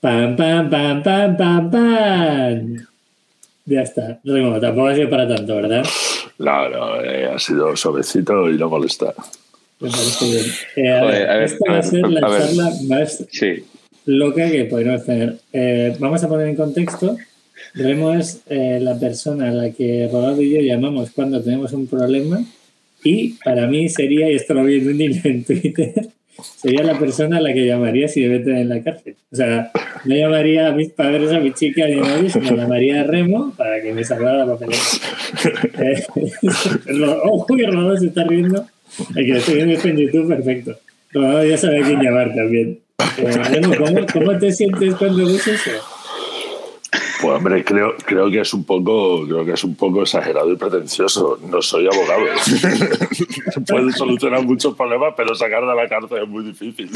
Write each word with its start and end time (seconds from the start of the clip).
Pam, 0.00 0.34
pam, 0.36 0.70
pam, 0.70 1.02
pam, 1.02 1.36
pam, 1.36 1.70
pam. 1.70 2.76
Ya 3.66 3.82
está. 3.82 4.18
Remo, 4.24 4.58
tampoco 4.58 4.88
ha 4.88 4.94
sido 4.94 5.10
para 5.10 5.28
tanto, 5.28 5.56
¿verdad? 5.56 5.84
No, 6.38 6.68
no, 6.70 7.02
eh, 7.02 7.26
ha 7.26 7.38
sido 7.38 7.76
suavecito 7.76 8.48
y 8.50 8.56
no 8.56 8.68
molesta. 8.70 9.12
Me 9.80 9.90
parece 9.90 10.24
bien. 10.26 10.44
Eh, 10.76 10.90
a 10.90 11.04
ver, 11.04 11.04
Joder, 11.04 11.30
a 11.30 11.34
ver, 11.36 11.42
esta 11.44 11.64
a 11.68 11.72
va 11.72 11.78
a 11.78 11.82
ser 11.82 12.08
la 12.08 12.26
a 12.26 12.30
ver. 12.30 12.40
charla 12.42 12.70
más 12.88 13.24
Sí. 13.30 13.64
loca 14.06 14.50
que 14.50 14.64
podemos 14.64 15.04
tener. 15.04 15.36
Eh, 15.52 15.94
vamos 15.98 16.24
a 16.24 16.28
poner 16.28 16.48
en 16.48 16.56
contexto. 16.56 17.16
Remo 17.74 18.14
es 18.14 18.40
la 18.48 18.98
persona 18.98 19.50
a 19.50 19.52
la 19.52 19.70
que 19.70 20.08
Rodado 20.10 20.40
y 20.42 20.50
yo 20.54 20.60
llamamos 20.60 21.10
cuando 21.10 21.40
tenemos 21.42 21.72
un 21.72 21.86
problema 21.86 22.42
y 23.04 23.34
para 23.44 23.66
mí 23.68 23.88
sería, 23.88 24.28
y 24.30 24.34
esto 24.34 24.54
lo 24.54 24.64
vi 24.64 24.78
en 24.78 24.88
un 24.88 25.00
hilo 25.00 25.20
en 25.24 25.44
Twitter, 25.44 26.08
sería 26.42 26.82
la 26.82 26.98
persona 26.98 27.38
a 27.38 27.40
la 27.40 27.52
que 27.52 27.66
llamaría 27.66 28.08
si 28.08 28.20
me 28.20 28.38
meten 28.38 28.56
en 28.56 28.68
la 28.68 28.82
cárcel. 28.82 29.16
O 29.30 29.36
sea, 29.36 29.70
no 30.04 30.14
llamaría 30.14 30.68
a 30.68 30.72
mis 30.72 30.90
padres, 30.90 31.32
a 31.32 31.40
mi 31.40 31.52
chica 31.52 31.86
ni 31.86 31.94
a 31.94 32.02
nadie, 32.02 32.30
sino 32.30 32.56
llamaría 32.56 33.00
a 33.00 33.04
Remo 33.04 33.52
para 33.56 33.80
que 33.82 33.92
me 33.92 34.04
salvara 34.04 34.44
la 34.44 34.46
papeleta. 34.46 34.82
Eh, 35.80 36.04
Ojo 37.24 37.56
que 37.56 37.66
Rodado 37.66 37.96
se 37.96 38.06
está 38.06 38.24
riendo. 38.24 38.66
El 39.14 39.26
que 39.26 39.32
lo 39.32 39.38
estoy 39.38 39.54
viendo 39.54 39.74
esto 39.74 39.88
en 39.88 39.96
YouTube, 39.96 40.28
perfecto. 40.28 40.76
Rodado 41.12 41.44
ya 41.44 41.56
sabe 41.56 41.80
a 41.80 41.86
quién 41.86 42.00
llamar 42.00 42.34
también. 42.34 42.78
Eh, 43.18 43.32
Remo, 43.32 43.74
¿cómo, 43.76 44.06
¿cómo 44.12 44.38
te 44.38 44.52
sientes 44.52 44.94
cuando 44.96 45.26
ves 45.26 45.46
eso? 45.46 45.70
Pues 47.22 47.36
hombre, 47.36 47.64
creo, 47.64 47.94
creo 48.04 48.30
que 48.30 48.40
es 48.40 48.54
un 48.54 48.64
poco, 48.64 49.24
creo 49.26 49.44
que 49.44 49.52
es 49.52 49.64
un 49.64 49.74
poco 49.74 50.02
exagerado 50.02 50.50
y 50.52 50.56
pretencioso. 50.56 51.38
No 51.50 51.60
soy 51.60 51.86
abogado. 51.86 52.24
Puede 53.68 53.92
solucionar 53.92 54.44
muchos 54.44 54.74
problemas, 54.74 55.14
pero 55.16 55.34
sacar 55.34 55.60
de 55.66 55.74
la 55.74 55.88
cárcel 55.88 56.22
es 56.22 56.28
muy 56.28 56.44
difícil. 56.44 56.90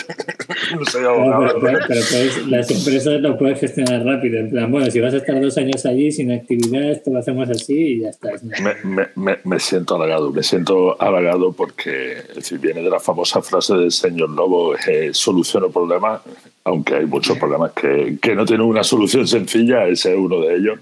No 0.79 0.85
soy 0.87 1.05
abogado. 1.05 1.47
pero, 1.61 1.61
pero- 1.61 1.79
pero 1.89 2.01
puedes- 2.11 2.47
las 2.49 2.71
empresas 2.71 3.21
lo 3.21 3.37
puedes 3.39 3.61
gestionar 3.61 4.05
rápido. 4.05 4.39
En 4.41 4.51
plan, 4.51 4.71
bueno, 4.71 4.91
si 4.91 5.01
vas 5.01 5.15
a 5.15 5.19
estar 5.19 5.41
dos 5.41 5.57
años 5.59 5.85
allí 5.87 6.11
sin 6.13 6.33
actividad, 6.33 6.91
esto 6.93 7.11
lo 7.11 7.19
hacemos 7.19 7.49
así 7.51 7.75
y 7.75 8.01
ya 8.01 8.09
está. 8.11 8.31
Me, 8.63 8.75
me- 8.85 9.09
me- 9.15 9.39
me 9.45 9.61
siento 9.61 9.97
halagado, 9.97 10.31
me 10.33 10.43
siento 10.43 11.01
halagado 11.01 11.53
porque 11.53 12.13
es 12.29 12.35
decir, 12.35 12.59
viene 12.59 12.83
de 12.83 12.91
la 12.91 13.01
famosa 13.01 13.43
frase 13.43 13.75
del 13.75 13.91
señor 13.93 14.31
Lobo, 14.31 14.75
eh, 14.77 15.11
soluciono 15.13 15.71
problemas, 15.71 16.23
aunque 16.65 16.95
hay 16.97 17.07
muchos 17.07 17.37
problemas 17.39 17.73
que, 17.73 18.17
que 18.21 18.35
no 18.35 18.45
tienen 18.47 18.67
una 18.67 18.83
solución 18.85 19.27
sencilla, 19.27 19.87
ese 19.87 20.14
uno 20.15 20.41
de 20.41 20.57
ellos, 20.57 20.79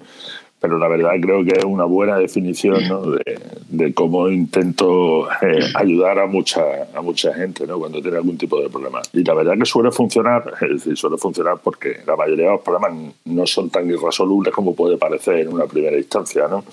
pero 0.60 0.78
la 0.78 0.86
verdad 0.86 1.10
creo 1.20 1.44
que 1.44 1.58
es 1.58 1.64
una 1.64 1.84
buena 1.84 2.16
definición 2.18 2.78
de 3.68 3.92
cómo 3.94 4.28
intento 4.28 5.28
eh, 5.42 5.60
ayudar 5.74 6.20
a 6.20 6.26
mucha, 6.26 6.62
a 6.94 7.02
mucha 7.02 7.34
gente 7.34 7.66
¿no? 7.66 7.80
cuando 7.80 8.00
tiene 8.00 8.18
algún 8.18 8.38
tipo 8.38 8.60
de 8.60 8.68
problema. 8.68 9.02
Y 9.12 9.24
la 9.24 9.34
verdad 9.34 9.58
que 9.58 9.66
suele 9.66 9.90
funcionar, 9.90 10.54
es 10.60 10.70
decir, 10.70 10.96
suele 10.96 11.16
funcionar 11.16 11.58
porque 11.62 12.02
la 12.06 12.14
mayoría 12.14 12.46
de 12.46 12.52
los 12.52 12.60
problemas 12.60 12.92
no 13.24 13.46
son 13.46 13.70
tan 13.70 13.90
irresolubles 13.90 14.54
como 14.54 14.74
puede 14.74 14.96
parecer 14.96 15.40
en 15.40 15.52
una 15.52 15.66
primera 15.66 15.96
instancia, 15.96 16.46
¿no? 16.46 16.64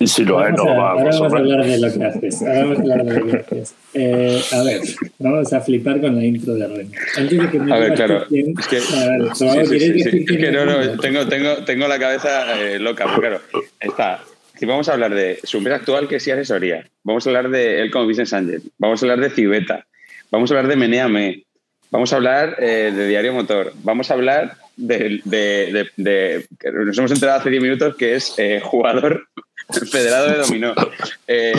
Y 0.00 0.06
si 0.06 0.24
lo 0.24 0.40
es, 0.46 0.52
Vamos 0.54 0.64
no 0.66 0.76
vamos 0.76 1.20
a 1.20 1.36
hablar 1.38 1.64
de 1.66 1.78
lo 1.78 1.92
que 1.92 2.04
haces. 2.04 2.42
Ahora 2.42 2.60
vamos 2.62 2.78
a 2.78 2.80
hablar 2.82 3.04
de 3.04 3.20
lo 3.20 3.26
que 3.26 3.36
haces. 3.36 3.74
Eh, 3.94 4.40
a 4.52 4.62
ver, 4.62 4.80
vamos 5.18 5.52
a 5.52 5.60
flipar 5.60 6.00
con 6.00 6.14
la 6.16 6.24
intro 6.24 6.54
de 6.54 6.68
Remo. 6.68 6.90
Antes 7.16 7.38
de 7.38 7.50
que 7.50 7.58
me 7.58 7.72
A 7.72 7.78
ver, 7.78 7.92
digas 7.92 8.06
claro. 8.06 8.26
Es 8.30 8.66
que, 8.68 8.76
ver, 8.76 9.34
sí, 9.34 9.48
sí, 9.48 9.48
sí, 9.48 9.78
¿quieres 9.78 10.02
sí. 10.04 10.18
decir 10.18 10.44
Es 10.44 10.44
es 10.44 10.52
no, 10.52 10.64
no, 10.66 10.98
tengo, 11.00 11.26
tengo, 11.26 11.56
tengo 11.64 11.88
la 11.88 11.98
cabeza 11.98 12.60
eh, 12.60 12.78
loca, 12.78 13.06
porque 13.06 13.28
claro, 13.28 13.40
está. 13.80 14.20
Si 14.56 14.66
vamos 14.66 14.88
a 14.88 14.92
hablar 14.92 15.14
de 15.14 15.38
su 15.42 15.58
empresa 15.58 15.78
actual, 15.80 16.06
que 16.08 16.20
sí 16.20 16.30
asesoría. 16.30 16.86
Vamos 17.04 17.26
a 17.26 17.30
hablar 17.30 17.48
de 17.50 17.80
él 17.80 17.90
como 17.90 18.06
business 18.06 18.32
angel. 18.32 18.62
Vamos 18.78 19.02
a 19.02 19.06
hablar 19.06 19.20
de 19.20 19.30
Cibeta. 19.30 19.86
Vamos 20.30 20.50
a 20.50 20.54
hablar 20.54 20.68
de 20.68 20.76
Meneame. 20.76 21.44
Vamos 21.90 22.12
a 22.12 22.16
hablar 22.16 22.56
eh, 22.58 22.92
de 22.94 23.08
Diario 23.08 23.32
Motor. 23.32 23.72
Vamos 23.82 24.10
a 24.10 24.14
hablar 24.14 24.56
de, 24.76 25.20
de- 25.24 25.72
de- 25.72 25.88
de- 25.96 26.46
que 26.60 26.70
nos 26.70 26.98
hemos 26.98 27.10
enterado 27.12 27.38
hace 27.40 27.50
10 27.50 27.62
minutos 27.62 27.96
que 27.96 28.14
es 28.14 28.34
eh, 28.36 28.60
jugador 28.62 29.26
federado 29.90 30.30
de 30.30 30.38
dominó. 30.38 30.74
Eh, 31.26 31.52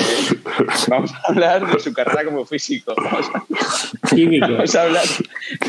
vamos 0.87 1.11
a 1.13 1.21
hablar 1.31 1.71
de 1.71 1.79
su 1.79 1.93
carrera 1.93 2.25
como 2.25 2.45
físico. 2.45 2.93
Vamos 2.95 3.27
a, 3.33 3.43
Químico. 4.15 4.47
Vamos 4.49 4.75
a 4.75 4.81
hablar. 4.83 5.03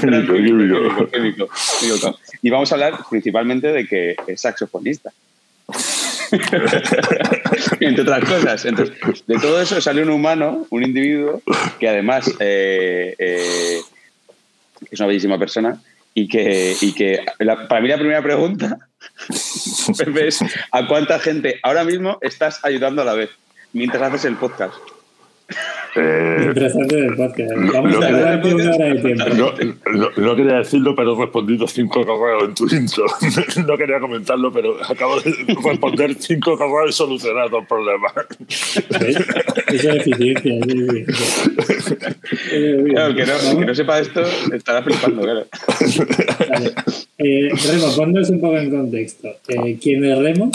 Químico, 0.00 0.32
químico. 0.34 1.10
Químico, 1.10 1.48
químico. 1.80 2.18
Y 2.42 2.50
vamos 2.50 2.72
a 2.72 2.74
hablar 2.76 2.94
principalmente 3.10 3.68
de 3.68 3.86
que 3.86 4.16
es 4.26 4.40
saxofonista. 4.40 5.12
Entre 7.80 8.02
otras 8.02 8.24
cosas. 8.24 8.64
Entonces, 8.64 8.96
de 9.26 9.38
todo 9.38 9.60
eso 9.60 9.80
sale 9.80 10.02
un 10.02 10.10
humano, 10.10 10.66
un 10.70 10.82
individuo, 10.82 11.42
que 11.78 11.88
además 11.88 12.30
eh, 12.40 13.14
eh, 13.18 13.80
es 14.90 15.00
una 15.00 15.06
bellísima 15.08 15.38
persona 15.38 15.80
y 16.14 16.28
que, 16.28 16.76
y 16.80 16.92
que 16.92 17.20
la- 17.38 17.68
para 17.68 17.80
mí 17.80 17.88
la 17.88 17.98
primera 17.98 18.22
pregunta 18.22 18.78
¿a 20.72 20.86
cuánta 20.86 21.18
gente 21.18 21.60
ahora 21.62 21.84
mismo 21.84 22.18
estás 22.20 22.64
ayudando 22.64 23.02
a 23.02 23.04
la 23.04 23.14
vez 23.14 23.30
mientras 23.72 24.02
haces 24.02 24.24
el 24.24 24.36
podcast? 24.36 24.74
Eh, 25.96 26.44
Interesante 26.46 26.96
del 26.96 27.16
podcast. 27.16 27.50
Vamos 27.72 27.92
Lo 27.92 27.98
a 28.02 28.06
que- 28.06 28.12
darte 28.12 28.54
una 28.54 28.74
hora 28.74 28.84
de 28.86 28.94
tiempo. 29.00 29.24
no, 29.36 29.52
no- 29.92 30.10
no 30.16 30.36
quería 30.36 30.58
decirlo, 30.58 30.94
pero 30.94 31.16
he 31.16 31.20
respondido 31.20 31.66
cinco 31.66 32.06
correos 32.06 32.44
en 32.44 32.54
tu 32.54 32.64
intro. 32.74 33.04
No 33.66 33.76
quería 33.76 33.98
comentarlo, 34.00 34.52
pero 34.52 34.76
acabo 34.88 35.20
de 35.20 35.32
responder 35.64 36.14
cinco 36.18 36.56
correos 36.56 36.90
y 36.90 36.92
solucionar 36.92 37.50
dos 37.50 37.64
problemas. 37.66 38.12
¿Ves? 39.00 39.16
Eso 39.68 39.90
es 39.90 40.06
eficiencia. 40.06 40.54
Eh. 42.52 42.84
Claro, 42.90 43.12
no, 43.12 43.58
que 43.58 43.66
no 43.66 43.74
sepa 43.74 43.98
esto 44.00 44.22
estará 44.54 44.82
flipando, 44.82 45.22
claro. 45.22 45.46
Vale. 46.48 46.72
Eh, 47.18 47.50
Remo, 47.50 47.96
ponnos 47.96 48.30
un 48.30 48.40
poco 48.40 48.56
en 48.58 48.70
contexto. 48.70 49.28
Eh, 49.48 49.78
¿Quién 49.82 50.04
es 50.04 50.18
Remo? 50.18 50.50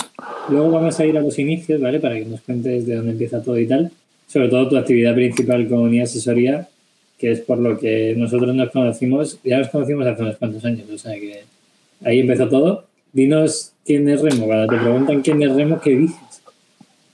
Luego 0.48 0.70
vamos 0.70 0.98
a 0.98 1.06
ir 1.06 1.16
a 1.16 1.20
los 1.20 1.38
inicios, 1.38 1.80
¿vale? 1.80 2.00
Para 2.00 2.16
que 2.16 2.24
nos 2.24 2.40
cuentes 2.40 2.86
de 2.86 2.96
dónde 2.96 3.12
empieza 3.12 3.42
todo 3.42 3.58
y 3.58 3.66
tal. 3.66 3.90
Sobre 4.26 4.48
todo 4.48 4.68
tu 4.68 4.76
actividad 4.76 5.14
principal 5.14 5.68
con 5.68 5.92
I 5.94 6.00
Asesoría, 6.00 6.68
que 7.18 7.30
es 7.32 7.40
por 7.40 7.58
lo 7.58 7.78
que 7.78 8.14
nosotros 8.16 8.54
nos 8.54 8.70
conocimos. 8.70 9.38
Ya 9.44 9.58
nos 9.58 9.68
conocimos 9.68 10.06
hace 10.06 10.22
unos 10.22 10.36
cuantos 10.36 10.64
años, 10.64 10.88
o 10.90 10.98
sea 10.98 11.14
que 11.14 11.44
ahí 12.04 12.20
empezó 12.20 12.48
todo. 12.48 12.84
Dinos 13.12 13.72
quién 13.84 14.08
es 14.08 14.20
Remo. 14.20 14.46
Cuando 14.46 14.66
te 14.74 14.80
preguntan 14.82 15.22
quién 15.22 15.42
es 15.42 15.54
Remo, 15.54 15.80
¿qué 15.80 15.90
dices? 15.90 16.42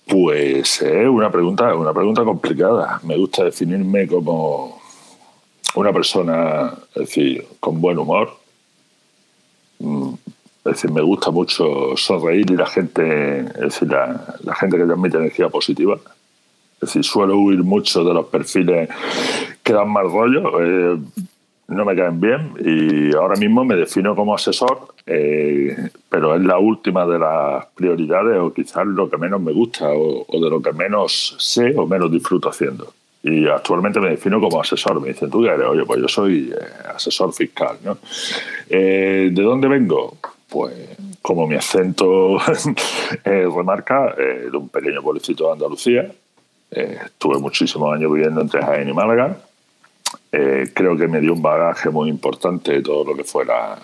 Pues 0.06 0.82
es 0.82 1.06
una 1.08 1.30
pregunta, 1.30 1.74
una 1.76 1.94
pregunta 1.94 2.24
complicada. 2.24 3.00
Me 3.04 3.16
gusta 3.16 3.44
definirme 3.44 4.06
como 4.08 4.80
una 5.76 5.92
persona, 5.92 6.74
es 6.94 7.00
decir, 7.02 7.46
con 7.60 7.80
buen 7.80 7.98
humor. 7.98 8.36
Mm, 9.78 10.14
Es 10.64 10.74
decir, 10.74 10.90
me 10.92 11.02
gusta 11.02 11.30
mucho 11.30 11.96
sonreír 11.96 12.50
y 12.50 12.56
la 12.56 12.66
gente, 12.66 13.40
es 13.40 13.60
decir, 13.60 13.88
la, 13.90 14.36
la 14.44 14.54
gente 14.54 14.76
que 14.76 14.84
transmite 14.84 15.16
energía 15.18 15.48
positiva. 15.48 15.98
Es 16.82 16.88
decir, 16.88 17.04
suelo 17.04 17.38
huir 17.38 17.62
mucho 17.62 18.02
de 18.02 18.12
los 18.12 18.26
perfiles 18.26 18.88
que 19.62 19.72
dan 19.72 19.88
mal 19.88 20.10
rollo, 20.10 20.60
eh, 20.60 20.98
no 21.68 21.84
me 21.84 21.94
caen 21.94 22.20
bien 22.20 22.54
y 22.58 23.14
ahora 23.14 23.36
mismo 23.36 23.64
me 23.64 23.76
defino 23.76 24.16
como 24.16 24.34
asesor, 24.34 24.88
eh, 25.06 25.76
pero 26.08 26.34
es 26.34 26.42
la 26.42 26.58
última 26.58 27.06
de 27.06 27.20
las 27.20 27.66
prioridades 27.66 28.36
o 28.36 28.52
quizás 28.52 28.84
lo 28.84 29.08
que 29.08 29.16
menos 29.16 29.40
me 29.40 29.52
gusta 29.52 29.90
o, 29.92 30.26
de 30.28 30.50
lo 30.50 30.60
que 30.60 30.72
menos 30.72 31.36
sé 31.38 31.72
o 31.76 31.86
menos 31.86 32.10
disfruto 32.10 32.48
haciendo. 32.48 32.92
Y 33.22 33.46
actualmente 33.46 34.00
me 34.00 34.10
defino 34.10 34.40
como 34.40 34.60
asesor. 34.60 35.00
Me 35.00 35.10
dicen, 35.10 35.30
¿tú 35.30 35.40
qué 35.40 35.50
eres? 35.50 35.68
Oye, 35.68 35.84
pues 35.84 36.00
yo 36.00 36.08
soy 36.08 36.52
eh, 36.52 36.64
asesor 36.96 37.32
fiscal. 37.32 37.76
¿no? 37.84 37.96
¿De 38.68 39.30
dónde 39.30 39.68
vengo? 39.68 40.16
Pues 40.48 40.74
como 41.22 41.46
mi 41.46 41.54
acento 41.54 42.38
remarca, 43.24 44.16
de 44.16 44.56
un 44.56 44.68
pequeño 44.68 45.00
pueblecito 45.00 45.46
de 45.46 45.52
Andalucía. 45.52 46.12
Eh, 46.74 46.98
estuve 47.04 47.38
muchísimos 47.38 47.94
años 47.94 48.10
viviendo 48.12 48.40
entre 48.40 48.62
Jaén 48.62 48.88
y 48.88 48.92
Málaga. 48.94 49.36
Eh, 50.32 50.70
creo 50.74 50.96
que 50.96 51.06
me 51.06 51.20
dio 51.20 51.34
un 51.34 51.42
bagaje 51.42 51.90
muy 51.90 52.08
importante 52.08 52.72
de 52.72 52.82
todo 52.82 53.04
lo 53.04 53.14
que 53.14 53.24
fuera 53.24 53.78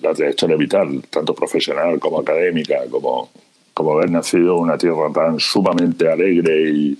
la 0.00 0.14
trayectoria 0.14 0.56
vital, 0.56 1.02
tanto 1.10 1.34
profesional 1.34 1.98
como 1.98 2.20
académica, 2.20 2.78
como, 2.90 3.30
como 3.74 3.92
haber 3.92 4.10
nacido 4.10 4.56
en 4.56 4.62
una 4.62 4.78
tierra 4.78 5.12
tan 5.12 5.38
sumamente 5.38 6.10
alegre 6.10 6.70
y, 6.70 6.98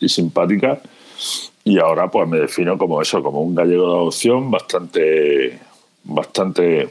y 0.00 0.08
simpática. 0.08 0.80
Y 1.64 1.78
ahora 1.78 2.10
pues 2.10 2.28
me 2.28 2.38
defino 2.38 2.78
como 2.78 3.02
eso, 3.02 3.22
como 3.22 3.42
un 3.42 3.54
gallego 3.54 3.88
de 3.88 3.92
adopción 3.92 4.50
bastante, 4.50 5.58
bastante 6.04 6.90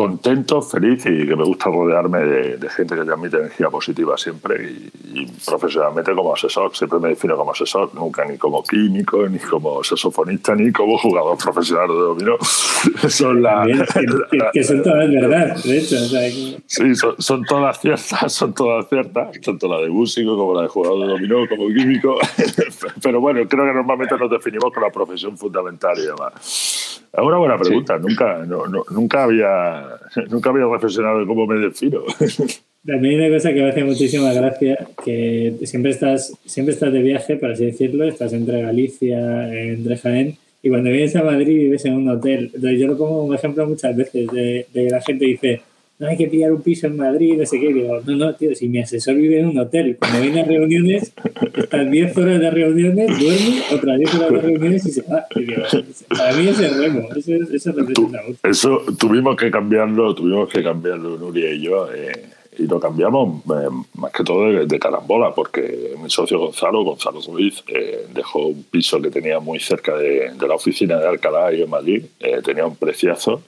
contento, 0.00 0.62
feliz 0.62 1.04
y 1.04 1.26
que 1.26 1.36
me 1.36 1.44
gusta 1.44 1.66
rodearme 1.68 2.20
de, 2.20 2.56
de 2.56 2.70
gente 2.70 2.94
que 2.94 3.04
transmite 3.04 3.36
energía 3.36 3.68
positiva 3.68 4.16
siempre 4.16 4.64
y, 4.64 4.90
y, 5.12 5.26
profesionalmente 5.44 6.14
como 6.14 6.32
asesor. 6.32 6.74
Siempre 6.74 6.98
me 6.98 7.10
defino 7.10 7.36
como 7.36 7.52
asesor, 7.52 7.94
nunca 7.94 8.24
ni 8.24 8.38
como 8.38 8.62
químico, 8.62 9.28
ni 9.28 9.38
como 9.38 9.84
saxofonista, 9.84 10.54
ni 10.54 10.72
como 10.72 10.96
jugador 10.96 11.36
profesional 11.36 11.88
de 11.88 11.94
dominó. 11.94 12.36
son 13.10 13.42
la, 13.42 13.62
Bien, 13.66 13.84
que, 14.54 14.64
son 14.64 14.82
todas 14.82 15.10
verdad, 15.10 15.54
de 15.62 15.78
hecho. 15.78 15.96
O 15.96 16.08
sea, 16.08 16.22
que- 16.30 16.62
Sí, 16.66 16.94
son, 16.94 17.16
son 17.18 17.44
todas 17.44 17.78
ciertas, 17.78 18.32
son 18.32 18.54
todas 18.54 18.88
ciertas, 18.88 19.38
tanto 19.42 19.68
la 19.68 19.82
de 19.82 19.90
músico 19.90 20.34
como 20.34 20.54
la 20.54 20.62
de 20.62 20.68
jugador 20.68 21.00
de 21.00 21.08
dominó, 21.08 21.46
como 21.46 21.66
químico. 21.66 22.16
Pero 23.02 23.20
bueno, 23.20 23.46
creo 23.46 23.66
que 23.66 23.74
normalmente 23.74 24.16
nos 24.16 24.30
definimos 24.30 24.72
con 24.72 24.82
la 24.82 24.90
profesión 24.90 25.36
fundamental 25.36 25.98
y 25.98 26.06
demás. 26.06 26.79
Es 27.12 27.22
una 27.22 27.38
buena 27.38 27.58
pregunta. 27.58 27.98
Nunca, 27.98 28.46
nunca, 28.90 29.24
había, 29.24 29.84
nunca 30.30 30.50
había 30.50 30.66
reflexionado 30.66 31.20
de 31.20 31.26
cómo 31.26 31.46
me 31.46 31.58
defino. 31.58 32.02
También 32.86 33.20
hay 33.20 33.28
una 33.28 33.36
cosa 33.36 33.52
que 33.52 33.62
me 33.62 33.68
hace 33.68 33.84
muchísima 33.84 34.32
gracia, 34.32 34.86
que 35.04 35.54
siempre 35.64 35.90
estás, 35.90 36.32
siempre 36.46 36.72
estás 36.72 36.92
de 36.92 37.02
viaje, 37.02 37.36
por 37.36 37.50
así 37.50 37.66
decirlo, 37.66 38.04
estás 38.04 38.32
entre 38.32 38.62
Galicia, 38.62 39.52
entre 39.52 39.98
Jaén, 39.98 40.38
y 40.62 40.70
cuando 40.70 40.88
vienes 40.88 41.14
a 41.16 41.22
Madrid 41.22 41.58
vives 41.58 41.84
en 41.84 41.94
un 41.94 42.08
hotel. 42.08 42.50
Entonces 42.54 42.80
yo 42.80 42.86
lo 42.86 42.96
pongo 42.96 43.20
como 43.20 43.34
ejemplo 43.34 43.66
muchas 43.66 43.94
veces, 43.94 44.26
de, 44.28 44.66
de 44.72 44.90
la 44.90 45.02
gente 45.02 45.26
dice, 45.26 45.60
no 46.00 46.08
hay 46.08 46.16
que 46.16 46.28
pillar 46.28 46.50
un 46.50 46.62
piso 46.62 46.86
en 46.86 46.96
Madrid, 46.96 47.36
no 47.36 47.44
sé 47.44 47.60
qué. 47.60 47.74
Digo, 47.74 48.00
no, 48.06 48.16
no, 48.16 48.34
tío, 48.34 48.54
si 48.54 48.68
mi 48.68 48.80
asesor 48.80 49.16
vive 49.16 49.40
en 49.40 49.48
un 49.48 49.58
hotel, 49.58 49.98
cuando 49.98 50.22
viene 50.22 50.40
a 50.40 50.44
reuniones, 50.44 51.12
están 51.54 51.90
10 51.90 52.16
horas 52.16 52.40
de 52.40 52.50
reuniones, 52.50 53.06
duerme, 53.18 53.62
otras 53.70 53.98
10 53.98 54.14
horas 54.14 54.30
de 54.32 54.38
reuniones 54.40 54.86
y 54.86 54.90
se 54.92 55.02
va. 55.02 55.26
Y 55.36 55.44
digo, 55.44 55.62
para 56.08 56.32
mí 56.32 56.48
es 56.48 56.58
el 56.58 56.74
remo, 56.78 57.08
eso, 57.14 57.32
eso 57.34 57.72
representa 57.72 58.22
mucho. 58.26 58.40
Eso 58.44 58.82
tuvimos 58.98 59.36
que 59.36 59.50
cambiarlo, 59.50 60.14
tuvimos 60.14 60.48
que 60.48 60.62
cambiarlo 60.62 61.18
Nuria 61.18 61.52
y 61.52 61.60
yo. 61.60 61.92
Eh, 61.92 62.30
y 62.58 62.66
lo 62.66 62.80
cambiamos 62.80 63.42
eh, 63.44 63.68
más 63.94 64.10
que 64.10 64.24
todo 64.24 64.50
de, 64.50 64.78
carambola, 64.78 65.34
porque 65.34 65.94
mi 66.02 66.08
socio 66.08 66.38
Gonzalo, 66.38 66.82
Gonzalo 66.82 67.20
Ruiz, 67.20 67.62
eh, 67.68 68.06
dejó 68.12 68.46
un 68.46 68.64
piso 68.64 69.00
que 69.02 69.10
tenía 69.10 69.38
muy 69.38 69.60
cerca 69.60 69.96
de, 69.96 70.32
de 70.32 70.48
la 70.48 70.54
oficina 70.54 70.98
de 70.98 71.08
Alcalá 71.08 71.52
y 71.52 71.62
en 71.62 71.70
Madrid, 71.70 72.04
tenía 72.42 72.66
un 72.66 72.76
preciazo 72.76 73.42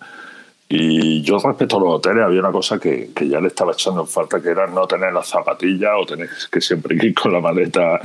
y 0.74 1.20
yo 1.20 1.38
respecto 1.38 1.76
a 1.76 1.80
los 1.80 1.88
hoteles 1.96 2.24
había 2.24 2.40
una 2.40 2.50
cosa 2.50 2.78
que, 2.78 3.10
que, 3.14 3.28
ya 3.28 3.40
le 3.40 3.48
estaba 3.48 3.72
echando 3.72 4.00
en 4.00 4.06
falta, 4.06 4.40
que 4.40 4.48
era 4.48 4.66
no 4.66 4.86
tener 4.86 5.12
las 5.12 5.28
zapatillas 5.28 5.90
o 6.00 6.06
tener 6.06 6.30
que 6.50 6.62
siempre 6.62 6.96
ir 6.96 7.14
con 7.14 7.30
la 7.30 7.40
maleta 7.40 8.00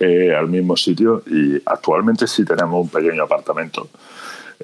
eh, 0.00 0.34
al 0.34 0.48
mismo 0.48 0.78
sitio. 0.78 1.22
Y 1.26 1.60
actualmente 1.66 2.26
sí 2.26 2.42
tenemos 2.42 2.84
un 2.84 2.88
pequeño 2.88 3.24
apartamento 3.24 3.90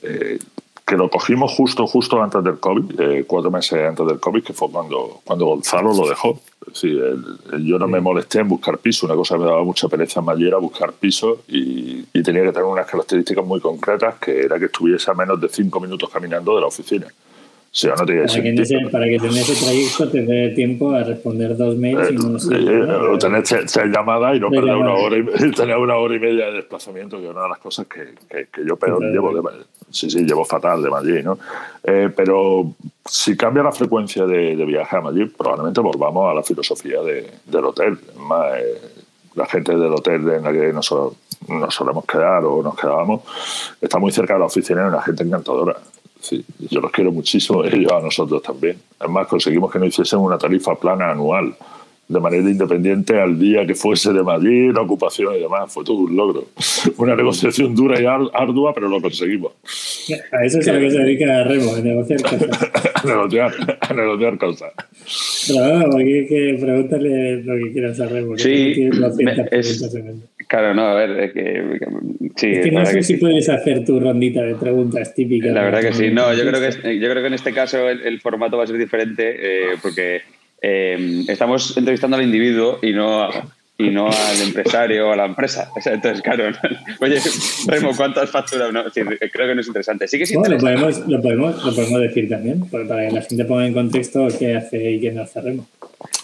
eh, 0.03 0.39
que 0.87 0.97
lo 0.97 1.11
cogimos 1.11 1.53
justo 1.53 1.87
justo 1.87 2.23
antes 2.23 2.43
del 2.43 2.59
COVID, 2.59 2.99
eh, 2.99 3.25
cuatro 3.27 3.51
meses 3.51 3.87
antes 3.87 4.07
del 4.07 4.19
COVID, 4.19 4.45
que 4.45 4.55
fue 4.55 4.71
cuando, 4.71 5.21
cuando 5.23 5.45
Gonzalo 5.45 5.93
lo 5.93 6.09
dejó. 6.09 6.41
yo 6.73 7.79
no 7.79 7.87
me 7.87 8.01
molesté 8.01 8.39
en 8.39 8.49
buscar 8.49 8.79
piso, 8.79 9.05
una 9.05 9.15
cosa 9.15 9.35
que 9.35 9.41
me 9.41 9.47
daba 9.47 9.63
mucha 9.63 9.89
pereza 9.89 10.21
en 10.21 10.27
Madrid 10.27 10.47
era 10.47 10.57
buscar 10.57 10.95
piso 10.95 11.43
y, 11.49 12.03
y 12.15 12.23
tenía 12.23 12.45
que 12.45 12.53
tener 12.53 12.65
unas 12.65 12.87
características 12.87 13.45
muy 13.45 13.61
concretas, 13.61 14.15
que 14.19 14.41
era 14.41 14.59
que 14.59 14.65
estuviese 14.65 15.11
a 15.11 15.15
menos 15.15 15.39
de 15.39 15.51
cinco 15.51 15.81
minutos 15.81 16.09
caminando 16.09 16.55
de 16.55 16.63
la 16.63 16.69
oficina 16.69 17.09
para, 17.73 18.05
que 18.05 18.25
ese, 18.25 18.79
para 18.91 19.05
que 19.07 19.17
en 19.17 19.25
ese 19.27 19.65
trayecto 19.65 20.11
te 20.11 20.23
dé 20.23 20.51
tiempo 20.51 20.93
a 20.93 21.03
responder 21.05 21.57
dos 21.57 21.77
mails 21.77 22.11
y 22.11 22.15
no 22.17 22.39
sé, 22.39 22.55
eh, 22.55 22.83
o 22.83 23.17
tener 23.19 23.47
seis 23.47 23.91
llamadas 23.91 24.37
y 24.37 24.41
no 24.41 24.51
perder 24.51 24.77
una 24.77 24.93
hora 24.93 25.17
y, 25.17 25.51
tener 25.57 25.79
una 25.79 25.97
hora 25.97 26.15
y 26.15 26.21
media 26.21 26.47
de 26.47 26.53
desplazamiento, 26.53 27.19
que 27.19 27.25
es 27.25 27.31
una 27.31 27.45
de 27.45 27.49
las 27.49 27.59
cosas 27.59 27.87
que, 27.87 28.15
que, 28.29 28.65
yo 28.67 28.77
peor 28.77 29.03
llevo 29.11 29.35
de, 29.35 29.65
sí, 29.91 30.11
sí, 30.11 30.25
llevo 30.25 30.45
fatal 30.45 30.83
de 30.83 30.91
Madrid, 30.91 31.25
¿no? 31.25 31.39
Eh, 31.83 32.11
pero 32.15 32.75
si 33.07 33.37
cambia 33.37 33.63
la 33.63 33.73
frecuencia 33.73 34.27
de, 34.27 34.55
de, 34.55 34.65
viaje 34.67 34.97
a 34.97 35.01
Madrid, 35.01 35.29
probablemente 35.37 35.81
volvamos 35.81 36.31
a 36.31 36.35
la 36.35 36.43
filosofía 36.43 37.01
de, 37.01 37.27
del 37.47 37.65
hotel. 37.65 37.99
Más, 38.19 38.59
eh, 38.59 38.81
la 39.35 39.47
gente 39.47 39.73
del 39.73 39.93
hotel 39.93 40.29
en 40.29 40.45
la 40.45 40.53
que 40.53 40.73
nos, 40.73 40.95
nos 41.49 41.75
solemos 41.75 42.05
quedar 42.05 42.45
o 42.45 42.63
nos 42.63 42.77
quedábamos 42.77 43.23
está 43.81 43.99
muy 43.99 44.13
cerca 44.13 44.35
de 44.35 44.41
la 44.41 44.47
oficina 44.47 44.85
y 44.85 44.89
una 44.89 45.01
gente 45.01 45.23
encantadora. 45.23 45.77
Sí, 46.23 46.45
yo 46.71 46.81
los 46.81 46.93
quiero 46.93 47.11
muchísimo, 47.11 47.65
ellos 47.65 47.93
a 47.93 48.01
nosotros 48.01 48.43
también. 48.43 48.77
Además, 49.01 49.27
conseguimos 49.27 49.71
que 49.71 49.79
no 49.79 49.87
hiciesen 49.87 50.21
una 50.21 50.39
tarifa 50.39 50.75
plana 50.77 51.11
anual, 51.11 51.55
de 52.09 52.21
manera 52.21 52.49
independiente 52.49 53.19
al 53.21 53.39
día 53.39 53.67
que 53.67 53.75
fuese 53.75 54.13
de 54.13 54.23
Madrid, 54.23 54.71
la 54.73 54.83
ocupación 54.83 55.35
y 55.35 55.41
demás. 55.41 55.73
Fue 55.73 55.85
todo 55.85 55.97
un 55.97 56.15
logro. 56.15 56.47
Una 56.99 57.17
negociación 57.17 57.75
dura 57.75 58.01
y 58.01 58.05
ardua, 58.05 58.75
pero 58.75 58.89
lo 58.89 59.01
conseguimos. 59.01 59.53
A 60.33 60.45
eso 60.45 60.59
es 60.59 60.69
a 60.69 60.73
lo 60.75 60.81
que 60.81 60.91
se 60.91 60.99
dedica 60.99 61.39
a 61.39 61.45
Remo, 61.45 61.75
a 61.75 61.81
negociar 61.81 62.23
cosas. 62.23 62.71
a, 62.95 63.07
negociar, 63.07 63.79
a 63.81 63.95
negociar 63.95 64.39
cosas. 64.39 64.73
Pero 65.49 65.61
bueno, 65.61 65.97
hay 65.97 66.27
que 66.27 66.59
preguntarle 66.61 67.43
lo 67.43 67.65
que 67.65 67.73
quieras 67.73 68.01
a 68.01 68.07
Remo. 68.07 68.37
Sí, 68.37 68.91
es, 69.51 69.83
Claro, 70.53 70.75
no, 70.75 70.83
a 70.83 70.93
ver, 70.93 71.19
es 71.19 71.33
que, 71.33 71.79
sí, 72.37 72.47
es 72.49 72.65
que 72.67 72.71
no 72.73 72.85
sé 72.85 73.03
si 73.03 73.17
puedes 73.17 73.49
hacer 73.49 73.87
tu 73.87 73.99
rondita 73.99 74.43
de 74.43 74.55
preguntas 74.55 75.15
típicas. 75.15 75.51
La 75.51 75.63
verdad 75.63 75.81
que 75.81 75.95
sí, 75.95 76.11
no, 76.11 76.35
yo 76.35 76.47
creo 76.47 76.61
que, 76.61 76.99
yo 76.99 77.09
creo 77.09 77.23
que 77.23 77.29
en 77.29 77.33
este 77.33 77.55
caso 77.55 77.89
el, 77.89 78.21
formato 78.21 78.59
va 78.59 78.65
a 78.65 78.67
ser 78.67 78.77
diferente 78.77 79.35
eh, 79.35 79.77
porque 79.81 80.21
eh, 80.61 81.25
estamos 81.27 81.75
entrevistando 81.79 82.19
al 82.19 82.23
individuo 82.25 82.81
y 82.83 82.93
no, 82.93 83.31
y 83.79 83.89
no 83.89 84.09
al 84.09 84.43
empresario 84.43 85.09
o 85.09 85.13
a 85.13 85.17
la 85.17 85.25
empresa. 85.25 85.71
Entonces, 85.87 86.21
claro, 86.21 86.45
oye, 87.01 87.19
Remo, 87.69 87.93
¿cuánto 87.97 88.21
has 88.21 88.29
facturado? 88.29 88.73
No, 88.73 88.85
creo 88.93 89.49
que 89.49 89.55
no 89.55 89.61
es 89.63 89.67
interesante. 89.67 90.07
Sí 90.07 90.19
que 90.19 90.25
es 90.25 90.35
Lo, 90.35 90.43
podemos, 90.43 91.09
lo, 91.09 91.23
podemos, 91.23 91.65
lo 91.65 91.75
podemos 91.75 91.99
decir 92.03 92.29
también, 92.29 92.69
para 92.69 92.85
que 92.85 93.11
la 93.11 93.23
gente 93.23 93.47
ponga 93.47 93.67
en 93.67 93.73
contexto 93.73 94.29
qué 94.39 94.55
hace 94.55 94.91
y 94.91 95.01
qué 95.01 95.13
no 95.13 95.23
hace 95.23 95.41
Remo. 95.41 95.67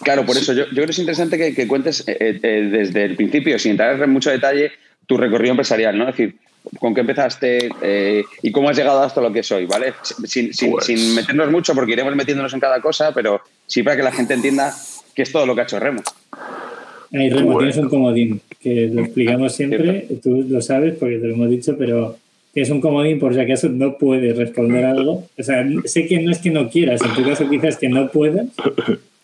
Claro, 0.03 0.25
por 0.25 0.37
eso 0.37 0.53
yo, 0.53 0.65
yo 0.65 0.71
creo 0.71 0.85
que 0.85 0.91
es 0.91 0.99
interesante 0.99 1.53
que, 1.53 1.67
cuentes 1.67 2.03
eh, 2.07 2.39
eh, 2.41 2.69
desde 2.71 3.05
el 3.05 3.15
principio, 3.15 3.59
sin 3.59 3.71
entrar 3.71 4.01
en 4.01 4.09
mucho 4.09 4.29
detalle, 4.31 4.71
tu 5.05 5.17
recorrido 5.17 5.51
empresarial, 5.51 5.97
¿no? 5.97 6.07
Es 6.07 6.15
decir, 6.15 6.35
con 6.79 6.93
qué 6.93 7.01
empezaste 7.01 7.69
eh, 7.81 8.23
y 8.41 8.51
cómo 8.51 8.69
has 8.69 8.77
llegado 8.77 9.01
hasta 9.01 9.21
lo 9.21 9.31
que 9.31 9.43
soy, 9.43 9.65
¿vale? 9.65 9.93
Sin, 10.25 10.53
sin, 10.53 10.71
pues 10.71 10.85
sin, 10.85 11.15
meternos 11.15 11.49
mucho, 11.51 11.73
porque 11.73 11.93
iremos 11.93 12.15
metiéndonos 12.15 12.53
en 12.53 12.59
cada 12.59 12.81
cosa, 12.81 13.13
pero 13.13 13.41
sí 13.65 13.83
para 13.83 13.95
que 13.95 14.03
la 14.03 14.11
gente 14.11 14.33
entienda 14.33 14.73
qué 15.15 15.23
es 15.23 15.31
todo 15.31 15.45
lo 15.45 15.55
que 15.55 15.61
ha 15.61 15.63
hecho 15.63 15.79
Remo. 15.79 16.01
Ahí, 17.11 17.29
Remo, 17.29 17.57
tienes 17.57 17.77
un 17.77 17.89
comodín, 17.89 18.41
que 18.59 18.89
lo 18.93 19.01
explicamos 19.01 19.55
siempre, 19.55 20.07
tú 20.21 20.45
lo 20.47 20.61
sabes 20.61 20.95
porque 20.95 21.17
te 21.17 21.27
lo 21.27 21.33
hemos 21.33 21.49
dicho, 21.49 21.75
pero 21.77 22.17
tienes 22.53 22.69
un 22.69 22.81
comodín 22.81 23.19
por 23.19 23.33
si 23.33 23.39
acaso 23.39 23.69
no 23.69 23.97
puedes 23.97 24.37
responder 24.37 24.85
algo. 24.85 25.27
O 25.37 25.43
sea, 25.43 25.65
sé 25.85 26.05
que 26.05 26.19
no 26.19 26.31
es 26.31 26.39
que 26.39 26.51
no 26.51 26.69
quieras, 26.69 27.01
en 27.01 27.13
tu 27.15 27.23
caso 27.27 27.49
quizás 27.49 27.77
que 27.77 27.89
no 27.89 28.09
puedas, 28.09 28.47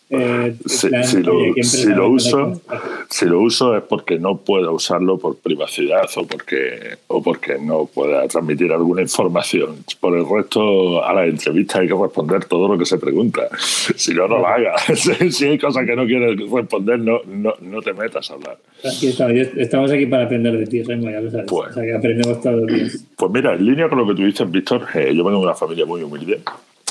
eh, 0.08 0.56
si, 0.68 0.90
lo, 1.24 2.10
uso, 2.10 2.62
si 3.10 3.26
lo 3.26 3.42
uso 3.42 3.76
es 3.76 3.84
porque 3.84 4.20
no 4.20 4.38
puedo 4.38 4.72
usarlo 4.74 5.18
por 5.18 5.38
privacidad 5.38 6.06
o 6.16 6.28
porque, 6.28 6.98
o 7.08 7.24
porque 7.24 7.58
no 7.60 7.88
pueda 7.88 8.28
transmitir 8.28 8.72
alguna 8.72 9.02
información. 9.02 9.78
Por 10.00 10.16
el 10.16 10.26
resto, 10.30 11.04
a 11.04 11.12
la 11.14 11.26
entrevista 11.26 11.80
hay 11.80 11.88
que 11.88 11.96
responder 11.96 12.46
todo 12.46 12.68
lo 12.68 12.78
que 12.78 12.86
se 12.86 12.98
pregunta. 12.98 13.48
Si 13.96 14.14
no, 14.14 14.28
no 14.28 14.40
lo 14.40 14.48
haga. 14.48 14.78
si 15.32 15.46
hay 15.46 15.58
cosas 15.58 15.86
que 15.86 15.96
no 15.96 16.06
quieres 16.06 16.38
responder, 16.52 17.00
no, 17.00 17.22
no, 17.28 17.82
te 17.82 17.94
metas 17.94 18.30
a 18.30 18.34
hablar. 18.34 18.58
estamos. 18.84 19.92
aquí 19.92 20.06
para 20.06 20.26
aprender 20.26 20.58
de 20.58 20.68
ti, 20.68 20.84
Remo, 20.84 21.10
ya 21.10 21.22
lo 21.22 21.32
sabes. 21.32 21.46
Pues, 21.48 21.72
o 21.72 21.74
sea, 21.74 21.84
que 21.84 21.94
aprendemos 21.94 22.42
todos 22.42 22.62
los 22.62 22.68
días. 22.68 23.06
Pues 23.16 23.32
mira, 23.32 23.54
en 23.54 23.66
línea 23.66 23.90
con 23.90 24.00
lo 24.00 24.08
que 24.08 24.16
tú 24.16 24.24
dices, 24.24 24.50
Víctor, 24.52 24.86
eh, 24.94 25.14
yo 25.16 25.24
vengo 25.24 25.40
de 25.40 25.46
una 25.46 25.56
familia 25.56 25.86
muy 25.86 26.04
humilde 26.04 26.42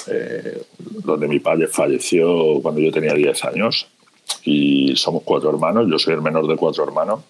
eh, 0.09 0.63
donde 0.77 1.29
mi 1.29 1.41
padre 1.41 1.69
falleció 1.69 2.61
cuando 2.63 2.81
yo 2.81 2.93
tenía 2.93 3.15
10 3.15 3.45
años 3.45 3.87
y 4.45 4.95
somos 4.97 5.23
cuatro 5.25 5.51
hermanos, 5.51 5.87
yo 5.91 5.99
soy 5.99 6.15
el 6.15 6.23
menor 6.23 6.47
de 6.47 6.57
cuatro 6.57 6.85
hermanos 6.85 7.21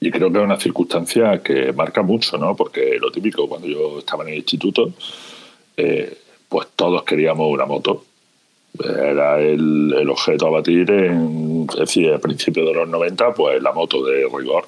y 0.00 0.10
creo 0.10 0.32
que 0.32 0.38
es 0.38 0.44
una 0.44 0.58
circunstancia 0.58 1.42
que 1.42 1.72
marca 1.74 2.02
mucho, 2.02 2.38
¿no? 2.38 2.56
Porque 2.56 2.98
lo 2.98 3.10
típico, 3.12 3.46
cuando 3.46 3.68
yo 3.68 3.98
estaba 3.98 4.24
en 4.24 4.30
el 4.30 4.36
instituto, 4.36 4.92
eh, 5.76 6.16
pues 6.48 6.68
todos 6.74 7.02
queríamos 7.02 7.52
una 7.52 7.66
moto. 7.66 8.04
Era 8.82 9.38
el, 9.40 9.94
el 9.94 10.08
objeto 10.08 10.46
a 10.46 10.50
batir 10.50 10.90
en, 10.90 11.66
es 11.70 11.78
decir, 11.80 12.12
a 12.14 12.18
principios 12.18 12.66
de 12.66 12.74
los 12.74 12.88
90, 12.88 13.34
pues 13.34 13.62
la 13.62 13.72
moto 13.72 14.02
de 14.04 14.26
rigor. 14.32 14.66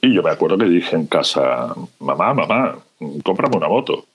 Y 0.00 0.12
yo 0.12 0.22
me 0.24 0.30
acuerdo 0.30 0.58
que 0.58 0.64
dije 0.64 0.96
en 0.96 1.06
casa, 1.06 1.72
mamá, 2.00 2.34
mamá, 2.34 2.78
cómprame 3.22 3.56
una 3.56 3.68
moto. 3.68 4.06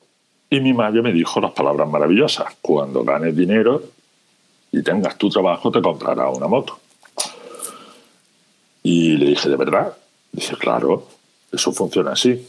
Y 0.49 0.59
mi 0.61 0.73
madre 0.73 1.01
me 1.01 1.11
dijo 1.11 1.41
las 1.41 1.51
palabras 1.51 1.89
maravillosas, 1.89 2.55
cuando 2.61 3.03
ganes 3.03 3.35
dinero 3.35 3.83
y 4.71 4.81
tengas 4.81 5.17
tu 5.17 5.29
trabajo 5.29 5.71
te 5.71 5.81
comprará 5.81 6.29
una 6.29 6.47
moto. 6.47 6.79
Y 8.83 9.17
le 9.17 9.27
dije, 9.27 9.49
¿de 9.49 9.57
verdad? 9.57 9.97
Dice, 10.31 10.55
claro, 10.55 11.07
eso 11.51 11.73
funciona 11.73 12.11
así. 12.13 12.47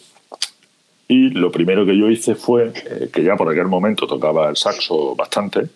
Y 1.08 1.30
lo 1.30 1.50
primero 1.50 1.84
que 1.84 1.96
yo 1.96 2.08
hice 2.08 2.34
fue, 2.34 2.72
eh, 2.74 3.10
que 3.12 3.24
ya 3.24 3.34
por 3.34 3.50
aquel 3.50 3.66
momento 3.66 4.06
tocaba 4.06 4.48
el 4.48 4.56
saxo 4.56 5.16
bastante, 5.16 5.68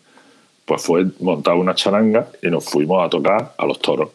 pues 0.65 0.83
fue 0.83 1.07
montar 1.21 1.55
una 1.55 1.75
charanga 1.75 2.29
y 2.41 2.49
nos 2.49 2.65
fuimos 2.65 3.05
a 3.05 3.09
tocar 3.09 3.55
a 3.57 3.67
los 3.67 3.81
toros 3.81 4.11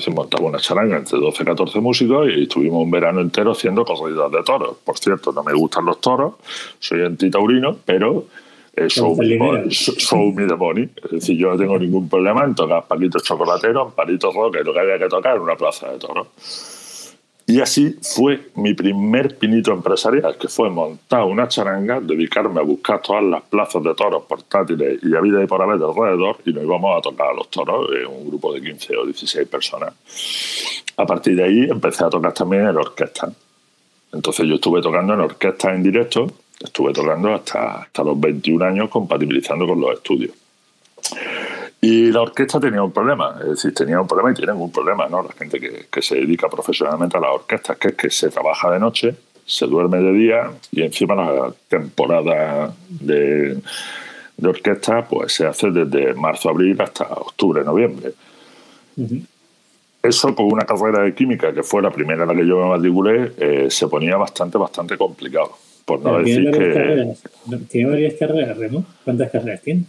se 0.00 0.10
montaba 0.10 0.44
una 0.44 0.58
charanga 0.58 0.96
entre 0.96 1.18
12 1.18 1.42
y 1.42 1.46
14 1.46 1.80
músicos 1.80 2.28
y 2.28 2.42
estuvimos 2.42 2.82
un 2.82 2.90
verano 2.90 3.20
entero 3.20 3.52
haciendo 3.52 3.84
corridas 3.84 4.30
de 4.30 4.42
toros. 4.42 4.76
Por 4.84 4.98
cierto, 4.98 5.32
no 5.32 5.42
me 5.42 5.52
gustan 5.52 5.84
los 5.84 6.00
toros, 6.00 6.34
soy 6.78 7.02
antitaurino, 7.04 7.76
pero 7.84 8.26
eh, 8.74 8.88
show, 8.88 9.16
me, 9.16 9.68
show 9.70 10.32
me 10.32 10.46
the 10.46 10.56
money. 10.56 10.88
Es 11.04 11.10
decir, 11.10 11.36
yo 11.36 11.50
no 11.50 11.56
tengo 11.56 11.78
ningún 11.78 12.08
problema 12.08 12.44
en 12.44 12.54
tocar 12.54 12.86
palitos 12.86 13.22
chocolateros, 13.22 13.92
palitos 13.94 14.34
rock, 14.34 14.56
lo 14.64 14.72
que 14.72 14.80
haya 14.80 14.98
que 14.98 15.08
tocar 15.08 15.36
en 15.36 15.42
una 15.42 15.56
plaza 15.56 15.90
de 15.90 15.98
toros. 15.98 16.28
Y 17.48 17.60
así 17.60 17.96
fue 18.02 18.50
mi 18.54 18.74
primer 18.74 19.36
pinito 19.36 19.72
empresarial, 19.72 20.36
que 20.36 20.46
fue 20.46 20.70
montar 20.70 21.24
una 21.24 21.48
charanga, 21.48 21.98
dedicarme 21.98 22.60
a 22.60 22.62
buscar 22.62 23.02
todas 23.02 23.24
las 23.24 23.42
plazas 23.42 23.82
de 23.82 23.94
toros 23.94 24.22
portátiles 24.24 25.00
y 25.02 25.16
a 25.16 25.20
vida 25.20 25.42
y 25.42 25.46
por 25.46 25.60
haber 25.60 25.82
alrededor, 25.82 26.36
y 26.44 26.52
nos 26.52 26.62
íbamos 26.62 26.96
a 26.96 27.00
tocar 27.00 27.28
a 27.28 27.34
los 27.34 27.50
toros, 27.50 27.88
un 28.08 28.28
grupo 28.28 28.52
de 28.52 28.60
15 28.60 28.96
o 28.98 29.04
16 29.06 29.48
personas. 29.48 29.94
A 30.96 31.06
partir 31.06 31.34
de 31.34 31.44
ahí 31.44 31.64
empecé 31.70 32.04
a 32.04 32.10
tocar 32.10 32.32
también 32.32 32.68
en 32.68 32.76
orquesta. 32.76 33.32
Entonces 34.12 34.46
yo 34.46 34.54
estuve 34.56 34.80
tocando 34.80 35.14
en 35.14 35.20
orquesta 35.20 35.74
en 35.74 35.82
directo 35.82 36.30
Estuve 36.60 36.92
tocando 36.92 37.34
hasta, 37.34 37.82
hasta 37.82 38.02
los 38.02 38.18
21 38.18 38.64
años 38.64 38.90
compatibilizando 38.90 39.66
con 39.66 39.80
los 39.80 39.92
estudios. 39.94 40.32
Y 41.80 42.10
la 42.10 42.22
orquesta 42.22 42.58
tenía 42.58 42.82
un 42.82 42.92
problema, 42.92 43.36
es 43.40 43.48
decir, 43.50 43.72
tenía 43.72 44.00
un 44.00 44.08
problema 44.08 44.32
y 44.32 44.34
tienen 44.34 44.56
un 44.56 44.72
problema, 44.72 45.08
¿no? 45.08 45.22
La 45.22 45.32
gente 45.32 45.60
que, 45.60 45.86
que 45.90 46.02
se 46.02 46.16
dedica 46.16 46.48
profesionalmente 46.48 47.16
a 47.16 47.20
la 47.20 47.30
orquesta, 47.30 47.76
que 47.76 47.88
es 47.88 47.94
que 47.94 48.10
se 48.10 48.30
trabaja 48.30 48.70
de 48.72 48.80
noche, 48.80 49.14
se 49.46 49.66
duerme 49.66 49.98
de 49.98 50.12
día 50.12 50.50
y 50.72 50.82
encima 50.82 51.14
la 51.14 51.54
temporada 51.68 52.74
de, 52.88 53.58
de 54.36 54.48
orquesta 54.48 55.06
pues 55.06 55.32
se 55.32 55.46
hace 55.46 55.70
desde 55.70 56.14
marzo, 56.14 56.50
abril 56.50 56.80
hasta 56.80 57.04
octubre, 57.04 57.64
noviembre. 57.64 58.12
Eso 60.02 60.34
con 60.34 60.52
una 60.52 60.64
carrera 60.64 61.02
de 61.02 61.14
química, 61.14 61.52
que 61.52 61.62
fue 61.62 61.80
la 61.80 61.90
primera 61.90 62.22
en 62.22 62.28
la 62.28 62.34
que 62.34 62.46
yo 62.46 62.58
me 62.58 62.68
matriculé, 62.68 63.32
eh, 63.38 63.66
se 63.70 63.86
ponía 63.88 64.16
bastante, 64.16 64.58
bastante 64.58 64.96
complicado. 64.96 65.52
Por 65.84 66.00
no 66.00 66.18
decir 66.18 66.50
que... 66.50 67.14
¿Tiene 67.70 67.90
varias 67.90 68.14
carreras, 68.14 68.58
Remo? 68.58 68.84
¿Cuántas 69.04 69.30
carreras 69.30 69.62
tiene? 69.62 69.84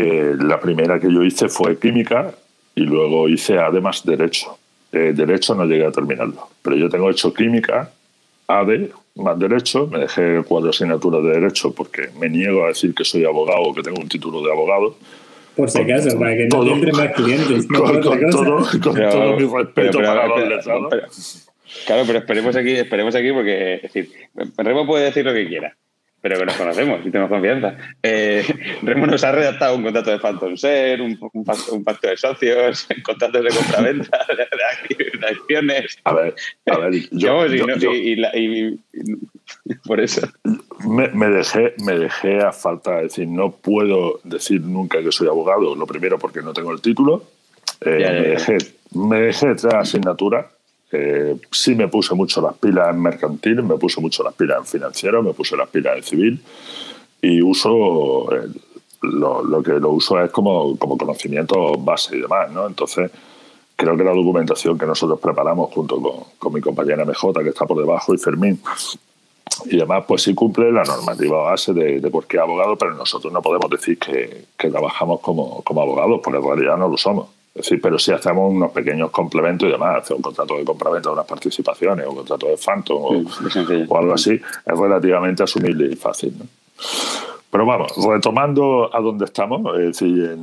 Eh, 0.00 0.36
la 0.38 0.60
primera 0.60 1.00
que 1.00 1.12
yo 1.12 1.24
hice 1.24 1.48
fue 1.48 1.76
química 1.76 2.32
y 2.76 2.82
luego 2.82 3.28
hice 3.28 3.58
además 3.58 4.04
derecho. 4.04 4.56
Eh, 4.92 5.12
derecho 5.14 5.56
no 5.56 5.64
llegué 5.64 5.86
a 5.86 5.90
terminarlo, 5.90 6.48
pero 6.62 6.76
yo 6.76 6.88
tengo 6.88 7.10
hecho 7.10 7.34
química, 7.34 7.90
ADE, 8.46 8.90
más 9.16 9.38
derecho, 9.38 9.88
me 9.88 9.98
dejé 9.98 10.42
cuatro 10.46 10.70
asignaturas 10.70 11.24
de 11.24 11.30
derecho 11.30 11.72
porque 11.72 12.10
me 12.18 12.28
niego 12.28 12.64
a 12.64 12.68
decir 12.68 12.94
que 12.94 13.04
soy 13.04 13.24
abogado 13.24 13.62
o 13.62 13.74
que 13.74 13.82
tengo 13.82 14.00
un 14.00 14.08
título 14.08 14.40
de 14.40 14.52
abogado. 14.52 14.96
Por 15.56 15.68
si 15.68 15.80
acaso, 15.80 16.16
para 16.16 16.36
que 16.36 16.46
no 16.46 16.62
entre 16.62 16.92
más 16.92 17.12
clientes. 17.14 17.66
con, 17.76 18.00
todo, 18.00 19.00
todo, 19.10 19.36
mi 19.36 19.46
respeto 19.46 19.98
para 19.98 20.28
los 20.28 20.48
letrados. 20.48 21.48
Claro, 21.86 22.04
pero 22.06 22.20
esperemos 22.20 22.54
aquí, 22.54 22.70
esperemos 22.70 23.14
aquí 23.16 23.32
porque 23.32 23.74
es 23.74 23.82
decir, 23.82 24.10
Remo 24.56 24.86
puede 24.86 25.06
decir 25.06 25.24
lo 25.24 25.34
que 25.34 25.48
quiera 25.48 25.76
pero 26.20 26.38
que 26.38 26.46
nos 26.46 26.56
conocemos 26.56 27.00
y 27.04 27.10
tenemos 27.10 27.30
confianza. 27.30 27.76
Eh, 28.02 28.44
Remo 28.82 29.06
nos 29.06 29.22
ha 29.22 29.32
redactado 29.32 29.76
un 29.76 29.84
contrato 29.84 30.10
de 30.10 30.18
Phantom 30.18 30.56
Ser, 30.56 31.00
un, 31.00 31.18
un, 31.32 31.84
pacto 31.84 32.08
de 32.08 32.16
socios, 32.16 32.88
contratos 33.04 33.44
de 33.44 33.50
compraventa, 33.50 34.18
de, 34.36 35.26
acciones. 35.26 35.98
A 36.04 36.14
ver, 36.14 36.34
a 36.66 36.78
ver, 36.78 36.92
yo, 37.12 37.46
y, 37.46 38.80
por 39.86 40.00
eso. 40.00 40.28
Me, 40.86 41.08
me, 41.08 41.28
dejé, 41.28 41.74
me 41.84 41.98
dejé 41.98 42.38
a 42.40 42.52
falta, 42.52 42.96
de 42.96 43.02
decir, 43.04 43.28
no 43.28 43.52
puedo 43.52 44.20
decir 44.24 44.60
nunca 44.60 45.02
que 45.02 45.12
soy 45.12 45.28
abogado, 45.28 45.74
lo 45.74 45.86
primero 45.86 46.18
porque 46.18 46.42
no 46.42 46.52
tengo 46.52 46.72
el 46.72 46.80
título, 46.80 47.24
eh, 47.80 47.90
me, 47.90 48.28
dejé, 48.28 48.58
me 48.92 49.20
dejé 49.20 49.54
tres 49.54 49.74
asignaturas 49.74 50.46
eh, 50.92 51.36
sí 51.50 51.74
me 51.74 51.88
puse 51.88 52.14
mucho 52.14 52.40
las 52.40 52.56
pilas 52.56 52.90
en 52.90 53.00
mercantil, 53.00 53.62
me 53.62 53.76
puse 53.76 54.00
mucho 54.00 54.22
las 54.22 54.34
pilas 54.34 54.58
en 54.58 54.66
financiero, 54.66 55.22
me 55.22 55.32
puse 55.32 55.56
las 55.56 55.68
pilas 55.68 55.96
en 55.96 56.02
civil 56.02 56.42
y 57.20 57.42
uso 57.42 58.30
lo, 59.02 59.62
que 59.62 59.72
lo 59.72 59.90
uso 59.90 60.20
es 60.22 60.30
como, 60.30 60.76
como 60.78 60.96
conocimiento 60.96 61.74
base 61.78 62.16
y 62.16 62.20
demás, 62.20 62.50
¿no? 62.52 62.66
Entonces 62.66 63.10
creo 63.76 63.96
que 63.96 64.04
la 64.04 64.12
documentación 64.12 64.78
que 64.78 64.86
nosotros 64.86 65.20
preparamos 65.20 65.72
junto 65.72 66.00
con, 66.00 66.14
con 66.38 66.52
mi 66.52 66.60
compañera 66.60 67.04
MJ 67.04 67.32
que 67.42 67.50
está 67.50 67.66
por 67.66 67.78
debajo 67.78 68.14
y 68.14 68.18
Fermín 68.18 68.60
y 69.66 69.76
demás, 69.76 70.04
pues 70.06 70.22
sí 70.22 70.34
cumple 70.34 70.70
la 70.72 70.84
normativa 70.84 71.42
base 71.42 71.72
de, 71.72 72.00
de 72.00 72.12
qué 72.28 72.38
abogado, 72.38 72.76
pero 72.76 72.94
nosotros 72.94 73.32
no 73.32 73.42
podemos 73.42 73.70
decir 73.70 73.98
que, 73.98 74.46
que 74.56 74.70
trabajamos 74.70 75.20
como, 75.20 75.62
como 75.62 75.82
abogados, 75.82 76.20
porque 76.22 76.38
en 76.38 76.44
realidad 76.44 76.76
no 76.76 76.88
lo 76.88 76.96
somos. 76.96 77.28
Sí, 77.60 77.78
pero 77.78 77.98
si 77.98 78.12
hacemos 78.12 78.52
unos 78.52 78.72
pequeños 78.72 79.10
complementos 79.10 79.68
y 79.68 79.72
demás, 79.72 80.02
hacer 80.02 80.16
un 80.16 80.22
contrato 80.22 80.56
de 80.56 80.64
compraventa 80.64 81.08
de 81.08 81.14
unas 81.14 81.26
participaciones 81.26 82.06
o 82.06 82.10
un 82.10 82.16
contrato 82.16 82.46
de 82.46 82.56
Phantom 82.56 83.02
o, 83.02 83.96
algo 83.96 84.14
así, 84.14 84.32
es 84.32 84.78
relativamente 84.78 85.42
asumible 85.42 85.92
y 85.92 85.96
fácil. 85.96 86.34
Pero 87.50 87.66
vamos, 87.66 87.92
retomando 87.96 88.94
a 88.94 89.00
donde 89.00 89.24
estamos, 89.24 89.78
es 89.78 89.98
decir, 89.98 90.38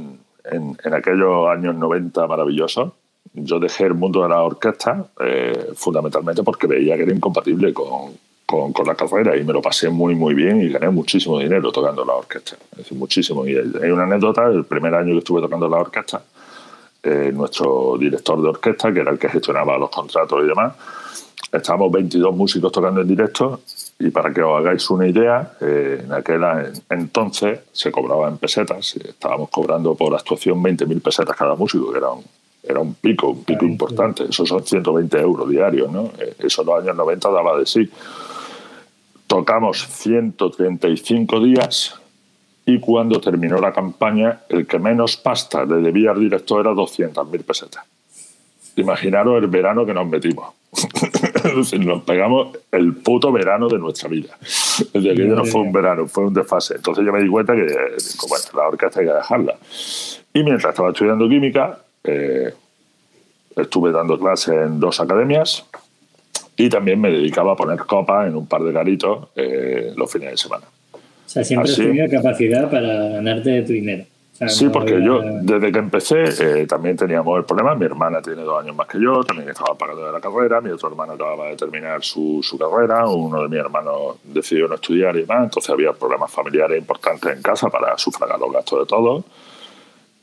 en, 0.52 0.78
en, 0.84 0.94
aquellos 0.94 1.48
años 1.48 1.76
90 1.76 2.28
maravillosos, 2.28 2.92
yo 3.34 3.60
dejé 3.60 3.86
el 3.86 3.94
mundo 3.94 4.24
de 4.24 4.30
la 4.30 4.42
orquesta 4.42 5.06
eh, 5.20 5.72
fundamentalmente 5.76 6.44
porque 6.44 6.68
veía 6.68 6.96
que 6.96 7.04
era 7.04 7.14
incompatible 7.14 7.74
con, 7.74 8.14
con, 8.46 8.72
con, 8.72 8.88
la 8.88 8.96
carrera 8.96 9.36
y 9.36 9.44
me 9.44 9.54
lo 9.54 9.62
pasé 9.62 9.90
muy, 9.90 10.16
muy 10.16 10.34
bien 10.34 10.62
y 10.62 10.70
gané 10.70 10.90
muchísimo 10.90 11.40
dinero 11.40 11.72
tocando 11.72 12.06
la 12.06 12.14
orquesta. 12.14 12.56
Es 12.72 12.78
decir, 12.78 12.98
muchísimo. 12.98 13.46
Y 13.46 13.56
hay 13.56 13.92
una 13.92 14.04
anécdota, 14.04 14.48
el 14.48 14.66
primer 14.66 14.96
año 14.96 15.14
que 15.14 15.20
estuve 15.20 15.42
tocando 15.42 15.68
la 15.68 15.78
orquesta, 15.78 16.24
eh, 17.06 17.32
nuestro 17.32 17.98
director 18.00 18.42
de 18.42 18.50
orquesta, 18.50 18.92
que 18.92 19.02
era 19.02 19.12
el 19.12 19.20
que 19.20 19.30
gestionaba 19.30 19.78
los 19.78 19.92
contratos 19.92 20.44
y 20.44 20.48
demás. 20.48 20.74
Estábamos 21.52 21.92
22 21.92 22.36
músicos 22.36 22.72
tocando 22.72 23.02
en 23.02 23.08
directo 23.08 23.62
y 24.00 24.10
para 24.10 24.34
que 24.34 24.42
os 24.42 24.60
hagáis 24.60 24.90
una 24.90 25.08
idea, 25.08 25.54
eh, 25.62 26.02
en 26.04 26.12
aquel 26.12 26.42
entonces 26.90 27.60
se 27.72 27.92
cobraba 27.92 28.28
en 28.28 28.38
pesetas, 28.38 28.96
estábamos 28.96 29.50
cobrando 29.50 29.94
por 29.94 30.16
actuación 30.16 30.62
20.000 30.64 31.02
pesetas 31.02 31.36
cada 31.38 31.56
músico, 31.56 31.92
que 31.92 32.00
era 32.00 32.10
un, 32.10 32.24
era 32.64 32.80
un 32.80 32.96
pico, 32.96 33.30
un 33.30 33.44
pico 33.44 33.66
importante, 33.66 34.24
eso 34.24 34.46
son 34.46 34.66
120 34.66 35.20
euros 35.20 35.48
diarios, 35.48 35.92
¿no? 35.92 36.12
Eh, 36.18 36.36
eso 36.40 36.64
en 36.64 36.68
los 36.68 36.82
años 36.82 36.96
90 36.96 37.30
daba 37.30 37.58
de 37.60 37.66
sí. 37.68 37.90
Tocamos 39.28 39.88
135 39.88 41.40
días 41.40 42.00
y 42.66 42.80
cuando 42.80 43.22
terminó 43.22 43.58
la 43.60 43.72
campaña, 43.72 44.42
el 44.50 44.66
que 44.66 44.80
menos 44.80 45.18
pasta 45.18 45.66
le 45.66 45.76
debía 45.78 46.12
al 46.12 46.20
director 46.20 46.62
era 46.62 46.72
200.000 46.72 47.44
pesetas. 47.44 47.84
Imaginaros 48.76 49.42
el 49.42 49.48
verano 49.48 49.86
que 49.86 49.94
nos 49.94 50.08
metimos. 50.08 50.54
nos 51.80 52.04
pegamos 52.04 52.58
el 52.72 52.96
puto 52.96 53.32
verano 53.32 53.68
de 53.70 53.78
nuestra 53.78 54.10
vida. 54.10 54.38
Desde 54.94 55.12
aquello 55.12 55.36
no 55.36 55.46
fue 55.46 55.62
un 55.62 55.72
verano, 55.72 56.08
fue 56.08 56.26
un 56.26 56.34
desfase. 56.34 56.76
Entonces 56.76 57.06
yo 57.06 57.14
me 57.14 57.22
di 57.22 57.30
cuenta 57.30 57.54
que 57.54 57.62
bueno, 57.62 58.46
la 58.56 58.68
orquesta 58.68 59.00
hay 59.00 59.06
que 59.06 59.14
dejarla. 59.14 59.56
Y 60.34 60.44
mientras 60.44 60.72
estaba 60.72 60.90
estudiando 60.90 61.30
química, 61.30 61.80
eh, 62.04 62.54
estuve 63.56 63.92
dando 63.92 64.20
clases 64.20 64.56
en 64.56 64.80
dos 64.80 65.00
academias 65.00 65.66
y 66.58 66.70
también 66.70 67.00
me 67.00 67.10
dedicaba 67.10 67.54
a 67.54 67.56
poner 67.56 67.80
copas 67.80 68.28
en 68.28 68.36
un 68.36 68.48
par 68.48 68.64
de 68.64 68.72
garitos 68.72 69.30
eh, 69.36 69.94
los 69.96 70.12
fines 70.12 70.32
de 70.32 70.38
semana. 70.38 70.66
O 71.26 71.30
sea, 71.30 71.44
siempre 71.44 71.72
has 71.72 71.78
tenido 71.78 72.10
capacidad 72.10 72.70
para 72.70 73.10
ganarte 73.10 73.62
tu 73.64 73.74
dinero. 73.74 74.06
sí, 74.48 74.70
porque 74.70 75.02
yo 75.04 75.22
desde 75.42 75.72
que 75.72 75.80
empecé 75.80 76.24
eh, 76.40 76.68
también 76.68 76.96
teníamos 76.96 77.38
el 77.38 77.46
problema. 77.46 77.74
Mi 77.76 77.86
hermana 77.86 78.22
tiene 78.22 78.44
dos 78.44 78.62
años 78.62 78.76
más 78.76 78.88
que 78.88 79.02
yo, 79.02 79.24
también 79.24 79.50
estaba 79.50 79.76
pagando 79.76 80.06
de 80.06 80.12
la 80.12 80.20
carrera. 80.20 80.62
Mi 80.62 80.70
otro 80.70 80.90
hermano 80.90 81.14
acababa 81.14 81.48
de 81.48 81.56
terminar 81.56 82.04
su, 82.04 82.42
su 82.44 82.58
carrera. 82.58 83.08
Uno 83.08 83.42
de 83.42 83.50
mis 83.50 83.60
hermanos 83.60 84.18
decidió 84.24 84.68
no 84.68 84.76
estudiar 84.76 85.16
y 85.16 85.22
demás. 85.22 85.46
Entonces 85.46 85.70
había 85.70 85.94
problemas 85.94 86.32
familiares 86.32 86.78
importantes 86.78 87.36
en 87.36 87.42
casa 87.42 87.70
para 87.70 87.98
sufragar 87.98 88.40
los 88.40 88.52
gastos 88.52 88.80
de 88.80 88.86
todos. 88.86 89.26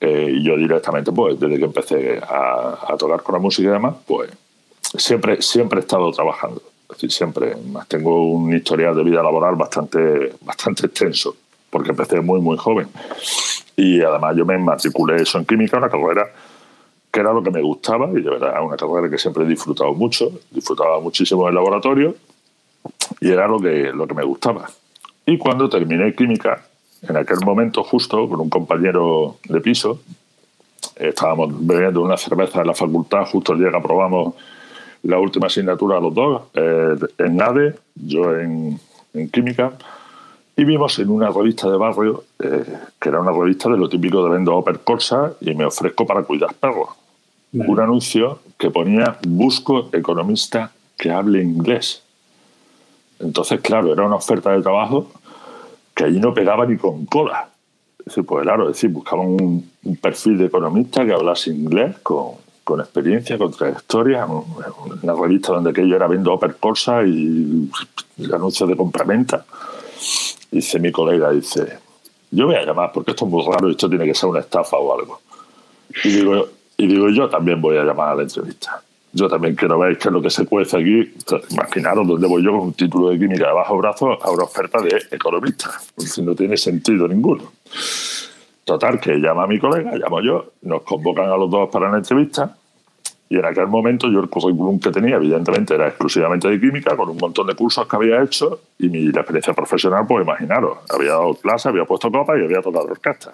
Eh, 0.01 0.33
y 0.35 0.45
yo 0.45 0.57
directamente, 0.57 1.13
pues 1.13 1.39
desde 1.39 1.59
que 1.59 1.65
empecé 1.65 2.19
a, 2.19 2.79
a 2.89 2.97
tocar 2.97 3.23
con 3.23 3.35
la 3.35 3.39
música 3.41 3.69
y 3.69 3.73
demás, 3.73 3.95
pues 4.07 4.31
siempre, 4.97 5.41
siempre 5.43 5.79
he 5.79 5.83
estado 5.83 6.11
trabajando 6.11 6.61
siempre 6.97 7.57
más 7.57 7.89
tengo 7.89 8.25
un 8.33 8.55
historial 8.55 8.95
de 8.97 9.05
vida 9.05 9.23
laboral 9.23 9.57
bastante, 9.57 10.35
bastante 10.43 10.87
extenso, 10.87 11.37
porque 11.71 11.91
empecé 11.91 12.21
muy, 12.21 12.41
muy 12.41 12.57
joven. 12.57 12.89
Y 13.77 14.01
además 14.03 14.37
yo 14.37 14.45
me 14.45 14.59
matriculé 14.59 15.23
eso 15.23 15.39
en 15.39 15.45
química, 15.45 15.79
una 15.79 15.89
carrera 15.89 16.31
que 17.11 17.21
era 17.21 17.33
lo 17.33 17.43
que 17.43 17.51
me 17.51 17.61
gustaba 17.61 18.09
y 18.11 18.23
de 18.23 18.31
verdad 18.31 18.65
una 18.65 18.77
carrera 18.77 19.11
que 19.11 19.19
siempre 19.19 19.45
he 19.45 19.47
disfrutado 19.47 19.93
mucho, 19.93 20.33
disfrutaba 20.51 20.99
muchísimo 20.99 21.45
del 21.45 21.55
laboratorio 21.55 22.15
y 23.21 23.31
era 23.31 23.47
lo 23.47 23.61
que, 23.61 23.93
lo 23.93 24.07
que 24.07 24.15
me 24.15 24.25
gustaba. 24.25 24.71
Y 25.27 25.37
cuando 25.37 25.69
terminé 25.69 26.15
química, 26.15 26.65
en 27.03 27.17
aquel 27.17 27.39
momento 27.45 27.85
justo 27.85 28.29
con 28.29 28.41
un 28.41 28.49
compañero 28.49 29.37
de 29.45 29.61
piso, 29.61 30.01
estábamos 30.97 31.51
bebiendo 31.67 32.01
una 32.01 32.17
cerveza 32.17 32.63
en 32.63 32.69
la 32.69 32.75
facultad 32.75 33.27
justo 33.27 33.53
el 33.53 33.61
día 33.61 33.71
que 33.71 33.77
aprobamos 33.77 34.35
la 35.03 35.19
última 35.19 35.47
asignatura 35.47 35.99
a 35.99 36.01
los 36.01 36.15
dos, 36.15 36.43
eh, 36.55 36.97
en 37.19 37.43
ADE, 37.43 37.75
yo 37.95 38.37
en, 38.39 38.81
química, 39.31 39.73
y 40.57 40.65
vimos 40.65 40.99
en 40.99 41.11
una 41.11 41.31
revista 41.31 41.69
de 41.71 41.77
barrio, 41.77 42.25
eh, 42.39 42.65
que 43.01 43.09
era 43.09 43.21
una 43.21 43.33
revista 43.33 43.69
de 43.69 43.77
lo 43.77 43.89
típico 43.89 44.23
de 44.25 44.31
vendo 44.31 44.55
Oper 44.57 44.81
Corsa, 44.81 45.35
y 45.41 45.55
me 45.55 45.65
ofrezco 45.65 46.07
para 46.07 46.23
cuidar 46.23 46.55
perros. 46.55 46.91
Un 47.53 47.81
anuncio 47.81 48.39
que 48.57 48.71
ponía 48.71 49.19
busco 49.27 49.91
economista 49.93 50.73
que 50.97 51.11
hable 51.11 51.43
inglés. 51.43 52.03
Entonces, 53.19 53.61
claro, 53.61 53.93
era 53.93 54.07
una 54.07 54.17
oferta 54.17 54.53
de 54.53 54.63
trabajo 54.63 55.09
que 55.95 56.05
allí 56.05 56.19
no 56.19 56.33
pegaba 56.33 56.65
ni 56.65 56.79
con 56.79 57.05
cola. 57.05 57.51
Es 57.99 58.07
decir, 58.07 58.25
pues 58.25 58.43
claro, 58.45 58.71
es 58.71 58.77
decir, 58.77 58.89
buscaban 58.89 59.27
un, 59.27 59.71
un 59.85 59.97
perfil 59.97 60.39
de 60.39 60.47
economista 60.47 61.05
que 61.05 61.13
hablase 61.13 61.51
inglés 61.51 61.99
con, 62.03 62.37
con 62.73 62.81
experiencia, 62.81 63.37
con 63.37 63.53
trayectoria, 63.53 64.25
una 64.25 65.13
revista 65.15 65.53
donde 65.53 65.73
aquello 65.73 65.95
era 65.95 66.09
viendo 66.09 66.33
Oper 66.33 66.57
Corsa 66.57 67.03
y 67.05 67.71
anuncios 68.33 68.67
de 68.67 68.75
compraventa. 68.75 69.45
Dice 70.51 70.79
mi 70.79 70.91
colega, 70.91 71.31
dice, 71.33 71.81
yo 72.31 72.47
voy 72.47 72.55
a 72.55 72.65
llamar 72.65 72.91
porque 72.91 73.11
esto 73.11 73.27
es 73.27 73.31
muy 73.31 73.45
raro 73.45 73.69
y 73.69 73.73
esto 73.73 73.91
tiene 73.91 74.07
que 74.07 74.15
ser 74.15 74.31
una 74.31 74.41
estafa 74.41 74.79
o 74.79 74.99
algo. 74.99 75.21
Y 76.03 76.09
digo, 76.13 76.49
y 76.79 76.87
digo 76.87 77.11
yo 77.11 77.29
también 77.29 77.61
voy 77.61 77.77
a 77.77 77.85
llamar 77.85 78.09
a 78.09 78.15
la 78.15 78.23
entrevista. 78.23 78.83
yo 79.13 79.29
también 79.29 79.55
quiero 79.55 79.79
ver 79.79 79.99
qué 79.99 80.09
es 80.09 80.13
lo 80.15 80.23
que 80.23 80.31
se 80.31 80.47
cuece 80.47 80.79
aquí. 80.79 81.13
Imaginaros 81.51 82.09
dónde 82.09 82.27
voy 82.27 82.43
yo 82.43 82.53
con 82.53 82.61
un 82.61 82.73
título 82.73 83.11
de 83.11 83.19
química 83.19 83.49
de 83.49 83.53
bajo 83.53 83.77
brazo 83.77 84.19
a 84.23 84.31
una 84.31 84.45
oferta 84.45 84.81
de 84.81 84.97
economista. 85.11 85.79
No 86.23 86.35
tiene 86.35 86.57
sentido 86.57 87.07
ninguno. 87.07 87.53
Total, 88.65 89.01
que 89.01 89.17
llama 89.17 89.43
a 89.43 89.47
mi 89.47 89.59
colega, 89.59 89.93
llamo 89.97 90.23
yo, 90.23 90.53
nos 90.63 90.83
convocan 90.83 91.29
a 91.29 91.37
los 91.37 91.51
dos 91.51 91.69
para 91.69 91.91
la 91.91 91.99
entrevista. 91.99 92.57
Y 93.33 93.39
en 93.39 93.47
aquel 93.47 93.67
momento 93.67 94.11
yo 94.11 94.21
el 94.21 94.29
currículum 94.29 94.79
que 94.79 94.91
tenía, 94.91 95.17
evidentemente, 95.17 95.75
era 95.75 95.89
exclusivamente 95.89 96.51
de 96.51 96.61
química, 96.61 96.95
con 96.95 97.09
un 97.09 97.17
montón 97.17 97.47
de 97.47 97.55
cursos 97.55 97.89
que 97.89 97.97
había 97.97 98.23
hecho. 98.23 98.61
Y 98.79 98.91
mi 98.91 99.09
experiencia 99.09 99.55
profesional, 99.55 100.05
pues 100.07 100.23
imaginaros, 100.23 100.81
había 100.91 101.13
dado 101.13 101.33
clases, 101.37 101.65
había 101.65 101.87
puesto 101.87 102.13
copas 102.13 102.39
y 102.39 102.45
había 102.45 102.61
tocado 102.61 102.85
orquesta. 102.85 103.33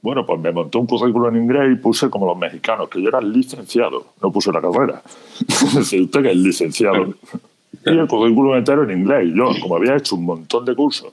Bueno, 0.00 0.24
pues 0.24 0.40
me 0.40 0.52
monté 0.52 0.78
un 0.78 0.86
currículum 0.86 1.36
en 1.36 1.42
inglés 1.42 1.72
y 1.72 1.74
puse 1.74 2.08
como 2.08 2.24
los 2.24 2.38
mexicanos, 2.38 2.88
que 2.88 3.02
yo 3.02 3.10
era 3.10 3.20
licenciado, 3.20 4.06
no 4.22 4.32
puse 4.32 4.50
la 4.50 4.62
carrera. 4.62 5.02
si 5.84 6.00
usted 6.00 6.22
que 6.22 6.30
es 6.30 6.36
licenciado. 6.38 7.14
Y 7.84 7.90
el 7.90 8.06
currículum 8.06 8.54
entero 8.54 8.84
en 8.84 9.00
inglés. 9.00 9.26
Y 9.26 9.36
yo, 9.36 9.50
como 9.60 9.76
había 9.76 9.96
hecho 9.96 10.16
un 10.16 10.24
montón 10.24 10.64
de 10.64 10.74
cursos 10.74 11.12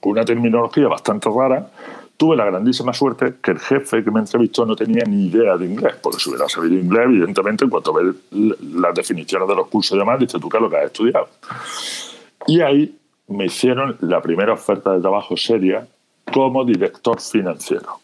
con 0.00 0.12
una 0.12 0.24
terminología 0.24 0.86
bastante 0.86 1.28
rara, 1.28 1.72
tuve 2.20 2.36
la 2.36 2.44
grandísima 2.44 2.92
suerte 2.92 3.36
que 3.42 3.52
el 3.52 3.58
jefe 3.58 4.04
que 4.04 4.10
me 4.10 4.20
entrevistó 4.20 4.66
no 4.66 4.76
tenía 4.76 5.04
ni 5.06 5.28
idea 5.28 5.56
de 5.56 5.64
inglés, 5.64 5.94
porque 6.02 6.18
si 6.20 6.28
hubiera 6.28 6.50
sabido 6.50 6.74
inglés, 6.74 7.04
evidentemente, 7.06 7.64
en 7.64 7.70
cuanto 7.70 7.94
ve 7.94 8.12
las 8.74 8.94
definiciones 8.94 9.48
de 9.48 9.54
los 9.54 9.68
cursos 9.68 9.96
y 9.96 9.98
demás, 9.98 10.20
dice, 10.20 10.38
¿tú 10.38 10.50
qué 10.50 10.58
es 10.58 10.62
lo 10.62 10.68
que 10.68 10.76
has 10.76 10.84
estudiado? 10.84 11.28
Y 12.46 12.60
ahí 12.60 12.94
me 13.28 13.46
hicieron 13.46 13.96
la 14.00 14.20
primera 14.20 14.52
oferta 14.52 14.92
de 14.92 15.00
trabajo 15.00 15.34
seria 15.34 15.88
como 16.30 16.62
director 16.62 17.18
financiero. 17.22 18.00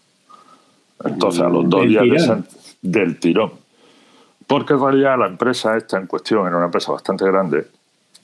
Entonces, 1.04 1.42
a 1.42 1.50
los 1.50 1.68
dos 1.68 1.87
días 1.87 2.42
del 2.80 3.20
tirón. 3.20 3.52
Porque 4.46 4.73
en 4.73 4.80
realidad 4.80 5.18
la 5.18 5.26
empresa 5.26 5.76
esta 5.76 5.99
en 5.99 6.06
cuestión 6.06 6.46
era 6.46 6.56
una 6.56 6.66
empresa 6.66 6.90
bastante 6.90 7.26
grande 7.26 7.66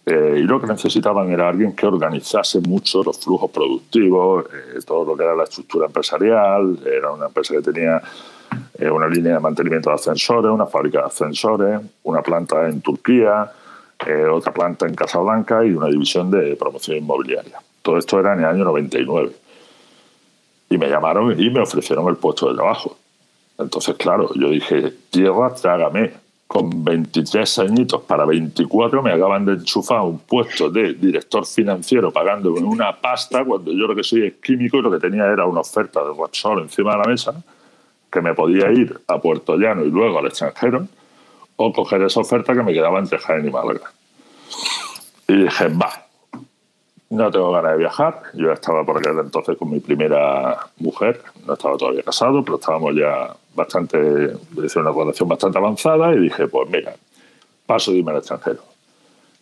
eh, 0.05 0.39
y 0.39 0.43
lo 0.43 0.61
que 0.61 0.67
necesitaban 0.67 1.31
era 1.31 1.49
alguien 1.49 1.75
que 1.75 1.87
organizase 1.87 2.61
mucho 2.61 3.05
los 3.05 3.21
flujos 3.21 3.51
productivos, 3.51 4.47
eh, 4.47 4.81
todo 4.85 5.05
lo 5.05 5.17
que 5.17 5.23
era 5.23 5.35
la 5.35 5.45
estructura 5.45 5.87
empresarial. 5.87 6.79
Era 6.85 7.13
una 7.13 7.27
empresa 7.27 7.55
que 7.55 7.63
tenía 7.63 8.03
eh, 8.79 8.91
una 8.91 9.07
línea 9.07 9.35
de 9.35 9.41
mantenimiento 9.41 9.91
de 9.91 9.95
ascensores, 9.95 10.51
una 10.51 10.67
fábrica 10.67 11.01
de 11.01 11.07
ascensores, 11.07 11.81
una 12.03 12.21
planta 12.23 12.69
en 12.69 12.81
Turquía, 12.81 13.53
otra 14.33 14.53
planta 14.53 14.85
en 14.89 14.97
Casablanca 14.97 15.65
y 15.65 15.71
una 15.71 15.87
división 15.87 16.29
de 16.29 16.57
promoción 16.57 16.97
inmobiliaria. 16.97 17.61
Todo 17.83 17.99
esto 17.99 18.19
era 18.19 18.33
en 18.33 18.41
el 18.41 18.47
año 18.47 18.65
99. 18.65 19.31
Y 20.71 20.79
me 20.79 20.89
llamaron 20.89 21.41
y 21.41 21.51
me 21.51 21.61
ofrecieron 21.61 22.09
el 22.09 22.17
puesto 22.17 22.49
de 22.49 22.57
trabajo. 22.57 22.97
Entonces, 23.59 23.95
claro, 23.95 24.31
yo 24.35 24.49
dije, 24.49 24.93
tierra, 25.11 25.55
trágame. 25.55 26.15
Con 26.53 26.85
23 26.85 27.61
añitos 27.61 28.03
para 28.03 28.27
24 28.27 29.03
me 29.03 29.11
acaban 29.11 29.47
de 29.47 29.55
enchufar 29.55 30.03
un 30.03 30.19
puesto 30.19 30.69
de 30.69 30.93
director 30.93 31.47
financiero 31.47 32.11
pagándome 32.11 32.61
una 32.61 32.95
pasta 32.95 33.43
cuando 33.43 33.73
yo 33.73 33.87
lo 33.87 33.97
que 33.97 34.05
soy 34.05 34.27
es 34.27 34.35
químico 34.35 34.77
y 34.77 34.83
lo 34.83 34.91
que 34.91 34.99
tenía 34.99 35.25
era 35.25 35.47
una 35.47 35.61
oferta 35.61 36.05
de 36.05 36.11
Repsol 36.13 36.61
encima 36.61 36.93
de 36.93 36.99
la 36.99 37.05
mesa 37.05 37.43
que 38.13 38.21
me 38.21 38.35
podía 38.35 38.71
ir 38.71 39.01
a 39.07 39.19
Puerto 39.19 39.57
Llano 39.57 39.83
y 39.83 39.91
luego 39.91 40.19
al 40.19 40.27
extranjero 40.27 40.89
o 41.57 41.73
coger 41.73 42.03
esa 42.03 42.21
oferta 42.21 42.53
que 42.53 42.63
me 42.63 42.75
quedaba 42.75 42.99
entre 42.99 43.19
Jaén 43.19 43.49
y 43.49 43.51
Málaga. 43.51 43.91
Y 45.29 45.45
dije, 45.45 45.69
va, 45.69 46.05
no 47.09 47.31
tengo 47.31 47.51
ganas 47.51 47.73
de 47.73 47.79
viajar. 47.79 48.25
Yo 48.35 48.53
estaba 48.53 48.85
por 48.85 48.99
aquel 48.99 49.19
entonces 49.19 49.57
con 49.57 49.71
mi 49.71 49.81
primera 49.81 50.67
mujer. 50.81 51.23
No 51.47 51.55
estaba 51.55 51.79
todavía 51.79 52.03
casado, 52.03 52.45
pero 52.45 52.59
estábamos 52.59 52.95
ya 52.95 53.35
bastante, 53.55 53.99
una 53.99 54.93
relación 54.93 55.29
bastante 55.29 55.59
avanzada. 55.59 56.15
Y 56.15 56.21
dije, 56.21 56.49
pues 56.49 56.69
mira, 56.71 56.95
paso 57.67 57.91
de 57.91 57.99
irme 57.99 58.13
al 58.13 58.19
extranjero. 58.19 58.63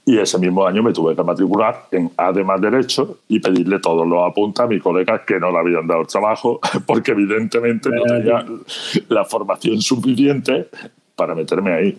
Y 0.05 0.19
ese 0.19 0.39
mismo 0.39 0.67
año 0.67 0.83
me 0.83 0.93
tuve 0.93 1.15
que 1.15 1.23
matricular 1.23 1.87
en 1.93 2.11
Además 2.17 2.61
Derecho 2.61 3.19
y 3.29 3.39
pedirle 3.39 3.79
todos 3.79 4.07
los 4.07 4.29
apuntes 4.29 4.65
a 4.65 4.67
mis 4.67 4.83
colegas 4.83 5.21
que 5.27 5.39
no 5.39 5.53
le 5.53 5.59
habían 5.59 5.87
dado 5.87 6.05
trabajo, 6.05 6.59
porque 6.87 7.13
evidentemente 7.13 7.91
no 7.91 8.03
tenía 8.03 8.45
la 9.09 9.25
formación 9.25 9.81
suficiente 9.81 10.69
para 11.15 11.35
meterme 11.35 11.73
ahí. 11.73 11.99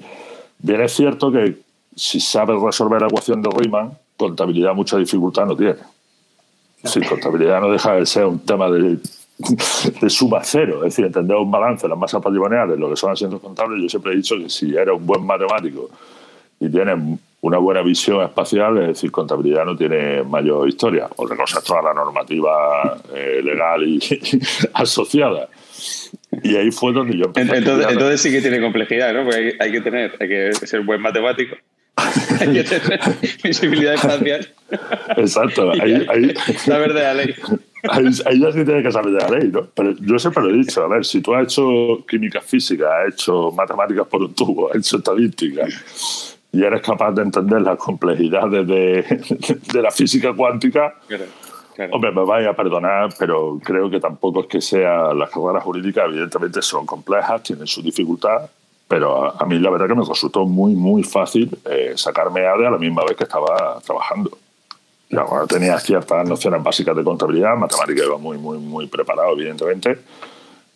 Bien 0.60 0.82
es 0.82 0.94
cierto 0.94 1.32
que 1.32 1.60
si 1.96 2.20
sabes 2.20 2.60
resolver 2.62 3.02
la 3.02 3.08
ecuación 3.08 3.42
de 3.42 3.50
Riemann, 3.50 3.98
contabilidad 4.18 4.74
mucha 4.74 4.98
dificultad 4.98 5.46
no 5.46 5.56
tiene. 5.56 5.76
Sí, 6.84 7.00
contabilidad 7.02 7.62
no 7.62 7.72
deja 7.72 7.94
de 7.94 8.06
ser 8.06 8.26
un 8.26 8.40
tema 8.40 8.70
de, 8.70 8.98
de 10.02 10.10
suma 10.10 10.42
cero, 10.44 10.78
es 10.78 10.96
decir, 10.96 11.06
entender 11.06 11.36
un 11.38 11.52
balance, 11.52 11.88
las 11.88 11.98
masas 11.98 12.22
patrimoniales, 12.22 12.78
lo 12.78 12.90
que 12.90 12.96
son 12.96 13.12
asientos 13.12 13.40
contables. 13.40 13.82
Yo 13.82 13.90
siempre 13.90 14.14
he 14.14 14.16
dicho 14.16 14.38
que 14.38 14.50
si 14.50 14.76
eres 14.76 14.96
un 14.96 15.06
buen 15.06 15.26
matemático 15.26 15.90
y 16.60 16.70
tienes 16.70 16.98
una 17.42 17.58
buena 17.58 17.82
visión 17.82 18.24
espacial, 18.24 18.78
es 18.80 18.88
decir, 18.90 19.12
contabilidad 19.12 19.66
no 19.66 19.76
tiene 19.76 20.24
mayor 20.24 20.68
historia. 20.68 21.10
Otra 21.16 21.36
cosa 21.36 21.60
es 21.60 21.66
toda 21.66 21.82
la 21.82 21.94
normativa 21.94 22.98
eh, 23.14 23.42
legal 23.44 23.84
y, 23.84 24.00
asociada. 24.74 25.50
Y 26.44 26.56
ahí 26.56 26.72
fue 26.72 26.94
donde 26.94 27.18
yo 27.18 27.26
empecé. 27.26 27.58
Entonces, 27.58 27.88
entonces 27.90 28.22
sí 28.22 28.32
que 28.32 28.42
tiene 28.42 28.62
complejidad, 28.62 29.14
¿no? 29.14 29.24
Porque 29.24 29.38
hay, 29.38 29.54
hay, 29.60 29.72
que 29.72 29.82
tener, 29.82 30.16
hay 30.20 30.28
que 30.28 30.54
ser 30.54 30.82
buen 30.82 31.02
matemático 31.02 31.56
hay 31.96 32.54
que 32.54 32.64
tener 32.64 33.00
visibilidad 33.44 33.94
espacial. 33.96 34.48
Exacto. 35.18 35.72
Ahí, 35.82 36.06
ahí, 36.08 36.28
de 36.28 36.94
la 36.94 37.14
ley. 37.14 37.36
Ahí, 37.90 38.40
ya 38.40 38.52
sí 38.52 38.64
tienes 38.64 38.84
que 38.84 38.92
saber 38.92 39.14
de 39.14 39.20
la 39.20 39.30
ley, 39.30 39.50
¿no? 39.52 39.68
Pero 39.74 39.92
yo 39.92 40.20
siempre 40.20 40.44
lo 40.44 40.50
he 40.50 40.58
dicho, 40.58 40.84
a 40.84 40.88
ver, 40.88 41.06
si 41.06 41.22
tú 41.22 41.34
has 41.34 41.44
hecho 41.44 42.06
química 42.08 42.42
física, 42.42 43.02
has 43.02 43.14
hecho 43.14 43.52
matemáticas 43.52 44.08
por 44.08 44.22
un 44.22 44.34
tubo, 44.34 44.70
has 44.70 44.78
hecho 44.78 44.98
estadística 44.98 45.66
y 46.54 46.64
eres 46.64 46.82
capaz 46.82 47.12
de 47.14 47.22
entender 47.22 47.62
las 47.62 47.78
complejidades 47.78 48.68
de, 48.68 49.58
de 49.74 49.82
la 49.82 49.92
física 49.92 50.34
cuántica, 50.34 50.96
Hombre, 51.90 52.12
me 52.12 52.24
vaya 52.24 52.50
a 52.52 52.56
perdonar, 52.56 53.10
pero 53.18 53.60
creo 53.64 53.90
que 53.90 54.00
tampoco 54.00 54.42
es 54.42 54.48
que 54.48 54.62
sea 54.62 55.14
las 55.14 55.30
carreras 55.30 55.64
jurídicas, 55.64 56.06
evidentemente 56.06 56.62
son 56.62 56.86
complejas, 56.86 57.42
tienen 57.44 57.66
su 57.66 57.82
dificultad, 57.82 58.50
pero 58.88 59.42
a, 59.42 59.46
mí 59.46 59.58
la 59.58 59.70
verdad 59.70 59.88
que 59.88 59.96
me 59.96 60.06
resultó 60.06 60.46
muy, 60.46 60.76
muy 60.76 61.04
fácil 61.04 61.50
eh, 61.66 61.94
sacarme 61.96 62.46
ADE 62.46 62.68
a 62.68 62.72
la 62.72 62.78
misma 62.78 63.04
vez 63.04 63.16
que 63.16 63.24
estaba 63.24 63.80
trabajando. 63.86 64.38
Ya, 65.12 65.24
bueno, 65.24 65.46
tenía 65.46 65.78
ciertas 65.78 66.28
nociones 66.28 66.64
básicas 66.64 66.96
de 66.96 67.04
contabilidad, 67.04 67.58
matemática 67.58 68.06
iba 68.06 68.18
muy, 68.18 68.38
muy, 68.38 68.58
muy 68.58 68.88
preparado, 68.88 69.34
evidentemente, 69.34 70.00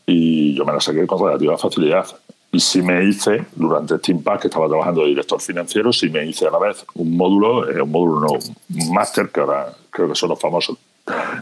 y 0.06 0.54
yo 0.54 0.65
me 0.65 0.74
la 0.74 0.82
saqué 0.82 1.08
con 1.08 1.26
relativa 1.26 1.58
facilidad. 1.58 2.06
Y 2.52 2.60
sí 2.60 2.82
me 2.82 3.04
hice, 3.04 3.45
durante 3.56 3.95
este 3.95 4.12
impact 4.12 4.41
que 4.43 4.48
estaba 4.48 4.67
trabajando 4.67 5.02
de 5.02 5.08
director 5.08 5.41
financiero, 5.41 5.91
sí 5.91 6.10
me 6.10 6.26
hice 6.26 6.48
a 6.48 6.52
la 6.52 6.60
vez 6.60 6.86
un 6.95 7.15
módulo, 7.15 7.69
eh, 7.69 7.82
un 7.82 7.91
módulo 7.91 8.19
no, 8.21 8.34
un 8.34 8.93
máster, 8.93 9.30
que 9.30 9.39
ahora 9.41 9.74
creo 9.89 10.10
que 10.10 10.15
son 10.15 10.30
los 10.30 10.39
famosos 10.39 10.78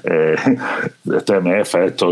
eh, 0.04 0.36
este 1.16 1.40
MF, 1.40 1.76
esto, 1.76 2.10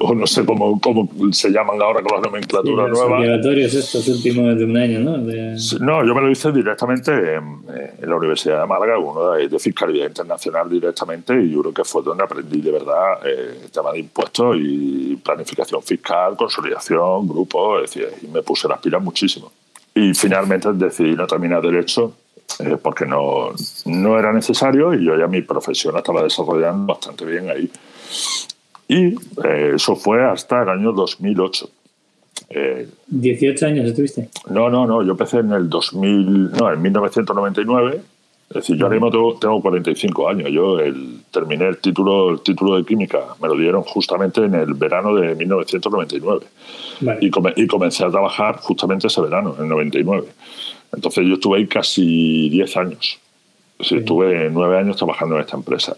o, 0.00 0.14
no 0.14 0.26
sé 0.26 0.44
cómo, 0.44 0.80
cómo, 0.80 1.08
se 1.32 1.50
llaman 1.50 1.80
ahora 1.82 2.02
con 2.02 2.20
la 2.20 2.28
nomenclatura 2.28 2.84
sí, 2.84 2.90
nueva. 2.92 3.18
obligatorios 3.18 3.74
estos 3.74 4.06
últimos 4.08 4.56
de 4.56 4.64
un 4.64 4.76
año, 4.76 5.00
¿no? 5.00 5.18
No, 5.18 6.06
yo 6.06 6.14
me 6.14 6.20
lo 6.20 6.30
hice 6.30 6.52
directamente 6.52 7.34
en, 7.34 7.66
la 8.00 8.16
Universidad 8.16 8.60
de 8.60 8.66
Málaga, 8.66 8.98
uno 8.98 9.32
de, 9.32 9.48
de, 9.48 9.58
Fiscalía 9.58 10.06
Internacional 10.06 10.70
directamente, 10.70 11.34
y 11.42 11.50
yo 11.50 11.60
creo 11.62 11.74
que 11.74 11.84
fue 11.84 12.02
donde 12.02 12.22
aprendí 12.22 12.60
de 12.60 12.70
verdad 12.70 13.26
eh, 13.26 13.60
el 13.64 13.70
tema 13.70 13.92
de 13.92 13.98
impuestos 13.98 14.56
y 14.58 15.16
planificación 15.16 15.82
fiscal, 15.82 16.36
consolidación, 16.36 17.28
grupo, 17.28 17.80
es 17.80 17.92
decir, 17.92 18.08
y 18.22 18.28
me 18.28 18.42
puse 18.42 18.68
las 18.68 18.78
pilas 18.78 19.02
muchísimo. 19.02 19.50
Y 19.94 20.14
finalmente 20.14 20.72
decidí 20.74 21.16
no 21.16 21.26
terminar 21.26 21.60
Derecho 21.60 22.14
eh, 22.60 22.76
porque 22.82 23.06
no, 23.06 23.50
no 23.86 24.18
era 24.18 24.32
necesario 24.32 24.94
y 24.94 25.04
yo 25.04 25.16
ya 25.16 25.26
mi 25.26 25.42
profesión 25.42 25.96
estaba 25.96 26.22
desarrollando 26.22 26.94
bastante 26.94 27.24
bien 27.24 27.50
ahí. 27.50 27.70
Y 28.88 29.14
eh, 29.44 29.72
eso 29.74 29.94
fue 29.94 30.24
hasta 30.24 30.62
el 30.62 30.70
año 30.70 30.92
2008. 30.92 31.70
Eh, 32.50 32.88
¿18 33.12 33.62
años 33.64 33.86
estuviste? 33.86 34.28
No, 34.50 34.70
no, 34.70 34.86
no, 34.86 35.02
yo 35.02 35.12
empecé 35.12 35.38
en 35.38 35.52
el 35.52 35.68
2000, 35.68 36.52
no, 36.52 36.72
en 36.72 36.82
1999. 36.82 38.00
Es 38.48 38.54
decir, 38.54 38.76
yo 38.76 38.86
ahora 38.86 38.98
mismo 38.98 39.38
tengo, 39.38 39.60
45 39.60 40.28
años. 40.28 40.50
Yo 40.50 40.78
el, 40.80 41.20
terminé 41.30 41.68
el 41.68 41.76
título, 41.76 42.30
el 42.30 42.40
título 42.40 42.76
de 42.76 42.84
química, 42.84 43.20
me 43.42 43.48
lo 43.48 43.54
dieron 43.54 43.82
justamente 43.82 44.42
en 44.42 44.54
el 44.54 44.72
verano 44.72 45.14
de 45.14 45.34
1999. 45.34 46.46
Y, 47.20 47.30
y 47.62 47.66
comencé 47.66 48.04
a 48.06 48.10
trabajar 48.10 48.56
justamente 48.56 49.08
ese 49.08 49.20
verano, 49.20 49.54
en 49.58 49.64
el 49.64 49.68
99. 49.68 50.28
Entonces 50.92 51.26
yo 51.26 51.34
estuve 51.34 51.58
ahí 51.58 51.66
casi 51.66 52.48
10 52.50 52.76
años. 52.76 53.18
Estuve 53.78 54.50
nueve 54.50 54.78
años 54.78 54.96
trabajando 54.96 55.36
en 55.36 55.42
esta 55.42 55.56
empresa. 55.56 55.96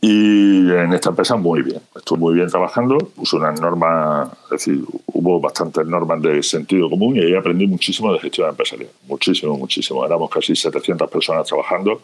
Y 0.00 0.70
en 0.70 0.92
esta 0.92 1.10
empresa 1.10 1.36
muy 1.36 1.62
bien. 1.62 1.80
Estuve 1.94 2.18
muy 2.18 2.34
bien 2.34 2.48
trabajando. 2.48 2.98
Puse 2.98 3.36
unas 3.36 3.60
normas, 3.60 4.30
es 4.44 4.50
decir, 4.50 4.82
hubo 5.06 5.40
bastantes 5.40 5.86
normas 5.86 6.20
de 6.22 6.42
sentido 6.42 6.88
común 6.90 7.16
y 7.16 7.20
ahí 7.20 7.34
aprendí 7.34 7.66
muchísimo 7.66 8.12
de 8.12 8.18
gestión 8.18 8.48
empresarial. 8.48 8.90
Muchísimo, 9.06 9.56
muchísimo. 9.56 10.04
Éramos 10.04 10.30
casi 10.30 10.56
700 10.56 11.08
personas 11.10 11.46
trabajando 11.46 12.00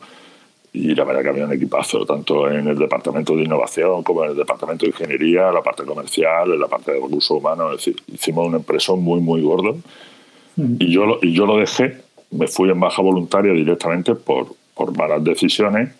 y 0.72 0.94
la 0.94 1.04
verdad 1.04 1.22
que 1.22 1.28
había 1.30 1.46
un 1.46 1.52
equipazo, 1.52 2.04
tanto 2.04 2.50
en 2.50 2.68
el 2.68 2.78
departamento 2.78 3.34
de 3.34 3.44
innovación 3.44 4.02
como 4.02 4.24
en 4.24 4.30
el 4.30 4.36
departamento 4.36 4.84
de 4.84 4.90
ingeniería, 4.90 5.50
la 5.50 5.62
parte 5.62 5.84
comercial, 5.84 6.60
la 6.60 6.68
parte 6.68 6.92
de 6.92 7.00
recursos 7.00 7.30
humanos. 7.30 7.72
Es 7.72 7.78
decir, 7.78 8.02
hicimos 8.12 8.46
una 8.46 8.58
empresa 8.58 8.92
muy, 8.94 9.20
muy 9.20 9.40
gordo 9.40 9.76
Y 10.58 10.92
yo, 10.92 11.06
lo, 11.06 11.18
y 11.22 11.32
yo 11.32 11.46
lo 11.46 11.56
dejé, 11.58 12.00
me 12.32 12.48
fui 12.48 12.68
en 12.68 12.80
baja 12.80 13.00
voluntaria 13.00 13.52
directamente 13.52 14.14
por, 14.16 14.48
por 14.74 14.96
malas 14.96 15.22
decisiones 15.22 15.90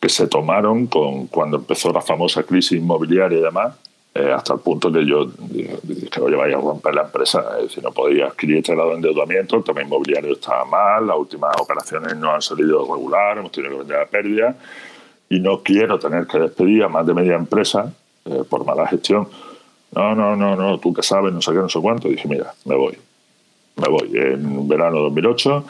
que 0.00 0.08
se 0.08 0.28
tomaron 0.28 0.86
con, 0.86 1.26
cuando 1.26 1.56
empezó 1.56 1.92
la 1.92 2.00
famosa 2.00 2.44
crisis 2.44 2.78
inmobiliaria 2.78 3.38
y 3.38 3.42
demás, 3.42 3.74
eh, 4.14 4.32
hasta 4.32 4.54
el 4.54 4.60
punto 4.60 4.88
de 4.88 5.04
yo 5.04 5.26
dije, 5.42 6.08
que 6.10 6.20
oye, 6.20 6.36
vaya 6.36 6.56
a 6.56 6.60
romper 6.60 6.94
la 6.94 7.02
empresa, 7.02 7.44
si 7.68 7.80
no 7.80 7.92
podía 7.92 8.26
adquirir 8.26 8.58
este 8.58 8.74
grado 8.74 8.90
de 8.90 8.96
endeudamiento, 8.96 9.56
el 9.56 9.64
tema 9.64 9.82
inmobiliario 9.82 10.32
estaba 10.32 10.64
mal, 10.64 11.06
las 11.06 11.16
últimas 11.18 11.54
operaciones 11.60 12.16
no 12.16 12.30
han 12.30 12.42
salido 12.42 12.80
regular, 12.82 13.36
hemos 13.38 13.52
tenido 13.52 13.72
que 13.72 13.78
vender 13.78 13.98
a 13.98 14.06
pérdida 14.06 14.56
y 15.28 15.40
no 15.40 15.62
quiero 15.62 15.98
tener 15.98 16.26
que 16.26 16.38
despedir 16.38 16.84
a 16.84 16.88
más 16.88 17.06
de 17.06 17.14
media 17.14 17.34
empresa 17.34 17.92
eh, 18.24 18.42
por 18.48 18.64
mala 18.64 18.86
gestión. 18.86 19.28
No, 19.94 20.14
no, 20.14 20.36
no, 20.36 20.56
no, 20.56 20.78
tú 20.78 20.94
que 20.94 21.02
sabes, 21.02 21.32
no 21.32 21.42
sé 21.42 21.52
qué, 21.52 21.58
no 21.58 21.68
sé 21.68 21.80
cuánto. 21.80 22.08
Dije, 22.08 22.28
mira, 22.28 22.52
me 22.64 22.76
voy. 22.76 22.96
Me 23.76 23.88
voy. 23.88 24.10
En 24.14 24.68
verano 24.68 24.96
de 24.96 25.02
2008 25.04 25.64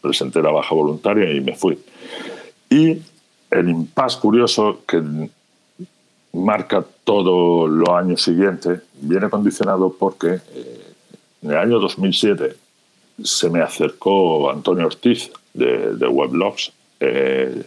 presenté 0.00 0.42
la 0.42 0.50
baja 0.50 0.74
voluntaria 0.74 1.32
y 1.32 1.40
me 1.40 1.54
fui. 1.54 1.78
Y 2.70 2.98
el 3.50 3.68
impasse 3.68 4.18
curioso 4.18 4.80
que 4.86 5.02
marca 6.32 6.84
todos 7.04 7.70
los 7.70 7.88
años 7.90 8.22
siguientes, 8.22 8.82
viene 9.00 9.28
condicionado 9.28 9.94
porque 9.98 10.40
eh, 10.54 10.94
en 11.42 11.50
el 11.50 11.56
año 11.56 11.78
2007 11.78 12.56
se 13.22 13.50
me 13.50 13.60
acercó 13.60 14.50
Antonio 14.50 14.86
Ortiz 14.86 15.30
de, 15.52 15.94
de 15.94 16.06
Weblogs, 16.06 16.72
eh, 17.00 17.62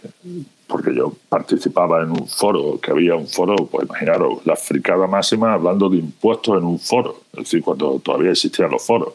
porque 0.68 0.96
yo 0.96 1.14
participaba 1.30 2.02
en 2.02 2.12
un 2.12 2.28
foro, 2.28 2.80
que 2.82 2.92
había 2.92 3.16
un 3.16 3.28
foro, 3.28 3.56
pues 3.56 3.86
imaginaros, 3.86 4.46
la 4.46 4.56
fricada 4.56 5.08
máxima 5.08 5.54
hablando 5.54 5.90
de 5.90 5.98
impuestos 5.98 6.58
en 6.58 6.64
un 6.64 6.80
foro, 6.80 7.22
es 7.34 7.40
decir, 7.40 7.62
cuando 7.62 8.00
todavía 8.00 8.32
existían 8.32 8.72
los 8.72 8.84
foros. 8.84 9.14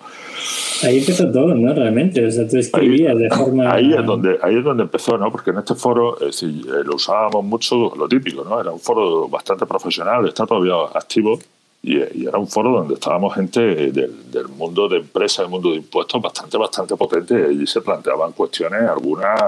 Ahí 0.83 0.99
empezó 0.99 1.31
todo, 1.31 1.55
¿no? 1.55 1.75
Realmente, 1.75 2.25
o 2.25 2.31
sea, 2.31 2.47
tú 2.49 2.57
escribías 2.57 3.19
de 3.19 3.29
forma... 3.31 3.73
Ahí 3.73 3.93
es, 3.93 4.07
donde, 4.07 4.39
ahí 4.43 4.57
es 4.59 4.65
donde 4.65 4.85
empezó, 4.85 5.19
¿no? 5.19 5.31
Porque 5.31 5.51
en 5.51 5.59
este 5.59 5.75
foro, 5.75 6.15
es 6.21 6.41
decir, 6.41 6.67
eh, 6.67 6.85
lo 6.85 6.95
usábamos 6.95 7.45
mucho, 7.45 7.93
lo 7.97 8.09
típico, 8.09 8.45
¿no? 8.45 8.61
Era 8.61 8.71
un 8.71 8.81
foro 8.81 9.29
bastante 9.29 9.67
profesional, 9.67 10.27
está 10.29 10.47
todavía 10.47 10.75
activo, 10.95 11.39
y, 11.83 12.27
era 12.27 12.39
un 12.39 12.49
foro 12.49 12.71
donde 12.73 12.95
estábamos 12.95 13.35
gente 13.35 13.61
del, 13.61 14.31
del 14.31 14.49
mundo 14.49 14.89
de 14.89 14.99
empresas, 14.99 15.39
del 15.39 15.49
mundo 15.49 15.71
de 15.71 15.77
impuestos, 15.77 16.21
bastante, 16.21 16.57
bastante 16.59 16.97
potente, 16.97 17.53
y 17.53 17.67
se 17.67 17.81
planteaban 17.81 18.33
cuestiones, 18.33 18.83
algunas 18.83 19.41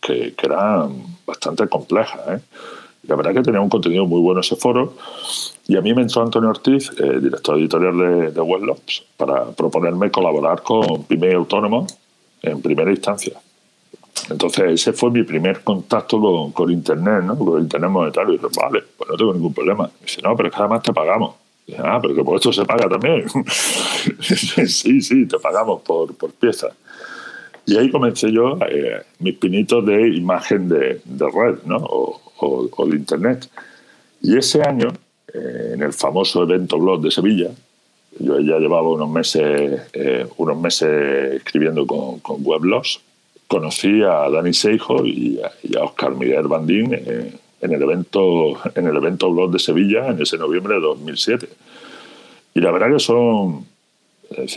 que, 0.00 0.34
que 0.34 0.46
eran 0.46 1.18
bastante 1.26 1.68
complejas, 1.68 2.20
¿eh? 2.28 2.40
La 3.08 3.16
verdad 3.16 3.32
que 3.32 3.42
tenía 3.42 3.60
un 3.60 3.70
contenido 3.70 4.04
muy 4.04 4.20
bueno 4.20 4.40
ese 4.40 4.54
foro. 4.54 4.94
Y 5.66 5.76
a 5.76 5.80
mí 5.80 5.94
me 5.94 6.02
entró 6.02 6.22
Antonio 6.22 6.50
Ortiz, 6.50 6.90
eh, 6.98 7.20
director 7.20 7.58
editorial 7.58 7.96
de, 7.96 8.30
de 8.32 8.40
Weblogs, 8.40 9.04
para 9.16 9.46
proponerme 9.52 10.10
colaborar 10.10 10.62
con 10.62 11.04
Pyme 11.04 11.32
Autónomo 11.32 11.86
en 12.42 12.60
primera 12.60 12.90
instancia. 12.90 13.40
Entonces, 14.28 14.72
ese 14.72 14.92
fue 14.92 15.10
mi 15.10 15.22
primer 15.22 15.62
contacto 15.62 16.20
con, 16.20 16.52
con 16.52 16.70
Internet, 16.70 17.22
¿no? 17.24 17.38
con 17.38 17.60
Internet 17.60 17.90
monetario. 17.90 18.34
Y 18.34 18.36
dije, 18.36 18.48
vale, 18.60 18.82
pues 18.96 19.08
no 19.08 19.16
tengo 19.16 19.32
ningún 19.32 19.54
problema. 19.54 19.90
Y 20.00 20.04
dice, 20.04 20.20
no, 20.22 20.36
pero 20.36 20.48
es 20.48 20.54
que 20.54 20.60
además 20.60 20.82
te 20.82 20.92
pagamos. 20.92 21.34
Y 21.68 21.74
ah, 21.76 21.98
pero 22.00 22.14
que 22.14 22.24
por 22.24 22.36
esto 22.36 22.52
se 22.52 22.64
paga 22.64 22.88
también. 22.88 23.26
sí, 24.66 25.02
sí, 25.02 25.26
te 25.26 25.38
pagamos 25.38 25.82
por, 25.82 26.14
por 26.16 26.32
pieza. 26.32 26.68
Y 27.66 27.76
ahí 27.76 27.90
comencé 27.90 28.32
yo 28.32 28.58
eh, 28.66 29.02
mis 29.18 29.34
pinitos 29.34 29.84
de 29.84 30.08
imagen 30.08 30.68
de, 30.70 31.02
de 31.04 31.26
red, 31.30 31.58
¿no? 31.66 31.76
O, 31.76 32.20
o, 32.40 32.86
de 32.86 32.96
Internet. 32.96 33.50
Y 34.22 34.38
ese 34.38 34.62
año, 34.62 34.88
eh, 35.34 35.72
en 35.74 35.82
el 35.82 35.92
famoso 35.92 36.42
evento 36.42 36.78
blog 36.78 37.02
de 37.02 37.10
Sevilla, 37.10 37.50
yo 38.18 38.40
ya 38.40 38.58
llevaba 38.58 38.88
unos 38.88 39.10
meses, 39.10 39.82
eh, 39.92 40.26
unos 40.38 40.58
meses 40.58 41.34
escribiendo 41.34 41.86
con, 41.86 42.20
con 42.20 42.38
weblogs, 42.42 43.00
conocí 43.46 44.02
a 44.02 44.30
Dani 44.30 44.54
Seijo 44.54 45.04
y 45.04 45.38
a, 45.76 45.84
Oscar 45.84 46.14
Miguel 46.14 46.48
Bandín 46.48 46.94
eh, 46.94 47.32
en, 47.60 47.72
el 47.72 47.82
evento, 47.82 48.58
en 48.74 48.86
el 48.86 48.96
evento 48.96 49.30
blog 49.30 49.50
de 49.50 49.58
Sevilla 49.58 50.08
en 50.08 50.22
ese 50.22 50.38
noviembre 50.38 50.74
de 50.74 50.80
2007. 50.80 51.48
Y 52.54 52.60
la 52.60 52.70
verdad 52.70 52.92
que 52.92 53.00
son, 53.00 53.66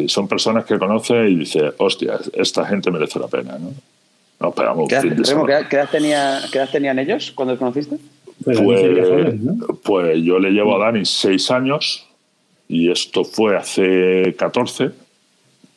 son 0.07 0.27
personas 0.27 0.65
que 0.65 0.77
conoces 0.77 1.29
y 1.29 1.35
dices, 1.35 1.73
hostia, 1.77 2.19
esta 2.33 2.65
gente 2.65 2.91
merece 2.91 3.19
la 3.19 3.27
pena. 3.27 3.57
¿no? 3.57 3.73
Nos 4.39 4.53
pegamos 4.55 4.89
¿Qué, 4.89 4.95
edad, 4.95 5.89
tenía, 5.89 6.41
¿Qué, 6.51 6.57
edad 6.57 6.69
tenían 6.69 6.97
ellos 6.99 7.31
cuando 7.31 7.53
los 7.53 7.59
conociste? 7.59 7.97
Pues, 8.43 8.55
pues, 9.83 10.23
yo 10.23 10.39
le 10.39 10.49
llevo 10.49 10.75
a 10.75 10.85
Dani 10.85 11.05
seis 11.05 11.51
años 11.51 12.07
y 12.67 12.89
esto 12.89 13.23
fue 13.23 13.55
hace 13.55 14.35
14. 14.37 14.89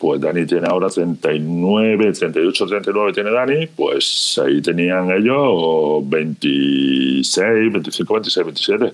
Pues 0.04 0.20
Dani 0.20 0.44
tiene 0.44 0.66
ahora 0.68 0.90
39, 0.90 2.12
38, 2.12 2.66
39 2.66 3.12
tiene 3.14 3.30
Dani, 3.30 3.66
pues 3.68 4.38
ahí 4.44 4.60
tenían 4.60 5.10
ellos 5.10 6.06
26, 6.06 7.72
25, 7.72 8.12
26, 8.12 8.44
27. 8.44 8.92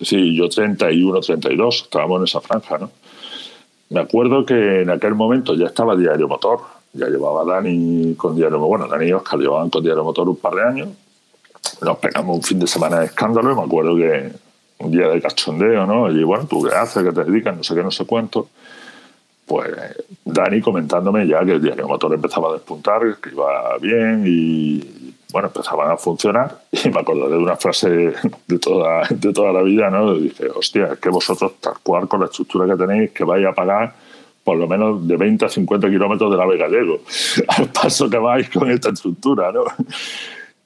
Sí, 0.00 0.36
yo 0.36 0.48
31, 0.48 1.20
32, 1.20 1.82
estábamos 1.84 2.18
en 2.18 2.24
esa 2.24 2.40
franja, 2.40 2.76
¿no? 2.76 2.90
Me 3.90 4.00
acuerdo 4.00 4.44
que 4.44 4.82
en 4.82 4.90
aquel 4.90 5.14
momento 5.14 5.54
ya 5.54 5.66
estaba 5.66 5.94
Diario 5.94 6.26
Motor, 6.26 6.58
ya 6.92 7.06
llevaba 7.06 7.44
Dani 7.44 8.16
con 8.16 8.34
Diario 8.34 8.58
Bueno, 8.58 8.88
Dani 8.88 9.06
y 9.06 9.12
Oscar 9.12 9.38
llevaban 9.38 9.70
con 9.70 9.84
Diario 9.84 10.02
Motor 10.02 10.28
un 10.28 10.36
par 10.38 10.56
de 10.56 10.62
años. 10.64 10.88
Nos 11.82 11.98
pegamos 11.98 12.34
un 12.34 12.42
fin 12.42 12.58
de 12.58 12.66
semana 12.66 12.98
de 12.98 13.06
escándalo 13.06 13.52
y 13.52 13.54
me 13.54 13.62
acuerdo 13.62 13.94
que 13.94 14.32
un 14.80 14.90
día 14.90 15.06
de 15.06 15.22
cachondeo, 15.22 15.86
¿no? 15.86 16.10
Y 16.10 16.24
bueno, 16.24 16.48
¿tú 16.50 16.64
qué 16.64 16.74
haces? 16.74 17.04
¿Qué 17.04 17.12
te 17.12 17.22
dedicas? 17.22 17.56
No 17.56 17.62
sé 17.62 17.76
qué, 17.76 17.82
no 17.84 17.92
sé 17.92 18.04
cuánto. 18.04 18.48
Pues 19.46 19.68
Dani 20.24 20.60
comentándome 20.60 21.26
ya 21.26 21.44
que 21.44 21.52
el 21.52 21.62
Diario 21.62 21.86
Motor 21.86 22.14
empezaba 22.14 22.50
a 22.50 22.52
despuntar, 22.54 23.00
que 23.22 23.30
iba 23.30 23.78
bien 23.80 24.24
y 24.26 25.14
bueno, 25.32 25.48
empezaban 25.48 25.90
a 25.90 25.96
funcionar. 25.96 26.62
Y 26.84 26.90
me 26.90 27.00
acordaré 27.00 27.32
de 27.32 27.38
una 27.38 27.56
frase 27.56 27.88
de 27.88 28.58
toda, 28.58 29.06
de 29.08 29.32
toda 29.32 29.52
la 29.52 29.62
vida, 29.62 29.90
¿no? 29.90 30.14
Dije, 30.14 30.48
hostia, 30.54 30.92
es 30.92 30.98
que 30.98 31.08
vosotros, 31.08 31.54
tal 31.60 31.74
cual 31.82 32.08
con 32.08 32.20
la 32.20 32.26
estructura 32.26 32.66
que 32.66 32.76
tenéis, 32.76 33.10
que 33.12 33.24
vais 33.24 33.46
a 33.46 33.52
pagar 33.52 33.94
por 34.46 34.56
lo 34.56 34.68
menos 34.68 35.06
de 35.08 35.16
20 35.16 35.44
a 35.44 35.48
50 35.48 35.90
kilómetros 35.90 36.34
de 36.34 36.40
Ave 36.40 36.56
Gallego, 36.56 37.00
al 37.48 37.68
paso 37.68 38.08
que 38.08 38.16
vais 38.18 38.48
con 38.48 38.70
esta 38.70 38.90
estructura, 38.90 39.50
¿no? 39.50 39.64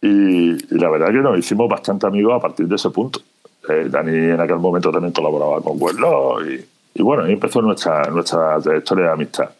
Y, 0.02 0.74
la 0.74 0.90
verdad 0.90 1.08
es 1.08 1.16
que 1.16 1.22
nos 1.22 1.38
hicimos 1.38 1.68
bastante 1.68 2.06
amigos 2.06 2.34
a 2.34 2.40
partir 2.40 2.66
de 2.66 2.76
ese 2.76 2.90
punto. 2.90 3.20
Eh, 3.68 3.86
Dani 3.90 4.32
en 4.32 4.40
aquel 4.40 4.58
momento 4.58 4.90
también 4.90 5.12
colaboraba 5.12 5.62
con 5.62 5.80
Huello 5.80 6.44
y, 6.46 6.64
y, 6.94 7.02
bueno, 7.02 7.24
ahí 7.24 7.32
empezó 7.32 7.60
nuestra, 7.62 8.02
nuestra 8.10 8.60
trayectoria 8.60 9.06
de 9.06 9.12
amistad. 9.12 9.50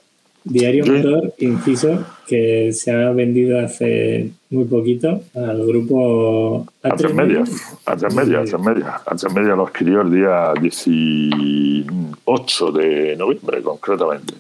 Diario 0.42 0.86
Motor, 0.86 1.34
inciso, 1.38 2.02
que 2.26 2.72
se 2.72 2.90
ha 2.90 3.10
vendido 3.10 3.60
hace 3.60 4.30
muy 4.48 4.64
poquito 4.64 5.20
al 5.34 5.66
grupo 5.66 6.66
a 6.82 6.96
tres 6.96 7.14
media. 7.14 7.44
A 7.84 7.94
tres 7.96 8.14
media, 8.14 8.40
a 8.40 8.44
tres 8.44 8.60
media. 8.60 9.02
A 9.04 9.14
tres 9.14 9.34
media 9.34 9.54
lo 9.54 9.66
adquirió 9.66 10.00
el 10.00 10.10
día 10.10 10.54
18 10.58 12.72
de 12.72 13.16
noviembre, 13.16 13.60
concretamente. 13.62 14.32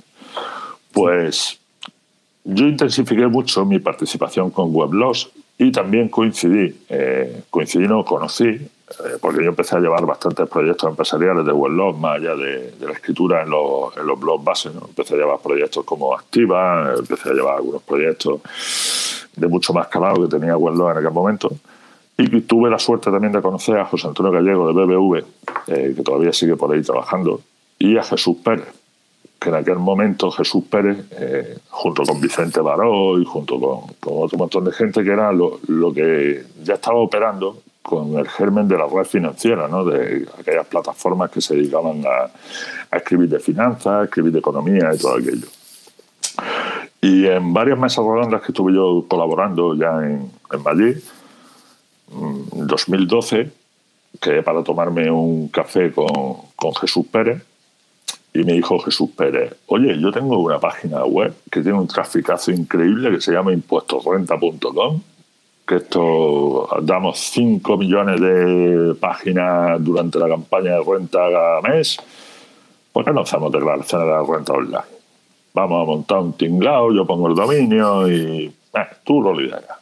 Pues 0.90 1.60
yo 2.44 2.66
intensifiqué 2.66 3.26
mucho 3.26 3.66
mi 3.66 3.78
participación 3.78 4.50
con 4.50 4.74
Weblogs 4.74 5.28
y 5.58 5.70
también 5.70 6.08
coincidí, 6.08 6.74
eh, 6.88 7.42
coincidí, 7.50 7.86
no 7.86 8.02
conocí 8.04 8.58
porque 9.20 9.42
yo 9.42 9.50
empecé 9.50 9.76
a 9.76 9.80
llevar 9.80 10.04
bastantes 10.04 10.48
proyectos 10.48 10.90
empresariales 10.90 11.44
de 11.44 11.52
weblog, 11.52 11.96
más 11.96 12.16
allá 12.16 12.34
de, 12.34 12.74
la 12.80 12.92
escritura 12.92 13.42
en 13.42 13.50
los, 13.50 13.96
en 13.96 14.06
los 14.06 14.18
blogs 14.18 14.44
bases. 14.44 14.74
¿no? 14.74 14.86
Empecé 14.88 15.14
a 15.14 15.18
llevar 15.18 15.38
proyectos 15.38 15.84
como 15.84 16.14
Activa, 16.14 16.94
empecé 16.98 17.30
a 17.30 17.32
llevar 17.34 17.56
algunos 17.56 17.82
proyectos 17.82 18.40
de 19.36 19.46
mucho 19.46 19.72
más 19.72 19.88
calado 19.88 20.22
que 20.22 20.36
tenía 20.36 20.56
weblog 20.56 20.90
en 20.92 20.98
aquel 20.98 21.12
momento. 21.12 21.50
Y 22.18 22.40
tuve 22.42 22.68
la 22.68 22.78
suerte 22.78 23.10
también 23.10 23.32
de 23.32 23.40
conocer 23.40 23.78
a 23.78 23.86
José 23.86 24.08
Antonio 24.08 24.32
Gallego 24.32 24.66
de 24.66 24.72
BBV, 24.74 25.24
eh, 25.68 25.94
que 25.96 26.02
todavía 26.02 26.32
sigue 26.32 26.56
por 26.56 26.74
ahí 26.74 26.82
trabajando, 26.82 27.40
y 27.78 27.96
a 27.96 28.02
Jesús 28.02 28.36
Pérez, 28.44 28.68
que 29.38 29.48
en 29.48 29.54
aquel 29.54 29.78
momento 29.78 30.30
Jesús 30.30 30.64
Pérez, 30.68 30.98
eh, 31.12 31.56
junto 31.70 32.02
con 32.02 32.20
Vicente 32.20 32.60
Baró 32.60 33.18
y 33.18 33.24
junto 33.24 33.58
con, 33.58 33.94
con, 34.00 34.24
otro 34.24 34.36
montón 34.36 34.66
de 34.66 34.72
gente, 34.72 35.02
que 35.02 35.10
era 35.10 35.32
lo, 35.32 35.60
lo 35.68 35.94
que 35.94 36.44
ya 36.62 36.74
estaba 36.74 36.98
operando 36.98 37.62
con 37.82 38.18
el 38.18 38.28
germen 38.28 38.68
de 38.68 38.76
la 38.76 38.86
red 38.86 39.04
financiera, 39.04 39.66
¿no? 39.68 39.84
de 39.84 40.28
aquellas 40.38 40.66
plataformas 40.66 41.30
que 41.30 41.40
se 41.40 41.54
dedicaban 41.54 42.04
a, 42.06 42.96
escribir 42.96 43.28
de 43.28 43.40
finanzas, 43.40 43.86
a 43.86 44.04
escribir 44.04 44.32
de 44.32 44.40
economía 44.40 44.90
y 44.94 44.98
todo 44.98 45.16
aquello. 45.16 45.46
Y 47.00 47.26
en 47.26 47.52
varias 47.54 47.78
mesas 47.78 48.04
redondas 48.04 48.42
que 48.42 48.52
estuve 48.52 48.74
yo 48.74 49.06
colaborando 49.08 49.74
ya 49.74 50.04
en, 50.04 50.30
en 50.52 50.62
Madrid, 50.62 50.98
en 52.12 52.66
2012, 52.66 53.50
que 54.20 54.42
para 54.42 54.62
tomarme 54.62 55.10
un 55.10 55.48
café 55.48 55.92
con, 55.92 56.36
con 56.56 56.74
Jesús 56.74 57.06
Pérez, 57.10 57.42
y 58.32 58.44
me 58.44 58.52
dijo 58.52 58.78
Jesús 58.78 59.10
Pérez, 59.16 59.54
oye, 59.66 59.98
yo 59.98 60.12
tengo 60.12 60.38
una 60.38 60.60
página 60.60 61.04
web 61.04 61.34
que 61.50 61.62
tiene 61.62 61.78
un 61.78 61.88
traficazo 61.88 62.52
increíble 62.52 63.10
que 63.10 63.20
se 63.20 63.32
llama 63.32 63.52
impuestosrenta.com 63.52 65.00
esto 65.76 66.68
damos 66.82 67.18
5 67.18 67.76
millones 67.76 68.20
de 68.20 68.94
páginas 68.94 69.82
durante 69.82 70.18
la 70.18 70.28
campaña 70.28 70.72
de 70.72 70.84
renta 70.84 71.18
cada 71.18 71.60
mes, 71.62 71.98
¿por 72.92 73.04
qué 73.04 73.12
no 73.12 73.20
hacemos 73.20 73.52
declaraciones 73.52 74.06
de 74.06 74.12
la 74.12 74.22
renta 74.22 74.52
online? 74.52 75.00
vamos 75.52 75.82
a 75.82 75.86
montar 75.86 76.18
un 76.18 76.32
tinglao, 76.34 76.92
yo 76.92 77.06
pongo 77.06 77.28
el 77.28 77.34
dominio 77.34 78.08
y 78.08 78.46
eh, 78.46 78.86
tú 79.04 79.20
lo 79.20 79.38
lideras. 79.38 79.78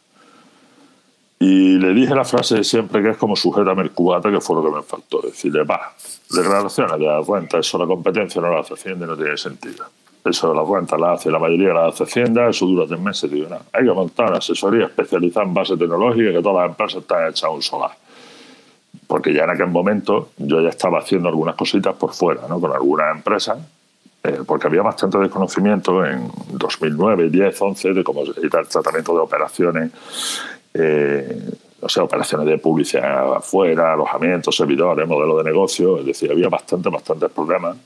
Y 1.39 1.77
le 1.77 1.93
dije 1.93 2.13
la 2.13 2.25
frase 2.25 2.55
de 2.55 2.63
siempre 2.65 3.01
que 3.01 3.11
es 3.11 3.17
como 3.17 3.35
sujeta 3.35 3.71
el 3.71 3.91
que 3.91 4.41
fue 4.41 4.55
lo 4.57 4.63
que 4.63 4.75
me 4.75 4.83
faltó. 4.83 5.21
Decirle, 5.21 5.63
va, 5.63 5.93
declaraciones 6.29 6.99
de 6.99 7.05
la 7.05 7.21
cuenta, 7.25 7.59
eso 7.59 7.77
la 7.77 7.85
competencia 7.85 8.41
no 8.41 8.51
la 8.51 8.59
hace 8.59 8.95
no 8.95 9.15
tiene 9.15 9.37
sentido. 9.37 9.85
Eso 10.25 10.49
de 10.49 10.55
la 10.55 10.63
cuenta 10.63 10.97
la 10.97 11.13
hace 11.13 11.31
la 11.31 11.39
mayoría 11.39 11.73
la 11.73 11.87
hace 11.87 12.03
Hacienda, 12.03 12.49
eso 12.49 12.65
dura 12.65 12.85
tres 12.85 12.99
meses. 12.99 13.31
Digo, 13.31 13.47
no, 13.49 13.59
hay 13.71 13.85
que 13.85 13.91
montar 13.91 14.33
asesoría 14.33 14.85
especializada 14.85 15.45
en 15.45 15.53
base 15.53 15.77
tecnológica 15.77 16.31
que 16.31 16.41
todas 16.41 16.57
las 16.57 16.69
empresas 16.71 17.01
están 17.01 17.29
hechas 17.29 17.49
un 17.49 17.61
solar. 17.61 17.91
Porque 19.07 19.33
ya 19.33 19.45
en 19.45 19.51
aquel 19.51 19.67
momento 19.67 20.29
yo 20.37 20.61
ya 20.61 20.69
estaba 20.69 20.99
haciendo 20.99 21.29
algunas 21.29 21.55
cositas 21.55 21.95
por 21.95 22.13
fuera, 22.13 22.41
¿no? 22.47 22.59
Con 22.59 22.71
algunas 22.73 23.15
empresas 23.15 23.57
eh, 24.21 24.39
porque 24.45 24.67
había 24.67 24.81
bastante 24.81 25.17
desconocimiento 25.17 26.05
en 26.05 26.29
2009, 26.51 27.29
10, 27.29 27.61
11 27.61 27.93
de 27.93 28.03
cómo 28.03 28.23
era 28.23 28.59
el 28.59 28.67
tratamiento 28.67 29.13
de 29.13 29.19
operaciones, 29.19 29.91
eh, 30.73 31.49
o 31.79 31.87
sea, 31.87 32.03
operaciones 32.03 32.45
de 32.45 32.57
publicidad 32.57 33.35
afuera, 33.35 33.93
alojamientos, 33.93 34.57
servidores, 34.57 35.07
modelo 35.07 35.37
de 35.37 35.45
negocio, 35.45 35.99
es 35.99 36.05
decir, 36.05 36.29
había 36.29 36.49
bastante, 36.49 36.89
bastantes 36.89 37.31
problemas 37.31 37.77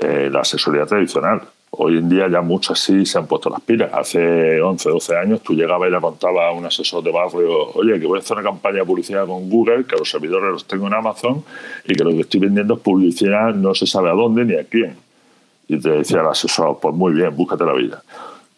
en 0.00 0.32
la 0.32 0.40
asesoría 0.40 0.84
tradicional. 0.86 1.42
Hoy 1.72 1.98
en 1.98 2.08
día 2.08 2.28
ya 2.28 2.40
muchas 2.40 2.80
sí 2.80 3.06
se 3.06 3.18
han 3.18 3.26
puesto 3.26 3.48
las 3.48 3.60
pilas. 3.60 3.90
Hace 3.92 4.60
11, 4.60 4.88
12 4.88 5.16
años 5.16 5.40
tú 5.42 5.54
llegabas 5.54 5.88
y 5.88 5.92
le 5.92 6.00
contabas 6.00 6.46
a 6.46 6.50
un 6.52 6.66
asesor 6.66 7.02
de 7.02 7.12
barrio, 7.12 7.70
oye, 7.74 7.98
que 8.00 8.06
voy 8.06 8.18
a 8.18 8.22
hacer 8.22 8.36
una 8.36 8.50
campaña 8.50 8.78
de 8.78 8.84
publicidad 8.84 9.26
con 9.26 9.48
Google, 9.48 9.84
que 9.84 9.96
los 9.96 10.10
servidores 10.10 10.50
los 10.50 10.64
tengo 10.64 10.88
en 10.88 10.94
Amazon 10.94 11.44
y 11.86 11.94
que 11.94 12.02
lo 12.02 12.10
que 12.10 12.20
estoy 12.20 12.40
vendiendo 12.40 12.74
es 12.74 12.80
publicidad 12.80 13.54
no 13.54 13.74
se 13.74 13.86
sabe 13.86 14.10
a 14.10 14.14
dónde 14.14 14.44
ni 14.44 14.54
a 14.54 14.64
quién 14.64 14.96
y 15.70 15.78
te 15.78 15.88
decía 15.88 16.20
el 16.20 16.26
asesor, 16.26 16.78
pues 16.82 16.92
muy 16.92 17.12
bien, 17.12 17.34
búscate 17.36 17.64
la 17.64 17.72
vida, 17.72 18.02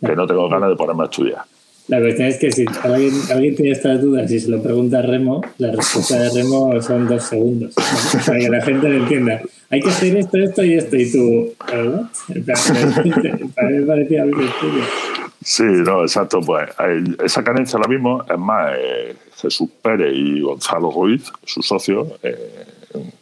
que 0.01 0.17
no 0.17 0.27
tengo 0.27 0.49
ganas 0.49 0.71
de 0.71 0.77
ponerme 0.77 1.03
a 1.03 1.05
estudiar. 1.05 1.43
La 1.89 2.01
cuestión 2.01 2.29
es 2.29 2.39
que 2.39 2.51
si 2.51 2.65
alguien, 2.83 3.13
alguien 3.31 3.55
tiene 3.55 3.73
estas 3.73 4.01
dudas 4.01 4.31
y 4.31 4.41
se 4.41 4.49
lo 4.49 4.63
pregunta 4.63 5.03
Remo, 5.03 5.43
la 5.59 5.73
respuesta 5.73 6.19
de 6.19 6.31
Remo 6.31 6.81
son 6.81 7.07
dos 7.07 7.23
segundos, 7.25 7.75
para 8.27 8.39
que 8.39 8.49
la 8.49 8.63
gente 8.63 8.89
lo 8.89 8.97
entienda. 8.97 9.43
Hay 9.73 9.81
que 9.81 9.89
hacer 9.89 10.15
esto, 10.19 10.37
esto 10.37 10.63
y 10.63 10.75
esto, 10.75 10.97
y 10.97 11.11
tú, 11.11 11.55
me 12.29 13.83
parecía 13.87 14.27
Sí, 15.43 15.63
no, 15.63 16.03
exacto. 16.03 16.41
Pues 16.43 16.69
esa 17.25 17.43
carencia 17.43 17.79
ahora 17.79 17.89
mismo, 17.89 18.23
es 18.23 18.39
más, 18.39 18.75
eh, 18.77 19.17
Jesús 19.35 19.71
Pérez 19.81 20.13
y 20.15 20.43
Gonzalo 20.43 20.91
Ruiz, 20.91 21.33
su 21.45 21.63
socio, 21.63 22.19
eh, 22.23 22.67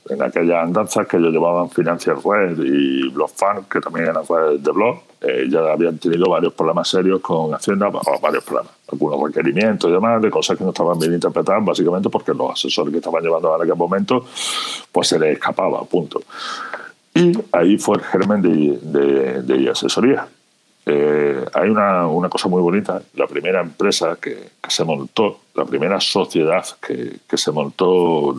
en 0.09 0.23
aquellas 0.23 0.65
andanzas 0.65 1.07
que 1.07 1.17
ellos 1.17 1.33
llevaban 1.33 1.71
Financial 1.71 2.17
Red 2.23 2.59
y 2.65 3.09
BlogFan, 3.11 3.65
que 3.65 3.81
también 3.81 4.09
eran 4.09 4.25
redes 4.29 4.63
de 4.63 4.71
blog, 4.71 5.01
eh, 5.21 5.47
ya 5.49 5.61
habían 5.73 5.99
tenido 5.99 6.29
varios 6.31 6.53
problemas 6.55 6.89
serios 6.89 7.21
con 7.21 7.55
Hacienda, 7.55 7.91
varios 8.21 8.45
problemas, 8.45 8.73
algunos 8.91 9.23
requerimientos 9.23 9.91
y 9.91 9.93
demás, 9.93 10.21
de 10.23 10.31
cosas 10.31 10.57
que 10.57 10.65
no 10.65 10.71
estaban 10.71 10.99
bien 10.99 11.15
interpretadas, 11.15 11.65
básicamente 11.65 12.09
porque 12.09 12.33
los 12.33 12.53
asesores 12.53 12.91
que 12.91 12.99
estaban 12.99 13.23
llevando 13.23 13.55
en 13.55 13.63
aquel 13.63 13.77
momento, 13.77 14.25
pues 14.91 15.09
se 15.09 15.19
les 15.19 15.35
escapaba, 15.35 15.83
punto. 15.85 16.21
Y 17.15 17.33
ahí 17.53 17.77
fue 17.77 17.97
el 17.97 18.03
germen 18.03 18.41
de, 18.41 19.43
de, 19.43 19.71
asesoría. 19.71 20.27
Eh, 20.87 21.45
hay 21.53 21.69
una, 21.69 22.07
una, 22.07 22.29
cosa 22.29 22.49
muy 22.49 22.63
bonita. 22.63 23.03
La 23.15 23.27
primera 23.27 23.61
empresa 23.61 24.17
que, 24.21 24.51
que 24.63 24.71
se 24.71 24.85
montó, 24.85 25.41
la 25.55 25.65
primera 25.65 26.01
sociedad 26.01 26.65
que, 26.81 27.19
que, 27.29 27.37
se 27.37 27.51
montó 27.51 28.35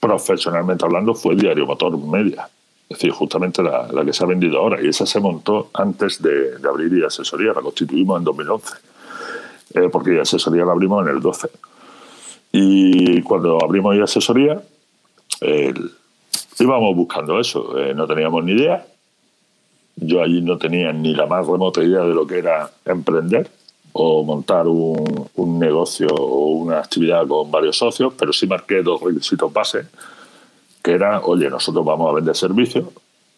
profesionalmente 0.00 0.84
hablando, 0.84 1.14
fue 1.14 1.34
Diario 1.34 1.66
Motor 1.66 1.98
Media. 1.98 2.48
Es 2.88 2.96
decir, 2.96 3.10
justamente 3.10 3.62
la, 3.62 3.88
que 4.04 4.12
se 4.12 4.24
ha 4.24 4.26
vendido 4.26 4.58
ahora. 4.58 4.80
Y 4.82 4.88
esa 4.88 5.04
se 5.04 5.20
montó 5.20 5.70
antes 5.74 6.22
de, 6.22 6.56
abrir 6.66 6.92
y 6.92 7.04
asesoría. 7.04 7.52
La 7.52 7.60
constituimos 7.60 8.18
en 8.18 8.24
2011. 8.24 8.74
Eh, 9.74 9.88
porque 9.92 10.14
y 10.14 10.18
asesoría 10.18 10.64
la 10.64 10.72
abrimos 10.72 11.06
en 11.06 11.14
el 11.14 11.20
12. 11.20 11.50
Y 12.52 13.20
cuando 13.22 13.62
abrimos 13.62 13.94
y 13.94 14.00
asesoría, 14.00 14.62
íbamos 16.58 16.96
buscando 16.96 17.38
eso. 17.38 17.78
Eh, 17.78 17.92
no 17.94 18.06
teníamos 18.06 18.42
ni 18.44 18.52
idea. 18.52 18.86
Yo 19.96 20.22
allí 20.22 20.40
no 20.40 20.56
tenía 20.56 20.92
ni 20.92 21.14
la 21.14 21.26
más 21.26 21.46
remota 21.46 21.82
idea 21.82 22.00
de 22.00 22.14
lo 22.14 22.26
que 22.26 22.38
era 22.38 22.70
emprender 22.86 23.50
o 24.00 24.22
montar 24.22 24.66
un, 24.68 25.58
negocio 25.58 26.06
o 26.08 26.50
una 26.52 26.78
actividad 26.78 27.26
con 27.26 27.50
varios 27.50 27.76
socios, 27.76 28.14
pero 28.16 28.32
sí 28.32 28.46
marqué 28.46 28.80
dos 28.80 29.02
requisitos 29.02 29.52
base, 29.52 29.86
que 30.82 30.92
era, 30.92 31.20
oye, 31.20 31.50
nosotros 31.50 31.84
vamos 31.84 32.08
a 32.08 32.14
vender 32.14 32.36
servicios, 32.36 32.86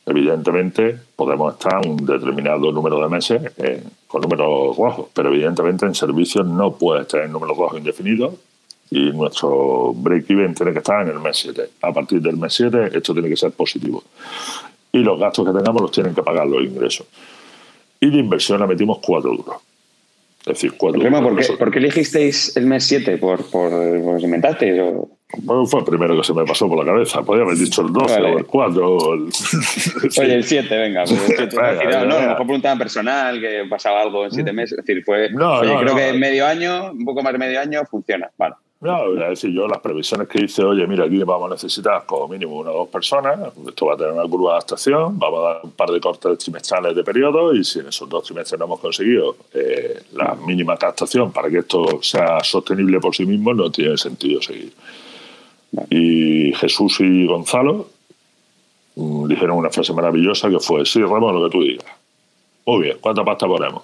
evidentemente 0.05 0.99
podemos 1.17 1.55
estar 1.55 1.87
un 1.87 1.97
determinado 2.05 2.71
número 2.73 3.01
de 3.01 3.09
meses 3.09 3.53
eh, 3.57 3.83
con 4.07 4.21
números 4.21 4.77
rojos, 4.77 5.07
pero 5.15 5.31
evidentemente 5.31 5.87
en 5.87 5.95
servicios 5.95 6.47
no 6.47 6.73
puede 6.73 7.03
estar 7.03 7.23
en 7.23 7.33
números 7.33 7.57
rojos 7.57 7.79
indefinidos 7.79 8.35
y 8.91 9.13
nuestro 9.13 9.95
break-even 9.95 10.55
tiene 10.55 10.73
que 10.73 10.81
estar 10.81 11.01
en 11.03 11.15
el 11.15 11.21
mes 11.21 11.39
7. 11.39 11.71
A 11.81 11.93
partir 11.93 12.21
del 12.21 12.37
mes 12.37 12.53
7 12.53 12.91
esto 12.93 13.15
tiene 13.15 13.31
que 13.31 13.37
ser 13.37 13.53
positivo. 13.53 14.03
Y 14.93 14.99
los 14.99 15.19
gastos 15.19 15.47
que 15.47 15.53
tengamos 15.53 15.81
los 15.81 15.91
tienen 15.93 16.15
que 16.15 16.23
pagar 16.23 16.47
los 16.47 16.63
ingresos. 16.63 17.07
Y 17.99 18.11
de 18.11 18.19
inversión 18.19 18.61
la 18.61 18.67
metimos 18.67 18.99
cuatro 18.99 19.31
duros. 19.31 19.70
Es 20.41 20.47
decir, 20.47 20.73
cuatro. 20.77 21.03
¿por, 21.59 21.71
qué, 21.71 21.79
elegisteis 21.79 22.57
el 22.57 22.65
mes 22.65 22.85
7? 22.85 23.19
¿Por, 23.19 23.45
por, 23.51 23.73
os 23.73 24.23
inventaste? 24.23 24.81
O... 24.81 25.09
Bueno, 25.43 25.67
fue 25.67 25.81
el 25.81 25.87
primero 25.87 26.17
que 26.17 26.25
se 26.25 26.33
me 26.33 26.45
pasó 26.47 26.67
por 26.67 26.79
la 26.79 26.91
cabeza. 26.91 27.23
Podría 27.23 27.45
haber 27.45 27.59
dicho 27.59 27.83
el 27.83 27.93
12 27.93 28.21
o 28.21 28.39
el 28.39 28.47
4. 28.47 28.97
Oye, 30.19 30.35
el 30.35 30.45
7, 30.45 30.79
venga. 30.79 31.05
Pues 31.05 31.29
el 31.29 31.51
7. 31.51 31.57
no, 31.57 31.63
a 31.63 32.05
lo 32.05 32.21
mejor 32.21 32.47
preguntaban 32.47 32.79
personal, 32.79 33.39
que 33.39 33.65
pasaba 33.69 34.01
algo 34.01 34.25
en 34.25 34.31
7 34.31 34.51
mm. 34.51 34.57
meses. 34.57 34.79
Es 34.79 34.85
decir, 34.87 35.05
fue. 35.05 35.29
No, 35.31 35.61
creo 35.61 35.95
que 35.95 36.13
medio 36.15 36.47
año, 36.47 36.91
un 36.93 37.05
poco 37.05 37.23
más 37.23 37.33
de 37.33 37.39
medio 37.39 37.61
año, 37.61 37.83
funciona. 37.91 38.31
Vale. 38.39 38.55
No, 38.81 39.13
es 39.13 39.29
decir, 39.29 39.51
yo 39.53 39.69
las 39.69 39.81
previsiones 39.81 40.27
que 40.27 40.43
hice, 40.43 40.65
oye, 40.65 40.87
mira, 40.87 41.05
aquí 41.05 41.19
vamos 41.19 41.51
a 41.51 41.55
necesitar 41.55 42.07
como 42.07 42.27
mínimo 42.29 42.57
una 42.57 42.71
o 42.71 42.79
dos 42.79 42.89
personas, 42.89 43.53
esto 43.69 43.85
va 43.85 43.93
a 43.93 43.97
tener 43.99 44.13
una 44.13 44.23
curva 44.23 44.53
de 44.53 44.57
adaptación, 44.57 45.19
vamos 45.19 45.41
a 45.41 45.43
dar 45.43 45.61
un 45.65 45.73
par 45.73 45.91
de 45.91 46.01
cortes 46.01 46.39
trimestrales 46.39 46.97
de 46.97 47.05
periodo 47.05 47.55
y 47.55 47.63
si 47.63 47.81
en 47.81 47.89
esos 47.89 48.09
dos 48.09 48.25
trimestres 48.25 48.59
no 48.59 48.65
hemos 48.65 48.81
conseguido 48.81 49.37
eh, 49.53 50.05
la 50.13 50.35
mínima 50.35 50.79
captación 50.79 51.31
para 51.31 51.51
que 51.51 51.59
esto 51.59 52.03
sea 52.03 52.43
sostenible 52.43 53.01
por 53.01 53.15
sí 53.15 53.27
mismo, 53.27 53.53
no 53.53 53.71
tiene 53.71 53.99
sentido 53.99 54.41
seguir. 54.41 54.73
Y 55.91 56.55
Jesús 56.55 57.01
y 57.01 57.27
Gonzalo 57.27 57.87
mm, 58.95 59.29
dijeron 59.29 59.59
una 59.59 59.69
frase 59.69 59.93
maravillosa 59.93 60.49
que 60.49 60.59
fue, 60.59 60.87
sí, 60.87 61.03
Ramón, 61.03 61.35
lo 61.35 61.51
que 61.51 61.53
tú 61.53 61.63
digas. 61.63 61.85
Muy 62.65 62.85
bien, 62.85 62.97
¿cuánta 62.99 63.23
pasta 63.25 63.47
ponemos? 63.47 63.83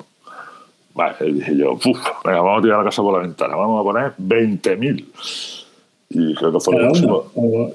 Vale, 0.96 1.30
dije 1.30 1.54
yo, 1.54 1.72
Uf, 1.74 1.84
venga, 2.24 2.40
vamos 2.40 2.58
a 2.58 2.62
tirar 2.62 2.78
la 2.78 2.84
casa 2.84 3.02
por 3.02 3.12
la 3.12 3.20
ventana, 3.20 3.54
vamos 3.54 3.80
a 3.80 3.84
poner 3.84 4.14
20.000. 4.16 5.64
Y 6.08 6.34
creo 6.34 6.52
que 6.52 6.60
fue 6.60 6.78
lo 6.78 6.86
máximo. 6.86 7.24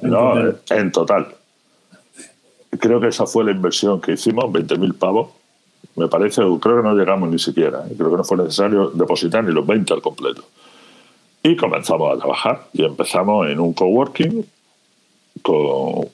No, 0.01 0.33
en 0.71 0.91
total. 0.91 1.27
Creo 2.79 2.99
que 2.99 3.09
esa 3.09 3.27
fue 3.27 3.43
la 3.43 3.51
inversión 3.51 4.01
que 4.01 4.13
hicimos, 4.13 4.45
20.000 4.45 4.97
pavos. 4.97 5.29
Me 5.95 6.07
parece, 6.07 6.41
creo 6.59 6.77
que 6.77 6.83
no 6.83 6.95
llegamos 6.95 7.29
ni 7.29 7.37
siquiera. 7.37 7.83
¿eh? 7.87 7.93
Creo 7.95 8.09
que 8.09 8.17
no 8.17 8.23
fue 8.23 8.37
necesario 8.37 8.89
depositar 8.89 9.43
ni 9.43 9.53
los 9.53 9.67
20 9.67 9.93
al 9.93 10.01
completo. 10.01 10.43
Y 11.43 11.55
comenzamos 11.55 12.15
a 12.15 12.17
trabajar. 12.17 12.69
Y 12.73 12.83
empezamos 12.83 13.49
en 13.49 13.59
un 13.59 13.73
coworking 13.73 14.45
con 15.43 16.07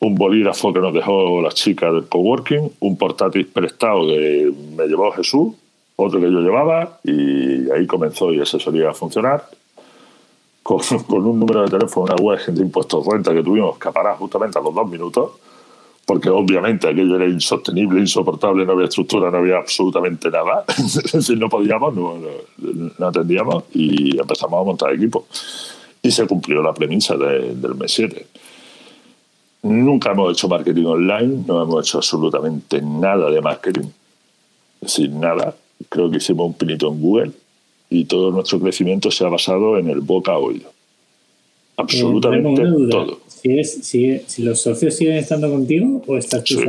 un 0.00 0.14
bolígrafo 0.14 0.74
que 0.74 0.80
nos 0.80 0.92
dejó 0.92 1.40
la 1.40 1.52
chica 1.52 1.90
del 1.90 2.06
coworking, 2.06 2.70
un 2.80 2.98
portátil 2.98 3.46
prestado 3.46 4.06
que 4.08 4.52
me 4.76 4.86
llevó 4.86 5.10
Jesús 5.12 5.54
otro 6.00 6.20
que 6.20 6.30
yo 6.30 6.40
llevaba 6.40 6.98
y 7.04 7.70
ahí 7.70 7.86
comenzó 7.86 8.32
y 8.32 8.40
asesoría 8.40 8.90
a 8.90 8.94
funcionar. 8.94 9.44
Con, 10.62 10.80
un 11.26 11.40
número 11.40 11.62
de 11.62 11.68
teléfono, 11.68 12.12
una 12.12 12.22
web 12.22 12.44
de 12.46 12.62
impuestos 12.62 13.04
renta 13.06 13.32
que 13.32 13.42
tuvimos 13.42 13.78
que 13.78 13.90
parar 13.90 14.16
justamente 14.16 14.58
a 14.58 14.62
los 14.62 14.74
dos 14.74 14.88
minutos, 14.88 15.32
porque 16.04 16.28
obviamente 16.28 16.88
aquello 16.88 17.16
era 17.16 17.26
insostenible, 17.26 17.98
insoportable, 17.98 18.64
no 18.64 18.72
había 18.72 18.84
estructura, 18.84 19.30
no 19.30 19.38
había 19.38 19.56
absolutamente 19.56 20.30
nada. 20.30 20.64
si 20.76 21.34
no 21.34 21.48
podíamos, 21.48 21.94
no, 21.94 23.06
atendíamos 23.06 23.64
y 23.72 24.18
empezamos 24.18 24.60
a 24.60 24.64
montar 24.64 24.92
equipo. 24.92 25.26
Y 26.02 26.10
se 26.10 26.26
cumplió 26.26 26.62
la 26.62 26.72
premisa 26.72 27.16
del 27.16 27.74
mes 27.74 27.92
7. 27.92 28.26
Nunca 29.62 30.12
hemos 30.12 30.32
hecho 30.32 30.48
marketing 30.48 30.84
online, 30.84 31.44
no 31.46 31.62
hemos 31.62 31.86
hecho 31.86 31.98
absolutamente 31.98 32.80
nada 32.80 33.30
de 33.30 33.40
marketing, 33.40 33.88
sin 34.86 35.20
nada 35.20 35.54
creo 35.88 36.10
que 36.10 36.18
hicimos 36.18 36.46
un 36.46 36.54
pinito 36.54 36.88
en 36.88 37.00
Google 37.00 37.32
y 37.88 38.04
todo 38.04 38.30
nuestro 38.30 38.60
crecimiento 38.60 39.10
se 39.10 39.24
ha 39.24 39.28
basado 39.28 39.78
en 39.78 39.88
el 39.88 40.00
boca 40.00 40.32
a 40.32 40.38
oído. 40.38 40.70
Absolutamente 41.76 42.62
todo. 42.90 43.20
Si, 43.26 44.18
si, 44.18 44.42
los 44.42 44.60
socios 44.60 44.94
siguen 44.94 45.16
estando 45.16 45.50
contigo 45.50 46.02
o 46.06 46.16
estás 46.18 46.44
tú 46.44 46.60
sí, 46.60 46.66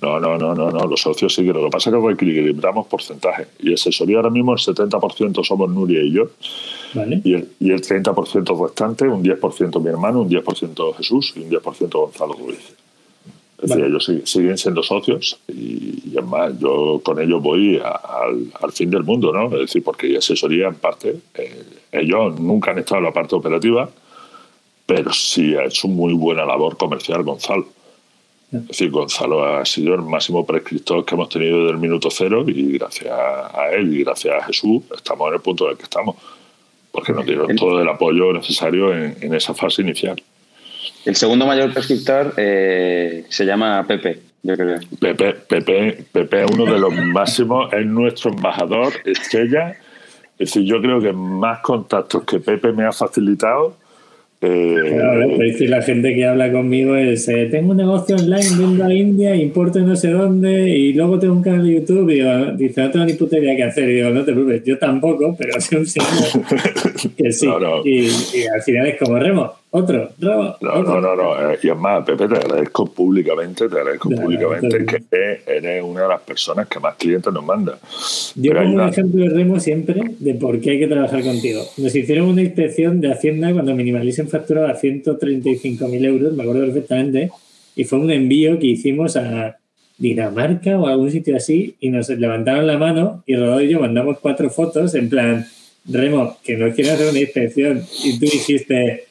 No, 0.00 0.18
no, 0.18 0.38
no, 0.38 0.54
no, 0.54 0.70
no, 0.70 0.86
los 0.86 1.02
socios 1.02 1.34
siguen. 1.34 1.52
Lo 1.52 1.64
que 1.64 1.70
pasa 1.70 1.90
es 1.90 1.96
que 1.96 2.12
equilibramos 2.12 2.86
porcentaje. 2.86 3.46
Y 3.60 3.74
asesoría 3.74 4.16
ahora 4.16 4.30
mismo 4.30 4.54
el 4.54 4.58
70% 4.58 5.44
somos 5.44 5.70
Nuria 5.70 6.02
y 6.02 6.12
yo. 6.12 6.30
Vale. 6.94 7.20
Y, 7.24 7.34
el, 7.34 7.48
y 7.60 7.70
el 7.72 7.82
30% 7.82 8.62
restante, 8.62 9.06
un 9.06 9.22
10% 9.22 9.82
mi 9.82 9.90
hermano, 9.90 10.22
un 10.22 10.30
10% 10.30 10.96
Jesús 10.96 11.34
y 11.36 11.40
un 11.40 11.50
10% 11.50 11.90
Gonzalo 11.90 12.32
Ruiz. 12.32 12.74
Es 13.58 13.70
Es 13.70 13.70
decir, 13.70 13.84
ellos 13.84 14.12
siguen 14.24 14.58
siendo 14.58 14.82
socios 14.82 15.38
y, 15.48 16.16
es 16.16 16.24
más, 16.24 16.58
yo 16.58 17.00
con 17.02 17.20
ellos 17.20 17.42
voy 17.42 17.80
al, 17.80 18.72
fin 18.72 18.90
del 18.90 19.04
mundo, 19.04 19.32
¿no? 19.32 19.46
Es 19.54 19.60
decir, 19.60 19.82
porque 19.82 20.16
asesoría 20.16 20.68
en 20.68 20.74
parte. 20.74 21.16
Eh, 21.34 21.64
ellos 21.92 22.38
nunca 22.38 22.72
han 22.72 22.78
estado 22.78 22.98
en 22.98 23.04
la 23.04 23.12
parte 23.12 23.34
operativa, 23.34 23.88
pero 24.86 25.12
sí 25.12 25.54
ha 25.54 25.64
hecho 25.64 25.88
muy 25.88 26.12
buena 26.12 26.44
labor 26.44 26.76
comercial 26.76 27.22
Gonzalo. 27.22 27.66
Es 28.54 28.68
decir, 28.68 28.90
Gonzalo 28.90 29.44
ha 29.44 29.64
sido 29.64 29.94
el 29.94 30.02
máximo 30.02 30.46
prescriptor 30.46 31.04
que 31.04 31.14
hemos 31.14 31.28
tenido 31.28 31.58
desde 31.60 31.72
el 31.72 31.78
minuto 31.78 32.08
cero 32.10 32.44
y 32.46 32.78
gracias 32.78 33.12
a 33.12 33.70
él 33.72 33.92
y 33.94 34.04
gracias 34.04 34.42
a 34.42 34.46
Jesús 34.46 34.82
estamos 34.96 35.28
en 35.28 35.34
el 35.34 35.40
punto 35.40 35.64
en 35.64 35.72
el 35.72 35.76
que 35.76 35.82
estamos, 35.82 36.16
porque 36.92 37.12
nos 37.12 37.26
dieron 37.26 37.56
todo 37.56 37.80
el 37.80 37.88
apoyo 37.88 38.32
necesario 38.32 38.94
en, 38.94 39.34
esa 39.34 39.54
fase 39.54 39.82
inicial. 39.82 40.22
El 41.04 41.16
segundo 41.16 41.46
mayor 41.46 41.72
prescriptor 41.72 42.34
eh, 42.36 43.24
se 43.28 43.44
llama 43.44 43.84
Pepe, 43.86 44.20
yo 44.42 44.56
creo. 44.56 44.78
Pepe, 45.00 45.34
Pepe, 45.34 46.04
Pepe 46.12 46.44
es 46.44 46.50
uno 46.50 46.64
de 46.64 46.78
los 46.78 46.94
máximos, 46.94 47.72
es 47.72 47.86
nuestro 47.86 48.30
embajador, 48.30 48.92
estrella. 49.04 49.76
Es 50.38 50.52
decir, 50.52 50.64
yo 50.64 50.80
creo 50.80 51.00
que 51.00 51.12
más 51.12 51.60
contactos 51.60 52.24
que 52.24 52.40
Pepe 52.40 52.72
me 52.72 52.84
ha 52.84 52.92
facilitado 52.92 53.76
eh, 54.46 55.34
pues 55.36 55.60
la 55.70 55.80
gente 55.80 56.14
que 56.14 56.26
habla 56.26 56.52
conmigo 56.52 56.96
es, 56.96 57.28
eh, 57.28 57.48
tengo 57.50 57.70
un 57.70 57.78
negocio 57.78 58.16
online, 58.16 58.44
vendo 58.58 58.84
a 58.84 58.92
India, 58.92 59.34
importo 59.34 59.78
no 59.80 59.96
sé 59.96 60.10
dónde, 60.10 60.68
y 60.68 60.92
luego 60.92 61.18
tengo 61.18 61.34
un 61.34 61.42
canal 61.42 61.64
de 61.64 61.74
YouTube, 61.74 62.10
y 62.10 62.14
digo, 62.16 62.30
dice, 62.54 62.82
no 62.82 62.90
tengo 62.90 63.06
ni 63.06 63.14
puta 63.14 63.38
idea 63.38 63.56
qué 63.56 63.62
hacer, 63.64 63.88
y 63.88 63.94
digo, 63.94 64.10
no 64.10 64.22
te 64.22 64.32
preocupes, 64.32 64.62
yo 64.64 64.76
tampoco, 64.78 65.34
pero 65.38 65.56
es 65.56 65.72
un 65.72 65.86
signo 65.86 66.08
que 67.16 67.32
sí, 67.32 67.48
Y, 67.84 68.00
y, 68.00 68.46
al 68.54 68.62
final 68.62 68.86
es 68.86 68.98
como 68.98 69.18
Remo, 69.18 69.52
otro, 69.76 70.08
no, 70.18 70.56
No, 70.60 71.00
no, 71.00 71.16
no. 71.16 71.50
Eh, 71.50 71.58
y 71.64 71.68
es 71.68 71.76
más, 71.76 72.04
Pepe, 72.04 72.28
te 72.28 72.36
agradezco 72.36 72.86
públicamente, 72.86 73.68
te 73.68 73.76
agradezco 73.76 74.08
públicamente 74.08 74.86
que 74.86 75.40
eres 75.44 75.82
una 75.82 76.02
de 76.02 76.08
las 76.10 76.20
personas 76.20 76.68
que 76.68 76.78
más 76.78 76.94
clientes 76.94 77.32
nos 77.32 77.44
manda. 77.44 77.76
Yo 78.36 78.52
pongo 78.52 78.74
un 78.74 78.88
ejemplo 78.88 79.24
de 79.24 79.30
Remo 79.30 79.58
siempre 79.58 80.00
de 80.20 80.34
por 80.34 80.60
qué 80.60 80.70
hay 80.70 80.78
que 80.78 80.86
trabajar 80.86 81.24
contigo. 81.24 81.62
Nos 81.76 81.92
hicieron 81.92 82.28
una 82.28 82.42
inspección 82.42 83.00
de 83.00 83.10
Hacienda 83.10 83.52
cuando 83.52 83.74
Minimalicen 83.74 84.28
facturaba 84.28 84.70
a 84.70 84.80
135.000 84.80 86.04
euros, 86.04 86.34
me 86.34 86.44
acuerdo 86.44 86.66
perfectamente, 86.66 87.32
y 87.74 87.82
fue 87.82 87.98
un 87.98 88.12
envío 88.12 88.60
que 88.60 88.68
hicimos 88.68 89.16
a 89.16 89.56
Dinamarca 89.98 90.78
o 90.78 90.86
algún 90.86 91.10
sitio 91.10 91.34
así, 91.34 91.74
y 91.80 91.88
nos 91.88 92.08
levantaron 92.10 92.68
la 92.68 92.78
mano 92.78 93.24
y 93.26 93.34
Rodolfo 93.34 93.62
y 93.62 93.70
yo 93.70 93.80
mandamos 93.80 94.18
cuatro 94.20 94.48
fotos 94.50 94.94
en 94.94 95.08
plan, 95.08 95.44
Remo, 95.86 96.36
que 96.44 96.56
nos 96.56 96.74
quieren 96.76 96.94
hacer 96.94 97.10
una 97.10 97.18
inspección, 97.18 97.82
y 98.04 98.20
tú 98.20 98.26
dijiste 98.26 99.03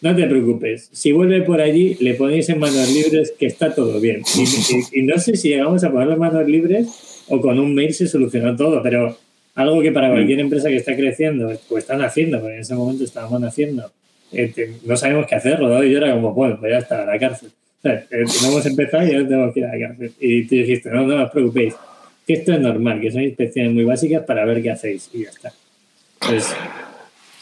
no 0.00 0.14
te 0.14 0.26
preocupes. 0.26 0.88
Si 0.92 1.12
vuelve 1.12 1.42
por 1.42 1.60
allí, 1.60 1.96
le 2.00 2.14
ponéis 2.14 2.48
en 2.48 2.58
manos 2.58 2.92
libres 2.92 3.32
que 3.38 3.46
está 3.46 3.74
todo 3.74 4.00
bien. 4.00 4.22
Y, 4.92 5.02
no 5.02 5.18
sé 5.18 5.36
si 5.36 5.48
llegamos 5.48 5.82
a 5.84 5.90
ponerlo 5.90 6.14
en 6.14 6.18
manos 6.20 6.48
libres 6.48 7.24
o 7.28 7.40
con 7.40 7.58
un 7.58 7.74
mail 7.74 7.92
se 7.92 8.06
solucionó 8.06 8.54
todo, 8.56 8.82
pero 8.82 9.16
algo 9.54 9.82
que 9.82 9.92
para 9.92 10.10
cualquier 10.10 10.40
empresa 10.40 10.68
que 10.68 10.76
está 10.76 10.96
creciendo, 10.96 11.52
pues 11.68 11.84
están 11.84 12.00
haciendo, 12.02 12.40
porque 12.40 12.54
en 12.54 12.60
ese 12.60 12.74
momento 12.74 13.04
estábamos 13.04 13.42
haciendo, 13.42 13.90
eh, 14.32 14.76
no 14.84 14.96
sabemos 14.96 15.26
qué 15.26 15.34
hacer, 15.34 15.58
Rodado 15.58 15.84
y 15.84 15.90
yo 15.90 15.98
era 15.98 16.14
como, 16.14 16.32
bueno, 16.32 16.58
pues 16.60 16.72
ya 16.72 16.78
está, 16.78 17.02
a 17.02 17.06
la 17.06 17.18
cárcel. 17.18 17.50
Eh, 17.84 18.04
no 18.10 18.48
hemos 18.48 18.66
empezado 18.66 19.06
y 19.06 19.14
ahora 19.14 19.28
tenemos 19.28 19.54
que 19.54 19.60
ir 19.60 19.66
a 19.66 19.76
la 19.76 19.88
cárcel. 19.88 20.12
Y 20.20 20.44
tú 20.44 20.54
dijiste, 20.54 20.90
no, 20.90 21.06
no 21.06 21.24
os 21.24 21.30
preocupéis, 21.30 21.74
que 22.26 22.34
esto 22.34 22.52
es 22.52 22.60
normal, 22.60 23.00
que 23.00 23.10
son 23.10 23.22
inspecciones 23.22 23.72
muy 23.72 23.84
básicas 23.84 24.24
para 24.24 24.44
ver 24.44 24.62
qué 24.62 24.70
hacéis 24.70 25.10
y 25.12 25.24
ya 25.24 25.30
está. 25.30 25.52
Entonces, 26.20 26.54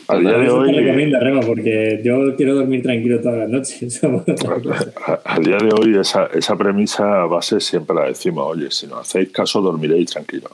a 0.09 0.16
día 0.16 0.38
de 0.38 0.51
hoy. 0.51 0.73
Te 0.73 0.81
recomiendo, 0.81 1.21
Rema, 1.21 1.40
porque 1.40 2.01
yo 2.05 2.37
quiero 2.37 2.55
dormir 2.55 2.83
tranquilo 2.83 3.21
todas 3.21 3.38
las 3.38 3.49
noches. 3.49 4.01
a, 5.25 5.40
día 5.40 5.59
de 5.59 5.71
hoy, 5.79 5.99
esa, 5.99 6.27
esa 6.27 6.57
premisa 6.57 7.25
base 7.25 7.61
siempre 7.61 7.97
la 7.97 8.05
decimos: 8.07 8.47
oye, 8.49 8.71
si 8.71 8.87
no 8.87 8.99
hacéis 8.99 9.31
caso, 9.31 9.61
dormiréis 9.61 10.11
tranquilo. 10.11 10.51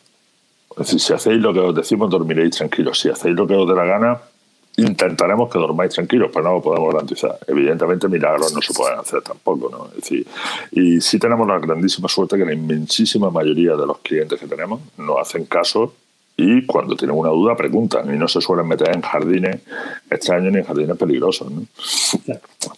Es 0.70 0.86
decir, 0.86 1.00
si 1.00 1.12
hacéis 1.12 1.40
lo 1.40 1.52
que 1.52 1.60
os 1.60 1.74
decimos, 1.74 2.10
dormiréis 2.10 2.56
tranquilos. 2.56 2.98
Si 2.98 3.08
hacéis 3.08 3.34
lo 3.34 3.46
que 3.46 3.54
os 3.54 3.68
dé 3.68 3.74
la 3.74 3.84
gana, 3.84 4.18
intentaremos 4.76 5.50
que 5.50 5.58
dormáis 5.58 5.92
tranquilos, 5.92 6.30
pero 6.32 6.44
no 6.44 6.54
lo 6.54 6.62
podemos 6.62 6.94
garantizar. 6.94 7.38
Evidentemente, 7.46 8.08
milagros 8.08 8.54
no 8.54 8.62
se 8.62 8.72
pueden 8.72 8.98
hacer 8.98 9.20
tampoco. 9.22 9.68
¿no? 9.70 9.88
Es 9.88 9.96
decir, 9.96 10.26
y 10.70 11.00
sí 11.00 11.18
tenemos 11.18 11.46
la 11.46 11.58
grandísima 11.58 12.08
suerte 12.08 12.38
que 12.38 12.44
la 12.44 12.54
inmensísima 12.54 13.30
mayoría 13.30 13.76
de 13.76 13.86
los 13.86 13.98
clientes 13.98 14.40
que 14.40 14.46
tenemos 14.46 14.80
nos 14.96 15.18
hacen 15.18 15.44
caso 15.44 15.94
y 16.36 16.64
cuando 16.64 16.96
tienen 16.96 17.16
una 17.16 17.28
duda 17.28 17.54
preguntan 17.54 18.12
y 18.12 18.18
no 18.18 18.26
se 18.26 18.40
suelen 18.40 18.66
meter 18.66 18.94
en 18.94 19.02
jardines 19.02 19.60
extraños 20.10 20.52
ni 20.52 20.58
en 20.58 20.64
jardines 20.64 20.96
peligrosos. 20.96 21.52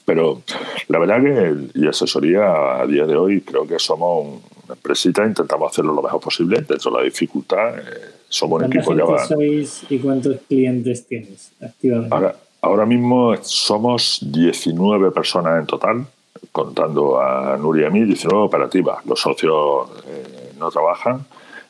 Pero 0.05 0.43
la 0.89 0.99
verdad 0.99 1.23
que 1.23 1.81
y 1.81 1.87
asesoría 1.87 2.81
a 2.81 2.87
día 2.87 3.07
de 3.07 3.17
hoy 3.17 3.41
creo 3.43 3.67
que 3.67 3.79
somos 3.79 4.43
una 4.65 4.75
empresita, 4.75 5.25
intentamos 5.25 5.71
hacerlo 5.71 5.95
lo 5.95 6.03
mejor 6.03 6.21
posible 6.21 6.65
dentro 6.69 6.91
de 6.91 6.99
la 6.99 7.05
dificultad. 7.05 7.79
Eh, 7.79 7.83
somos 8.29 8.61
un 8.61 8.73
equipo 8.73 8.95
ya 8.95 9.27
sois 9.27 9.85
y 9.89 9.99
cuántos 9.99 10.37
clientes 10.49 11.07
tienes 11.07 11.53
activamente? 11.63 12.15
Ahora, 12.15 12.37
ahora 12.61 12.87
mismo 12.87 13.37
somos 13.43 14.19
19 14.21 15.13
personas 15.13 15.61
en 15.61 15.67
total, 15.67 16.07
contando 16.51 17.21
a 17.21 17.57
Nuria 17.57 17.85
y 17.85 17.87
a 17.87 17.91
mí, 17.91 18.05
19 18.05 18.45
operativas. 18.45 19.07
Los 19.07 19.21
socios 19.21 19.91
eh, 20.09 20.53
no 20.59 20.71
trabajan 20.71 21.25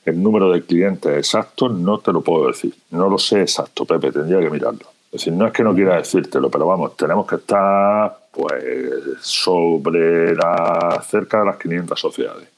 el 0.04 0.22
número 0.22 0.50
de 0.52 0.62
clientes 0.62 1.16
exacto 1.16 1.68
no 1.68 1.98
te 1.98 2.12
lo 2.12 2.20
puedo 2.20 2.48
decir. 2.48 2.74
No 2.90 3.08
lo 3.08 3.18
sé 3.18 3.40
exacto, 3.40 3.84
Pepe, 3.84 4.12
tendría 4.12 4.40
que 4.40 4.50
mirarlo. 4.50 4.86
Es 5.06 5.20
decir, 5.20 5.32
no 5.32 5.46
es 5.46 5.52
que 5.52 5.62
no 5.62 5.74
quiera 5.74 5.96
decírtelo, 5.96 6.50
pero 6.50 6.66
vamos, 6.66 6.96
tenemos 6.96 7.26
que 7.26 7.36
estar 7.36 8.16
pues 8.32 8.64
sobre 9.20 10.34
la, 10.34 11.04
cerca 11.08 11.40
de 11.40 11.46
las 11.46 11.56
500 11.56 12.00
sociedades. 12.00 12.48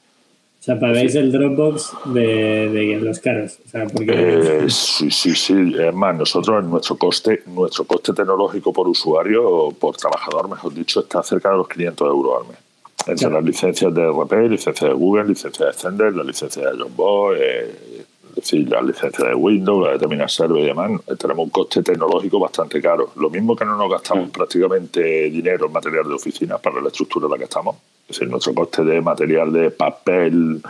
O 0.59 0.63
sea, 0.67 0.79
pagáis 0.79 1.15
el 1.15 1.31
Dropbox 1.31 1.91
de, 2.05 2.99
los 3.01 3.19
caros. 3.19 3.59
O 3.65 3.69
sea, 3.69 3.85
porque... 3.85 4.11
Eh, 4.11 4.69
sí, 4.69 5.09
sí, 5.11 5.33
sí. 5.35 5.75
Es 5.79 5.93
más, 5.93 6.17
nosotros 6.17 6.65
nuestro 6.65 6.97
coste, 6.97 7.43
nuestro 7.45 7.85
coste 7.85 8.11
tecnológico 8.11 8.73
por 8.73 8.87
usuario, 8.87 9.47
o 9.47 9.71
por 9.71 9.95
trabajador, 9.95 10.49
mejor 10.49 10.73
dicho, 10.73 11.01
está 11.01 11.23
cerca 11.23 11.51
de 11.51 11.57
los 11.57 11.69
500 11.69 12.07
euros 12.07 12.41
al 12.41 12.49
mes 12.49 12.66
entre 13.07 13.29
las 13.29 13.43
licencias 13.43 13.93
de 13.93 14.07
RP, 14.07 14.49
licencias 14.49 14.89
de 14.89 14.95
Google, 14.95 15.25
licencias 15.25 15.65
de 15.65 15.71
Extender, 15.71 16.15
la 16.15 16.23
licencia 16.23 16.69
de 16.69 16.77
John 16.77 16.95
Boy, 16.95 17.37
eh, 17.39 18.05
decir, 18.37 18.69
la 18.69 18.81
licencia 18.81 19.25
de 19.25 19.35
Windows, 19.35 19.85
la 19.85 19.93
de 19.93 19.99
Terminal 19.99 20.29
Server 20.29 20.61
y 20.61 20.65
demás, 20.65 20.91
tenemos 21.17 21.45
un 21.45 21.49
coste 21.49 21.83
tecnológico 21.83 22.39
bastante 22.39 22.81
caro. 22.81 23.11
Lo 23.15 23.29
mismo 23.29 23.55
que 23.55 23.65
no 23.65 23.75
nos 23.75 23.89
gastamos 23.89 24.29
prácticamente 24.29 25.29
dinero 25.29 25.67
en 25.67 25.71
material 25.71 26.07
de 26.07 26.13
oficina 26.13 26.57
para 26.57 26.81
la 26.81 26.87
estructura 26.87 27.25
en 27.25 27.31
la 27.31 27.37
que 27.37 27.43
estamos. 27.45 27.75
Es 28.07 28.15
decir, 28.15 28.29
nuestro 28.29 28.53
coste 28.53 28.83
de 28.83 29.01
material 29.01 29.51
de 29.51 29.71
papel, 29.71 30.61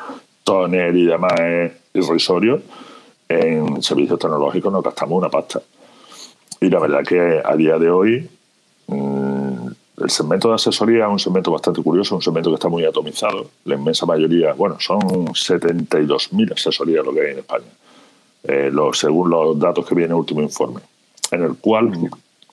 toner 0.43 0.95
y 0.95 1.06
demás 1.06 1.39
es 1.39 1.71
irrisorio. 1.93 2.62
En 3.30 3.84
servicios 3.84 4.19
tecnológicos 4.19 4.71
nos 4.71 4.84
gastamos 4.84 5.17
una 5.17 5.30
pasta. 5.30 5.62
Y 6.62 6.69
la 6.69 6.80
verdad 6.80 7.04
que 7.04 7.41
a 7.43 7.56
día 7.56 7.78
de 7.78 7.89
hoy 7.89 8.30
mmm, 8.88 9.46
el 9.97 10.12
segmento 10.12 10.49
de 10.49 10.55
asesoría 10.55 11.05
es 11.05 11.12
un 11.12 11.19
segmento 11.19 11.51
bastante 11.51 11.81
curioso, 11.81 12.15
un 12.15 12.21
segmento 12.21 12.51
que 12.51 12.55
está 12.55 12.69
muy 12.69 12.86
atomizado. 12.86 13.49
La 13.65 13.75
inmensa 13.75 14.05
mayoría, 14.05 14.53
bueno, 14.53 14.79
son 14.79 14.99
72.000 14.99 16.53
asesorías 16.53 17.03
lo 17.03 17.13
que 17.13 17.21
hay 17.21 17.31
en 17.31 17.39
España, 17.39 17.65
eh, 18.43 18.71
según 18.93 19.29
los 19.31 19.57
datos 19.57 19.86
que 19.86 19.95
viene 19.95 20.13
el 20.13 20.19
último 20.19 20.41
informe, 20.41 20.81
en 21.31 21.43
el 21.43 21.55
cual 21.55 21.91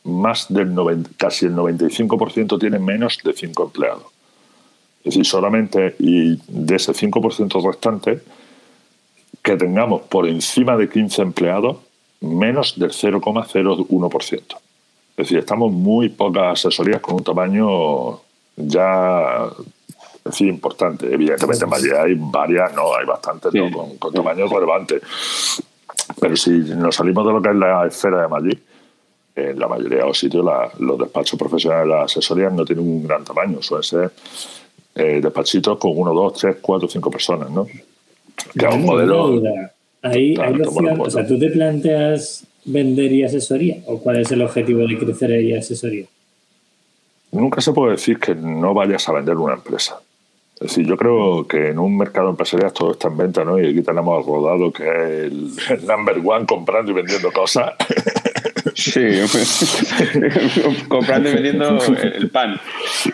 más 0.05 0.47
del 0.49 0.75
90, 0.75 1.11
casi 1.19 1.47
el 1.47 1.55
95% 1.55 2.59
tiene 2.59 2.79
menos 2.79 3.19
de 3.23 3.33
5 3.35 3.65
empleados. 3.65 4.05
Es 5.01 5.13
decir, 5.13 5.27
solamente 5.27 5.97
y 5.99 6.37
de 6.49 6.77
ese 6.77 6.93
5% 6.93 7.63
restante, 7.63 8.23
que 9.43 9.57
tengamos 9.57 10.03
por 10.03 10.27
encima 10.27 10.79
de 10.79 10.89
15 10.89 11.21
empleados, 11.21 11.77
menos 12.21 12.79
del 12.79 12.91
0,01%. 12.91 14.64
Es 15.17 15.29
decir, 15.29 15.39
estamos 15.39 15.71
muy 15.71 16.09
pocas 16.09 16.59
asesorías 16.59 17.01
con 17.01 17.15
un 17.15 17.25
tamaño 17.25 18.21
ya 18.57 19.49
en 20.25 20.49
importante. 20.49 21.13
Evidentemente, 21.13 21.67
hay 21.97 22.15
varias, 22.19 22.75
no, 22.75 22.95
hay 22.95 23.07
bastantes 23.07 23.53
con, 23.73 23.97
con 23.97 24.13
tamaño 24.13 24.49
relevante. 24.49 25.01
Pero 26.21 26.37
si 26.37 26.51
nos 26.51 26.97
salimos 26.97 27.27
de 27.27 27.33
lo 27.33 27.43
que 27.43 27.51
es 27.51 27.57
la 27.57 27.87
esfera 27.87 28.23
de 28.23 28.29
Madrid, 28.29 28.59
en 29.37 29.59
la 29.59 29.69
mayoría 29.69 29.99
de 29.99 30.07
los 30.07 30.19
sitios 30.19 30.45
los 30.79 30.99
despachos 30.99 31.39
profesionales 31.39 31.87
de 31.87 31.95
las 31.95 32.05
asesorías 32.05 32.53
no 32.53 32.65
tienen 32.65 32.87
un 32.87 33.07
gran 33.07 33.25
tamaño, 33.25 33.61
suelen 33.63 33.83
ser 33.83 34.13
eh, 34.95 35.21
despachitos 35.21 35.77
con 35.79 35.93
uno, 35.95 36.15
dos, 36.15 36.35
tres, 36.35 36.57
cuatro, 36.61 36.89
cinco 36.89 37.11
personas, 37.11 37.51
¿no? 37.51 37.67
Que 37.67 38.67
es 38.67 38.75
un 38.75 38.85
modelo. 38.85 39.43
Ahí, 40.03 40.37
o 40.37 41.11
sea, 41.11 41.27
tú 41.27 41.39
te 41.39 41.49
planteas 41.51 42.47
vender 42.65 43.13
y 43.13 43.25
asesoría? 43.25 43.79
¿O 43.87 43.99
cuál 43.99 44.21
es 44.21 44.31
el 44.33 44.43
objetivo 44.43 44.87
de 44.87 44.99
crecer 44.99 45.41
y 45.43 45.55
asesoría? 45.55 46.07
Nunca 47.33 47.61
se 47.61 47.73
puede 47.73 47.93
decir 47.93 48.19
que 48.19 48.35
no 48.35 48.75
vayas 48.75 49.09
a 49.09 49.13
vender 49.13 49.37
una 49.37 49.55
empresa. 49.55 50.01
Es 50.55 50.69
decir, 50.69 50.87
yo 50.87 50.97
creo 50.97 51.47
que 51.49 51.71
en 51.71 51.79
un 51.81 51.97
mercado 51.97 52.31
empresarial 52.31 52.73
todo 52.73 52.93
está 52.93 53.09
en 53.09 53.17
venta, 53.17 53.45
¿no? 53.45 53.61
Y 53.61 53.71
aquí 53.71 53.83
tenemos 53.83 54.19
al 54.19 54.25
rodado 54.25 54.73
que 54.73 54.85
es 54.85 55.71
el, 55.71 55.87
number 55.87 56.23
one 56.25 56.47
comprando 56.47 56.93
y 56.93 56.95
vendiendo 56.95 57.33
cosas. 57.33 57.73
Sí, 58.75 59.01
comprando 60.89 61.31
y 61.31 61.35
vendiendo 61.35 61.79
el 61.79 62.31
pan. 62.31 62.61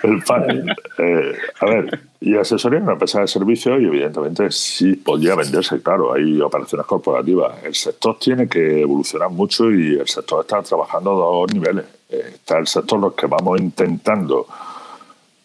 El 0.03 0.23
pan. 0.23 0.75
Eh, 0.99 1.33
a 1.61 1.67
ver, 1.67 2.01
y 2.21 2.37
asesoría 2.37 2.79
en 2.79 2.85
una 2.85 2.95
empresa 2.95 3.21
de 3.21 3.29
servicio 3.29 3.81
y 3.81 3.87
evidentemente 3.87 4.51
sí 4.51 4.95
podría 4.95 5.37
venderse, 5.37 5.81
claro, 5.83 6.13
hay 6.13 6.41
operaciones 6.41 6.87
corporativas. 6.87 7.63
El 7.65 7.75
sector 7.75 8.19
tiene 8.19 8.49
que 8.49 8.83
evolucionar 8.83 9.31
mucho 9.31 9.71
y 9.71 9.99
el 9.99 10.09
sector 10.09 10.41
está 10.43 10.63
trabajando 10.63 11.11
a 11.13 11.15
dos 11.15 11.55
niveles. 11.55 11.85
Está 12.09 12.59
el 12.59 12.67
sector 12.67 12.99
los 12.99 13.15
que 13.15 13.27
vamos 13.27 13.61
intentando 13.61 14.47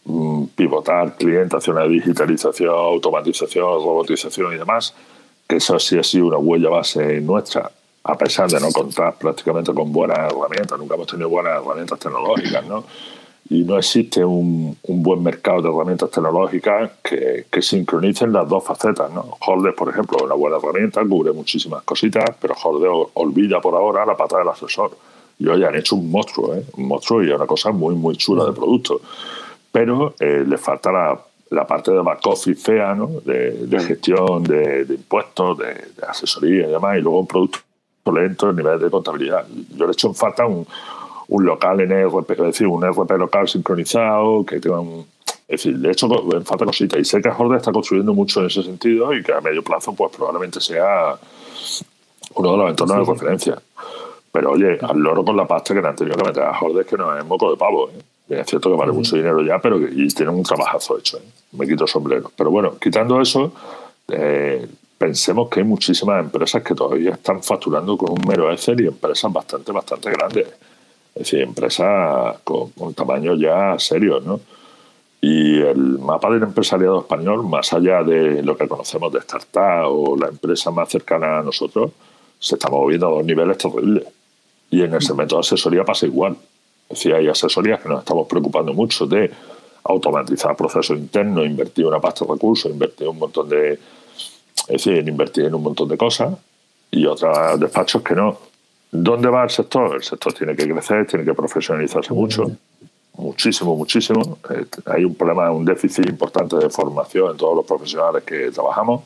mm, 0.06 0.46
pivotar 0.56 1.16
clientes 1.16 1.54
hacia 1.54 1.74
una 1.74 1.86
digitalización, 1.86 2.74
automatización, 2.74 3.66
robotización 3.66 4.54
y 4.54 4.58
demás, 4.58 4.96
que 5.48 5.58
eso 5.58 5.78
sí 5.78 5.98
ha 6.00 6.04
sido 6.04 6.28
una 6.28 6.38
huella 6.38 6.70
base 6.70 7.22
nuestra 7.22 7.72
a 8.08 8.16
pesar 8.16 8.48
de 8.50 8.60
no 8.60 8.72
contar 8.72 9.16
prácticamente 9.16 9.74
con 9.74 9.92
buenas 9.92 10.32
herramientas, 10.32 10.78
nunca 10.78 10.94
hemos 10.94 11.08
tenido 11.08 11.28
buenas 11.28 11.60
herramientas 11.60 11.98
tecnológicas, 11.98 12.64
¿no? 12.68 12.84
Y 13.50 13.64
no 13.64 13.78
existe 13.78 14.24
un, 14.24 14.78
un 14.84 15.04
buen 15.04 15.24
mercado 15.24 15.62
de 15.64 15.70
herramientas 15.70 16.12
tecnológicas 16.12 16.92
que, 17.04 17.46
que, 17.52 17.62
sincronicen 17.64 18.32
las 18.32 18.48
dos 18.48 18.64
facetas, 18.64 19.12
¿no? 19.12 19.38
Hordes, 19.48 19.74
por 19.74 19.90
ejemplo, 19.90 20.18
es 20.18 20.24
una 20.24 20.36
buena 20.36 20.58
herramienta, 20.58 21.04
cubre 21.04 21.32
muchísimas 21.32 21.82
cositas, 21.82 22.26
pero 22.40 22.56
Hordes 22.64 23.10
olvida 23.16 23.60
por 23.60 23.74
ahora 23.74 24.06
la 24.06 24.16
pata 24.16 24.38
del 24.38 24.50
asesor. 24.50 24.96
Y 25.40 25.48
hoy 25.48 25.64
han 25.64 25.76
hecho 25.76 25.96
un 25.96 26.12
monstruo, 26.12 26.54
¿eh? 26.54 26.64
Un 26.78 26.88
monstruo 26.88 27.24
y 27.24 27.30
una 27.30 27.48
cosa 27.48 27.72
muy, 27.72 27.96
muy 27.96 28.16
chula 28.18 28.46
de 28.46 28.54
producto. 28.54 29.02
Pero 29.72 30.14
eh, 30.20 30.44
le 30.48 30.58
falta 30.60 30.92
la, 30.92 31.20
la 31.50 31.66
parte 31.66 31.92
de 31.92 32.02
back 32.02 32.26
office 32.28 32.62
fea, 32.62 32.94
¿no? 32.94 33.08
De, 33.26 33.66
de 33.66 33.80
gestión 33.80 34.44
de, 34.44 34.86
de 34.86 34.94
impuestos, 34.94 35.58
de, 35.58 35.66
de, 35.66 36.06
asesoría 36.08 36.68
y 36.68 36.72
demás, 36.72 36.98
y 36.98 37.02
luego 37.02 37.20
un 37.20 37.28
producto 37.28 37.65
lento 38.14 38.50
el 38.50 38.56
nivel 38.56 38.80
de 38.80 38.90
contabilidad. 38.90 39.46
Yo 39.76 39.86
le 39.86 39.92
he 39.92 39.94
hecho 39.94 40.08
en 40.08 40.16
falta 40.16 40.46
un, 40.46 40.66
un 41.28 41.46
local 41.46 41.82
en 41.82 41.92
ERP, 41.92 42.32
es 42.32 42.38
decir, 42.38 42.68
un 42.68 42.84
ERP 42.84 43.12
local 43.18 43.48
sincronizado, 43.48 44.46
que 44.46 44.60
tenga 44.60 44.80
un... 44.80 45.06
Es 45.48 45.64
decir, 45.64 45.78
le 45.78 45.90
he 45.90 45.92
hecho 45.92 46.08
en 46.34 46.46
falta 46.46 46.66
cositas. 46.66 47.00
Y 47.00 47.06
sé 47.06 47.22
que 47.22 47.30
Jorge 47.30 47.58
está 47.58 47.72
construyendo 47.72 48.14
mucho 48.14 48.42
en 48.42 48.48
ese 48.48 48.64
sentido 48.64 49.14
y 49.14 49.22
que 49.22 49.32
a 49.32 49.42
medio 49.42 49.64
plazo 49.64 49.94
pues 49.94 50.12
probablemente 50.16 50.60
sea 50.60 51.16
uno 52.36 52.52
de 52.52 52.58
los 52.58 52.70
entornos 52.72 52.98
sí, 52.98 53.06
de 53.06 53.14
referencia. 53.14 53.62
Pero 54.32 54.52
oye, 54.52 54.78
al 54.82 54.98
loro 54.98 55.24
con 55.24 55.38
la 55.38 55.46
pasta 55.46 55.74
que 55.74 55.82
le 55.82 55.88
han 55.88 55.96
tenido 55.96 56.18
que 56.18 56.24
meter 56.24 56.44
a 56.44 56.60
que 56.88 56.98
no 56.98 57.18
es 57.18 57.26
moco 57.26 57.52
de 57.52 57.58
pavo. 57.58 57.90
¿eh? 57.90 58.02
Es 58.30 58.48
cierto 58.48 58.72
que 58.72 58.76
vale 58.76 58.92
sí. 58.92 58.98
mucho 58.98 59.16
dinero 59.16 59.42
ya, 59.44 59.60
pero 59.60 59.80
que, 59.80 59.88
y 59.94 60.08
tiene 60.08 60.32
un 60.32 60.44
trabajazo 60.44 60.98
hecho. 60.98 61.18
¿eh? 61.18 61.24
Me 61.52 61.68
quito 61.68 61.84
el 61.84 61.90
sombrero. 61.90 62.32
Pero 62.36 62.50
bueno, 62.50 62.78
quitando 62.80 63.22
eso, 63.22 63.54
eh, 64.10 64.68
pensemos 64.98 65.50
que 65.50 65.60
hay 65.60 65.66
muchísimas 65.66 66.24
empresas 66.24 66.64
que 66.64 66.74
todavía 66.74 67.12
están 67.12 67.44
facturando 67.44 67.98
con 67.98 68.12
un 68.12 68.28
mero 68.28 68.52
Excel 68.52 68.82
y 68.82 68.88
empresas 68.88 69.32
bastante, 69.32 69.72
bastante 69.72 70.10
grandes. 70.12 70.48
Es 71.14 71.20
decir, 71.20 71.42
empresas 71.42 72.40
con, 72.44 72.72
con 72.72 72.94
tamaños 72.94 73.40
ya 73.40 73.78
serios, 73.78 74.26
¿no? 74.26 74.40
Y 75.22 75.60
el 75.60 75.98
mapa 76.00 76.30
del 76.30 76.44
empresariado 76.44 77.00
español, 77.00 77.48
más 77.48 77.74
allá 77.74 78.04
de 78.04 78.44
lo 78.44 78.56
que 78.56 78.68
conocemos 78.68 79.12
de 79.12 79.20
startup 79.20 79.88
o 79.88 80.16
la 80.18 80.28
empresa 80.28 80.72
más 80.72 80.90
cercana 80.90 81.40
a 81.40 81.42
nosotros, 81.42 81.92
se 82.38 82.56
está 82.56 82.70
moviendo 82.70 83.08
a 83.08 83.12
dos 83.12 83.26
niveles 83.26 83.58
terribles. 83.58 84.06
Y 84.70 84.84
en 84.84 84.94
el 84.94 85.02
segmento 85.02 85.36
de 85.36 85.42
asesoría 85.42 85.84
pasa 85.84 86.06
igual. 86.06 86.36
Es 86.90 86.98
decir, 87.00 87.16
hay 87.16 87.28
asesorías 87.28 87.82
que 87.82 87.90
nos 87.90 88.00
estamos 88.00 88.28
preocupando 88.28 88.74
mucho 88.74 89.08
de 89.08 89.32
automatizar 89.84 90.56
procesos 90.56 90.98
internos, 90.98 91.46
invertir 91.46 91.86
una 91.86 92.00
pasta 92.00 92.26
de 92.26 92.32
recursos, 92.32 92.72
invertir 92.72 93.08
un 93.08 93.18
montón 93.18 93.50
de, 93.50 93.80
es 94.68 94.68
decir, 94.68 95.08
invertir 95.08 95.46
en 95.46 95.56
un 95.56 95.64
montón 95.64 95.88
de 95.90 95.98
cosas 95.98 96.36
y 96.92 97.06
otros 97.06 97.60
despachos 97.60 98.02
que 98.02 98.16
no. 98.16 98.38
¿Dónde 98.92 99.30
va 99.30 99.44
el 99.44 99.50
sector? 99.50 99.96
El 99.96 100.04
sector 100.04 100.34
tiene 100.34 100.56
que 100.56 100.68
crecer, 100.70 101.06
tiene 101.06 101.26
que 101.26 101.34
profesionalizarse 101.34 102.14
mucho, 102.14 102.50
muchísimo, 103.18 103.76
muchísimo. 103.76 104.38
Eh, 104.50 104.66
hay 104.86 105.04
un 105.04 105.16
problema, 105.16 105.52
un 105.52 105.66
déficit 105.66 106.08
importante 106.08 106.56
de 106.56 106.70
formación 106.70 107.32
en 107.32 107.38
todos 107.38 107.56
los 107.56 107.66
profesionales 107.66 108.24
que 108.24 108.52
trabajamos. 108.52 109.04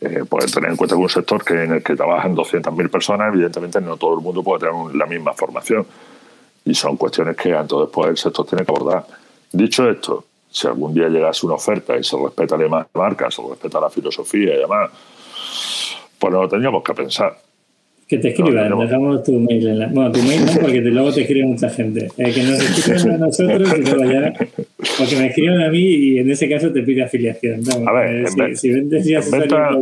Eh, 0.00 0.24
pues 0.28 0.52
tener 0.52 0.70
en 0.70 0.76
cuenta 0.76 0.96
que 0.96 1.00
un 1.00 1.08
sector 1.08 1.44
que 1.44 1.64
en 1.64 1.72
el 1.72 1.82
que 1.82 1.96
trabajan 1.96 2.34
200.000 2.34 2.90
personas, 2.90 3.32
evidentemente 3.32 3.80
no 3.80 3.96
todo 3.96 4.14
el 4.14 4.20
mundo 4.20 4.42
puede 4.42 4.66
tener 4.66 4.94
la 4.94 5.06
misma 5.06 5.32
formación. 5.34 5.86
Y 6.64 6.74
son 6.74 6.96
cuestiones 6.96 7.36
que 7.36 7.54
antes 7.54 7.72
o 7.74 7.82
después 7.82 8.10
el 8.10 8.16
sector 8.16 8.46
tiene 8.46 8.64
que 8.64 8.72
abordar. 8.72 9.06
Dicho 9.52 9.88
esto, 9.88 10.24
si 10.54 10.68
algún 10.68 10.94
día 10.94 11.08
llegase 11.08 11.44
una 11.44 11.56
oferta 11.56 11.96
y 11.96 12.04
se 12.04 12.16
respeta 12.16 12.56
la 12.56 12.86
marca, 12.94 13.28
se 13.28 13.42
respeta 13.42 13.80
la 13.80 13.90
filosofía 13.90 14.54
y 14.54 14.58
demás, 14.58 14.88
pues 16.16 16.32
no 16.32 16.42
lo 16.42 16.48
tendríamos 16.48 16.84
que 16.84 16.94
pensar. 16.94 17.43
Que 18.14 18.20
te 18.20 18.28
escriban, 18.28 18.70
no, 18.70 18.80
dejamos 18.80 19.24
tu 19.24 19.40
mail 19.40 19.66
en 19.66 19.80
la... 19.80 19.88
Bueno, 19.88 20.12
tu 20.12 20.22
mail 20.22 20.46
no, 20.46 20.52
porque 20.60 20.80
te, 20.80 20.90
luego 20.90 21.12
te 21.12 21.22
escribe 21.22 21.46
mucha 21.46 21.68
gente. 21.68 22.06
Eh, 22.16 22.32
que 22.32 22.44
nos 22.44 22.60
escriban 22.60 23.10
a 23.10 23.18
nosotros 23.26 23.74
y 23.76 23.82
luego 23.82 24.04
ya... 24.04 24.32
Porque 24.98 25.16
me 25.16 25.26
escriban 25.26 25.60
a 25.62 25.68
mí 25.68 25.80
y 25.80 26.20
en 26.20 26.30
ese 26.30 26.48
caso 26.48 26.72
te 26.72 26.82
pide 26.82 27.02
afiliación. 27.02 27.60
A 27.88 27.92
ver, 27.92 28.14
eh, 28.14 28.28
si, 28.28 28.40
en, 28.40 28.56
si 28.56 28.70
vendes 28.70 29.04
ya 29.04 29.18
en 29.18 29.30
venta, 29.32 29.70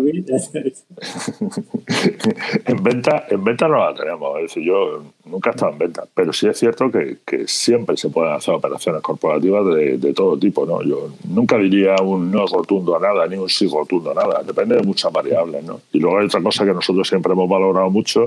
en 2.66 2.82
venta, 2.82 3.26
en 3.28 3.44
venta 3.44 3.68
no 3.68 3.76
la 3.78 3.92
tenemos. 3.94 4.38
Es 4.38 4.44
decir, 4.44 4.62
yo 4.62 5.02
nunca 5.26 5.50
he 5.50 5.52
estado 5.52 5.72
en 5.72 5.78
venta, 5.78 6.04
pero 6.14 6.32
sí 6.32 6.48
es 6.48 6.58
cierto 6.58 6.90
que, 6.90 7.18
que 7.26 7.46
siempre 7.46 7.98
se 7.98 8.08
pueden 8.08 8.32
hacer 8.32 8.54
operaciones 8.54 9.02
corporativas 9.02 9.66
de, 9.74 9.98
de, 9.98 10.14
todo 10.14 10.38
tipo. 10.38 10.64
¿no? 10.64 10.82
Yo 10.82 11.10
nunca 11.28 11.58
diría 11.58 11.96
un 12.02 12.30
no 12.30 12.46
rotundo 12.46 12.96
a 12.96 13.00
nada 13.00 13.26
ni 13.26 13.36
un 13.36 13.48
sí 13.48 13.68
rotundo 13.68 14.12
a 14.12 14.14
nada. 14.14 14.42
Depende 14.42 14.76
de 14.76 14.82
muchas 14.82 15.12
variables. 15.12 15.64
¿no? 15.64 15.80
Y 15.92 15.98
luego 15.98 16.18
hay 16.18 16.26
otra 16.26 16.40
cosa 16.40 16.64
que 16.64 16.72
nosotros 16.72 17.08
siempre 17.08 17.32
hemos 17.32 17.48
valorado 17.48 17.90
mucho 17.90 18.21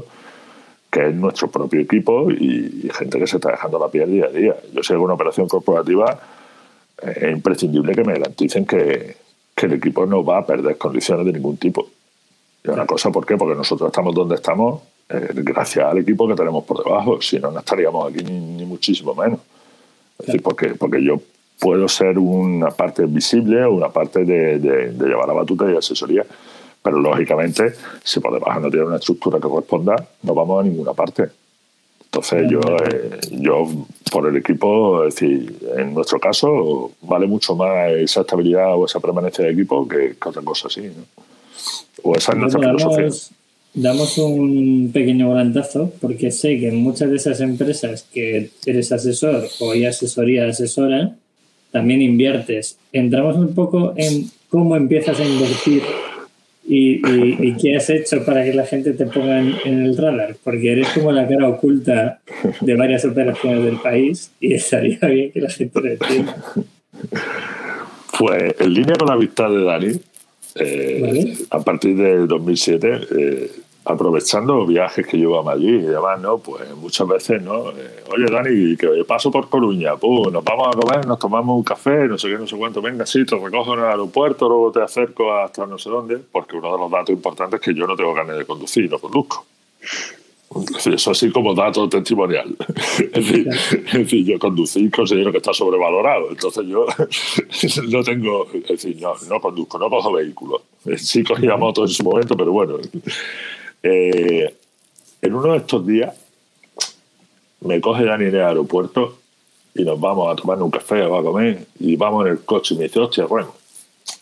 que 0.92 1.10
es 1.10 1.16
nuestro 1.16 1.50
propio 1.50 1.82
equipo 1.82 2.32
y, 2.32 2.84
y, 2.86 2.90
gente 2.94 3.20
que 3.20 3.28
se 3.28 3.38
está 3.38 3.52
dejando 3.52 3.78
la 3.80 3.90
piel 3.90 4.12
día 4.12 4.26
a 4.26 4.30
día. 4.30 4.56
Yo 4.74 4.82
si 4.82 4.94
hago 4.94 5.04
una 5.04 5.16
operación 5.16 5.48
corporativa 5.48 6.20
es 7.02 7.32
imprescindible 7.32 7.94
que 7.94 8.04
me 8.04 8.14
garanticen 8.14 8.66
que, 8.66 9.18
que, 9.54 9.66
el 9.66 9.74
equipo 9.74 10.06
no 10.06 10.24
va 10.24 10.40
a 10.40 10.46
perder 10.46 10.78
condiciones 10.78 11.26
de 11.26 11.34
ningún 11.34 11.58
tipo. 11.58 11.88
Y 12.64 12.70
una 12.70 12.86
cosa, 12.86 13.12
¿por 13.12 13.26
qué? 13.26 13.38
Porque 13.38 13.56
nosotros 13.56 13.88
estamos 13.88 14.16
donde 14.16 14.36
estamos 14.36 14.82
eh, 15.10 15.30
gracias 15.34 15.86
al 15.86 15.98
equipo 16.00 16.28
que 16.28 16.36
tenemos 16.36 16.64
por 16.64 16.84
debajo, 16.84 17.22
si 17.22 17.40
no, 17.40 17.52
no 17.52 17.60
estaríamos 17.60 18.12
aquí 18.12 18.24
ni, 18.24 18.40
ni 18.40 18.66
muchísimo 18.66 19.14
menos. 19.14 19.40
Es 20.20 20.28
decir, 20.28 20.42
porque, 20.42 20.70
porque 20.70 21.04
yo 21.04 21.20
puedo 21.60 21.88
ser 21.88 22.18
una 22.18 22.70
parte 22.70 23.06
visible 23.06 23.64
o 23.64 23.74
una 23.74 23.90
parte 23.90 24.26
de, 24.26 24.60
de, 24.60 24.92
de 24.92 25.08
llevar 25.08 25.28
la 25.28 25.34
batuta 25.34 25.70
y 25.70 25.76
asesoría, 25.76 26.26
pero 26.86 27.00
lógicamente, 27.00 27.74
si 28.04 28.20
por 28.20 28.32
debajo 28.32 28.60
no 28.60 28.70
tiene 28.70 28.86
una 28.86 28.98
estructura 28.98 29.40
que 29.40 29.48
corresponda, 29.48 30.08
no 30.22 30.36
vamos 30.36 30.64
a 30.64 30.68
ninguna 30.68 30.94
parte. 30.94 31.24
Entonces 32.04 32.48
yo, 32.48 32.60
eh, 32.62 33.20
yo 33.32 33.68
por 34.12 34.28
el 34.28 34.38
equipo, 34.38 35.04
es 35.04 35.16
decir, 35.16 35.58
en 35.76 35.96
nuestro 35.96 36.20
caso, 36.20 36.92
vale 37.02 37.26
mucho 37.26 37.56
más 37.56 37.90
esa 37.94 38.22
estabilidad 38.22 38.76
o 38.76 38.86
esa 38.86 39.00
permanencia 39.00 39.44
de 39.44 39.54
equipo 39.54 39.88
que, 39.88 40.16
que 40.22 40.30
otra 40.30 40.44
cosa 40.44 40.68
así. 40.68 40.82
¿no? 40.82 41.06
O 42.04 42.16
esa 42.16 42.34
es 42.34 42.38
nuestra 42.38 42.62
damos, 42.62 42.84
filosofía. 42.84 43.36
Damos 43.74 44.18
un 44.20 44.92
pequeño 44.94 45.30
volantazo 45.30 45.92
porque 46.00 46.30
sé 46.30 46.60
que 46.60 46.68
en 46.68 46.76
muchas 46.76 47.10
de 47.10 47.16
esas 47.16 47.42
empresas 47.42 48.06
que 48.14 48.52
eres 48.68 48.92
asesor 48.92 49.48
o 49.60 49.72
hay 49.72 49.88
asesoría 49.88 50.48
asesora, 50.48 51.16
también 51.72 52.04
inviertes. 52.04 52.78
Entramos 52.94 53.38
un 53.38 53.56
poco 53.56 53.96
en 53.98 54.30
cómo 54.50 54.76
empiezas 54.76 55.20
a 55.20 55.26
invertir 55.26 55.82
¿Y, 56.68 56.96
y, 57.08 57.38
y 57.42 57.58
qué 57.58 57.76
has 57.76 57.90
hecho 57.92 58.26
para 58.26 58.44
que 58.44 58.54
la 58.54 58.66
gente 58.66 58.94
te 58.94 59.06
ponga 59.06 59.40
en, 59.40 59.54
en, 59.66 59.86
el 59.86 59.96
radar? 59.96 60.36
Porque 60.44 60.72
eres 60.72 60.90
como 60.90 61.12
la 61.12 61.28
cara 61.28 61.48
oculta 61.48 62.22
de 62.62 62.76
varias 62.76 63.06
operaciones 63.06 63.64
del 63.64 63.78
país 63.78 64.32
y 64.40 64.54
estaría 64.54 64.98
bien 65.08 65.32
que 65.32 65.42
la 65.42 65.50
gente 65.50 65.80
lo 65.80 65.90
entienda. 65.90 66.44
Pues 68.18 68.56
en 68.60 68.74
línea 68.74 68.96
con 68.96 69.10
la 69.10 69.14
amistad 69.14 69.50
de 69.50 69.64
Dani, 69.64 70.00
eh, 70.56 71.00
¿Vale? 71.02 71.38
a 71.50 71.60
partir 71.60 71.98
del 71.98 72.28
2007, 72.28 73.00
eh, 73.18 73.52
aprovechando 73.86 74.66
viajes 74.66 75.06
que 75.06 75.20
yo 75.20 75.40
a 75.40 75.44
Madrid 75.44 75.76
y 75.76 75.86
demás, 75.86 76.20
¿no? 76.20 76.40
Pues 76.40 76.76
muchas 76.76 77.08
veces, 77.08 77.42
¿no? 77.42 77.70
Eh, 77.70 78.04
Oye, 78.12 78.26
Dani, 78.26 78.76
que 78.76 78.88
paso 79.08 79.30
por 79.32 79.48
Coruña, 79.48 79.96
pues 79.96 80.34
nos 80.34 80.44
vamos 80.44 80.68
a 80.68 80.80
comer, 80.80 81.06
nos 81.06 81.20
tomamos 81.20 81.56
un 81.56 81.64
café, 81.64 82.08
no 82.08 82.18
sé 82.18 82.30
qué, 82.30 82.38
no 82.38 82.48
sé 82.48 82.58
cuánto, 82.58 82.82
venga, 82.82 83.06
sí, 83.06 83.24
te 83.26 83.38
recojo 83.38 83.76
en 83.76 83.82
el 83.82 83.86
aeropuerto, 83.86 84.50
luego 84.50 84.72
te 84.72 84.82
acerco 84.82 85.34
hasta 85.34 85.68
no 85.68 85.78
sé 85.78 85.90
dónde, 85.90 86.18
porque 86.18 86.58
uno 86.58 86.72
de 86.72 86.78
los 86.80 86.92
datos 86.92 87.12
importantes 87.12 87.60
es 87.60 87.66
que 87.66 87.80
yo 87.80 87.86
no 87.86 87.96
tengo 87.96 88.14
carne 88.16 88.34
de 88.34 88.46
conducir, 88.46 88.90
no 88.90 88.98
conduzco. 88.98 89.46
Eso 90.86 91.12
así 91.12 91.32
como 91.32 91.54
dato 91.54 91.90
testimonial. 91.90 92.56
Es 92.98 93.12
decir, 93.12 93.48
es 93.50 93.94
decir, 93.94 94.26
yo 94.26 94.40
conducir 94.40 94.90
considero 94.90 95.32
que 95.32 95.38
está 95.38 95.54
sobrevalorado. 95.54 96.30
Entonces 96.30 96.66
yo 96.66 96.86
no 97.90 98.04
tengo, 98.04 98.48
es 98.54 98.68
decir, 98.68 98.98
no, 99.02 99.14
no 99.30 99.42
conduzco, 99.42 99.78
no 99.78 99.90
cojo 99.90 100.14
vehículos. 100.14 100.62
Sí 100.98 101.24
cogía 101.24 101.58
moto 101.58 101.82
en 101.82 101.90
su 101.90 102.04
momento, 102.04 102.38
pero 102.38 102.52
bueno. 102.52 102.78
Eh, 103.88 104.52
en 105.22 105.36
uno 105.36 105.52
de 105.52 105.60
estos 105.60 105.86
días 105.86 106.18
me 107.62 107.80
coge 107.80 108.04
Dani 108.04 108.26
en 108.26 108.36
aeropuerto 108.38 109.20
y 109.76 109.84
nos 109.84 110.00
vamos 110.00 110.34
a 110.34 110.36
tomar 110.36 110.60
un 110.64 110.72
café 110.72 111.04
o 111.04 111.16
a 111.16 111.22
comer 111.22 111.68
y 111.80 111.96
vamos 111.96 112.26
en 112.26 112.32
el 112.32 112.44
coche 112.44 112.74
y 112.74 112.80
me 112.80 112.86
dice, 112.86 113.00
hostia, 113.00 113.26
bueno, 113.26 113.54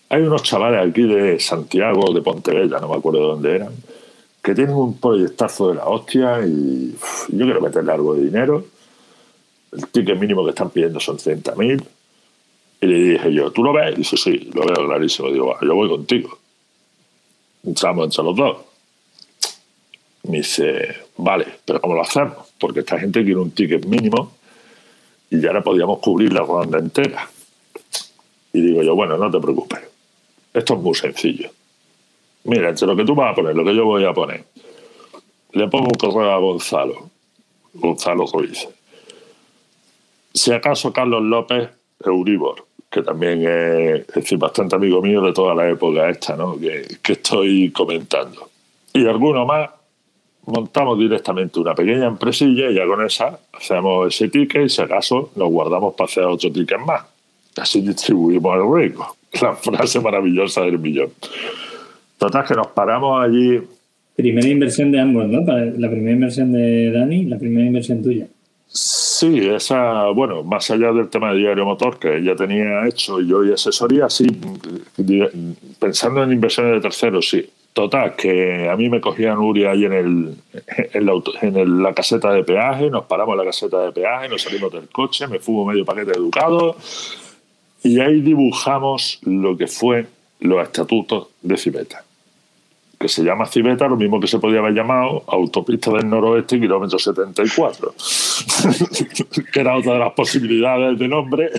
hay 0.09 0.21
unos 0.21 0.43
chavales 0.43 0.85
aquí 0.85 1.03
de 1.03 1.39
Santiago, 1.39 2.13
de 2.13 2.21
Pontevedra, 2.21 2.81
no 2.81 2.89
me 2.89 2.95
acuerdo 2.97 3.21
de 3.21 3.25
dónde 3.25 3.55
eran, 3.55 3.73
que 4.43 4.53
tienen 4.53 4.75
un 4.75 4.99
proyectazo 4.99 5.69
de 5.69 5.75
la 5.75 5.85
hostia 5.85 6.45
y 6.45 6.97
yo 7.29 7.45
quiero 7.45 7.61
meterle 7.61 7.93
algo 7.93 8.15
de 8.15 8.25
dinero. 8.25 8.65
El 9.71 9.87
ticket 9.87 10.19
mínimo 10.19 10.43
que 10.43 10.49
están 10.49 10.71
pidiendo 10.71 10.99
son 10.99 11.17
30.000. 11.17 11.83
Y 12.81 12.85
le 12.85 12.95
dije 12.95 13.33
yo, 13.33 13.49
¿tú 13.51 13.63
lo 13.63 13.71
ves? 13.71 13.93
Y 13.93 13.99
dice, 13.99 14.17
sí, 14.17 14.51
lo 14.53 14.65
veo 14.65 14.87
clarísimo. 14.87 15.29
Digo, 15.29 15.55
yo 15.61 15.73
voy 15.73 15.87
contigo. 15.87 16.37
Entramos 17.63 18.05
entre 18.05 18.23
los 18.25 18.35
dos. 18.35 18.72
Me 20.23 20.37
dice, 20.37 20.95
vale, 21.17 21.45
pero 21.65 21.81
¿cómo 21.81 21.95
lo 21.95 22.01
hacemos? 22.01 22.53
Porque 22.59 22.79
esta 22.79 22.99
gente 22.99 23.23
quiere 23.23 23.39
un 23.39 23.51
ticket 23.51 23.85
mínimo 23.85 24.31
y 25.29 25.41
ya 25.41 25.51
no 25.51 25.63
podíamos 25.63 25.99
cubrir 25.99 26.31
la 26.31 26.41
ronda 26.41 26.79
entera. 26.79 27.29
Y 28.53 28.61
digo 28.61 28.83
yo, 28.83 28.95
bueno, 28.95 29.17
no 29.17 29.29
te 29.29 29.39
preocupes. 29.39 29.79
Esto 30.53 30.75
es 30.75 30.79
muy 30.79 30.93
sencillo. 30.93 31.49
Mira, 32.45 32.69
entre 32.69 32.87
lo 32.87 32.95
que 32.95 33.03
tú 33.03 33.15
vas 33.15 33.31
a 33.31 33.35
poner, 33.35 33.55
lo 33.55 33.65
que 33.65 33.75
yo 33.75 33.85
voy 33.85 34.05
a 34.05 34.13
poner, 34.13 34.43
le 35.53 35.67
pongo 35.67 35.85
un 35.85 36.11
correo 36.11 36.31
a 36.31 36.37
Gonzalo, 36.37 37.09
Gonzalo 37.73 38.25
Ruiz. 38.27 38.67
Si 40.33 40.51
acaso 40.51 40.93
Carlos 40.93 41.23
López, 41.23 41.69
Euribor, 42.03 42.65
que 42.89 43.01
también 43.01 43.43
es, 43.47 44.37
bastante 44.37 44.75
amigo 44.75 45.01
mío 45.01 45.21
de 45.21 45.33
toda 45.33 45.55
la 45.55 45.69
época 45.69 46.09
esta, 46.09 46.35
¿no? 46.35 46.59
Que, 46.59 46.97
que 47.01 47.13
estoy 47.13 47.71
comentando. 47.71 48.49
Y 48.93 49.05
alguno 49.07 49.45
más, 49.45 49.69
montamos 50.45 50.99
directamente 50.99 51.59
una 51.59 51.73
pequeña 51.73 52.05
empresilla 52.05 52.69
y 52.69 52.75
ya 52.75 52.85
con 52.85 53.05
esa 53.05 53.39
hacemos 53.53 54.13
ese 54.13 54.29
ticket 54.29 54.65
y 54.65 54.69
si 54.69 54.81
acaso 54.81 55.31
nos 55.35 55.49
guardamos 55.49 55.95
para 55.95 56.05
hacer 56.05 56.23
otro 56.23 56.51
ticket 56.51 56.79
más. 56.79 57.03
Así 57.57 57.81
distribuimos 57.81 58.55
el 58.55 58.73
riesgo. 58.73 59.15
La 59.41 59.55
frase 59.55 59.99
maravillosa 59.99 60.61
del 60.61 60.79
millón. 60.79 61.09
Total, 62.17 62.45
que 62.45 62.53
nos 62.53 62.67
paramos 62.67 63.23
allí. 63.23 63.61
Primera 64.15 64.47
inversión 64.47 64.91
de 64.91 64.99
ambos, 64.99 65.27
¿no? 65.27 65.41
La 65.41 65.89
primera 65.89 66.11
inversión 66.11 66.51
de 66.53 66.91
Dani, 66.91 67.25
la 67.25 67.37
primera 67.39 67.65
inversión 67.65 68.03
tuya. 68.03 68.27
Sí, 68.67 69.39
esa, 69.47 70.09
bueno, 70.09 70.43
más 70.43 70.69
allá 70.71 70.91
del 70.91 71.09
tema 71.09 71.31
de 71.31 71.39
diario 71.39 71.65
motor 71.65 71.99
que 71.99 72.17
ella 72.17 72.35
tenía 72.35 72.87
hecho 72.87 73.21
yo 73.21 73.43
y 73.45 73.53
asesoría, 73.53 74.09
sí, 74.09 74.25
pensando 75.79 76.23
en 76.23 76.31
inversiones 76.31 76.73
de 76.73 76.81
terceros, 76.81 77.29
sí. 77.29 77.47
Total, 77.73 78.15
que 78.15 78.69
a 78.69 78.75
mí 78.75 78.87
me 78.87 79.01
cogían 79.01 79.39
Uri 79.39 79.65
ahí 79.65 79.85
en, 79.85 79.93
el, 79.93 80.35
en, 80.93 81.05
la, 81.05 81.13
en 81.41 81.83
la 81.83 81.93
caseta 81.93 82.31
de 82.31 82.43
peaje, 82.43 82.91
nos 82.91 83.05
paramos 83.05 83.33
en 83.33 83.39
la 83.39 83.45
caseta 83.45 83.79
de 83.81 83.91
peaje, 83.91 84.29
nos 84.29 84.43
salimos 84.43 84.71
del 84.71 84.87
coche, 84.89 85.27
me 85.27 85.39
fumo 85.39 85.65
medio 85.65 85.83
paquete 85.83 86.11
de 86.11 86.17
educado 86.17 86.75
y 87.81 87.99
ahí 87.99 88.21
dibujamos 88.21 89.19
lo 89.23 89.57
que 89.57 89.67
fue 89.67 90.05
los 90.39 90.61
estatutos 90.63 91.29
de 91.41 91.57
Cibeta 91.57 92.03
que 93.03 93.09
se 93.09 93.21
llama 93.21 93.45
Cibeta, 93.45 93.87
lo 93.87 93.97
mismo 93.97 94.17
que 94.19 94.27
se 94.27 94.39
podía 94.39 94.59
haber 94.59 94.73
llamado 94.73 95.23
Autopista 95.27 95.91
del 95.91 96.09
Noroeste, 96.09 96.57
kilómetro 96.57 96.97
74, 96.97 97.93
que 99.53 99.59
era 99.59 99.75
otra 99.75 99.93
de 99.93 99.99
las 99.99 100.13
posibilidades 100.13 100.97
de 100.97 101.07
nombre. 101.09 101.51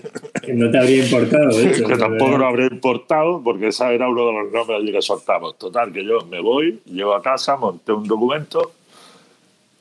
Que 0.42 0.54
no 0.54 0.70
te 0.70 0.78
habría 0.78 1.04
importado, 1.04 1.48
de 1.56 1.70
hecho. 1.70 1.84
que 1.88 1.96
tampoco 1.96 2.38
nos 2.38 2.48
habría 2.48 2.66
importado, 2.66 3.42
porque 3.44 3.68
esa 3.68 3.92
era 3.92 4.08
uno 4.08 4.26
de 4.26 4.32
los 4.32 4.52
nombres 4.52 4.80
allí 4.80 4.90
que 4.90 5.02
soltamos. 5.02 5.58
Total, 5.58 5.92
que 5.92 6.02
yo 6.02 6.24
me 6.30 6.40
voy, 6.40 6.80
llego 6.86 7.14
a 7.14 7.20
casa, 7.20 7.56
monté 7.56 7.92
un 7.92 8.08
documento, 8.08 8.72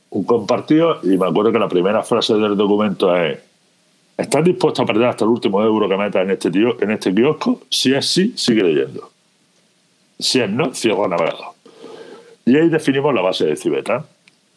un 0.09 0.25
compartido, 0.25 0.99
y 1.01 1.17
me 1.17 1.27
acuerdo 1.27 1.53
que 1.53 1.59
la 1.59 1.69
primera 1.69 2.03
frase 2.03 2.33
del 2.33 2.57
documento 2.57 3.15
es 3.15 3.39
¿Estás 4.17 4.43
dispuesto 4.43 4.83
a 4.83 4.85
perder 4.85 5.07
hasta 5.07 5.25
el 5.25 5.31
último 5.31 5.63
euro 5.63 5.89
que 5.89 5.97
metas 5.97 6.23
en 6.23 6.31
este, 6.31 6.51
tío, 6.51 6.79
en 6.79 6.91
este 6.91 7.13
kiosco? 7.13 7.61
Si 7.69 7.93
es 7.93 8.05
sí, 8.05 8.33
sigue 8.35 8.63
leyendo. 8.63 9.09
Si 10.19 10.39
es 10.39 10.49
no, 10.49 10.73
cierra 10.73 11.07
navegador. 11.07 11.52
Y 12.45 12.57
ahí 12.57 12.69
definimos 12.69 13.13
la 13.13 13.21
base 13.21 13.45
de 13.45 13.55
Cibeta. 13.55 14.05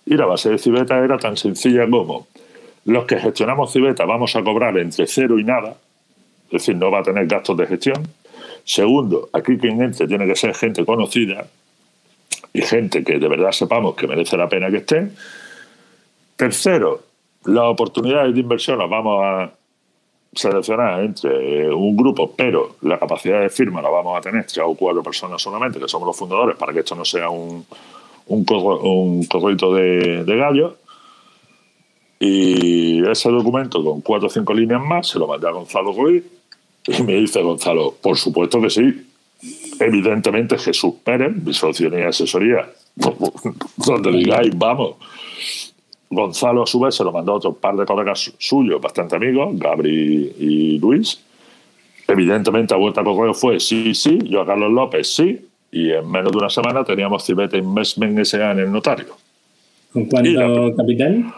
Y 0.04 0.16
la 0.16 0.26
base 0.26 0.50
de 0.50 0.58
Cibeta 0.58 0.98
era 0.98 1.18
tan 1.18 1.36
sencilla 1.36 1.88
como 1.88 2.26
los 2.86 3.04
que 3.04 3.18
gestionamos 3.18 3.72
Cibeta 3.72 4.04
vamos 4.04 4.36
a 4.36 4.44
cobrar 4.44 4.78
entre 4.78 5.06
cero 5.08 5.40
y 5.40 5.44
nada, 5.44 5.76
es 6.46 6.52
decir, 6.52 6.76
no 6.76 6.90
va 6.90 7.00
a 7.00 7.02
tener 7.02 7.26
gastos 7.26 7.56
de 7.56 7.66
gestión. 7.66 8.06
Segundo, 8.64 9.28
aquí 9.32 9.58
quien 9.58 9.82
entre 9.82 10.06
tiene 10.06 10.26
que 10.26 10.36
ser 10.36 10.54
gente 10.54 10.84
conocida 10.84 11.48
y 12.52 12.62
gente 12.62 13.02
que 13.02 13.18
de 13.18 13.28
verdad 13.28 13.50
sepamos 13.50 13.96
que 13.96 14.06
merece 14.06 14.36
la 14.36 14.48
pena 14.48 14.70
que 14.70 14.78
esté. 14.78 15.10
Tercero, 16.36 17.02
las 17.44 17.64
oportunidades 17.64 18.32
de 18.34 18.40
inversión 18.40 18.78
las 18.78 18.88
vamos 18.88 19.20
a 19.20 19.50
seleccionar 20.36 21.02
entre 21.02 21.72
un 21.72 21.96
grupo, 21.96 22.32
pero 22.36 22.76
la 22.82 22.98
capacidad 22.98 23.40
de 23.40 23.48
firma 23.48 23.82
la 23.82 23.88
vamos 23.88 24.16
a 24.16 24.20
tener 24.20 24.46
tres 24.46 24.64
o 24.64 24.74
cuatro 24.74 25.02
personas 25.02 25.40
solamente, 25.42 25.78
que 25.78 25.88
somos 25.88 26.06
los 26.06 26.16
fundadores, 26.16 26.56
para 26.56 26.72
que 26.72 26.80
esto 26.80 26.94
no 26.94 27.04
sea 27.04 27.28
un, 27.28 27.64
un, 28.26 28.44
corro, 28.44 29.74
de, 29.74 30.24
de 30.24 30.36
gallo. 30.36 30.76
Y 32.18 33.06
ese 33.06 33.30
documento 33.30 33.82
con 33.84 34.00
cuatro 34.00 34.28
o 34.28 34.30
cinco 34.30 34.54
líneas 34.54 34.80
más 34.80 35.08
se 35.08 35.18
lo 35.18 35.26
mandé 35.26 35.48
a 35.48 35.50
Gonzalo 35.50 35.92
Ruiz 35.92 36.24
y 36.86 37.02
me 37.02 37.14
dice 37.14 37.42
Gonzalo, 37.42 37.94
por 38.00 38.16
supuesto 38.16 38.60
que 38.60 38.70
sí. 38.70 39.06
Evidentemente 39.78 40.56
Jesús 40.56 40.94
Pérez, 41.04 41.34
mi 41.36 41.52
socio 41.52 41.90
y 41.96 42.02
asesoría, 42.02 42.70
donde 43.76 44.12
digáis, 44.12 44.56
vamos. 44.56 44.96
Gonzalo, 46.10 46.62
a 46.62 46.66
su 46.66 46.80
vez, 46.80 46.94
se 46.94 47.04
lo 47.04 47.12
mandó 47.12 47.32
a 47.32 47.36
otro 47.36 47.52
par 47.54 47.76
de 47.76 47.84
colegas 47.84 48.32
suyos, 48.38 48.80
bastante 48.80 49.16
amigos, 49.16 49.58
Gabri 49.58 50.34
y 50.38 50.78
Luis. 50.78 51.22
Evidentemente, 52.08 52.74
a 52.74 52.76
vuelta 52.76 53.02
correo 53.02 53.34
fue 53.34 53.58
sí, 53.58 53.94
sí, 53.94 54.18
yo 54.24 54.42
a 54.42 54.46
Carlos 54.46 54.70
López 54.70 55.08
sí, 55.12 55.48
y 55.72 55.90
en 55.90 56.08
menos 56.10 56.32
de 56.32 56.38
una 56.38 56.50
semana 56.50 56.84
teníamos 56.84 57.24
Cibeta 57.24 57.56
Investment 57.56 58.18
S.A. 58.20 58.52
en 58.52 58.60
el 58.60 58.72
notario. 58.72 59.16
¿Con 59.92 60.04
cuánto 60.06 60.74
capital? 60.76 61.34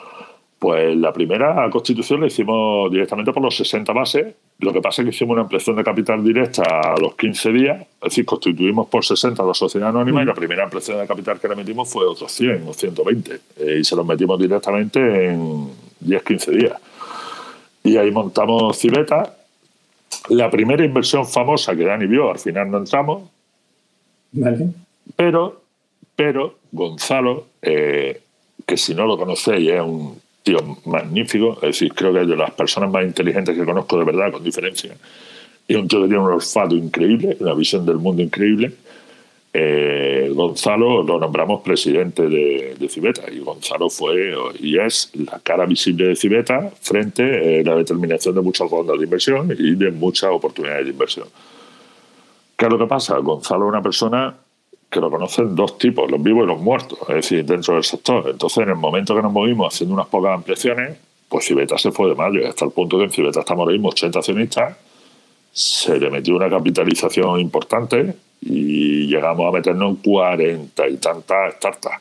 Pues 0.58 0.96
la 0.96 1.12
primera 1.12 1.68
constitución 1.70 2.20
la 2.20 2.26
hicimos 2.26 2.90
directamente 2.90 3.32
por 3.32 3.42
los 3.42 3.56
60 3.56 3.92
bases. 3.92 4.34
Lo 4.60 4.72
que 4.72 4.80
pasa 4.80 5.02
es 5.02 5.06
que 5.06 5.14
hicimos 5.14 5.34
una 5.34 5.42
ampliación 5.42 5.76
de 5.76 5.84
capital 5.84 6.24
directa 6.24 6.64
a 6.64 6.98
los 6.98 7.14
15 7.14 7.52
días, 7.52 7.80
es 7.80 8.00
decir, 8.00 8.24
constituimos 8.24 8.88
por 8.88 9.04
60 9.04 9.40
la 9.44 9.54
sociedad 9.54 9.90
anónima 9.90 10.22
y 10.22 10.26
la 10.26 10.34
primera 10.34 10.64
ampliación 10.64 10.98
de 10.98 11.06
capital 11.06 11.38
que 11.38 11.46
le 11.46 11.54
metimos 11.54 11.88
fue 11.88 12.04
otros 12.04 12.32
100 12.32 12.64
o 12.66 12.72
120 12.72 13.40
eh, 13.56 13.78
y 13.80 13.84
se 13.84 13.94
los 13.94 14.04
metimos 14.04 14.36
directamente 14.40 15.28
en 15.28 15.68
10-15 16.04 16.50
días. 16.50 16.80
Y 17.84 17.96
ahí 17.96 18.10
montamos 18.10 18.76
Cibeta. 18.76 19.36
La 20.30 20.50
primera 20.50 20.84
inversión 20.84 21.24
famosa 21.24 21.76
que 21.76 21.84
Dani 21.84 22.06
vio, 22.06 22.30
al 22.30 22.40
final 22.40 22.68
no 22.68 22.78
entramos. 22.78 23.30
Vale. 24.32 24.70
Pero, 25.14 25.62
pero 26.16 26.58
Gonzalo, 26.72 27.46
eh, 27.62 28.20
que 28.66 28.76
si 28.76 28.92
no 28.92 29.06
lo 29.06 29.16
conocéis 29.16 29.70
es 29.70 29.80
un 29.80 30.20
magnífico, 30.84 31.54
es 31.56 31.68
decir, 31.68 31.92
creo 31.94 32.12
que 32.12 32.22
es 32.22 32.28
de 32.28 32.36
las 32.36 32.50
personas 32.52 32.90
más 32.90 33.04
inteligentes 33.04 33.56
que 33.56 33.64
conozco 33.64 33.98
de 33.98 34.04
verdad, 34.04 34.32
con 34.32 34.42
diferencia. 34.42 34.94
Y 35.66 35.74
un 35.74 35.86
tío 35.86 36.00
que 36.02 36.08
tiene 36.08 36.22
un 36.22 36.32
olfato 36.32 36.74
increíble, 36.74 37.36
una 37.40 37.54
visión 37.54 37.84
del 37.84 37.96
mundo 37.96 38.22
increíble. 38.22 38.72
Eh, 39.52 40.30
Gonzalo 40.34 41.02
lo 41.02 41.18
nombramos 41.18 41.62
presidente 41.62 42.28
de, 42.28 42.88
Cibeta 42.88 43.22
y 43.30 43.38
Gonzalo 43.40 43.90
fue 43.90 44.34
y 44.60 44.78
es 44.78 45.10
la 45.14 45.40
cara 45.40 45.66
visible 45.66 46.08
de 46.08 46.16
Cibeta 46.16 46.70
frente 46.80 47.22
a 47.22 47.42
eh, 47.42 47.64
la 47.64 47.74
determinación 47.74 48.34
de 48.34 48.40
muchas 48.40 48.70
rondas 48.70 48.98
de 48.98 49.04
inversión 49.04 49.54
y 49.58 49.74
de 49.74 49.90
muchas 49.90 50.30
oportunidades 50.30 50.84
de 50.84 50.92
inversión. 50.92 51.28
¿Qué 52.56 52.64
es 52.64 52.70
lo 52.70 52.78
que 52.78 52.86
pasa? 52.86 53.18
Gonzalo 53.18 53.66
es 53.66 53.68
una 53.68 53.82
persona 53.82 54.34
que 54.90 55.00
lo 55.00 55.10
conocen 55.10 55.54
dos 55.54 55.78
tipos, 55.78 56.10
los 56.10 56.22
vivos 56.22 56.44
y 56.44 56.46
los 56.46 56.60
muertos, 56.60 56.98
es 57.08 57.14
decir, 57.14 57.44
dentro 57.44 57.74
del 57.74 57.84
sector. 57.84 58.28
Entonces, 58.30 58.58
en 58.62 58.70
el 58.70 58.76
momento 58.76 59.14
que 59.14 59.22
nos 59.22 59.32
movimos 59.32 59.74
haciendo 59.74 59.94
unas 59.94 60.06
pocas 60.06 60.34
ampliaciones, 60.34 60.96
pues 61.28 61.46
Cibeta 61.46 61.76
se 61.76 61.92
fue 61.92 62.08
de 62.08 62.14
mayo, 62.14 62.46
hasta 62.48 62.64
el 62.64 62.70
punto 62.70 62.96
que 62.98 63.04
en 63.04 63.10
Cibeta 63.10 63.40
estamos 63.40 63.64
ahora 63.64 63.72
mismo 63.72 63.88
80 63.90 64.18
accionistas, 64.18 64.76
se 65.52 65.98
le 65.98 66.10
metió 66.10 66.36
una 66.36 66.48
capitalización 66.48 67.40
importante 67.40 68.14
y 68.40 69.06
llegamos 69.06 69.46
a 69.46 69.52
meternos 69.52 69.90
en 69.90 69.96
40 69.96 70.88
y 70.88 70.96
tantas 70.96 71.54
startups. 71.56 71.96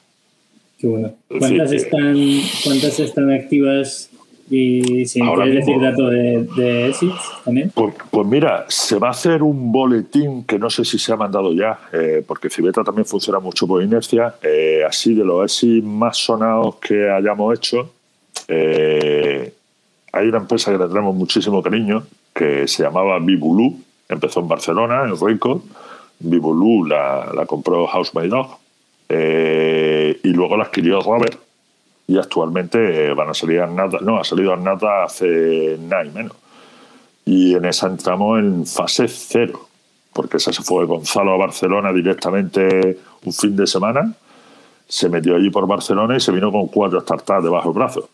Qué 0.77 0.87
bueno. 0.87 1.11
¿Cuántas, 1.27 1.71
están, 1.71 2.15
¿Cuántas 2.63 2.99
están 2.99 3.31
activas 3.31 4.11
y 4.49 5.05
si 5.05 5.19
quieres 5.19 5.55
decir 5.55 5.81
datos 5.81 6.09
de, 6.09 6.43
de 6.55 6.95
también. 7.43 7.71
Pues, 7.75 7.95
pues, 8.09 8.27
mira, 8.27 8.65
se 8.69 8.97
va 8.97 9.09
a 9.09 9.11
hacer 9.11 9.43
un 9.43 9.71
boletín 9.71 10.45
que 10.45 10.57
no 10.57 10.69
sé 10.69 10.85
si 10.85 10.97
se 10.97 11.11
ha 11.11 11.17
mandado 11.17 11.53
ya, 11.53 11.79
eh, 11.91 12.23
porque 12.25 12.49
Cibeta 12.49 12.83
también 12.83 13.05
funciona 13.05 13.39
mucho 13.39 13.67
por 13.67 13.83
inercia. 13.83 14.35
Eh, 14.41 14.83
así 14.87 15.13
de 15.13 15.25
los 15.25 15.43
ESIS 15.45 15.83
más 15.83 16.17
sonados 16.17 16.75
que 16.77 17.09
hayamos 17.09 17.57
hecho, 17.57 17.91
eh, 18.47 19.53
hay 20.13 20.27
una 20.27 20.37
empresa 20.37 20.71
que 20.71 20.77
le 20.77 20.87
tenemos 20.87 21.13
muchísimo 21.13 21.61
cariño 21.61 22.03
que 22.33 22.67
se 22.67 22.83
llamaba 22.83 23.19
Bibulú, 23.19 23.81
empezó 24.07 24.39
en 24.39 24.47
Barcelona, 24.47 25.03
en 25.03 25.19
Rico. 25.19 25.63
Bibulú 26.19 26.85
la, 26.85 27.31
la 27.35 27.45
compró 27.45 27.85
House 27.87 28.11
by 28.13 28.29
Dog 28.29 28.57
y 29.09 30.29
luego 30.29 30.57
la 30.57 30.65
adquirió 30.65 30.99
Robert 31.01 31.46
y 32.07 32.17
actualmente 32.17 33.13
van 33.13 33.29
a 33.29 33.33
salir 33.33 33.61
a 33.61 33.67
nada, 33.67 33.99
no, 34.01 34.17
ha 34.17 34.23
salido 34.23 34.53
a 34.53 34.57
nada 34.57 35.03
hace 35.03 35.77
nada 35.79 36.05
y 36.05 36.09
menos. 36.09 36.37
Y 37.25 37.55
en 37.55 37.65
esa 37.65 37.87
entramos 37.87 38.39
en 38.39 38.65
fase 38.65 39.07
cero, 39.07 39.67
porque 40.13 40.37
esa 40.37 40.53
se 40.53 40.63
fue 40.63 40.85
Gonzalo 40.85 41.33
a 41.33 41.37
Barcelona 41.37 41.91
directamente 41.91 42.97
un 43.25 43.33
fin 43.33 43.55
de 43.55 43.67
semana 43.67 44.15
se 44.87 45.09
metió 45.09 45.35
allí 45.35 45.49
por 45.49 45.67
Barcelona 45.67 46.15
y 46.15 46.19
se 46.19 46.31
vino 46.31 46.51
con 46.51 46.67
cuatro 46.67 47.01
startups 47.01 47.43
debajo 47.43 47.69
del 47.69 47.77
brazo, 47.77 48.09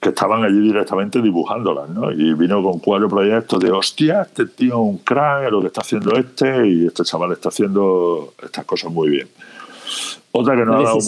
que 0.00 0.10
estaban 0.10 0.44
allí 0.44 0.60
directamente 0.60 1.22
dibujándolas, 1.22 1.88
¿no? 1.88 2.12
Y 2.12 2.34
vino 2.34 2.62
con 2.62 2.78
cuatro 2.78 3.08
proyectos 3.08 3.58
de, 3.60 3.70
hostia, 3.70 4.22
este 4.22 4.46
tío 4.46 4.74
es 4.74 4.80
un 4.80 4.98
crack, 4.98 5.50
lo 5.50 5.60
que 5.60 5.68
está 5.68 5.80
haciendo 5.80 6.14
este, 6.16 6.68
y 6.68 6.86
este 6.86 7.04
chaval 7.04 7.32
está 7.32 7.48
haciendo 7.48 8.34
estas 8.42 8.64
cosas 8.64 8.92
muy 8.92 9.08
bien. 9.08 9.28
Otra 10.32 10.56
que 10.56 10.64
no 10.64 10.78
ha 10.78 10.82
dado 10.82 10.98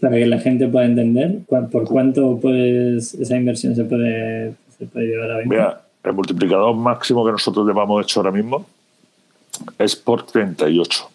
para 0.00 0.16
que 0.16 0.26
la 0.26 0.38
gente 0.38 0.68
pueda 0.68 0.86
entender 0.86 1.38
por 1.48 1.84
cuánto 1.84 2.38
puedes, 2.40 3.14
esa 3.14 3.36
inversión 3.36 3.74
se 3.74 3.84
puede, 3.84 4.54
se 4.78 4.86
puede 4.86 5.06
llevar 5.06 5.30
a 5.30 5.36
venta. 5.38 5.54
Mira, 5.54 5.82
el 6.04 6.12
multiplicador 6.12 6.74
máximo 6.74 7.24
que 7.24 7.32
nosotros 7.32 7.66
llevamos 7.66 8.02
hecho 8.02 8.20
ahora 8.20 8.32
mismo 8.32 8.66
es 9.78 9.96
por 9.96 10.24
38. 10.24 11.10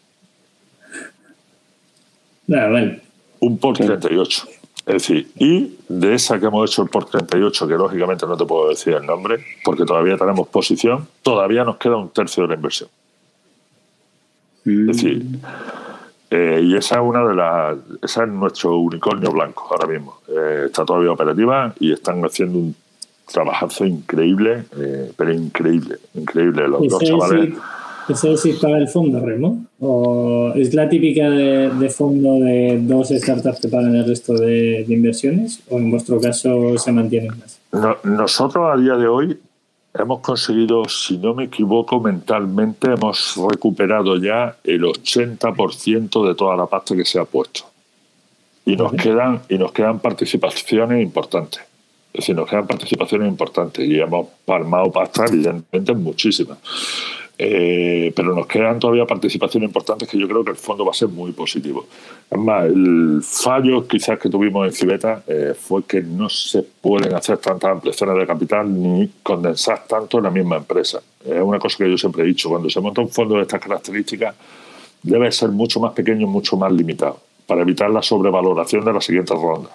Ah, 2.49 2.67
vale. 2.67 3.01
Un 3.39 3.57
por 3.57 3.77
38. 3.77 4.47
Es 4.87 4.93
decir, 4.93 5.27
y 5.37 5.75
de 5.89 6.13
esa 6.13 6.39
que 6.39 6.45
hemos 6.45 6.71
hecho 6.71 6.81
el 6.81 6.89
por 6.89 7.05
38, 7.05 7.67
que 7.67 7.73
lógicamente 7.73 8.25
no 8.25 8.37
te 8.37 8.45
puedo 8.45 8.69
decir 8.69 8.93
el 8.93 9.05
nombre, 9.05 9.43
porque 9.65 9.83
todavía 9.83 10.17
tenemos 10.17 10.47
posición, 10.47 11.07
todavía 11.23 11.65
nos 11.65 11.75
queda 11.75 11.97
un 11.97 12.09
tercio 12.09 12.43
de 12.43 12.49
la 12.49 12.55
inversión. 12.55 12.89
Es 14.65 14.87
decir, 14.87 15.25
eh, 16.29 16.61
y 16.61 16.75
esa 16.75 16.95
es 16.95 17.01
una 17.01 17.25
de 17.25 17.35
las, 17.35 17.77
esa 18.01 18.23
es 18.23 18.29
nuestro 18.29 18.77
unicornio 18.77 19.31
blanco 19.31 19.67
ahora 19.71 19.87
mismo. 19.87 20.19
Eh, 20.27 20.63
está 20.65 20.83
todavía 20.83 21.11
operativa 21.11 21.73
y 21.79 21.93
están 21.93 22.21
haciendo 22.23 22.59
un 22.59 22.75
trabajazo 23.31 23.85
increíble, 23.85 24.65
eh, 24.77 25.11
pero 25.15 25.33
increíble, 25.33 25.97
increíble. 26.15 26.67
Los 26.67 26.87
dos 26.87 27.03
chavales. 27.03 27.53
¿Eso 28.09 28.31
es 28.31 28.41
si 28.41 28.53
paga 28.53 28.77
el 28.77 28.87
fondo, 28.87 29.19
Remo? 29.19 29.65
¿O 29.79 30.53
es 30.55 30.73
la 30.73 30.87
típica 30.87 31.29
de, 31.29 31.89
fondo 31.89 32.35
de 32.35 32.79
dos 32.81 33.09
startups 33.09 33.59
que 33.59 33.67
pagan 33.67 33.95
el 33.95 34.05
resto 34.05 34.33
de, 34.33 34.85
inversiones? 34.87 35.61
¿O 35.69 35.77
en 35.77 35.91
vuestro 35.91 36.19
caso 36.19 36.77
se 36.77 36.91
mantienen 36.91 37.31
más? 37.37 37.59
nosotros 38.03 38.73
a 38.73 38.77
día 38.77 38.95
de 38.95 39.07
hoy 39.07 39.37
hemos 40.03 40.21
conseguido, 40.21 40.87
si 40.87 41.17
no 41.17 41.33
me 41.33 41.45
equivoco 41.45 41.99
mentalmente, 41.99 42.93
hemos 42.93 43.35
recuperado 43.49 44.17
ya 44.17 44.57
el 44.63 44.83
80% 44.83 46.27
de 46.27 46.35
toda 46.35 46.55
la 46.55 46.65
pasta 46.65 46.95
que 46.95 47.05
se 47.05 47.19
ha 47.19 47.25
puesto. 47.25 47.61
Y 48.65 48.75
nos, 48.75 48.91
quedan, 48.93 49.41
y 49.49 49.57
nos 49.57 49.71
quedan 49.71 49.99
participaciones 49.99 51.01
importantes. 51.01 51.61
Es 52.13 52.21
decir, 52.21 52.35
nos 52.35 52.49
quedan 52.49 52.67
participaciones 52.67 53.27
importantes 53.27 53.87
y 53.87 53.99
hemos 53.99 54.27
palmado 54.45 54.91
pasta, 54.91 55.25
evidentemente, 55.25 55.93
muchísimas. 55.93 56.57
Eh, 57.39 58.11
pero 58.15 58.33
nos 58.33 58.47
quedan 58.47 58.79
todavía 58.79 59.05
participaciones 59.05 59.67
importantes 59.67 60.09
que 60.09 60.17
yo 60.17 60.27
creo 60.27 60.43
que 60.43 60.49
el 60.51 60.57
fondo 60.57 60.83
va 60.83 60.91
a 60.91 60.95
ser 60.95 61.09
muy 61.09 61.31
positivo. 61.33 61.85
Además, 62.31 62.65
el 62.65 63.19
fallo 63.21 63.87
quizás 63.87 64.17
que 64.17 64.27
tuvimos 64.27 64.65
en 64.65 64.73
Cibeta 64.73 65.21
eh, 65.27 65.53
fue 65.57 65.83
que 65.83 66.01
no 66.01 66.29
se 66.29 66.63
pueden 66.63 67.13
hacer 67.13 67.37
tantas 67.37 67.71
ampliaciones 67.71 68.17
de 68.17 68.25
capital 68.25 68.81
ni 68.81 69.07
condensar 69.21 69.85
tanto 69.87 70.17
en 70.17 70.23
la 70.23 70.31
misma 70.31 70.57
empresa. 70.57 70.99
Es 71.23 71.41
una 71.41 71.59
cosa 71.59 71.77
que 71.77 71.91
yo 71.91 71.97
siempre 71.97 72.23
he 72.23 72.25
dicho, 72.25 72.49
cuando 72.49 72.69
se 72.71 72.81
monta 72.81 73.01
un 73.01 73.09
fondo 73.09 73.35
de 73.35 73.43
estas 73.43 73.61
características 73.61 74.35
debe 75.03 75.31
ser 75.31 75.49
mucho 75.49 75.79
más 75.79 75.93
pequeño, 75.93 76.25
mucho 76.25 76.57
más 76.57 76.71
limitado, 76.71 77.19
para 77.45 77.61
evitar 77.61 77.89
la 77.91 78.01
sobrevaloración 78.01 78.83
de 78.83 78.93
la 78.93 79.01
siguiente 79.01 79.35
ronda. 79.35 79.69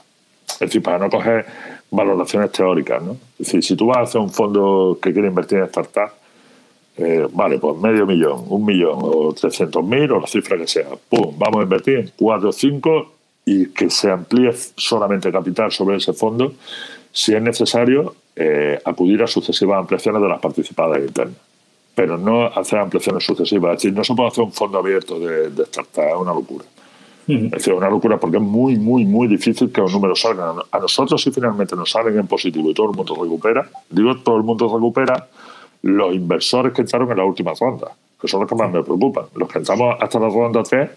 Es 0.49 0.59
decir, 0.59 0.83
para 0.83 0.99
no 0.99 1.09
coger 1.09 1.47
valoraciones 1.91 2.51
teóricas. 2.51 3.01
¿no? 3.03 3.13
Es 3.39 3.47
decir, 3.47 3.63
si 3.63 3.77
tú 3.77 3.87
vas 3.87 3.99
a 3.99 4.01
hacer 4.03 4.21
un 4.21 4.31
fondo 4.31 4.99
que 5.01 5.13
quiere 5.13 5.29
invertir 5.29 5.59
en 5.59 5.69
startups, 5.69 6.22
eh, 6.97 7.27
vale, 7.33 7.59
pues 7.59 7.77
medio 7.79 8.07
millón, 8.07 8.45
un 8.49 8.65
millón 8.65 8.99
o 9.01 9.33
trescientos 9.33 9.85
mil 9.85 10.11
o 10.13 10.21
la 10.21 10.27
cifra 10.27 10.59
que 10.59 10.67
sea. 10.67 10.89
Pum, 11.09 11.35
vamos 11.39 11.61
a 11.61 11.63
invertir 11.63 11.99
en 11.99 12.13
cuatro 12.17 12.51
o 12.51 12.53
cinco 12.53 13.13
y 13.45 13.67
que 13.71 13.91
se 13.91 14.11
amplíe 14.11 14.53
solamente 14.77 15.33
capital 15.33 15.73
sobre 15.73 15.97
ese 15.97 16.13
fondo 16.13 16.55
si 17.11 17.35
es 17.35 17.43
necesario 17.43 18.15
eh, 18.37 18.81
acudir 18.85 19.23
a 19.23 19.27
sucesivas 19.27 19.79
ampliaciones 19.79 20.23
de 20.23 20.29
las 20.29 20.41
participadas 20.41 20.99
internas. 21.01 21.37
Pero 21.95 22.17
no 22.17 22.47
hacer 22.47 22.79
ampliaciones 22.79 23.25
sucesivas. 23.25 23.73
Es 23.73 23.83
decir, 23.83 23.93
no 23.97 24.03
se 24.03 24.15
puede 24.15 24.29
hacer 24.29 24.45
un 24.45 24.53
fondo 24.53 24.79
abierto 24.79 25.19
de, 25.19 25.51
de 25.51 25.63
startup, 25.65 26.05
es 26.05 26.17
una 26.17 26.33
locura. 26.33 26.65
Es 27.29 27.51
decir, 27.51 27.73
una 27.73 27.89
locura 27.89 28.19
porque 28.19 28.39
es 28.39 28.43
muy, 28.43 28.77
muy, 28.77 29.05
muy 29.05 29.29
difícil 29.29 29.71
que 29.71 29.81
los 29.81 29.93
números 29.93 30.21
salgan. 30.21 30.57
A 30.71 30.79
nosotros, 30.79 31.23
si 31.23 31.31
finalmente 31.31 31.77
nos 31.77 31.91
salen 31.91 32.19
en 32.19 32.27
positivo 32.27 32.71
y 32.71 32.75
todo 32.75 32.91
el 32.91 32.97
mundo 32.97 33.15
recupera, 33.15 33.69
digo, 33.91 34.17
todo 34.19 34.37
el 34.37 34.43
mundo 34.43 34.73
recupera, 34.73 35.29
los 35.83 36.15
inversores 36.15 36.73
que 36.73 36.83
entraron 36.83 37.11
en 37.11 37.17
la 37.19 37.25
última 37.25 37.53
ronda, 37.59 37.93
que 38.21 38.29
son 38.29 38.41
los 38.41 38.49
que 38.49 38.55
más 38.55 38.73
me 38.73 38.83
preocupan. 38.83 39.27
Los 39.35 39.49
que 39.49 39.59
entramos 39.59 39.97
hasta 40.01 40.19
la 40.19 40.29
ronda 40.29 40.63
3 40.63 40.91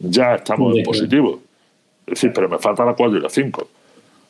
ya 0.00 0.34
estamos 0.34 0.76
en 0.76 0.84
positivo. 0.84 1.40
Es 2.06 2.14
decir, 2.14 2.32
pero 2.34 2.48
me 2.48 2.58
falta 2.58 2.84
la 2.84 2.94
4 2.94 3.18
y 3.18 3.20
la 3.20 3.28
5. 3.28 3.68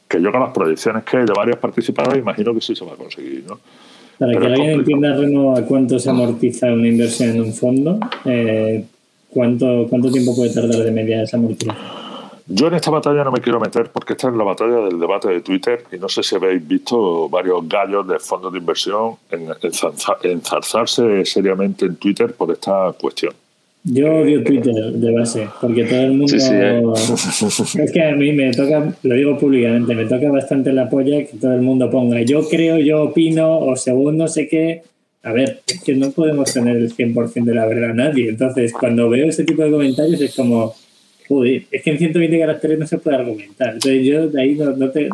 Que 0.08 0.20
yo 0.20 0.30
con 0.30 0.40
las 0.40 0.52
proyecciones 0.52 1.04
que 1.04 1.18
hay 1.18 1.24
de 1.24 1.32
varias 1.32 1.56
participadas 1.56 2.16
imagino 2.18 2.52
que 2.52 2.60
sí 2.60 2.74
se 2.74 2.84
va 2.84 2.92
a 2.92 2.96
conseguir. 2.96 3.44
¿no? 3.48 3.58
Para 4.18 4.32
que 4.38 4.46
alguien 4.46 4.70
entienda, 4.70 5.16
Reno, 5.16 5.56
a 5.56 5.62
cuánto 5.62 5.98
se 5.98 6.10
amortiza 6.10 6.72
una 6.72 6.88
inversión 6.88 7.30
en 7.30 7.40
un 7.40 7.52
fondo, 7.52 7.98
eh, 8.24 8.84
¿cuánto, 9.30 9.86
¿cuánto 9.88 10.10
tiempo 10.10 10.36
puede 10.36 10.52
tardar 10.52 10.84
de 10.84 10.90
media 10.90 11.22
esa 11.22 11.38
amortización? 11.38 12.01
Yo 12.54 12.66
en 12.66 12.74
esta 12.74 12.90
batalla 12.90 13.24
no 13.24 13.32
me 13.32 13.40
quiero 13.40 13.58
meter 13.58 13.88
porque 13.90 14.12
esta 14.12 14.28
es 14.28 14.34
la 14.34 14.44
batalla 14.44 14.84
del 14.84 15.00
debate 15.00 15.28
de 15.28 15.40
Twitter 15.40 15.84
y 15.90 15.96
no 15.96 16.06
sé 16.10 16.22
si 16.22 16.34
habéis 16.34 16.66
visto 16.66 17.26
varios 17.30 17.66
gallos 17.66 18.06
de 18.06 18.18
fondos 18.18 18.52
de 18.52 18.58
inversión 18.58 19.14
en, 19.30 19.48
enzarzarse 20.24 21.24
seriamente 21.24 21.86
en 21.86 21.96
Twitter 21.96 22.34
por 22.34 22.50
esta 22.50 22.92
cuestión. 23.00 23.32
Yo 23.84 24.16
odio 24.16 24.44
Twitter 24.44 24.74
de 24.74 25.12
base, 25.12 25.48
porque 25.62 25.84
todo 25.84 26.00
el 26.02 26.12
mundo... 26.12 26.36
Eh. 26.36 26.82
Es 27.82 27.90
que 27.90 28.02
a 28.04 28.14
mí 28.14 28.32
me 28.32 28.52
toca, 28.52 28.94
lo 29.02 29.14
digo 29.14 29.38
públicamente, 29.38 29.94
me 29.94 30.04
toca 30.04 30.30
bastante 30.30 30.74
la 30.74 30.90
polla 30.90 31.24
que 31.24 31.38
todo 31.40 31.54
el 31.54 31.62
mundo 31.62 31.90
ponga 31.90 32.20
yo 32.20 32.46
creo, 32.46 32.76
yo 32.76 33.04
opino, 33.04 33.60
o 33.60 33.76
según 33.76 34.18
no 34.18 34.28
sé 34.28 34.46
qué. 34.46 34.82
A 35.22 35.32
ver, 35.32 35.62
es 35.66 35.82
que 35.82 35.94
no 35.94 36.10
podemos 36.10 36.52
tener 36.52 36.76
el 36.76 36.94
100% 36.94 37.44
de 37.44 37.54
la 37.54 37.64
verdad 37.64 37.90
a 37.90 37.94
nadie. 37.94 38.28
Entonces, 38.28 38.72
cuando 38.72 39.08
veo 39.08 39.26
ese 39.26 39.44
tipo 39.44 39.62
de 39.62 39.70
comentarios 39.70 40.20
es 40.20 40.34
como 40.34 40.74
es 41.44 41.82
que 41.82 41.90
en 41.90 41.98
120 41.98 42.38
caracteres 42.38 42.78
no 42.78 42.86
se 42.86 42.98
puede 42.98 43.16
argumentar. 43.16 43.74
Entonces 43.74 44.04
yo 44.04 44.28
de 44.28 44.42
ahí 44.42 44.58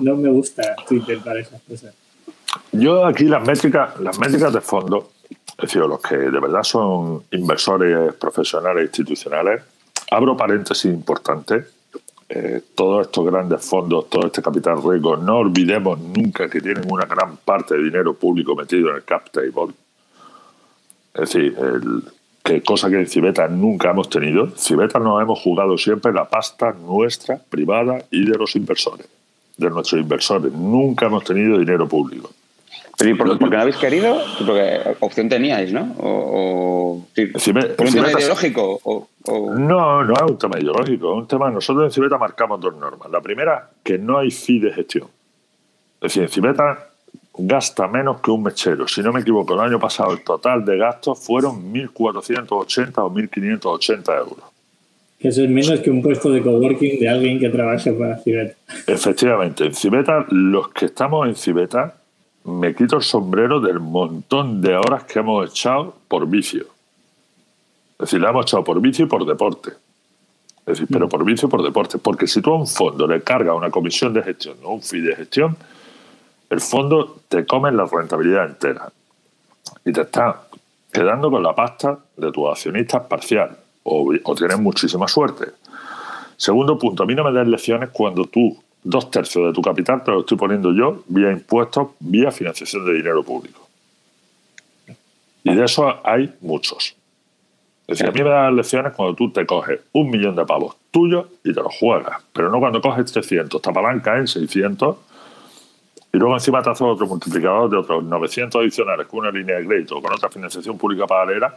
no, 0.01 0.17
me 0.17 0.29
gusta 0.29 0.75
Twitter 0.89 1.19
para 1.25 1.41
esas 1.41 1.61
cosas. 1.63 1.95
Yo 2.73 3.05
aquí 3.05 3.25
las 3.25 3.47
métricas, 3.47 3.99
las 4.01 4.19
métricas 4.19 4.53
de 4.53 4.61
fondo, 4.61 5.11
es 5.31 5.63
decir, 5.63 5.83
los 5.83 6.01
que 6.01 6.17
de 6.17 6.41
verdad 6.41 6.63
son 6.63 7.23
inversores 7.33 8.15
profesionales 8.15 8.83
e 8.83 8.87
institucionales, 8.87 9.63
abro 10.11 10.37
paréntesis 10.37 10.91
importante. 10.93 11.65
Eh, 12.31 12.61
todos 12.75 13.07
estos 13.07 13.25
grandes 13.25 13.65
fondos, 13.65 14.11
todo 14.11 14.27
este 14.27 14.43
capital 14.43 14.83
riesgo, 14.83 15.17
no 15.17 15.39
olvidemos 15.39 15.99
nunca 15.99 16.49
que 16.49 16.61
tienen 16.61 16.85
una 16.93 17.07
gran 17.07 17.39
parte 17.39 17.75
de 17.75 17.83
dinero 17.85 18.13
público 18.13 18.55
metido 18.55 18.91
en 18.91 18.97
el 18.97 19.05
cap 19.05 19.31
table. 19.31 19.75
Es 21.15 21.21
decir, 21.21 21.57
el, 21.59 22.03
cosa 22.65 22.91
que 22.91 22.97
en 22.97 23.07
Cibeta 23.07 23.49
nunca 23.49 23.91
hemos 23.91 24.09
tenido. 24.09 24.51
Cibeta 24.57 24.99
nos 24.99 25.23
hemos 25.23 25.39
jugado 25.41 25.77
siempre 25.79 26.13
la 26.13 26.29
pasta 26.29 26.73
nuestra, 26.73 27.39
privada 27.39 28.05
y 28.11 28.25
de 28.25 28.37
los 28.37 28.57
inversores, 28.57 29.09
de 29.57 29.71
nuestros 29.71 30.01
inversores. 30.01 30.53
Nunca 30.53 31.07
hemos 31.07 31.25
tenido 31.25 31.59
dinero 31.59 31.89
público. 31.89 32.31
¿Pero 32.99 33.11
y 33.11 33.15
por, 33.15 33.39
qué 33.39 33.47
no 33.47 33.61
habéis 33.61 33.77
querido? 33.77 34.21
Porque 34.45 34.81
opción 34.99 35.29
teníais, 35.29 35.73
¿no? 35.73 35.95
O, 35.99 37.07
¿Un 37.17 37.37
tema 37.45 38.11
ideológico? 38.11 39.09
No, 39.57 40.03
no 40.05 40.15
es 40.15 40.23
un 40.23 40.39
tema 40.39 40.59
ideológico. 40.59 41.13
Es 41.13 41.19
un 41.19 41.29
tema. 41.29 41.49
Nosotros 41.49 41.85
en 41.85 41.93
Cibeta 41.93 42.19
marcamos 42.19 42.61
dos 42.61 42.75
normas. 42.77 43.09
La 43.11 43.21
primera, 43.21 43.71
que 43.85 43.99
no 43.99 44.19
hay 44.19 44.33
fee 44.33 44.59
de 44.59 44.73
gestión. 44.73 45.07
Es 46.01 46.13
decir, 46.13 46.25
en 46.25 46.29
Cibeta 46.29 46.88
gasta 47.39 47.87
menos 47.87 48.21
que 48.21 48.31
un 48.31 48.43
mechero. 48.43 48.89
Si 48.89 49.01
no 49.01 49.13
me 49.13 49.21
equivoco, 49.21 49.55
el 49.55 49.61
año 49.61 49.79
pasado 49.79 50.13
el 50.13 50.23
total 50.23 50.65
de 50.65 50.77
gastos 50.77 51.19
fueron 51.21 51.73
1.480 51.73 52.93
o 52.99 53.11
1.580 53.11 54.19
euros. 54.19 54.45
Que 55.19 55.29
eso 55.29 55.43
es 55.43 55.51
menos 55.51 55.81
que 55.81 55.91
un 55.91 56.03
puesto 56.03 56.31
de 56.31 56.43
coworking 56.43 57.01
de 57.01 57.09
alguien 57.09 57.39
que 57.39 57.49
trabaje 57.49 57.93
para 57.93 58.19
Cibeta. 58.19 58.57
Efectivamente, 58.87 59.67
en 59.67 59.75
Cibeta, 59.75 60.27
los 60.31 60.69
que 60.69 60.87
estamos 60.87 61.27
en 61.27 61.35
Cibeta, 61.35 61.95
me 62.45 62.75
quito 62.75 62.97
el 62.97 63.03
sombrero 63.03 63.61
del 63.61 63.81
montón 63.81 64.61
de 64.61 64.77
horas 64.77 65.05
que 65.05 65.19
hemos 65.19 65.51
echado 65.51 65.95
por 66.09 66.29
vicio. 66.29 66.67
Es 67.93 67.99
decir, 67.99 68.21
la 68.21 68.31
hemos 68.31 68.47
echado 68.47 68.65
por 68.65 68.81
vicio 68.81 69.05
y 69.05 69.09
por 69.09 69.25
deporte. 69.27 69.71
Es 70.61 70.79
decir, 70.79 70.87
pero 70.91 71.07
mm. 71.07 71.11
por 71.11 71.25
vicio 71.25 71.49
y 71.49 71.51
por 71.51 71.63
deporte. 71.63 71.99
Porque 71.99 72.27
si 72.27 72.41
tú 72.41 72.51
a 72.53 72.59
un 72.59 72.67
fondo 72.67 73.07
le 73.07 73.21
cargas 73.23 73.57
una 73.57 73.71
comisión 73.71 74.13
de 74.13 74.23
gestión 74.23 74.57
o 74.63 74.75
un 74.75 74.83
fee 74.83 75.01
de 75.01 75.17
gestión, 75.17 75.57
el 76.51 76.61
fondo 76.61 77.21
te 77.29 77.45
come 77.47 77.71
la 77.73 77.87
rentabilidad 77.87 78.47
entera 78.47 78.91
y 79.85 79.93
te 79.93 80.03
está 80.03 80.43
quedando 80.93 81.31
con 81.31 81.43
la 81.43 81.55
pasta 81.55 81.99
de 82.17 82.33
tus 82.33 82.49
accionistas 82.49 83.03
parcial 83.03 83.57
o, 83.83 84.35
tienes 84.37 84.59
muchísima 84.59 85.09
suerte. 85.09 85.47
Segundo 86.37 86.79
punto, 86.79 87.03
a 87.03 87.07
mí 87.07 87.15
no 87.15 87.25
me 87.25 87.33
das 87.33 87.49
lecciones 87.49 87.91
cuando 87.91 88.27
tú 88.27 88.57
dos 88.83 89.11
tercios 89.11 89.47
de 89.47 89.53
tu 89.53 89.63
capital 89.63 90.05
te 90.05 90.11
lo 90.11 90.21
estoy 90.21 90.37
poniendo 90.37 90.73
yo 90.73 91.03
vía 91.09 91.33
impuestos, 91.33 91.89
vía 91.99 92.31
financiación 92.31 92.85
de 92.87 92.95
dinero 92.95 93.23
público. 93.23 93.67
Y 95.43 95.55
de 95.55 95.65
eso 95.65 96.01
hay 96.05 96.35
muchos. 96.41 96.95
Es 97.87 97.99
decir, 97.99 98.09
a 98.09 98.13
mí 98.13 98.23
me 98.23 98.29
dan 98.29 98.55
lecciones 98.55 98.93
cuando 98.93 99.15
tú 99.15 99.33
te 99.33 99.47
coges 99.47 99.81
un 99.93 100.11
millón 100.11 100.37
de 100.37 100.45
pavos 100.45 100.77
tuyos 100.91 101.27
y 101.43 101.55
te 101.55 101.63
los 101.63 101.75
juegas, 101.75 102.23
pero 102.33 102.51
no 102.51 102.61
cuando 102.61 102.83
coges 102.83 103.11
300, 103.11 103.61
te 103.61 103.71
apalancas 103.71 104.19
en 104.19 104.27
600 104.29 104.97
y 106.13 106.17
luego 106.17 106.35
encima 106.35 106.63
te 106.63 106.71
haces 106.71 106.83
otro 106.83 107.07
multiplicador 107.07 107.71
de 107.71 107.77
otros 107.77 108.05
900 108.05 108.61
adicionales 108.61 109.07
con 109.07 109.21
una 109.21 109.31
línea 109.31 109.57
de 109.57 109.67
crédito, 109.67 110.01
con 110.01 110.13
otra 110.13 110.29
financiación 110.29 110.79
pública 110.79 111.07
paralela 111.07 111.55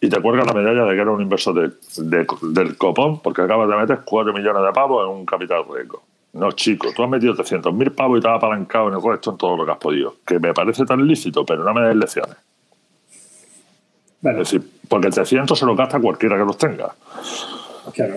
y 0.00 0.08
te 0.08 0.20
cuelgas 0.20 0.46
la 0.46 0.52
medalla 0.52 0.84
de 0.84 0.94
que 0.94 1.00
eres 1.00 1.14
un 1.14 1.22
inversor 1.22 1.54
de, 1.54 2.26
del 2.42 2.76
copón 2.76 3.20
porque 3.20 3.42
acabas 3.42 3.68
de 3.68 3.76
meter 3.76 4.00
4 4.04 4.32
millones 4.32 4.62
de 4.62 4.72
pavos 4.72 5.08
en 5.08 5.16
un 5.16 5.26
capital 5.26 5.64
riesgo. 5.72 6.02
No, 6.34 6.50
chico, 6.52 6.88
tú 6.94 7.04
has 7.04 7.08
metido 7.08 7.34
300.000 7.34 7.94
pavos 7.94 8.18
y 8.18 8.22
te 8.22 8.28
has 8.28 8.36
apalancado 8.36 8.88
en 8.88 8.94
el 8.94 9.02
resto 9.02 9.30
en 9.30 9.38
todo 9.38 9.56
lo 9.56 9.64
que 9.64 9.72
has 9.72 9.78
podido. 9.78 10.16
Que 10.26 10.38
me 10.40 10.52
parece 10.52 10.84
tan 10.84 11.06
lícito, 11.06 11.46
pero 11.46 11.62
no 11.62 11.72
me 11.72 11.82
des 11.86 11.96
lecciones. 11.96 12.36
Es 14.22 14.36
decir, 14.36 14.62
porque 14.88 15.06
el 15.06 15.14
300 15.14 15.56
se 15.56 15.64
lo 15.64 15.76
gasta 15.76 16.00
cualquiera 16.00 16.36
que 16.36 16.44
los 16.44 16.58
tenga. 16.58 16.94
Claro. 17.94 18.16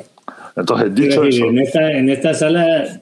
Entonces, 0.56 0.96
dicho 0.96 1.24
eso. 1.24 1.46
En 1.46 1.60
esta, 1.60 1.92
en 1.92 2.10
esta 2.10 2.34
sala, 2.34 3.02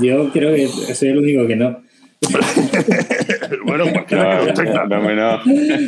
yo 0.00 0.30
creo 0.30 0.54
que 0.54 0.68
soy 0.68 1.08
el 1.08 1.18
único 1.18 1.46
que 1.46 1.56
no. 1.56 1.82
bueno, 3.64 3.84
cualquiera 3.92 4.38
que 4.38 4.46
los 4.46 4.54
tenga. 4.54 4.86
No, 4.86 5.00
no, 5.00 5.38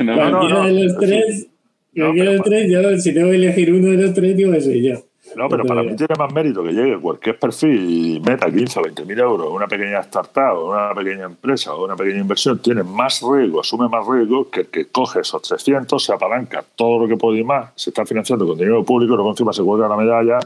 no. 0.05 0.15
Cualquiera 0.15 0.67
de 0.67 0.73
los 0.73 0.99
tres, 0.99 1.47
cualquiera 1.95 2.31
de 2.31 2.37
los 2.37 2.45
tres, 2.45 2.71
yo 2.71 2.99
si 2.99 3.15
tengo 3.15 3.31
que 3.31 3.37
elegir 3.37 3.73
uno 3.73 3.89
de 3.89 3.97
los 3.97 4.15
tres, 4.15 4.37
digo 4.37 4.53
que 4.53 4.61
soy 4.61 4.83
yo. 4.83 4.95
No, 5.37 5.49
pero 5.49 5.65
para 5.65 5.83
mí 5.83 5.97
tiene 5.97 6.15
más 6.17 6.33
mérito 6.33 6.63
que 6.63 6.73
llegue 6.73 7.01
cualquier 7.01 7.39
perfil 7.39 7.91
y 7.91 8.21
meta 8.21 8.51
15 8.51 8.79
o 8.79 8.83
20 8.83 9.05
mil 9.05 9.19
euros 9.19 9.49
una 9.51 9.67
pequeña 9.67 10.01
startup, 10.01 10.65
una 10.65 10.95
pequeña 10.95 11.25
empresa 11.25 11.75
o 11.75 11.85
una 11.85 11.97
pequeña 11.97 12.21
inversión. 12.21 12.59
Tiene 12.61 12.83
más 12.83 13.21
riesgo, 13.23 13.61
asume 13.61 13.89
más 13.89 14.07
riesgo 14.07 14.49
que 14.51 14.61
el 14.61 14.67
que 14.69 14.87
coge 14.87 15.21
esos 15.21 15.43
300, 15.43 16.03
se 16.03 16.13
apalanca 16.13 16.65
todo 16.77 17.01
lo 17.01 17.09
que 17.09 17.17
puede 17.17 17.41
y 17.41 17.45
más, 17.45 17.71
se 17.75 17.91
está 17.91 18.05
financiando 18.07 18.47
con 18.47 18.57
dinero 18.57 18.85
público 18.85 19.15
luego 19.15 19.31
encima 19.31 19.53
se 19.53 19.63
cuelga 19.63 19.89
la 19.89 19.97
medalla 19.97 20.39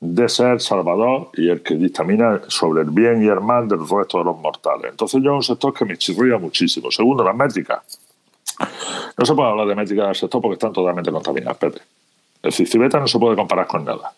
de 0.00 0.28
ser 0.28 0.60
salvador 0.60 1.30
y 1.34 1.48
el 1.48 1.62
que 1.62 1.74
dictamina 1.74 2.40
sobre 2.48 2.82
el 2.82 2.90
bien 2.90 3.22
y 3.24 3.26
el 3.26 3.40
mal 3.40 3.66
del 3.68 3.80
resto 3.80 4.18
de 4.18 4.24
los 4.24 4.38
mortales. 4.38 4.90
Entonces 4.90 5.20
yo 5.22 5.32
es 5.32 5.36
un 5.36 5.42
sector 5.42 5.74
que 5.74 5.84
me 5.84 5.96
chirría 5.96 6.38
muchísimo. 6.38 6.90
Segundo, 6.90 7.24
las 7.24 7.34
métricas. 7.34 7.80
No 9.16 9.24
se 9.24 9.34
puede 9.34 9.48
hablar 9.48 9.66
de 9.66 9.74
métricas 9.74 10.06
del 10.06 10.14
sector 10.14 10.40
porque 10.40 10.54
están 10.54 10.72
totalmente 10.72 11.10
contaminadas, 11.10 11.56
Pepe. 11.58 11.78
Es 11.78 12.42
decir, 12.42 12.68
Cibeta 12.68 13.00
no 13.00 13.08
se 13.08 13.18
puede 13.18 13.34
comparar 13.34 13.66
con 13.66 13.84
nada. 13.84 14.12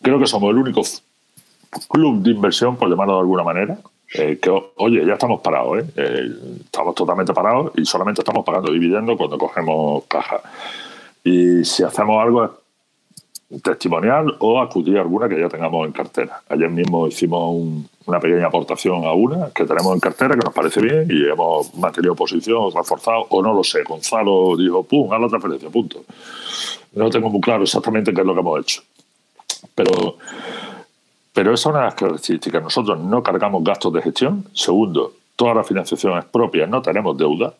Creo 0.00 0.18
que 0.18 0.26
somos 0.26 0.50
el 0.50 0.56
único 0.56 0.82
club 1.88 2.22
de 2.22 2.30
inversión, 2.30 2.76
por 2.76 2.88
llamarlo 2.88 3.14
de 3.14 3.20
alguna 3.20 3.42
manera, 3.42 3.78
eh, 4.14 4.38
que, 4.40 4.50
oye, 4.76 5.04
ya 5.04 5.14
estamos 5.14 5.42
parados, 5.42 5.80
¿eh? 5.80 5.86
¿eh? 5.96 6.30
Estamos 6.64 6.94
totalmente 6.94 7.34
parados 7.34 7.72
y 7.76 7.84
solamente 7.84 8.22
estamos 8.22 8.44
pagando 8.44 8.72
dividendos 8.72 9.18
cuando 9.18 9.36
cogemos 9.36 10.04
caja. 10.08 10.40
Y 11.22 11.62
si 11.64 11.82
hacemos 11.82 12.22
algo 12.22 12.58
testimonial 13.62 14.36
o 14.40 14.60
acudir 14.60 14.98
a 14.98 15.00
alguna 15.00 15.28
que 15.28 15.40
ya 15.40 15.48
tengamos 15.48 15.86
en 15.86 15.92
cartera. 15.92 16.42
Ayer 16.48 16.68
mismo 16.68 17.06
hicimos 17.08 17.56
una 18.04 18.20
pequeña 18.20 18.46
aportación 18.46 19.04
a 19.04 19.12
una 19.12 19.50
que 19.50 19.64
tenemos 19.64 19.94
en 19.94 20.00
cartera 20.00 20.34
que 20.34 20.44
nos 20.44 20.52
parece 20.52 20.80
bien 20.80 21.06
y 21.10 21.28
hemos 21.28 21.74
mantenido 21.74 22.14
posición, 22.14 22.70
reforzado, 22.74 23.26
o 23.30 23.42
no 23.42 23.54
lo 23.54 23.64
sé. 23.64 23.82
Gonzalo 23.84 24.56
dijo, 24.56 24.82
pum, 24.82 25.12
haz 25.12 25.20
la 25.20 25.28
transferencia, 25.28 25.70
punto. 25.70 26.04
No 26.92 27.08
tengo 27.08 27.30
muy 27.30 27.40
claro 27.40 27.62
exactamente 27.62 28.12
qué 28.12 28.20
es 28.20 28.26
lo 28.26 28.34
que 28.34 28.40
hemos 28.40 28.60
hecho. 28.60 28.82
Pero, 29.74 30.18
pero 31.32 31.54
esa 31.54 31.70
es 31.70 31.72
una 31.72 31.78
de 31.80 31.84
las 31.86 31.94
características. 31.94 32.62
Nosotros 32.62 32.98
no 32.98 33.22
cargamos 33.22 33.64
gastos 33.64 33.92
de 33.94 34.02
gestión. 34.02 34.44
Segundo, 34.52 35.14
toda 35.36 35.54
la 35.54 35.64
financiación 35.64 36.18
es 36.18 36.24
propia, 36.26 36.66
no 36.66 36.82
tenemos 36.82 37.16
deuda. 37.16 37.54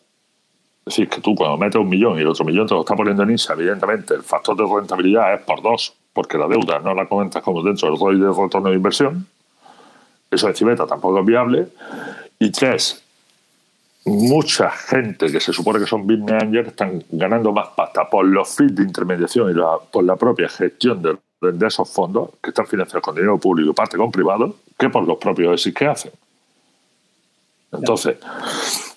Es 0.89 0.95
decir, 0.95 1.07
que 1.07 1.21
tú 1.21 1.35
cuando 1.35 1.55
metes 1.55 1.79
un 1.79 1.87
millón 1.87 2.17
y 2.17 2.21
el 2.21 2.27
otro 2.27 2.43
millón 2.43 2.65
te 2.65 2.73
lo 2.73 2.79
está 2.79 2.95
poniendo 2.95 3.21
en 3.21 3.29
INSA, 3.29 3.53
evidentemente 3.53 4.15
el 4.15 4.23
factor 4.23 4.57
de 4.57 4.65
rentabilidad 4.65 5.35
es 5.35 5.41
por 5.41 5.61
dos, 5.61 5.93
porque 6.13 6.35
la 6.35 6.47
deuda 6.47 6.79
no 6.79 6.95
la 6.95 7.05
comentas 7.07 7.43
como 7.43 7.61
dentro 7.61 7.91
del 7.91 7.99
ROI 7.99 8.17
de 8.17 8.27
retorno 8.27 8.69
de 8.69 8.75
inversión. 8.75 9.27
Eso 10.31 10.47
de 10.47 10.55
Cibeta 10.55 10.87
tampoco 10.87 11.19
es 11.19 11.25
viable. 11.27 11.67
Y 12.39 12.51
tres, 12.51 13.03
mucha 14.05 14.71
gente 14.71 15.31
que 15.31 15.39
se 15.39 15.53
supone 15.53 15.77
que 15.77 15.85
son 15.85 16.07
business 16.07 16.41
angels 16.41 16.69
están 16.69 17.03
ganando 17.11 17.51
más 17.51 17.67
pasta 17.75 18.09
por 18.09 18.25
los 18.25 18.49
fees 18.49 18.75
de 18.75 18.81
intermediación 18.81 19.51
y 19.51 19.61
por 19.91 20.03
la 20.03 20.15
propia 20.15 20.49
gestión 20.49 21.03
de, 21.03 21.67
esos 21.67 21.87
fondos 21.87 22.31
que 22.41 22.49
están 22.49 22.65
financiados 22.65 23.03
con 23.03 23.13
dinero 23.13 23.37
público 23.37 23.69
y 23.69 23.73
parte 23.75 23.95
con 23.95 24.11
privado 24.11 24.55
que 24.75 24.89
por 24.89 25.07
los 25.07 25.19
propios 25.19 25.53
ESIS 25.53 25.75
que 25.75 25.85
hacen. 25.85 26.11
Entonces, 27.71 28.17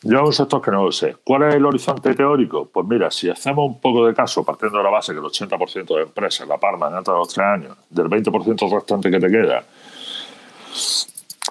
yo 0.02 0.24
un 0.24 0.32
sector 0.32 0.62
que 0.62 0.70
no 0.70 0.84
lo 0.84 0.92
sé. 0.92 1.16
¿Cuál 1.22 1.44
es 1.44 1.54
el 1.56 1.66
horizonte 1.66 2.14
teórico? 2.14 2.68
Pues 2.72 2.86
mira, 2.86 3.10
si 3.10 3.28
hacemos 3.28 3.66
un 3.66 3.80
poco 3.80 4.06
de 4.06 4.14
caso, 4.14 4.44
partiendo 4.44 4.78
de 4.78 4.84
la 4.84 4.90
base 4.90 5.12
que 5.12 5.18
el 5.18 5.24
80% 5.24 5.96
de 5.96 6.02
empresas 6.02 6.48
la 6.48 6.58
palman 6.58 6.94
antes 6.94 7.12
de 7.12 7.18
los 7.18 7.28
tres 7.28 7.46
años, 7.46 7.76
del 7.90 8.06
20% 8.06 8.72
restante 8.72 9.10
que 9.10 9.20
te 9.20 9.28
queda, 9.28 9.64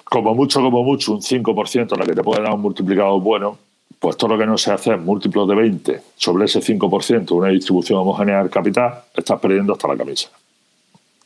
como 0.06 0.34
mucho, 0.34 0.62
como 0.62 0.84
mucho, 0.84 1.14
un 1.14 1.22
5% 1.22 1.98
la 1.98 2.06
que 2.06 2.14
te 2.14 2.24
puede 2.24 2.42
dar 2.42 2.54
un 2.54 2.62
multiplicador 2.62 3.22
bueno, 3.22 3.58
pues 4.00 4.18
todo 4.18 4.32
lo 4.32 4.38
que 4.38 4.48
no 4.48 4.58
se 4.58 4.72
hace 4.74 4.96
es 4.96 5.00
múltiplos 5.00 5.48
de 5.48 5.56
20 5.56 6.02
sobre 6.16 6.46
ese 6.46 6.60
5%, 6.60 7.32
una 7.32 7.50
distribución 7.50 8.00
homogénea 8.00 8.40
del 8.40 8.50
capital, 8.50 9.04
estás 9.16 9.40
perdiendo 9.40 9.74
hasta 9.74 9.88
la 9.88 9.96
camisa. 9.96 10.30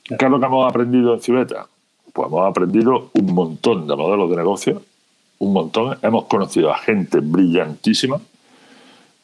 ¿Qué 0.04 0.26
es 0.26 0.30
lo 0.30 0.40
que 0.40 0.46
hemos 0.46 0.70
aprendido 0.70 1.14
en 1.14 1.22
Cibeta? 1.22 1.68
Pues 2.14 2.28
hemos 2.28 2.48
aprendido 2.48 3.10
un 3.14 3.34
montón 3.34 3.88
de 3.88 3.96
modelos 3.96 4.30
de 4.30 4.36
negocio, 4.36 4.82
un 5.40 5.54
montón. 5.54 5.98
Hemos 6.02 6.26
conocido 6.26 6.72
a 6.72 6.78
gente 6.78 7.20
brillantísima. 7.20 8.20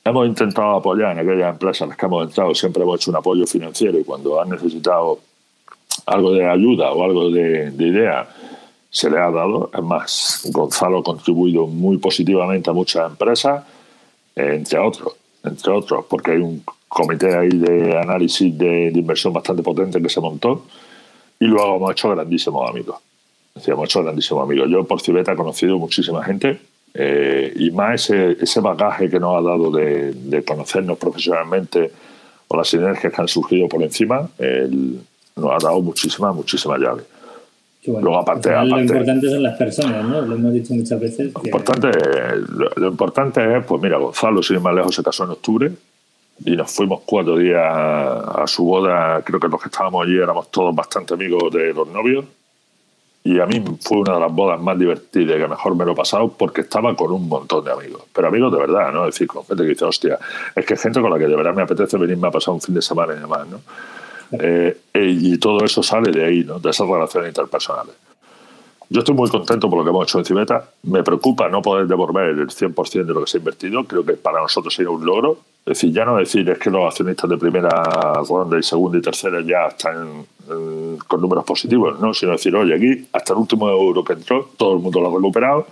Hemos 0.03 0.28
intentado 0.28 0.78
apoyar 0.78 1.12
en 1.12 1.20
aquellas 1.20 1.53
empresas 1.53 1.82
en 1.82 1.89
las 1.89 1.97
que 1.97 2.05
hemos 2.05 2.28
entrado, 2.28 2.55
siempre 2.55 2.84
hemos 2.84 2.95
hecho 2.99 3.12
un 3.12 3.18
apoyo 3.18 3.45
financiero 3.45 3.99
y 3.99 4.03
cuando 4.03 4.41
han 4.41 4.49
necesitado 4.49 5.20
algo 6.07 6.32
de 6.32 6.49
ayuda 6.49 6.91
o 6.91 7.03
algo 7.03 7.30
de, 7.30 7.70
de 7.72 7.88
idea, 7.88 8.28
se 8.89 9.09
le 9.09 9.20
ha 9.20 9.32
dado. 9.32 9.70
Es 9.74 9.84
más, 9.84 10.49
Gonzalo 10.51 10.99
ha 10.99 11.03
contribuido 11.03 11.68
muy 11.68 11.97
positivamente 11.97 12.70
a 12.70 12.74
muchas 12.74 13.09
empresas, 13.09 13.64
entre 14.36 14.80
otros, 14.80 15.14
entre 15.43 15.72
otros, 15.72 16.05
porque 16.09 16.32
hay 16.32 16.38
un 16.39 16.64
comité 16.93 17.34
ahí 17.36 17.49
de 17.49 17.97
análisis 17.97 18.55
de, 18.57 18.91
inversión 18.93 19.32
bastante 19.32 19.64
potente 19.64 20.01
que 20.01 20.09
se 20.09 20.20
montó 20.20 20.66
y 21.39 21.45
luego 21.45 21.78
hemos 21.78 21.91
hecho 21.91 22.09
grandísimos 22.09 22.70
amigos. 22.70 22.97
Hemos 23.68 23.86
hecho 23.86 24.03
grandísimos 24.03 24.43
amigos. 24.43 24.70
Yo 24.70 24.84
por 24.86 25.01
Cibeta 25.01 25.34
he 25.34 25.36
conocido 25.36 25.78
muchísima 25.78 26.24
gente 26.24 26.59
eh, 26.93 27.53
y 27.55 27.72
más 27.72 28.09
ese, 28.09 28.38
ese 28.41 28.59
bagaje 28.59 29.09
que 29.09 29.20
nos 29.20 29.38
ha 29.38 29.41
dado 29.41 29.72
de, 29.72 30.43
conocernos 30.45 30.97
profesionalmente 30.97 31.91
o 32.47 32.57
las 32.57 32.68
sinergias 32.68 33.14
que 33.14 33.22
han 33.22 33.28
surgido 33.28 33.70
por 33.70 33.82
encima, 33.82 34.30
nos 35.36 35.51
ha 35.51 35.66
dado 35.66 35.82
muchísimas, 35.82 36.36
muchísimas 36.36 36.80
llaves. 36.80 37.05
Luego, 37.86 38.20
aparte, 38.20 38.51
lo 38.51 38.80
importante 38.80 39.30
son 39.30 39.41
las 39.41 39.57
personas, 39.57 40.05
¿no? 40.05 40.22
Lo 40.22 40.36
hemos 40.36 40.53
dicho 40.53 40.74
muchas 40.74 40.99
veces. 40.99 41.34
Lo, 41.34 41.41
importante, 41.43 41.89
lo, 42.76 42.88
importante 42.88 43.57
es, 43.57 43.66
pues 43.66 43.82
mira, 43.82 43.97
Gonzalo, 43.97 44.43
sin 44.43 44.62
más 44.62 44.76
lejos, 44.76 44.93
se 44.93 45.01
casó 45.01 45.24
en 45.24 45.32
octubre 45.32 45.72
y 46.45 46.55
nos 46.55 46.72
fuimos 46.72 47.01
cuatro 47.05 47.38
días 47.38 47.64
a 47.64 48.43
su 48.45 48.66
boda. 48.66 49.22
Creo 49.24 49.39
que 49.39 49.47
los 49.47 49.59
que 49.59 49.70
estábamos 49.70 50.05
allí 50.05 50.18
éramos 50.18 50.51
todos 50.51 50.76
bastante 50.76 51.16
amigos 51.16 51.51
de 51.51 51.74
los 51.74 51.88
novios. 51.88 52.26
Y 53.24 53.39
a 53.39 53.45
mí 53.45 53.63
fue 53.82 53.99
una 53.99 54.15
de 54.15 54.19
las 54.19 54.34
bodas 54.34 54.59
más 54.59 54.78
divertidas 54.80 55.38
que 55.38 55.47
mejor 55.47 55.76
me 55.76 55.86
lo 55.86 55.91
he 55.91 55.95
pasado 55.95 56.30
porque 56.30 56.61
estaba 56.61 56.95
con 56.95 57.11
un 57.11 57.28
montón 57.28 57.63
de 57.63 57.72
amigos. 57.72 58.03
Pero 58.13 58.28
amigos 58.28 58.51
de 58.51 58.57
verdad, 58.57 58.91
¿no? 58.91 59.07
Es 59.07 59.13
decir, 59.13 59.28
con 59.28 59.45
gente 59.45 59.63
que 59.63 59.69
dice, 59.69 59.86
hostia, 59.86 60.17
es 60.55 60.65
que 60.65 60.76
gente 60.76 60.99
con 61.01 61.11
la 61.11 61.19
que 61.19 61.28
de 61.28 61.36
verdad 61.36 61.53
me 61.53 61.61
apetece 61.61 61.97
venirme 61.97 62.28
a 62.28 62.32
pasar 62.32 62.53
un 62.53 62.61
fin 62.61 62.74
de 62.74 62.82
semana 62.82 63.13
y 63.13 63.19
demás, 63.19 63.47
¿no? 63.47 63.59
Eh, 64.39 64.76
y 64.93 65.38
todo 65.38 65.63
eso 65.63 65.84
sale 65.84 66.11
de 66.11 66.26
ahí, 66.26 66.43
¿no? 66.43 66.59
de 66.59 66.69
esas 66.69 66.88
relaciones 66.88 67.30
interpersonales. 67.30 67.93
Yo 68.89 68.99
estoy 68.99 69.15
muy 69.15 69.30
contento 69.30 69.69
por 69.69 69.80
lo 69.80 69.86
que 69.86 69.89
hemos 69.89 70.05
hecho 70.05 70.19
en 70.19 70.26
Cibeta. 70.26 70.65
Me 70.84 71.01
preocupa 71.01 71.47
no 71.47 71.61
poder 71.61 71.88
devolver 71.88 72.30
el 72.30 72.49
100% 72.49 73.05
de 73.05 73.13
lo 73.13 73.22
que 73.22 73.28
se 73.28 73.38
ha 73.38 73.39
invertido. 73.39 73.86
Creo 73.86 74.03
que 74.05 74.13
para 74.13 74.41
nosotros 74.41 74.74
sería 74.74 74.89
un 74.89 75.05
logro. 75.05 75.38
Es 75.65 75.78
decir, 75.78 75.93
ya 75.93 76.03
no 76.03 76.17
decir 76.17 76.49
es 76.49 76.59
que 76.59 76.69
los 76.69 76.86
accionistas 76.86 77.30
de 77.30 77.38
primera 77.38 77.69
ronda 78.28 78.59
y 78.59 78.63
segunda 78.63 78.97
y 78.97 79.01
tercera 79.01 79.39
ya 79.41 79.67
están 79.67 80.26
con 81.08 81.22
números 81.22 81.43
positivos, 81.43 81.99
¿no? 81.99 82.14
sino 82.14 82.34
decir, 82.34 82.56
oye, 82.56 82.76
aquí 82.76 83.08
hasta 83.14 83.34
el 83.34 83.39
último 83.39 83.70
euro 83.70 84.04
que 84.04 84.14
entró, 84.14 84.49
todo 84.58 84.74
el 84.76 84.80
mundo 84.80 84.99
lo 84.99 85.10
ha 85.10 85.16
recuperado 85.16 85.68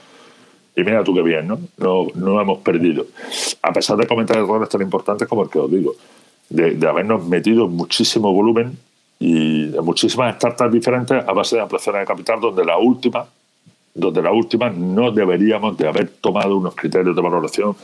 y 0.75 0.83
mira 0.83 1.03
tú 1.03 1.13
qué 1.13 1.21
bien, 1.21 1.47
¿no? 1.47 1.59
No, 1.77 2.07
no 2.15 2.39
hemos 2.39 2.59
perdido. 2.59 3.05
A 3.61 3.73
pesar 3.73 3.97
de 3.97 4.07
cometer 4.07 4.37
errores 4.37 4.69
tan 4.69 4.81
importantes 4.81 5.27
como 5.27 5.43
el 5.43 5.49
que 5.49 5.59
os 5.59 5.69
digo 5.69 5.93
de, 6.49 6.87
habernos 6.87 7.25
metido 7.25 7.67
muchísimo 7.67 8.33
volumen 8.33 8.77
y 9.19 9.67
de 9.67 9.81
muchísimas 9.81 10.35
startups 10.35 10.71
diferentes 10.71 11.23
a 11.25 11.33
base 11.33 11.55
de 11.55 11.61
ampliaciones 11.61 12.01
de 12.01 12.05
capital, 12.05 12.39
donde 12.39 12.65
la 12.65 12.77
última, 12.77 13.25
donde 13.93 14.21
la 14.21 14.31
última 14.31 14.69
no 14.69 15.11
deberíamos 15.11 15.77
de 15.77 15.87
haber 15.87 16.09
tomado 16.21 16.57
unos 16.57 16.75
criterios 16.75 17.15
de 17.15 17.21
valoración 17.21 17.75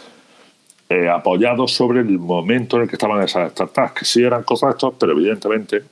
eh, 0.90 1.10
apoyados 1.10 1.74
sobre 1.74 2.00
el 2.00 2.20
momento 2.20 2.78
en 2.78 2.84
el 2.84 2.90
que 2.90 2.96
estaban 2.96 3.22
esas 3.22 3.52
startups, 3.52 3.92
que 3.92 4.06
sí 4.06 4.24
eran 4.24 4.44
correctos, 4.44 4.94
pero 5.00 5.12
evidentemente 5.12 5.84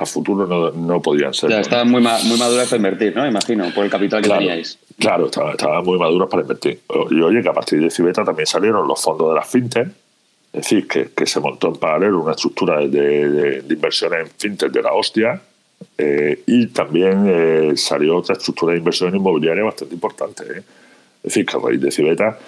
a 0.00 0.06
futuro 0.06 0.46
no, 0.46 0.70
no 0.70 1.02
podían 1.02 1.34
ser. 1.34 1.50
Ya 1.50 1.60
estaban 1.60 1.90
muy, 1.90 2.00
muy 2.00 2.38
maduras 2.38 2.68
para 2.68 2.76
invertir, 2.78 3.14
¿no? 3.14 3.26
Imagino, 3.26 3.66
por 3.74 3.84
el 3.84 3.90
capital 3.90 4.22
que 4.22 4.30
teníais. 4.30 4.78
Claro, 4.98 5.26
estaban, 5.26 5.52
estaban 5.52 5.84
muy 5.84 5.98
maduras 5.98 6.28
para 6.30 6.42
invertir. 6.42 6.80
Y 7.10 7.20
oye, 7.20 7.42
que 7.42 7.48
a 7.50 7.52
partir 7.52 7.82
de 7.82 7.90
Cibeta 7.90 8.24
también 8.24 8.46
salieron 8.46 8.88
los 8.88 9.02
fondos 9.02 9.28
de 9.28 9.34
las 9.34 9.46
fintech, 9.46 9.88
Es 10.54 10.62
decir, 10.62 10.88
que, 10.88 11.26
se 11.26 11.40
montó 11.40 11.68
en 11.68 11.76
paralelo 11.76 12.22
una 12.22 12.32
estructura 12.32 12.80
de, 12.80 13.62
inversiones 13.68 14.20
en 14.20 14.30
fintech 14.38 14.72
de 14.72 14.82
la 14.82 14.94
hostia 14.94 15.38
eh, 15.98 16.42
y 16.46 16.68
también 16.68 17.26
eh, 17.26 17.72
salió 17.76 18.16
otra 18.16 18.34
estructura 18.34 18.72
de 18.72 18.78
inversión 18.78 19.14
inmobiliaria 19.14 19.64
bastante 19.64 19.94
importante. 19.94 20.44
¿eh? 20.44 20.62
Es 21.22 21.34
decir, 21.34 21.44
que 21.44 21.56
a 21.58 21.60
raíz 21.60 21.80
de 21.80 21.90
Cibeta 21.90 22.38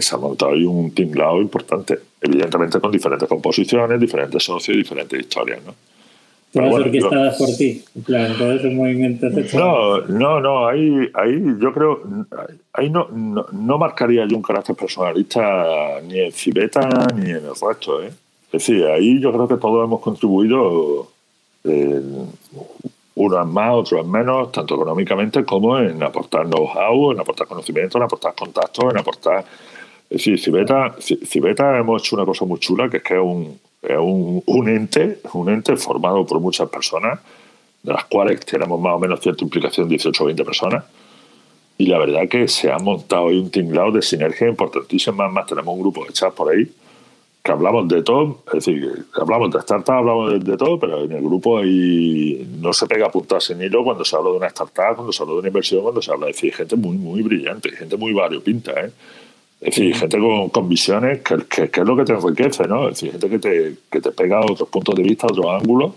se 0.00 0.14
ha 0.14 0.18
montado 0.18 0.52
ahí 0.52 0.64
un 0.64 0.92
tinglado 0.92 1.40
importante, 1.40 1.98
evidentemente 2.20 2.80
con 2.80 2.90
diferentes 2.90 3.28
composiciones, 3.28 4.00
diferentes 4.00 4.42
socios 4.42 4.76
y 4.76 4.78
diferentes 4.78 5.20
historias. 5.20 5.60
¿no? 5.64 5.74
Todas 6.52 6.68
bueno, 6.68 6.84
orquestadas 6.84 7.36
por 7.38 7.48
ti, 7.56 7.82
plan, 8.04 8.36
todo 8.36 8.52
ese 8.52 8.68
movimiento. 8.68 9.26
No, 9.54 10.00
no, 10.02 10.38
no, 10.38 10.68
ahí, 10.68 11.10
ahí 11.14 11.42
yo 11.58 11.72
creo, 11.72 12.02
ahí 12.74 12.90
no, 12.90 13.08
no, 13.08 13.78
marcaría 13.78 14.26
yo 14.26 14.36
un 14.36 14.42
carácter 14.42 14.76
personalista 14.76 16.00
ni 16.06 16.20
en 16.20 16.32
Cibeta 16.32 17.06
ni 17.16 17.30
en 17.30 17.36
el 17.36 17.54
resto. 17.58 18.02
¿eh? 18.02 18.08
Es 18.08 18.52
decir, 18.52 18.84
ahí 18.84 19.18
yo 19.18 19.32
creo 19.32 19.48
que 19.48 19.56
todos 19.56 19.82
hemos 19.82 20.02
contribuido, 20.02 21.08
eh, 21.64 22.02
unos 23.14 23.46
más, 23.46 23.72
otros 23.72 24.06
menos, 24.06 24.52
tanto 24.52 24.74
económicamente 24.74 25.46
como 25.46 25.78
en 25.78 26.02
aportar 26.02 26.46
know-how, 26.46 27.12
en 27.12 27.20
aportar 27.20 27.46
conocimiento, 27.46 27.96
en 27.96 28.04
aportar 28.04 28.34
contactos, 28.34 28.92
en 28.92 28.98
aportar... 28.98 29.42
Es 30.10 30.18
decir, 30.18 30.38
Cibeta, 30.38 30.94
Cibeta 31.00 31.78
hemos 31.78 32.02
hecho 32.02 32.16
una 32.16 32.26
cosa 32.26 32.44
muy 32.44 32.58
chula, 32.60 32.90
que 32.90 32.98
es 32.98 33.02
que 33.02 33.14
es 33.14 33.20
un 33.20 33.58
un, 33.82 34.42
un, 34.46 34.68
ente, 34.68 35.20
un 35.32 35.48
ente 35.48 35.76
formado 35.76 36.24
por 36.26 36.40
muchas 36.40 36.68
personas, 36.68 37.20
de 37.82 37.92
las 37.92 38.04
cuales 38.04 38.40
tenemos 38.40 38.80
más 38.80 38.94
o 38.94 38.98
menos 38.98 39.20
cierta 39.20 39.44
implicación, 39.44 39.88
18 39.88 40.22
o 40.22 40.26
20 40.26 40.44
personas. 40.44 40.84
Y 41.78 41.86
la 41.86 41.98
verdad 41.98 42.28
que 42.28 42.46
se 42.46 42.70
ha 42.70 42.78
montado 42.78 43.28
ahí 43.28 43.38
un 43.38 43.50
tinglado 43.50 43.90
de 43.90 44.02
sinergia 44.02 44.48
importantísima. 44.48 45.28
Más 45.28 45.46
tenemos 45.46 45.74
un 45.74 45.80
grupo 45.80 46.04
de 46.04 46.12
chat 46.12 46.32
por 46.32 46.52
ahí 46.52 46.70
que 47.42 47.50
hablamos 47.50 47.88
de 47.88 48.02
todo, 48.02 48.42
es 48.46 48.64
decir, 48.64 49.04
hablamos 49.20 49.50
de 49.50 49.60
startups, 49.60 49.90
hablamos 49.90 50.44
de, 50.44 50.56
todo, 50.56 50.78
pero 50.78 51.02
en 51.02 51.12
el 51.12 51.22
grupo 51.22 51.58
ahí 51.58 52.48
no 52.60 52.72
se 52.72 52.86
pega 52.86 53.10
a 53.10 53.40
sin 53.40 53.60
hilo 53.60 53.82
cuando 53.82 54.04
se 54.04 54.14
habla 54.14 54.30
de 54.30 54.36
una 54.36 54.46
startup, 54.46 54.94
cuando 54.94 55.12
se 55.12 55.22
habla 55.22 55.34
de 55.34 55.38
una 55.40 55.48
inversión, 55.48 55.82
cuando 55.82 56.00
se 56.00 56.12
habla 56.12 56.26
de 56.26 56.32
decir, 56.32 56.54
gente 56.54 56.76
muy, 56.76 56.96
muy 56.96 57.22
brillante, 57.22 57.70
gente 57.72 57.96
muy 57.96 58.12
variopinta, 58.12 58.72
¿eh? 58.80 58.92
Es 59.62 59.76
decir, 59.76 59.94
gente 59.94 60.18
con, 60.52 60.68
visiones 60.68 61.20
que, 61.20 61.34
es 61.62 61.86
lo 61.86 61.96
que 61.96 62.04
te 62.04 62.12
enriquece, 62.12 62.66
¿no? 62.66 62.88
Es 62.88 63.00
decir, 63.00 63.12
gente 63.12 63.30
que 63.30 63.38
te, 63.38 63.76
que 63.88 64.00
te 64.00 64.10
pega 64.10 64.40
otros 64.40 64.68
puntos 64.68 64.96
de 64.96 65.04
vista, 65.04 65.28
otros 65.28 65.46
ángulos 65.48 65.92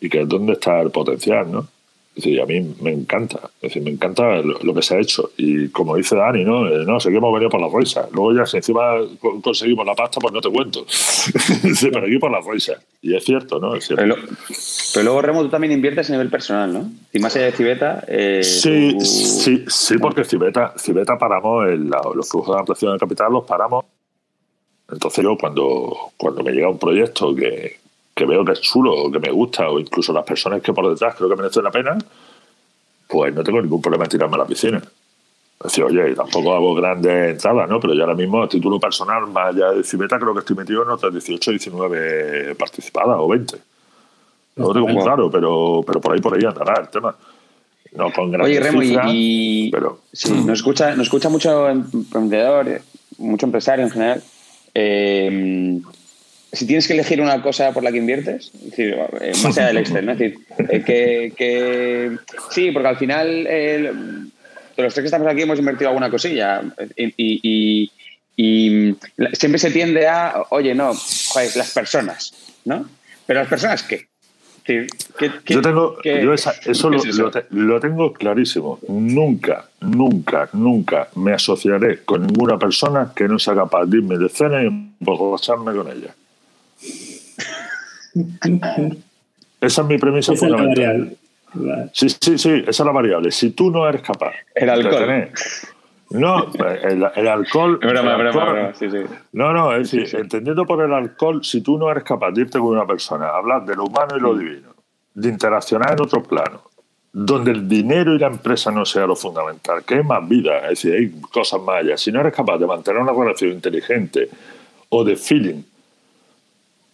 y 0.00 0.08
que 0.08 0.22
es 0.22 0.28
donde 0.28 0.52
está 0.52 0.80
el 0.80 0.92
potencial, 0.92 1.50
¿no? 1.50 1.66
Decir, 2.14 2.40
a 2.40 2.46
mí 2.46 2.74
me 2.80 2.90
encanta, 2.90 3.38
es 3.56 3.60
decir, 3.60 3.82
me 3.82 3.90
encanta 3.90 4.42
lo, 4.42 4.74
que 4.74 4.82
se 4.82 4.96
ha 4.96 5.00
hecho. 5.00 5.30
Y 5.36 5.68
como 5.68 5.96
dice 5.96 6.16
Dani, 6.16 6.44
¿no? 6.44 6.66
Eh, 6.66 6.84
no, 6.84 6.98
hemos 6.98 7.32
venido 7.32 7.48
por 7.48 7.60
la 7.60 7.68
risa. 7.72 8.08
Luego 8.12 8.34
ya 8.34 8.46
si 8.46 8.56
encima 8.56 8.96
conseguimos 9.42 9.86
la 9.86 9.94
pasta, 9.94 10.20
pues 10.20 10.34
no 10.34 10.40
te 10.40 10.50
cuento. 10.50 10.84
pero 11.80 12.06
aquí 12.06 12.18
por 12.18 12.32
la 12.32 12.40
risa. 12.40 12.74
Y 13.00 13.14
es 13.14 13.24
cierto, 13.24 13.60
¿no? 13.60 13.76
Es 13.76 13.86
cierto. 13.86 14.02
Pero, 14.02 15.04
luego, 15.04 15.22
Remo, 15.22 15.42
tú 15.42 15.48
también 15.50 15.72
inviertes 15.72 16.10
a 16.10 16.12
nivel 16.12 16.30
personal, 16.30 16.72
¿no? 16.72 16.90
Y 17.12 17.20
más 17.20 17.34
allá 17.36 17.46
de 17.46 17.52
Cibeta... 17.52 18.04
Eh, 18.08 18.42
sí, 18.42 19.00
sí, 19.00 19.64
sí, 19.68 19.98
porque 19.98 20.24
Cibeta, 20.24 20.74
Cibeta 20.76 21.16
paramos, 21.16 21.66
los 22.14 22.28
flujos 22.28 22.56
de 22.56 22.60
ampliación 22.60 22.92
de 22.92 22.98
capital 22.98 23.32
los 23.32 23.44
paramos. 23.44 23.84
Entonces 24.90 25.22
yo 25.22 25.38
cuando, 25.38 26.12
cuando 26.16 26.42
me 26.42 26.50
llega 26.52 26.68
un 26.68 26.78
proyecto 26.78 27.34
que, 27.34 27.79
que 28.20 28.26
veo 28.26 28.44
que 28.44 28.52
es 28.52 28.60
chulo 28.60 28.92
o 28.92 29.10
que 29.10 29.18
me 29.18 29.30
gusta, 29.30 29.70
o 29.70 29.80
incluso 29.80 30.12
las 30.12 30.24
personas 30.24 30.60
que 30.60 30.74
por 30.74 30.86
detrás 30.90 31.14
creo 31.16 31.30
que 31.30 31.36
merecen 31.36 31.64
la 31.64 31.70
pena, 31.70 31.96
pues 33.08 33.34
no 33.34 33.42
tengo 33.42 33.62
ningún 33.62 33.80
problema 33.80 34.04
en 34.04 34.10
tirarme 34.10 34.34
a 34.34 34.38
la 34.40 34.44
piscina. 34.44 34.82
Decir, 35.62 35.84
oye, 35.84 36.14
tampoco 36.14 36.54
hago 36.54 36.74
grandes 36.74 37.32
entradas, 37.32 37.68
¿no? 37.68 37.80
Pero 37.80 37.94
yo 37.94 38.02
ahora 38.02 38.14
mismo, 38.14 38.42
a 38.42 38.48
título 38.48 38.78
personal, 38.78 39.26
más 39.28 39.54
allá 39.54 39.72
de 39.72 39.82
Cibeta, 39.84 40.18
creo 40.18 40.34
que 40.34 40.40
estoy 40.40 40.56
metido 40.56 40.82
en 40.82 40.90
otras 40.90 41.12
18, 41.12 41.50
19 41.50 42.54
participadas 42.56 43.16
o 43.18 43.28
20. 43.28 43.56
No 44.56 44.66
lo 44.66 44.72
tengo 44.74 44.88
muy 44.88 45.02
claro, 45.02 45.30
pero, 45.30 45.82
pero 45.86 46.00
por 46.00 46.12
ahí 46.12 46.20
por 46.20 46.34
ahí 46.34 46.44
andará 46.44 46.82
el 46.82 46.88
tema. 46.88 47.16
No 47.92 48.12
con 48.12 48.30
grandes 48.30 48.58
Oye, 48.58 48.60
Remo, 48.60 48.82
y, 48.82 49.70
pero, 49.72 50.00
sí, 50.12 50.32
nos, 50.44 50.58
escucha, 50.58 50.94
nos 50.94 51.06
escucha 51.06 51.30
mucho 51.30 51.68
emprendedor, 51.68 52.82
mucho 53.16 53.46
empresario 53.46 53.86
en 53.86 53.90
general. 53.90 54.22
Eh, 54.74 55.80
si 56.52 56.66
tienes 56.66 56.86
que 56.86 56.94
elegir 56.94 57.20
una 57.20 57.42
cosa 57.42 57.72
por 57.72 57.82
la 57.82 57.92
que 57.92 57.98
inviertes, 57.98 58.50
es 58.54 58.70
decir, 58.70 58.96
eh, 59.20 59.32
más 59.42 59.56
allá 59.56 59.68
del 59.68 59.78
Excel, 59.78 60.06
¿no? 60.06 60.12
Es 60.12 60.18
decir, 60.18 60.38
eh, 60.68 61.32
que, 61.36 62.18
sí, 62.50 62.70
porque 62.72 62.88
al 62.88 62.96
final 62.96 63.44
de 63.44 63.92
los 64.76 64.94
tres 64.94 65.02
que 65.02 65.06
estamos 65.06 65.28
aquí 65.28 65.42
hemos 65.42 65.58
invertido 65.58 65.90
alguna 65.90 66.10
cosilla 66.10 66.62
y, 66.96 67.90
siempre 69.32 69.58
se 69.58 69.70
tiende 69.70 70.08
a, 70.08 70.44
oye, 70.50 70.74
no, 70.74 70.92
joder, 71.28 71.54
las 71.56 71.72
personas, 71.72 72.32
¿no? 72.64 72.88
Pero 73.26 73.40
las 73.40 73.48
personas, 73.48 73.82
¿qué? 73.82 74.06
yo 75.46 75.62
tengo, 75.62 75.96
yo 76.02 76.32
eso, 76.32 76.90
lo, 77.50 77.80
tengo 77.80 78.12
clarísimo. 78.12 78.78
Nunca, 78.88 79.68
nunca, 79.80 80.48
nunca 80.52 81.08
me 81.16 81.32
asociaré 81.32 82.04
con 82.04 82.26
ninguna 82.26 82.58
persona 82.58 83.12
que 83.14 83.26
no 83.26 83.38
sea 83.38 83.54
capaz 83.54 83.86
de 83.86 83.98
irme 83.98 84.18
de 84.18 84.28
cena 84.28 84.62
y 84.62 84.66
emborracharme 84.66 85.74
con 85.74 85.88
ella. 85.88 86.14
Esa 89.60 89.82
es 89.82 89.88
mi 89.88 89.98
premisa 89.98 90.34
fundamental. 90.34 91.16
Sí, 91.92 92.08
sí, 92.08 92.38
sí, 92.38 92.64
esa 92.66 92.70
es 92.70 92.80
la 92.80 92.92
variable. 92.92 93.30
Si 93.30 93.50
tú 93.50 93.70
no 93.70 93.88
eres 93.88 94.02
capaz 94.02 94.32
el 94.54 94.70
alcohol. 94.70 95.30
no, 96.10 96.46
el, 96.82 97.28
alcohol. 97.28 97.80
No, 99.32 99.52
no, 99.52 99.74
es 99.74 99.90
decir, 99.90 100.20
entendiendo 100.20 100.64
por 100.64 100.82
el 100.84 100.92
alcohol, 100.92 101.44
si 101.44 101.60
tú 101.60 101.76
no 101.76 101.90
eres 101.90 102.04
capaz 102.04 102.30
de 102.32 102.42
irte 102.42 102.58
con 102.58 102.68
una 102.68 102.86
persona, 102.86 103.28
hablar 103.28 103.64
de 103.64 103.74
lo 103.76 103.84
humano 103.84 104.16
y 104.16 104.20
lo 104.20 104.36
divino, 104.36 104.74
de 105.14 105.28
interaccionar 105.28 105.92
en 105.92 106.00
otro 106.00 106.22
plano, 106.22 106.62
donde 107.12 107.50
el 107.50 107.68
dinero 107.68 108.14
y 108.14 108.18
la 108.18 108.28
empresa 108.28 108.70
no 108.70 108.84
sea 108.84 109.06
lo 109.06 109.16
fundamental, 109.16 109.84
que 109.84 109.98
es 109.98 110.04
más 110.04 110.26
vida, 110.28 110.58
es 110.60 110.82
decir, 110.82 110.94
hay 110.94 111.20
cosas 111.32 111.60
más 111.60 111.80
allá. 111.80 111.96
Si 111.96 112.12
no 112.12 112.20
eres 112.20 112.32
capaz 112.32 112.58
de 112.58 112.66
mantener 112.66 113.02
una 113.02 113.12
relación 113.12 113.50
inteligente 113.50 114.30
o 114.88 115.04
de 115.04 115.16
feeling 115.16 115.62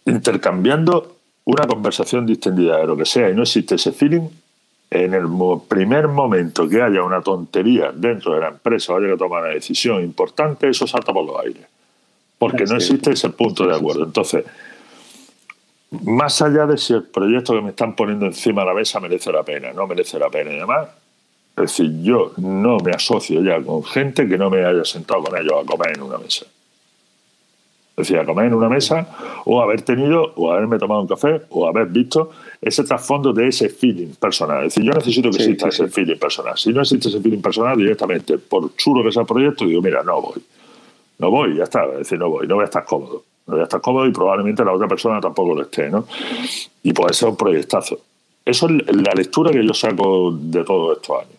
intercambiando 0.07 1.17
una 1.45 1.67
conversación 1.67 2.25
distendida 2.25 2.77
de 2.77 2.87
lo 2.87 2.97
que 2.97 3.05
sea 3.05 3.29
y 3.29 3.35
no 3.35 3.43
existe 3.43 3.75
ese 3.75 3.91
feeling, 3.91 4.27
en 4.89 5.13
el 5.13 5.25
primer 5.67 6.07
momento 6.07 6.67
que 6.67 6.81
haya 6.81 7.03
una 7.03 7.21
tontería 7.21 7.91
dentro 7.93 8.33
de 8.33 8.41
la 8.41 8.47
empresa 8.49 8.93
o 8.93 8.97
haya 8.97 9.09
que 9.09 9.17
tomar 9.17 9.43
una 9.43 9.53
decisión 9.53 10.01
importante, 10.01 10.69
eso 10.69 10.87
salta 10.87 11.13
por 11.13 11.25
los 11.25 11.39
aires. 11.39 11.65
Porque 12.37 12.65
no 12.65 12.75
existe 12.75 13.11
ese 13.11 13.29
punto 13.29 13.67
de 13.67 13.75
acuerdo. 13.75 14.03
Entonces, 14.03 14.45
más 15.89 16.41
allá 16.41 16.65
de 16.65 16.77
si 16.77 16.93
el 16.93 17.03
proyecto 17.03 17.53
que 17.53 17.61
me 17.61 17.69
están 17.69 17.95
poniendo 17.95 18.25
encima 18.25 18.61
de 18.61 18.67
la 18.67 18.73
mesa 18.73 18.99
merece 18.99 19.31
la 19.31 19.43
pena, 19.43 19.73
no 19.73 19.87
merece 19.87 20.19
la 20.19 20.29
pena 20.29 20.51
y 20.51 20.57
demás, 20.57 20.87
es 21.57 21.61
decir, 21.61 22.03
yo 22.03 22.33
no 22.37 22.77
me 22.77 22.91
asocio 22.91 23.41
ya 23.41 23.61
con 23.61 23.83
gente 23.83 24.27
que 24.27 24.37
no 24.37 24.49
me 24.49 24.63
haya 24.63 24.85
sentado 24.85 25.23
con 25.23 25.37
ellos 25.37 25.53
a 25.63 25.65
comer 25.65 25.97
en 25.97 26.03
una 26.03 26.17
mesa. 26.17 26.45
Es 27.97 28.07
decir, 28.07 28.19
a 28.19 28.25
comer 28.25 28.45
en 28.45 28.53
una 28.53 28.69
mesa 28.69 29.07
o 29.43 29.59
haber 29.59 29.81
tenido 29.81 30.31
o 30.35 30.51
haberme 30.51 30.77
tomado 30.77 31.01
un 31.01 31.07
café 31.07 31.41
o 31.49 31.67
haber 31.67 31.87
visto 31.87 32.29
ese 32.61 32.83
trasfondo 32.83 33.33
de 33.33 33.47
ese 33.47 33.69
feeling 33.69 34.13
personal. 34.19 34.59
Es 34.65 34.75
decir, 34.75 34.83
yo 34.83 34.93
necesito 34.95 35.31
que 35.31 35.37
exista 35.37 35.69
ese 35.69 35.87
feeling 35.87 36.17
personal. 36.17 36.55
Si 36.55 36.71
no 36.71 36.81
existe 36.81 37.09
ese 37.09 37.19
feeling 37.19 37.41
personal, 37.41 37.75
directamente, 37.75 38.37
por 38.37 38.75
chulo 38.75 39.03
que 39.03 39.11
sea 39.11 39.23
el 39.23 39.27
proyecto, 39.27 39.65
digo, 39.65 39.81
mira, 39.81 40.03
no 40.03 40.21
voy. 40.21 40.39
No 41.17 41.31
voy, 41.31 41.57
ya 41.57 41.63
está. 41.63 41.85
Es 41.85 41.97
decir, 41.97 42.19
no 42.19 42.29
voy, 42.29 42.45
no 42.45 42.53
voy 42.53 42.61
a 42.61 42.65
estar 42.65 42.85
cómodo. 42.85 43.23
No 43.47 43.53
voy 43.53 43.61
a 43.61 43.63
estar 43.63 43.81
cómodo 43.81 44.05
y 44.05 44.11
probablemente 44.11 44.63
la 44.63 44.73
otra 44.73 44.87
persona 44.87 45.19
tampoco 45.19 45.55
lo 45.55 45.63
esté, 45.63 45.89
¿no? 45.89 46.05
Y 46.83 46.93
puede 46.93 47.15
ser 47.15 47.29
un 47.29 47.35
proyectazo. 47.35 47.99
Eso 48.45 48.67
es 48.67 48.95
la 48.95 49.13
lectura 49.13 49.49
que 49.49 49.65
yo 49.65 49.73
saco 49.73 50.31
de 50.39 50.63
todos 50.63 50.97
estos 50.97 51.17
años. 51.19 51.33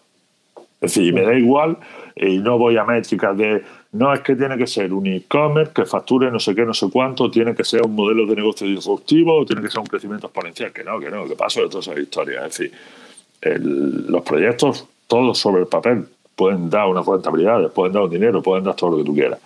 Es 0.80 0.92
decir, 0.92 1.14
me 1.14 1.22
da 1.22 1.34
igual 1.34 1.78
y 2.16 2.38
no 2.38 2.59
voy 2.59 2.76
a 2.76 2.84
métricas 2.84 3.36
de 3.36 3.62
no 3.93 4.12
es 4.12 4.20
que 4.20 4.36
tiene 4.36 4.59
que 4.59 4.66
ser 4.66 4.93
un 4.93 5.07
e-commerce 5.07 5.72
que 5.72 5.86
facture 5.86 6.30
no 6.30 6.39
sé 6.39 6.55
qué, 6.55 6.64
no 6.64 6.74
sé 6.74 6.91
cuánto, 6.91 7.30
tiene 7.30 7.55
que 7.55 7.64
ser 7.64 7.82
un 7.82 7.95
modelo 7.95 8.26
de 8.26 8.36
negocio 8.36 8.66
disruptivo, 8.66 9.41
o 9.41 9.47
tiene 9.47 9.62
que 9.62 9.70
ser 9.70 9.80
un 9.80 9.86
crecimiento 9.86 10.26
exponencial, 10.26 10.72
que 10.72 10.84
no, 10.84 11.01
que 11.01 11.11
no, 11.11 11.26
que 11.26 11.34
paso 11.34 11.62
de 11.62 11.68
todas 11.68 11.86
esas 11.86 11.99
historias. 11.99 12.45
Es 12.45 12.59
decir, 12.59 12.72
los 13.61 14.22
proyectos, 14.22 14.86
todos 15.07 15.39
sobre 15.39 15.62
el 15.62 15.68
papel, 15.68 16.07
pueden 16.36 16.68
dar 16.68 16.86
unas 16.86 17.07
rentabilidades, 17.07 17.70
pueden 17.70 17.95
dar 17.95 18.03
un 18.03 18.11
dinero, 18.11 18.43
pueden 18.43 18.64
dar 18.64 18.76
todo 18.76 18.91
lo 18.91 18.99
que 18.99 19.05
tú 19.05 19.14
quieras. 19.14 19.41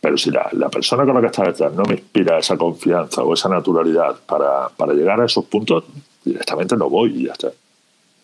Pero 0.00 0.18
si 0.18 0.30
la, 0.30 0.68
persona 0.70 1.04
con 1.04 1.14
la 1.14 1.20
que 1.20 1.28
está 1.28 1.44
detrás 1.44 1.72
no 1.72 1.82
me 1.84 1.94
inspira 1.94 2.38
esa 2.38 2.56
confianza 2.56 3.22
o 3.22 3.32
esa 3.32 3.48
naturalidad 3.48 4.16
para, 4.26 4.92
llegar 4.92 5.20
a 5.20 5.26
esos 5.26 5.44
puntos, 5.46 5.84
directamente 6.24 6.76
no 6.76 6.90
voy 6.90 7.20
y 7.20 7.26
ya 7.26 7.32
está. 7.32 7.52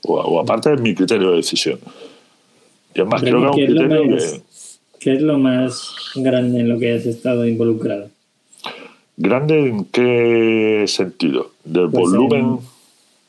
O, 0.03 0.41
aparte 0.41 0.73
es 0.75 0.81
mi 0.81 0.95
criterio 0.95 1.31
de 1.31 1.37
decisión. 1.37 1.79
Y 2.95 3.01
es 3.01 3.07
más, 3.07 3.23
creo 3.23 3.53
que 3.53 3.65
es 3.65 3.71
un 3.71 3.77
criterio 3.77 4.03
que 4.03 4.43
¿Qué 5.01 5.15
es 5.15 5.23
lo 5.23 5.39
más 5.39 5.95
grande 6.15 6.61
en 6.61 6.69
lo 6.69 6.79
que 6.79 6.93
has 6.93 7.07
estado 7.07 7.47
involucrado? 7.47 8.11
¿Grande 9.17 9.59
en 9.59 9.87
qué 9.87 10.85
sentido? 10.87 11.53
¿Del 11.65 11.89
pues 11.91 12.11
volumen? 12.11 12.59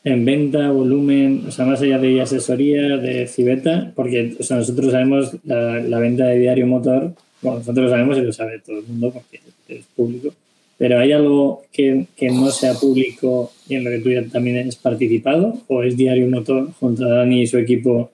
En, 0.04 0.24
venta, 0.26 0.70
volumen, 0.70 1.44
o 1.48 1.50
sea, 1.50 1.64
más 1.64 1.80
allá 1.80 1.98
de 1.98 2.20
asesoría, 2.20 2.98
de 2.98 3.26
Cibeta, 3.26 3.90
porque 3.94 4.36
nosotros 4.38 4.92
sabemos 4.92 5.34
la, 5.44 5.98
venta 5.98 6.26
de 6.26 6.40
Diario 6.40 6.66
Motor, 6.66 7.14
bueno, 7.40 7.58
nosotros 7.60 7.84
lo 7.84 7.90
sabemos 7.90 8.18
y 8.18 8.20
lo 8.20 8.32
sabe 8.34 8.58
todo 8.58 8.78
el 8.80 8.86
mundo 8.86 9.10
porque 9.10 9.40
es 9.68 9.86
público, 9.96 10.34
pero 10.76 10.98
¿hay 10.98 11.12
algo 11.12 11.62
que, 11.72 12.04
que, 12.16 12.28
no 12.28 12.50
sea 12.50 12.74
público 12.74 13.50
y 13.66 13.76
en 13.76 13.84
lo 13.84 13.90
que 13.90 14.00
tú 14.00 14.10
ya 14.10 14.24
también 14.24 14.68
has 14.68 14.76
participado? 14.76 15.58
¿O 15.68 15.82
es 15.82 15.96
Diario 15.96 16.28
Motor 16.28 16.70
junto 16.80 17.06
a 17.06 17.08
Dani 17.08 17.42
y 17.42 17.46
su 17.46 17.56
equipo 17.56 18.10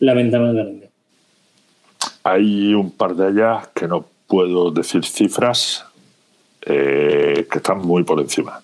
la 0.00 0.14
venta 0.14 0.40
más 0.40 0.54
grande? 0.54 0.87
Hay 2.24 2.74
un 2.74 2.90
par 2.90 3.14
de 3.14 3.30
ellas 3.30 3.68
que 3.74 3.88
no 3.88 4.04
puedo 4.26 4.70
decir 4.70 5.04
cifras 5.04 5.84
eh, 6.62 7.46
que 7.50 7.58
están 7.58 7.78
muy 7.78 8.04
por 8.04 8.20
encima. 8.20 8.60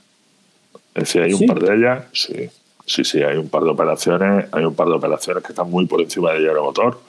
Es 0.94 1.04
decir, 1.04 1.22
hay 1.22 1.32
un 1.32 1.46
par 1.46 1.58
de 1.58 1.74
ellas, 1.74 2.04
sí, 2.12 2.48
sí, 2.86 3.04
sí, 3.04 3.22
hay 3.22 3.36
un 3.36 3.48
par 3.48 3.64
de 3.64 3.70
operaciones, 3.70 4.46
hay 4.52 4.64
un 4.64 4.74
par 4.74 4.86
de 4.88 4.94
operaciones 4.94 5.42
que 5.42 5.52
están 5.52 5.70
muy 5.70 5.86
por 5.86 6.00
encima 6.00 6.32
de 6.32 6.40
Diario 6.40 6.62
Motor. 6.62 7.00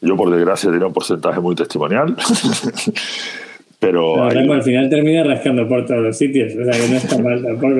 Yo, 0.00 0.16
por 0.16 0.30
desgracia, 0.30 0.70
tenía 0.70 0.86
un 0.86 0.92
porcentaje 0.92 1.40
muy 1.40 1.54
testimonial. 1.54 2.16
Pero, 3.80 4.24
al 4.24 4.62
final 4.64 4.90
termina 4.90 5.22
rascando 5.22 5.68
por 5.68 5.86
todos 5.86 6.02
los 6.02 6.18
sitios, 6.18 6.52
o 6.52 6.64
sea 6.64 6.72
que 6.72 6.88
no 6.88 6.96
está 6.96 7.18
mal 7.22 7.40
tampoco. 7.40 7.74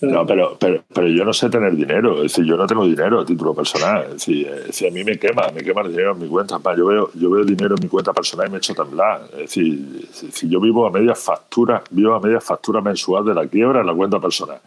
No, 0.00 0.26
pero, 0.26 0.56
pero, 0.58 0.82
pero, 0.94 1.06
yo 1.08 1.22
no 1.22 1.34
sé 1.34 1.50
tener 1.50 1.76
dinero, 1.76 2.16
es 2.16 2.32
decir, 2.32 2.46
yo 2.46 2.56
no 2.56 2.66
tengo 2.66 2.86
dinero 2.86 3.20
a 3.20 3.26
título 3.26 3.54
personal, 3.54 4.04
es 4.04 4.12
decir, 4.14 4.50
si 4.70 4.88
a 4.88 4.90
mí 4.90 5.04
me 5.04 5.18
quema, 5.18 5.48
me 5.54 5.62
quema 5.62 5.82
el 5.82 5.90
dinero 5.90 6.12
en 6.12 6.20
mi 6.20 6.28
cuenta, 6.28 6.58
yo 6.74 6.86
veo, 6.86 7.10
yo 7.12 7.30
veo 7.30 7.44
dinero 7.44 7.74
en 7.74 7.82
mi 7.82 7.88
cuenta 7.90 8.14
personal 8.14 8.48
y 8.48 8.52
me 8.52 8.56
echo 8.56 8.74
temblar, 8.74 9.20
es 9.32 9.38
decir, 9.40 10.08
si 10.10 10.48
yo 10.48 10.58
vivo 10.60 10.86
a 10.86 10.90
media 10.90 11.14
factura, 11.14 11.82
vivo 11.90 12.14
a 12.14 12.20
media 12.20 12.40
factura 12.40 12.80
mensual 12.80 13.26
de 13.26 13.34
la 13.34 13.46
quiebra 13.46 13.80
en 13.80 13.86
la 13.86 13.94
cuenta 13.94 14.18
personal. 14.18 14.60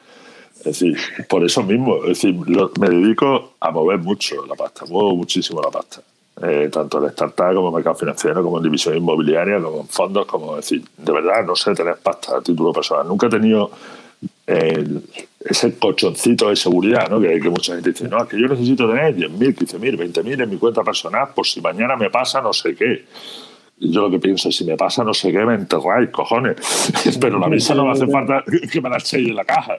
Es 0.57 0.64
decir, 0.80 0.95
por 1.28 1.43
eso 1.43 1.64
mismo, 1.64 1.97
es 2.03 2.22
decir, 2.22 2.36
me 2.80 2.89
dedico 2.89 3.55
a 3.59 3.72
mover 3.72 3.97
mucho 3.97 4.45
la 4.45 4.53
pasta, 4.53 4.86
muevo 4.86 5.16
muchísimo 5.16 5.59
la 5.59 5.72
pasta. 5.72 6.01
Eh, 6.45 6.67
tanto 6.69 6.97
en 7.01 7.09
startup 7.11 7.55
como 7.55 7.69
en 7.69 7.75
mercado 7.75 7.95
financiero, 7.95 8.43
como 8.43 8.57
en 8.57 8.63
división 8.63 8.97
inmobiliaria, 8.97 9.61
como 9.61 9.81
en 9.81 9.87
fondos, 9.87 10.25
como 10.25 10.57
decir, 10.57 10.83
de 10.97 11.11
verdad 11.13 11.45
no 11.45 11.55
sé 11.55 11.73
tener 11.73 11.95
pasta 11.95 12.37
a 12.37 12.41
título 12.41 12.73
personal. 12.73 13.07
Nunca 13.07 13.27
he 13.27 13.29
tenido 13.29 13.71
eh, 14.47 14.83
ese 15.39 15.77
colchoncito 15.77 16.49
de 16.49 16.57
seguridad, 16.57 17.09
¿no? 17.09 17.21
Que, 17.21 17.39
que, 17.39 17.49
mucha 17.49 17.75
gente 17.75 17.91
dice, 17.91 18.09
no, 18.09 18.23
es 18.23 18.27
que 18.27 18.41
yo 18.41 18.47
necesito 18.47 18.89
tener 18.89 19.15
10.000, 19.15 19.55
15.000, 19.55 20.13
20.000 20.13 20.43
en 20.43 20.49
mi 20.49 20.57
cuenta 20.57 20.83
personal 20.83 21.29
por 21.33 21.45
si 21.47 21.61
mañana 21.61 21.95
me 21.95 22.09
pasa 22.09 22.41
no 22.41 22.51
sé 22.51 22.75
qué. 22.75 23.05
yo 23.79 24.01
lo 24.01 24.11
que 24.11 24.19
pienso 24.19 24.49
es, 24.49 24.57
si 24.57 24.65
me 24.65 24.75
pasa 24.75 25.01
no 25.05 25.13
sé 25.13 25.31
qué, 25.31 25.45
me 25.45 25.55
enterráis, 25.55 26.09
cojones. 26.09 26.57
Pero 27.21 27.39
la 27.39 27.47
misa 27.47 27.73
no 27.73 27.85
me 27.85 27.91
hace 27.91 28.07
falta 28.07 28.43
que 28.69 28.81
me 28.81 28.89
la 28.89 28.97
echéis 28.97 29.29
en 29.29 29.35
la 29.35 29.45
caja. 29.45 29.77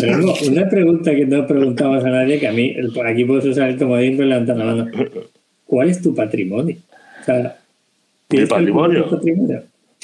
Pero 0.00 0.16
no, 0.16 0.32
una 0.48 0.66
pregunta 0.66 1.10
que 1.10 1.26
no 1.26 1.46
preguntamos 1.46 2.02
a 2.04 2.08
nadie, 2.08 2.40
que 2.40 2.48
a 2.48 2.52
mí, 2.52 2.74
por 2.94 3.06
aquí 3.06 3.26
puedo 3.26 3.46
usar 3.50 3.68
el 3.68 3.78
comodín, 3.78 4.16
pero 4.16 4.28
levantar 4.28 4.56
la 4.56 4.64
mano. 4.64 4.90
¿Cuál 5.66 5.90
es 5.90 6.02
tu 6.02 6.14
patrimonio? 6.14 6.76
O 7.20 7.24
sea, 7.24 7.58
¿Mi 8.30 8.46
patrimonio? 8.46 9.20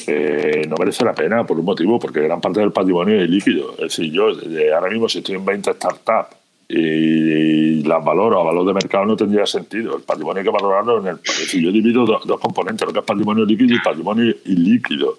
Eh, 0.07 0.67
no 0.69 0.77
merece 0.77 1.05
la 1.05 1.15
pena 1.15 1.45
por 1.45 1.59
un 1.59 1.65
motivo, 1.65 1.99
porque 1.99 2.21
gran 2.21 2.41
parte 2.41 2.61
del 2.61 2.73
patrimonio 2.73 3.21
es 3.21 3.29
líquido. 3.29 3.73
Es 3.73 3.97
decir, 3.97 4.13
yo 4.13 4.29
ahora 4.75 4.91
mismo 4.91 5.09
si 5.09 5.19
estoy 5.19 5.37
en 5.37 5.45
20 5.45 5.73
startups 5.75 6.37
y 6.69 7.83
las 7.83 8.05
valoro 8.05 8.41
a 8.41 8.45
valor 8.45 8.65
de 8.67 8.75
mercado 8.75 9.05
no 9.05 9.17
tendría 9.17 9.45
sentido. 9.45 9.97
El 9.97 10.03
patrimonio 10.03 10.39
hay 10.39 10.45
que 10.45 10.51
valorarlo 10.51 11.01
en 11.01 11.07
el... 11.09 11.17
Es 11.25 11.41
decir, 11.41 11.63
yo 11.63 11.73
divido 11.73 12.05
dos, 12.07 12.41
componentes, 12.41 12.87
lo 12.87 12.93
que 12.93 13.01
es 13.01 13.05
patrimonio 13.05 13.45
líquido 13.45 13.75
y 13.75 13.81
patrimonio 13.81 14.33
ilíquido. 14.45 15.19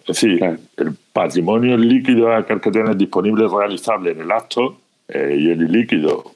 Es 0.00 0.06
decir, 0.06 0.42
el 0.76 0.96
patrimonio 1.12 1.76
líquido 1.78 2.30
es 2.30 2.44
aquel 2.44 2.60
que 2.60 2.70
tienes 2.70 2.98
disponible 2.98 3.48
realizable 3.48 4.10
en 4.10 4.20
el 4.20 4.30
acto 4.30 4.76
eh, 5.08 5.36
y 5.38 5.50
el 5.50 5.62
ilíquido. 5.62 6.32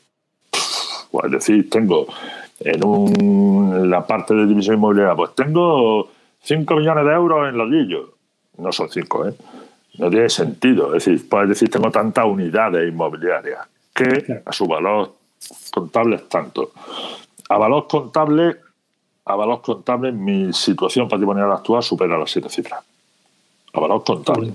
Pues, 1.11 1.27
es 1.27 1.33
decir, 1.33 1.69
tengo 1.69 2.07
en, 2.61 3.91
la 3.91 4.07
parte 4.07 4.35
de 4.35 4.47
división 4.47 4.77
inmobiliaria, 4.77 5.15
pues 5.15 5.35
tengo 5.35 6.11
5 6.43 6.77
millones 6.77 7.05
de 7.05 7.13
euros 7.13 7.49
en 7.49 7.59
ladrillo. 7.59 8.15
No 8.59 8.73
son 8.73 8.89
5, 8.89 9.29
¿eh? 9.29 9.35
No 9.99 10.11
tiene 10.11 10.29
sentido. 10.29 10.95
Es 10.95 11.05
decir, 11.05 11.29
puedes 11.29 11.49
decir, 11.49 11.71
tengo 11.71 11.91
tantas 11.91 12.25
unidades 12.25 12.89
inmobiliarias 12.89 13.67
que 13.95 14.43
a 14.45 14.53
su 14.53 14.67
valor 14.67 15.15
contable 15.73 16.17
es 16.17 16.29
tanto. 16.29 16.73
A 17.49 17.59
valor 17.59 17.87
contable, 17.87 18.57
a 19.25 19.37
valor 19.37 19.63
contable, 19.63 20.13
mi 20.13 20.53
situación 20.53 21.09
patrimonial 21.09 21.53
actual 21.53 21.83
supera 21.83 22.19
las 22.19 22.31
siete 22.31 22.49
cifras. 22.49 22.83
A 23.73 23.81
valor 23.81 24.03
contable. 24.05 24.55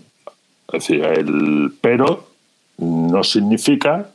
Es 0.67 0.73
decir, 0.73 1.03
el 1.03 1.73
pero 1.81 2.27
no 2.77 3.23
significa 3.23 4.09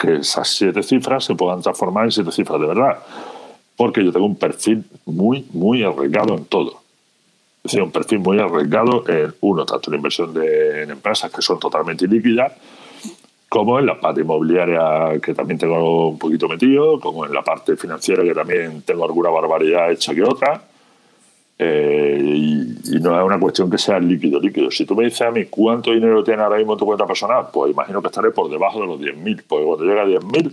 que 0.00 0.16
esas 0.16 0.48
siete 0.48 0.82
cifras 0.82 1.24
se 1.24 1.34
puedan 1.34 1.62
transformar 1.62 2.04
en 2.06 2.12
siete 2.12 2.32
cifras 2.32 2.60
de 2.60 2.66
verdad. 2.66 2.98
Porque 3.76 4.04
yo 4.04 4.12
tengo 4.12 4.26
un 4.26 4.36
perfil 4.36 4.84
muy, 5.06 5.46
muy 5.52 5.82
arriesgado 5.82 6.36
en 6.36 6.44
todo. 6.46 6.80
Es 7.62 7.72
decir, 7.72 7.82
un 7.82 7.90
perfil 7.90 8.20
muy 8.20 8.38
arriesgado 8.38 9.04
en, 9.08 9.34
uno, 9.40 9.66
tanto 9.66 9.90
en 9.90 9.96
inversión 9.96 10.32
de, 10.32 10.82
en 10.82 10.90
empresas 10.90 11.30
que 11.30 11.42
son 11.42 11.58
totalmente 11.58 12.06
ilíquidas, 12.06 12.52
como 13.48 13.78
en 13.78 13.86
la 13.86 14.00
parte 14.00 14.22
inmobiliaria 14.22 15.20
que 15.20 15.34
también 15.34 15.58
tengo 15.58 16.08
un 16.08 16.18
poquito 16.18 16.48
metido, 16.48 16.98
como 17.00 17.26
en 17.26 17.34
la 17.34 17.42
parte 17.42 17.76
financiera 17.76 18.22
que 18.22 18.32
también 18.32 18.82
tengo 18.82 19.04
alguna 19.04 19.28
barbaridad 19.28 19.90
hecha 19.90 20.14
que 20.14 20.22
otra, 20.22 20.62
eh, 21.62 22.18
y, 22.18 23.00
no 23.00 23.18
es 23.18 23.26
una 23.26 23.38
cuestión 23.38 23.70
que 23.70 23.76
sea 23.76 24.00
líquido, 24.00 24.40
líquido. 24.40 24.70
Si 24.70 24.86
tú 24.86 24.96
me 24.96 25.04
dices 25.04 25.20
a 25.20 25.30
mí 25.30 25.44
cuánto 25.44 25.92
dinero 25.92 26.24
tienes 26.24 26.42
ahora 26.42 26.56
mismo 26.56 26.72
en 26.72 26.78
tu 26.78 26.86
cuenta 26.86 27.06
personal, 27.06 27.48
pues 27.52 27.70
imagino 27.70 28.00
que 28.00 28.08
estaré 28.08 28.30
por 28.30 28.50
debajo 28.50 28.80
de 28.80 28.86
los 28.86 28.98
10.000. 28.98 29.42
Pues 29.46 29.66
cuando 29.66 29.84
llega 29.84 30.00
a 30.00 30.06
10.000, 30.06 30.52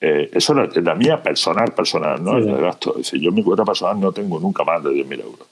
eh, 0.00 0.30
eso 0.32 0.62
es 0.62 0.76
la, 0.76 0.94
mía 0.94 1.20
personal, 1.20 1.72
personal, 1.74 2.22
no 2.22 2.38
es 2.38 2.46
de 2.46 2.52
gasto. 2.52 2.90
Es 2.92 2.98
decir, 2.98 3.20
yo 3.20 3.30
en 3.30 3.34
mi 3.34 3.42
cuenta 3.42 3.64
personal 3.64 3.98
no 3.98 4.12
tengo 4.12 4.38
nunca 4.38 4.62
más 4.62 4.84
de 4.84 4.90
10.000 4.90 5.20
euros. 5.20 5.46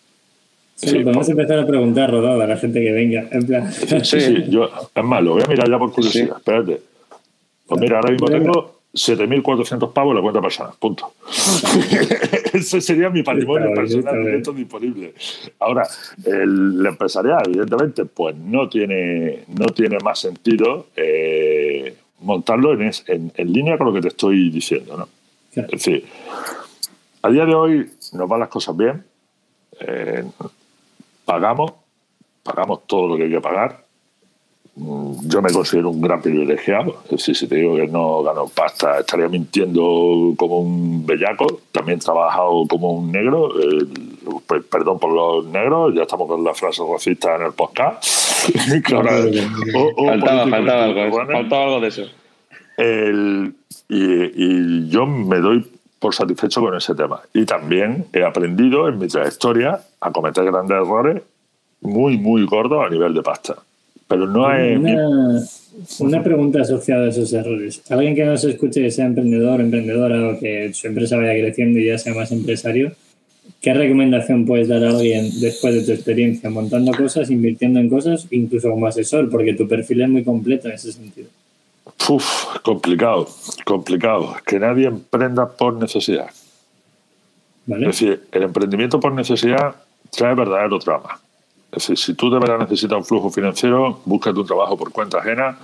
Sí, 0.76 1.00
podemos 1.00 1.28
empezar 1.28 1.58
a 1.58 1.66
preguntar, 1.66 2.08
Rodado, 2.08 2.42
a 2.42 2.46
la 2.46 2.56
gente 2.56 2.80
que 2.80 2.92
venga. 2.92 3.26
En 3.32 3.44
plan. 3.44 3.72
Sí, 3.72 4.20
sí, 4.20 4.44
yo, 4.48 4.70
es 4.94 5.04
más, 5.04 5.20
lo 5.20 5.32
voy 5.32 5.42
a 5.42 5.48
mirar 5.48 5.68
ya 5.68 5.78
por 5.80 5.90
curiosidad. 5.90 6.36
Espérate. 6.36 6.80
Pues 7.66 7.80
mira, 7.80 7.96
ahora 7.96 8.12
mismo 8.12 8.28
tengo 8.28 8.75
7.400 8.96 9.92
pavos 9.92 10.12
en 10.12 10.16
la 10.16 10.22
cuenta 10.22 10.40
personal, 10.40 10.72
punto. 10.78 11.12
Ese 12.52 12.80
sería 12.80 13.10
mi 13.10 13.22
patrimonio 13.22 13.74
personal 13.74 14.24
directo 14.24 14.52
disponible. 14.52 15.14
Ahora, 15.58 15.86
el, 16.24 16.84
empresarial, 16.86 17.42
evidentemente, 17.46 18.06
pues 18.06 18.34
no 18.36 18.68
tiene, 18.68 19.44
no 19.48 19.66
tiene 19.66 19.98
más 20.02 20.18
sentido 20.18 20.86
eh, 20.96 21.94
montarlo 22.20 22.72
en, 22.72 22.90
en, 23.06 23.52
línea 23.52 23.76
con 23.76 23.88
lo 23.88 23.92
que 23.92 24.00
te 24.00 24.08
estoy 24.08 24.50
diciendo. 24.50 24.96
¿no? 24.96 25.08
Es 25.54 25.68
decir, 25.68 26.06
a 27.22 27.28
día 27.28 27.44
de 27.44 27.54
hoy 27.54 27.90
nos 28.14 28.28
van 28.28 28.40
las 28.40 28.48
cosas 28.48 28.76
bien, 28.76 29.04
eh, 29.80 30.24
pagamos, 31.26 31.72
pagamos 32.42 32.86
todo 32.86 33.08
lo 33.08 33.16
que 33.16 33.24
hay 33.24 33.30
que 33.30 33.40
pagar, 33.40 33.85
yo 34.76 35.40
me 35.40 35.50
considero 35.52 35.88
un 35.88 36.02
gran 36.02 36.20
privilegiado. 36.20 37.02
Si, 37.16 37.34
si 37.34 37.46
te 37.46 37.56
digo 37.56 37.76
que 37.76 37.86
no 37.86 38.22
gano 38.22 38.46
pasta, 38.46 39.00
estaría 39.00 39.26
mintiendo 39.28 40.34
como 40.36 40.60
un 40.60 41.06
bellaco. 41.06 41.62
También 41.72 41.98
he 41.98 42.02
trabajado 42.02 42.66
como 42.68 42.92
un 42.92 43.10
negro. 43.10 43.58
Eh, 43.58 43.86
perdón 44.70 44.98
por 44.98 45.12
los 45.12 45.46
negros, 45.46 45.94
ya 45.94 46.02
estamos 46.02 46.28
con 46.28 46.44
la 46.44 46.52
frase 46.52 46.82
racista 46.92 47.36
en 47.36 47.42
el 47.42 47.52
podcast. 47.52 48.04
faltaba, 50.04 50.46
faltaba, 50.46 50.84
algo, 50.84 51.26
faltaba 51.26 51.62
algo 51.64 51.80
de 51.80 51.88
eso. 51.88 52.02
y, 53.88 54.44
y 54.44 54.88
yo 54.90 55.06
me 55.06 55.38
doy 55.38 55.66
por 55.98 56.14
satisfecho 56.14 56.60
con 56.60 56.76
ese 56.76 56.94
tema. 56.94 57.20
Y 57.32 57.46
también 57.46 58.04
he 58.12 58.22
aprendido 58.22 58.88
en 58.88 58.98
mi 58.98 59.08
trayectoria 59.08 59.80
a 60.00 60.12
cometer 60.12 60.44
grandes 60.44 60.76
errores 60.76 61.22
muy, 61.80 62.18
muy 62.18 62.44
gordos 62.44 62.84
a 62.86 62.90
nivel 62.90 63.14
de 63.14 63.22
pasta. 63.22 63.56
Pero 64.08 64.26
no 64.26 64.46
hay... 64.46 64.76
Una, 65.98 66.22
pregunta 66.22 66.62
asociada 66.62 67.06
a 67.06 67.08
esos 67.08 67.32
errores. 67.32 67.82
Alguien 67.90 68.14
que 68.14 68.24
nos 68.24 68.42
escuche 68.44 68.80
que 68.80 68.90
sea 68.90 69.06
emprendedor, 69.06 69.60
emprendedora 69.60 70.30
o 70.30 70.38
que 70.38 70.72
su 70.72 70.86
empresa 70.86 71.16
vaya 71.16 71.38
creciendo 71.40 71.78
y 71.78 71.86
ya 71.86 71.98
sea 71.98 72.14
más 72.14 72.32
empresario, 72.32 72.92
¿qué 73.60 73.74
recomendación 73.74 74.46
puedes 74.46 74.68
dar 74.68 74.84
a 74.84 74.90
alguien 74.90 75.28
después 75.40 75.74
de 75.74 75.82
tu 75.82 75.92
experiencia 75.92 76.48
montando 76.48 76.92
cosas, 76.92 77.30
invirtiendo 77.30 77.78
en 77.78 77.90
cosas, 77.90 78.26
incluso 78.30 78.70
como 78.70 78.86
asesor? 78.86 79.28
Porque 79.28 79.54
tu 79.54 79.68
perfil 79.68 80.02
es 80.02 80.08
muy 80.08 80.24
completo 80.24 80.68
en 80.68 80.74
ese 80.74 80.92
sentido. 80.92 81.28
Uf, 82.08 82.58
complicado, 82.62 83.28
complicado. 83.64 84.36
Que 84.46 84.58
nadie 84.58 84.86
emprenda 84.86 85.48
por 85.48 85.74
necesidad. 85.74 86.30
Es 87.68 87.80
decir, 87.80 88.22
el 88.32 88.44
emprendimiento 88.44 89.00
por 89.00 89.12
necesidad 89.12 89.74
trae 90.10 90.34
verdadero 90.34 90.78
trama. 90.78 91.20
Decir, 91.76 91.98
si 91.98 92.14
tú 92.14 92.30
de 92.30 92.38
verdad 92.38 92.58
necesitas 92.58 92.96
un 92.96 93.04
flujo 93.04 93.28
financiero, 93.28 94.00
búscate 94.06 94.40
un 94.40 94.46
trabajo 94.46 94.78
por 94.78 94.90
cuenta 94.92 95.18
ajena 95.18 95.58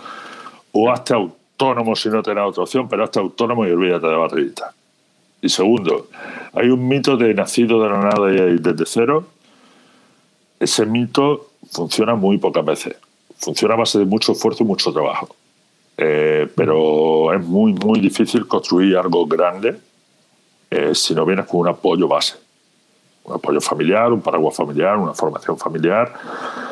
o 0.70 0.92
hazte 0.92 1.14
autónomo 1.14 1.96
si 1.96 2.10
no 2.10 2.22
tienes 2.22 2.44
otra 2.44 2.64
opción, 2.64 2.86
pero 2.86 3.04
hazte 3.04 3.18
autónomo 3.18 3.66
y 3.66 3.70
olvídate 3.70 4.08
de 4.08 4.14
barriguita. 4.14 4.74
Y 5.40 5.48
segundo, 5.48 6.08
hay 6.52 6.68
un 6.68 6.86
mito 6.86 7.16
de 7.16 7.32
nacido 7.32 7.82
de 7.82 7.88
la 7.88 7.96
nada 7.96 8.30
y 8.30 8.58
desde 8.58 8.84
cero. 8.84 9.24
Ese 10.60 10.84
mito 10.84 11.52
funciona 11.70 12.14
muy 12.14 12.36
pocas 12.36 12.62
veces. 12.62 12.96
Funciona 13.38 13.72
a 13.72 13.78
base 13.78 13.98
de 13.98 14.04
mucho 14.04 14.32
esfuerzo 14.32 14.64
y 14.64 14.66
mucho 14.66 14.92
trabajo. 14.92 15.34
Eh, 15.96 16.46
pero 16.54 17.32
es 17.32 17.42
muy, 17.42 17.72
muy 17.72 18.00
difícil 18.00 18.46
construir 18.46 18.98
algo 18.98 19.24
grande 19.24 19.78
eh, 20.70 20.94
si 20.94 21.14
no 21.14 21.24
vienes 21.24 21.46
con 21.46 21.60
un 21.60 21.68
apoyo 21.68 22.06
base 22.06 22.41
un 23.24 23.34
apoyo 23.34 23.60
familiar, 23.60 24.12
un 24.12 24.20
paraguas 24.20 24.56
familiar, 24.56 24.96
una 24.98 25.14
formación 25.14 25.56
familiar. 25.56 26.12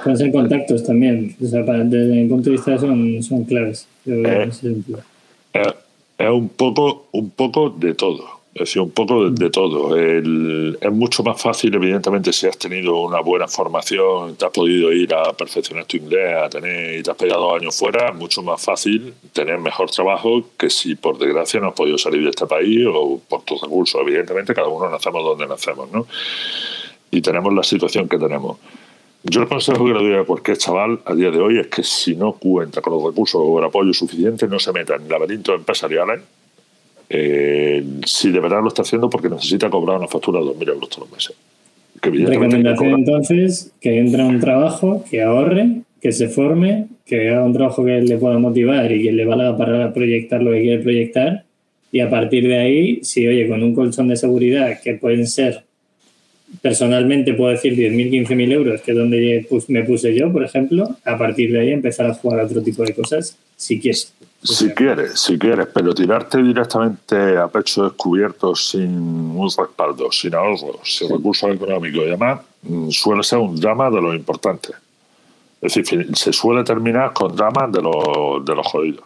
Pueden 0.02 0.18
ser 0.18 0.32
contactos 0.32 0.84
también. 0.84 1.36
O 1.42 1.46
sea, 1.46 1.62
desde 1.62 2.14
mi 2.14 2.28
punto 2.28 2.44
de 2.44 2.50
vista 2.52 2.78
son, 2.78 3.22
son 3.22 3.44
claves. 3.44 3.86
Eh, 4.06 4.50
eh, 5.54 5.74
es 6.18 6.30
un 6.30 6.48
poco, 6.48 7.06
un 7.12 7.30
poco 7.30 7.70
de 7.70 7.94
todo. 7.94 8.39
Es 8.52 8.60
decir, 8.60 8.82
un 8.82 8.90
poco 8.90 9.30
de, 9.30 9.48
todo. 9.50 9.96
es 9.96 10.92
mucho 10.92 11.22
más 11.22 11.40
fácil, 11.40 11.72
evidentemente, 11.72 12.32
si 12.32 12.48
has 12.48 12.58
tenido 12.58 13.00
una 13.00 13.20
buena 13.20 13.46
formación, 13.46 14.34
te 14.34 14.44
has 14.44 14.50
podido 14.50 14.92
ir 14.92 15.14
a 15.14 15.32
perfeccionar 15.34 15.84
tu 15.84 15.98
inglés, 15.98 16.34
a 16.36 16.48
tener, 16.50 16.98
y 16.98 17.02
te 17.02 17.12
has 17.12 17.16
pegado 17.16 17.42
dos 17.42 17.60
años 17.60 17.78
fuera, 17.78 18.08
es 18.08 18.14
mucho 18.16 18.42
más 18.42 18.60
fácil 18.60 19.14
tener 19.32 19.58
mejor 19.58 19.88
trabajo 19.92 20.42
que 20.58 20.68
si 20.68 20.96
por 20.96 21.16
desgracia 21.16 21.60
no 21.60 21.68
has 21.68 21.74
podido 21.74 21.96
salir 21.96 22.24
de 22.24 22.30
este 22.30 22.46
país 22.46 22.84
o 22.92 23.20
por 23.28 23.44
tus 23.44 23.60
recursos. 23.60 24.00
Evidentemente, 24.00 24.52
cada 24.52 24.66
uno 24.66 24.90
nacemos 24.90 25.22
donde 25.22 25.46
nacemos, 25.46 25.90
¿no? 25.92 26.08
Y 27.12 27.22
tenemos 27.22 27.54
la 27.54 27.62
situación 27.62 28.08
que 28.08 28.18
tenemos. 28.18 28.58
Yo 29.22 29.42
el 29.42 29.48
consejo 29.48 29.84
que 29.84 29.92
le 29.92 30.00
doy 30.00 30.14
a 30.14 30.24
cualquier 30.24 30.58
chaval 30.58 31.00
a 31.04 31.14
día 31.14 31.30
de 31.30 31.40
hoy 31.40 31.60
es 31.60 31.68
que 31.68 31.84
si 31.84 32.16
no 32.16 32.32
cuenta 32.32 32.80
con 32.82 32.94
los 32.94 33.04
recursos 33.04 33.40
o 33.44 33.58
el 33.60 33.64
apoyo 33.64 33.92
suficiente, 33.92 34.48
no 34.48 34.58
se 34.58 34.72
meta 34.72 34.96
en 34.96 35.08
laberintos 35.08 35.54
empresariales 35.54 36.20
eh, 37.12 37.84
si 38.06 38.30
de 38.30 38.38
verdad 38.38 38.62
lo 38.62 38.68
está 38.68 38.82
haciendo 38.82 39.10
porque 39.10 39.28
necesita 39.28 39.68
cobrar 39.68 39.98
una 39.98 40.06
factura 40.06 40.38
de 40.38 40.46
2.000 40.46 40.68
euros 40.68 40.88
todos 40.88 41.08
los 41.08 41.12
meses. 41.12 41.36
Recomendación 42.00 42.90
entonces, 42.90 43.72
que 43.80 43.98
entre 43.98 44.22
a 44.22 44.26
un 44.26 44.38
trabajo, 44.38 45.04
que 45.10 45.22
ahorre, 45.22 45.82
que 46.00 46.12
se 46.12 46.28
forme, 46.28 46.86
que 47.04 47.28
haga 47.28 47.44
un 47.44 47.52
trabajo 47.52 47.84
que 47.84 48.00
le 48.00 48.16
pueda 48.16 48.38
motivar 48.38 48.90
y 48.92 49.02
que 49.02 49.12
le 49.12 49.24
valga 49.24 49.56
para 49.56 49.92
proyectar 49.92 50.40
lo 50.40 50.52
que 50.52 50.62
quiere 50.62 50.82
proyectar. 50.82 51.44
Y 51.90 51.98
a 51.98 52.08
partir 52.08 52.46
de 52.46 52.56
ahí, 52.56 53.00
si 53.02 53.26
oye, 53.26 53.48
con 53.48 53.62
un 53.64 53.74
colchón 53.74 54.06
de 54.06 54.16
seguridad 54.16 54.80
que 54.80 54.94
pueden 54.94 55.26
ser, 55.26 55.64
personalmente 56.62 57.34
puedo 57.34 57.50
decir 57.50 57.74
10.000, 57.74 58.28
15.000 58.28 58.52
euros, 58.52 58.80
que 58.82 58.92
es 58.92 58.96
donde 58.96 59.46
me 59.66 59.82
puse 59.82 60.14
yo, 60.14 60.32
por 60.32 60.44
ejemplo, 60.44 60.96
a 61.04 61.18
partir 61.18 61.52
de 61.52 61.60
ahí 61.60 61.72
empezar 61.72 62.06
a 62.06 62.14
jugar 62.14 62.38
a 62.38 62.44
otro 62.44 62.62
tipo 62.62 62.84
de 62.84 62.94
cosas, 62.94 63.36
si 63.56 63.80
quieres. 63.80 64.14
Si 64.42 64.72
quieres, 64.72 65.20
si 65.20 65.38
quieres, 65.38 65.66
pero 65.66 65.94
tirarte 65.94 66.42
directamente 66.42 67.36
a 67.36 67.48
pecho 67.48 67.84
descubierto 67.84 68.54
sin 68.54 68.90
un 68.90 69.50
respaldo, 69.54 70.10
sin 70.10 70.34
ahorros, 70.34 70.80
sin 70.82 71.10
recursos 71.10 71.50
económicos 71.50 72.02
y 72.06 72.10
demás, 72.10 72.40
mm, 72.62 72.88
suele 72.88 73.22
ser 73.22 73.38
un 73.38 73.54
drama 73.56 73.90
de 73.90 74.00
lo 74.00 74.14
importante. 74.14 74.70
Es 75.60 75.74
decir, 75.74 76.16
se 76.16 76.32
suele 76.32 76.64
terminar 76.64 77.12
con 77.12 77.36
dramas 77.36 77.70
de, 77.70 77.82
los, 77.82 78.42
de 78.44 78.54
los 78.54 78.66
jodidos. 78.66 79.04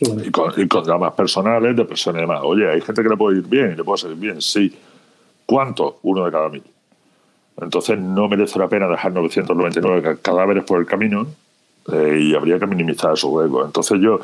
Y, 0.00 0.30
con, 0.30 0.52
y 0.56 0.66
con, 0.66 0.82
dramas 0.82 1.12
personales, 1.12 1.76
de 1.76 1.84
personas 1.84 2.18
y 2.18 2.22
demás. 2.22 2.40
Oye, 2.42 2.68
hay 2.68 2.80
gente 2.80 3.02
que 3.02 3.08
le 3.08 3.16
puede 3.16 3.38
ir 3.38 3.46
bien, 3.46 3.76
le 3.76 3.84
puede 3.84 3.98
salir 3.98 4.16
bien, 4.16 4.42
sí. 4.42 4.74
¿Cuánto? 5.46 6.00
Uno 6.02 6.24
de 6.24 6.32
cada 6.32 6.48
mil. 6.48 6.64
Entonces 7.60 7.98
no 7.98 8.28
merece 8.28 8.58
la 8.58 8.68
pena 8.68 8.88
dejar 8.88 9.12
999 9.12 10.18
cadáveres 10.22 10.64
por 10.64 10.80
el 10.80 10.86
camino 10.86 11.26
eh, 11.92 12.18
y 12.22 12.34
habría 12.34 12.58
que 12.58 12.66
minimizar 12.66 13.14
esos 13.14 13.30
riesgos. 13.30 13.66
Entonces 13.66 14.00
yo 14.00 14.20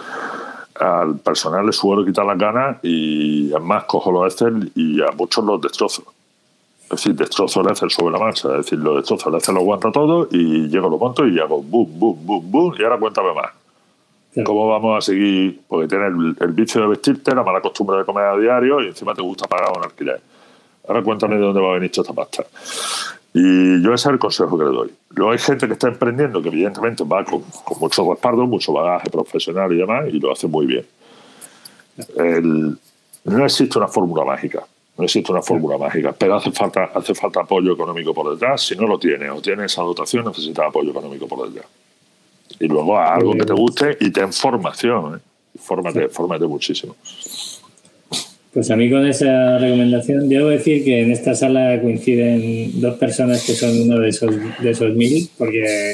al 0.78 1.18
personal 1.18 1.64
le 1.64 1.72
suelo 1.72 2.04
quitar 2.04 2.26
las 2.26 2.38
ganas 2.38 2.78
y 2.82 3.52
además 3.52 3.84
cojo 3.84 4.12
los 4.12 4.32
Excel 4.32 4.70
y 4.74 5.00
a 5.00 5.11
muchos 5.12 5.44
los 5.44 5.61
destrozo. 5.61 6.04
Es 6.84 6.90
decir, 6.90 7.14
destrozo 7.14 7.62
el 7.62 7.68
Excel 7.68 7.90
sobre 7.90 8.12
la 8.12 8.18
marcha, 8.18 8.48
es 8.50 8.64
decir, 8.64 8.78
lo 8.78 8.96
destrozo, 8.96 9.28
el 9.28 9.36
Excel 9.36 9.54
lo 9.54 9.61
aguanta 9.61 9.90
todo 9.90 10.28
y 10.30 10.68
llego, 10.68 10.88
lo 10.88 10.98
monto 10.98 11.26
y 11.26 11.38
hago 11.38 11.62
boom, 11.62 11.98
boom, 11.98 12.26
boom, 12.26 12.50
boom 12.50 12.74
y 12.78 12.84
ahora 12.84 12.98
cuéntame 12.98 13.32
más. 13.34 13.50
¿Cómo 14.44 14.68
vamos 14.68 14.98
a 14.98 15.00
seguir? 15.00 15.61
Porque 15.66 15.88
tienes 15.88 16.12
el, 16.40 16.52
vicio 16.52 16.82
de 16.82 16.88
vestirte, 16.88 17.34
la 17.34 17.42
mala 17.42 17.62
costumbre 17.62 17.96
de 17.96 18.04
comer 18.04 18.24
a 18.24 18.36
diario 18.36 18.82
y 18.82 18.88
encima 18.88 19.14
te 19.14 19.22
gusta 19.22 19.46
pagar 19.48 19.72
un 19.74 19.82
alquiler. 19.82 20.20
Ahora 20.86 21.02
cuéntame 21.02 21.36
de 21.36 21.40
dónde 21.40 21.61
va 21.61 21.70
a 21.70 21.74
venir 21.74 21.90
esta 21.92 22.12
pasta. 22.12 22.44
Y 23.39 23.82
yo 23.82 23.93
ese 23.93 24.09
es 24.09 24.12
el 24.14 24.18
consejo 24.18 24.57
que 24.57 24.64
le 24.64 24.70
doy. 24.70 24.91
Luego 25.11 25.32
hay 25.32 25.39
gente 25.39 25.66
que 25.66 25.74
está 25.74 25.89
emprendiendo 25.89 26.41
que 26.41 26.49
evidentemente 26.49 27.05
va 27.05 27.22
con, 27.22 27.45
mucho 27.78 28.11
respaldo, 28.11 28.47
mucho 28.47 28.72
bagaje 28.72 29.11
profesional 29.11 29.70
y 29.74 29.76
demás, 29.76 30.07
y 30.11 30.18
lo 30.18 30.32
hace 30.32 30.47
muy 30.47 30.64
bien. 30.64 30.87
no 33.24 33.45
existe 33.45 33.76
una 33.76 33.89
fórmula 33.89 34.24
mágica, 34.24 34.64
no 34.97 35.05
existe 35.05 35.30
una 35.30 35.43
fórmula 35.43 35.76
mágica, 35.76 36.14
pero 36.18 36.37
hace 36.37 36.51
falta, 36.51 36.84
hace 36.95 37.14
falta 37.14 37.41
apoyo 37.41 37.74
económico 37.74 38.14
por 38.14 38.32
detrás. 38.32 38.62
Si 38.62 38.74
no 38.74 38.87
lo 38.87 38.99
tiene 38.99 39.28
o 39.28 39.43
tiene 39.43 39.66
esa 39.66 39.82
dotación, 39.82 40.24
necesita 40.24 40.64
apoyo 40.64 40.93
económico 40.93 41.28
por 41.28 41.47
detrás. 41.47 41.70
Y 42.59 42.66
luego 42.68 42.99
algo 42.99 43.34
que 43.34 43.45
te 43.45 43.53
guste 43.53 43.99
y 44.01 44.11
ten 44.12 44.32
formación. 44.32 45.16
¿eh? 45.16 45.18
Fórmate, 45.59 46.09
fórmate 46.09 46.47
muchísimo. 46.47 46.97
Pues 48.57 48.70
a 48.70 48.76
mí 48.76 48.88
con 48.88 49.07
esa 49.07 49.59
recomendación, 49.59 50.30
debo 50.30 50.48
decir 50.48 50.82
que 50.82 51.02
en 51.02 51.12
esta 51.12 51.34
sala 51.34 51.78
coinciden 51.78 52.80
dos 52.80 52.96
personas 52.96 53.44
que 53.44 53.52
son 53.52 53.78
uno 53.82 54.00
de 54.00 54.09
esos, 54.09 54.34
de 54.62 54.70
esos 54.70 54.94
mil, 54.94 55.28
porque 55.36 55.92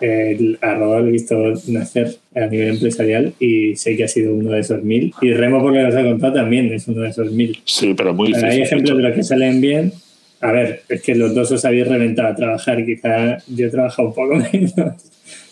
eh, 0.00 0.56
a 0.62 0.76
Rodolfo 0.76 1.08
he 1.08 1.12
visto 1.12 1.36
nacer 1.66 2.16
a 2.34 2.46
nivel 2.46 2.68
empresarial 2.68 3.34
y 3.38 3.76
sé 3.76 3.98
que 3.98 4.04
ha 4.04 4.08
sido 4.08 4.34
uno 4.34 4.52
de 4.52 4.60
esos 4.60 4.82
mil. 4.82 5.12
Y 5.20 5.34
Remo, 5.34 5.60
porque 5.60 5.82
nos 5.82 5.94
ha 5.94 6.02
contado, 6.02 6.32
también 6.32 6.72
es 6.72 6.88
uno 6.88 7.02
de 7.02 7.10
esos 7.10 7.30
mil. 7.30 7.60
Sí, 7.66 7.92
pero 7.92 8.14
muy 8.14 8.28
difícil. 8.28 8.48
Hay 8.48 8.62
ejemplos 8.62 8.96
de 8.96 9.02
los 9.02 9.14
que 9.14 9.22
salen 9.22 9.60
bien. 9.60 9.92
A 10.40 10.52
ver, 10.52 10.84
es 10.88 11.02
que 11.02 11.14
los 11.14 11.34
dos 11.34 11.52
os 11.52 11.66
habéis 11.66 11.86
reventado 11.86 12.28
a 12.28 12.34
trabajar. 12.34 12.82
Quizá 12.82 13.36
yo 13.46 13.66
he 13.66 13.70
trabajado 13.70 14.08
un 14.08 14.14
poco 14.14 14.36
menos, 14.52 14.94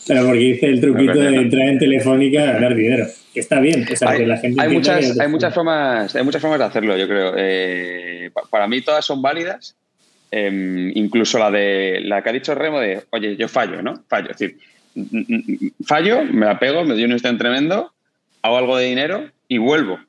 pero 0.06 0.26
porque 0.26 0.40
hice 0.40 0.66
el 0.66 0.80
truquito 0.80 1.18
de 1.18 1.36
entrar 1.36 1.68
en 1.68 1.78
Telefónica 1.78 2.42
a 2.42 2.52
ganar 2.52 2.74
dinero 2.74 3.06
que 3.32 3.40
está 3.40 3.60
bien. 3.60 3.86
hay, 4.06 4.26
la 4.26 4.36
gente 4.36 4.60
hay 4.60 4.68
muchas, 4.68 5.18
hay, 5.18 5.28
muchas 5.28 5.54
formas, 5.54 6.14
hay 6.14 6.24
muchas 6.24 6.42
formas 6.42 6.58
de 6.58 6.64
hacerlo, 6.66 6.96
yo 6.96 7.08
creo. 7.08 7.34
Eh, 7.36 8.30
para 8.50 8.66
mí 8.68 8.82
todas 8.82 9.04
son 9.04 9.22
válidas. 9.22 9.76
Em, 10.30 10.90
incluso 10.96 11.38
la 11.38 11.50
de 11.50 12.00
la 12.04 12.22
que 12.22 12.30
ha 12.30 12.32
dicho 12.32 12.54
Remo 12.54 12.80
de, 12.80 13.02
oye, 13.10 13.36
yo 13.36 13.48
fallo, 13.48 13.82
¿no? 13.82 14.02
Fallo. 14.08 14.30
Es 14.30 14.38
decir, 14.38 14.58
fallo, 15.84 16.24
me 16.24 16.46
la 16.46 16.58
pego, 16.58 16.84
me 16.84 16.94
doy 16.94 17.04
un 17.04 17.12
estén 17.12 17.38
tremendo, 17.38 17.92
hago 18.40 18.56
algo 18.56 18.76
de 18.76 18.86
dinero 18.86 19.30
y 19.48 19.58
vuelvo. 19.58 20.00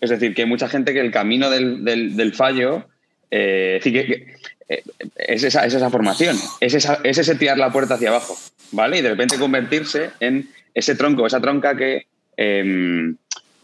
Es 0.00 0.10
decir, 0.10 0.34
que 0.34 0.42
hay 0.42 0.48
mucha 0.48 0.68
gente 0.68 0.92
que 0.92 1.00
el 1.00 1.10
camino 1.10 1.50
del, 1.50 1.84
del, 1.84 2.34
fallo 2.34 2.86
eh, 3.30 3.80
que, 3.82 4.34
es, 4.68 5.44
esa, 5.44 5.64
es, 5.64 5.74
esa, 5.74 5.90
formación, 5.90 6.36
es 6.60 6.74
ese 6.74 7.34
tirar 7.36 7.58
la 7.58 7.72
puerta 7.72 7.94
hacia 7.94 8.10
abajo, 8.10 8.36
¿vale? 8.72 8.98
Y 8.98 9.02
de 9.02 9.10
repente 9.10 9.38
convertirse 9.38 10.10
en 10.20 10.48
ese 10.74 10.94
tronco, 10.94 11.26
esa 11.26 11.40
tronca 11.40 11.76
que 11.76 12.06
Em, 12.38 13.16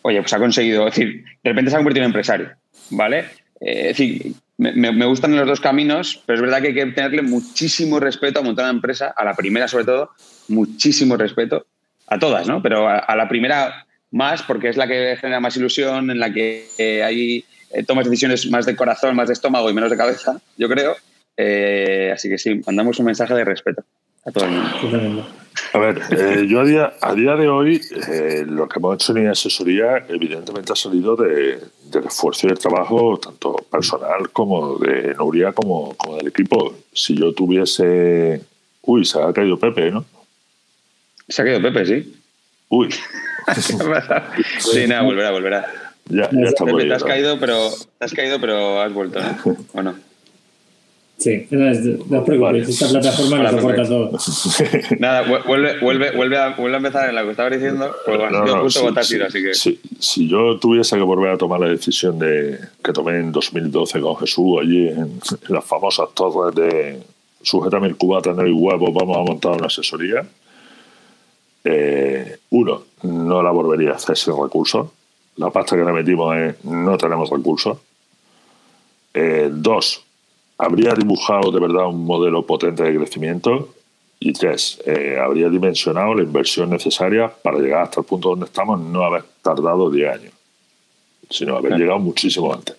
oye, 0.02 0.20
pues 0.20 0.32
ha 0.32 0.38
conseguido, 0.38 0.88
es 0.88 0.96
decir, 0.96 1.24
de 1.44 1.50
repente 1.50 1.70
se 1.70 1.76
ha 1.76 1.78
convertido 1.78 2.04
en 2.04 2.08
empresario, 2.08 2.50
¿vale? 2.90 3.20
Eh, 3.60 3.90
es 3.90 3.96
decir, 3.96 4.32
me, 4.56 5.06
gustan 5.06 5.36
los 5.36 5.46
dos 5.46 5.60
caminos, 5.60 6.22
pero 6.26 6.36
es 6.36 6.42
verdad 6.42 6.60
que 6.60 6.68
hay 6.68 6.74
que 6.74 6.86
tenerle 6.86 7.22
muchísimo 7.22 8.00
respeto 8.00 8.40
a 8.40 8.42
montar 8.42 8.64
una 8.64 8.74
empresa, 8.74 9.14
a 9.16 9.24
la 9.24 9.34
primera 9.34 9.68
sobre 9.68 9.84
todo, 9.84 10.10
muchísimo 10.48 11.16
respeto, 11.16 11.66
a 12.08 12.18
todas, 12.18 12.48
¿no? 12.48 12.62
Pero 12.62 12.88
a, 12.88 13.14
la 13.14 13.28
primera 13.28 13.86
más, 14.10 14.42
porque 14.42 14.70
es 14.70 14.76
la 14.76 14.88
que 14.88 15.16
genera 15.20 15.38
más 15.38 15.56
ilusión, 15.56 16.10
en 16.10 16.18
la 16.18 16.32
que 16.32 16.66
eh, 16.76 17.04
hay 17.04 17.44
eh, 17.74 17.84
tomas 17.84 18.04
decisiones 18.04 18.48
más 18.50 18.66
de 18.66 18.76
corazón, 18.76 19.16
más 19.16 19.28
de 19.28 19.34
estómago 19.34 19.70
y 19.70 19.74
menos 19.74 19.90
de 19.90 19.96
cabeza, 19.96 20.40
yo 20.56 20.68
creo. 20.68 20.92
así 22.12 22.28
que 22.28 22.38
sí, 22.38 22.60
mandamos 22.66 22.98
un 22.98 23.06
mensaje 23.06 23.34
de 23.34 23.44
respeto 23.44 23.84
a 24.24 24.32
todo 24.32 24.44
el 24.44 24.50
mundo. 24.50 25.26
A 25.72 25.78
ver, 25.78 26.00
eh, 26.10 26.46
yo 26.48 26.60
a 26.60 26.64
día, 26.64 26.92
a 27.00 27.14
día 27.14 27.36
de 27.36 27.48
hoy, 27.48 27.80
eh, 28.08 28.44
lo 28.46 28.68
que 28.68 28.78
hemos 28.78 28.94
hecho 28.94 29.16
en 29.16 29.28
asesoría, 29.28 30.04
evidentemente 30.08 30.72
ha 30.72 30.76
salido 30.76 31.16
de, 31.16 31.60
del 31.90 32.04
esfuerzo 32.04 32.46
y 32.46 32.50
del 32.50 32.58
trabajo, 32.58 33.18
tanto 33.18 33.56
personal 33.70 34.30
como 34.30 34.78
de 34.78 35.14
Nuria, 35.14 35.52
como, 35.52 35.94
como 35.94 36.16
del 36.16 36.28
equipo. 36.28 36.76
Si 36.92 37.16
yo 37.16 37.32
tuviese. 37.32 38.40
Uy, 38.82 39.04
se 39.04 39.20
ha 39.20 39.32
caído 39.32 39.58
Pepe, 39.58 39.90
¿no? 39.90 40.04
Se 41.28 41.42
ha 41.42 41.44
caído 41.44 41.62
Pepe, 41.62 41.86
sí. 41.86 42.14
Uy. 42.68 42.88
sí, 44.58 44.86
nada, 44.86 45.02
volverá, 45.02 45.30
volverá. 45.30 45.83
Ya, 46.06 46.28
ya 46.30 46.40
está 46.42 46.64
Pepe, 46.64 46.84
te 46.84 46.94
has, 46.94 47.04
caído, 47.04 47.38
pero, 47.40 47.70
te 47.98 48.04
has 48.04 48.12
caído, 48.12 48.40
pero 48.40 48.80
has 48.80 48.92
vuelto, 48.92 49.20
¿no? 49.20 49.56
¿O 49.72 49.82
no? 49.82 49.94
Sí, 51.16 51.46
no, 51.50 52.18
os 52.18 52.24
preocupéis, 52.24 52.68
esta 52.68 52.88
plataforma 52.88 53.38
lo 53.38 53.50
soporta 53.50 53.84
todo. 53.84 54.10
Nada, 54.98 55.22
vuelve, 55.46 55.78
vuelve, 55.80 56.10
vuelve, 56.10 56.36
a, 56.36 56.50
vuelve 56.56 56.74
a 56.74 56.78
empezar 56.78 57.08
en 57.08 57.14
lo 57.14 57.22
que 57.22 57.30
estaba 57.30 57.50
diciendo, 57.50 57.94
pues 58.04 58.18
bueno, 58.18 58.44
no, 58.44 58.62
justo 58.62 58.82
votar 58.82 59.04
así 59.04 59.16
que... 59.42 59.54
Si, 59.54 60.28
yo 60.28 60.58
tuviese 60.58 60.96
que 60.96 61.02
volver 61.02 61.30
a 61.30 61.38
tomar 61.38 61.60
la 61.60 61.68
decisión 61.68 62.18
de 62.18 62.58
que 62.82 62.92
tomé 62.92 63.18
en 63.20 63.30
2012 63.30 64.00
con 64.00 64.16
Jesús 64.16 64.58
allí 64.60 64.88
en, 64.88 65.20
las 65.48 65.64
famosas 65.64 66.08
torres 66.14 66.54
de 66.56 66.98
sujétame 67.40 67.86
el 67.86 67.96
cubata 67.96 68.30
en 68.30 68.40
el 68.40 68.52
huevo, 68.52 68.92
vamos 68.92 69.16
a 69.16 69.22
montar 69.22 69.52
una 69.52 69.66
asesoría, 69.66 70.26
eh, 71.62 72.38
uno, 72.50 72.82
no 73.04 73.42
la 73.42 73.50
volvería 73.50 73.92
a 73.92 73.94
hacer 73.94 74.16
sin 74.16 74.34
recursos. 74.34 74.88
La 75.36 75.50
pasta 75.50 75.76
que 75.76 75.84
le 75.84 75.92
metimos 75.92 76.36
es 76.36 76.64
no 76.64 76.96
tenemos 76.96 77.28
recursos. 77.30 77.78
Eh, 79.12 79.48
dos, 79.52 80.04
habría 80.58 80.94
dibujado 80.94 81.50
de 81.50 81.60
verdad 81.60 81.86
un 81.88 82.04
modelo 82.04 82.44
potente 82.44 82.82
de 82.82 82.96
crecimiento 82.96 83.74
y 84.20 84.32
tres, 84.32 84.80
eh, 84.86 85.18
habría 85.20 85.48
dimensionado 85.48 86.14
la 86.14 86.22
inversión 86.22 86.70
necesaria 86.70 87.28
para 87.28 87.58
llegar 87.58 87.82
hasta 87.82 88.00
el 88.00 88.06
punto 88.06 88.30
donde 88.30 88.46
estamos, 88.46 88.80
no 88.80 89.04
haber 89.04 89.24
tardado 89.42 89.90
10 89.90 90.14
años, 90.14 90.32
sino 91.28 91.56
haber 91.56 91.74
llegado 91.76 91.98
muchísimo 91.98 92.52
antes. 92.52 92.76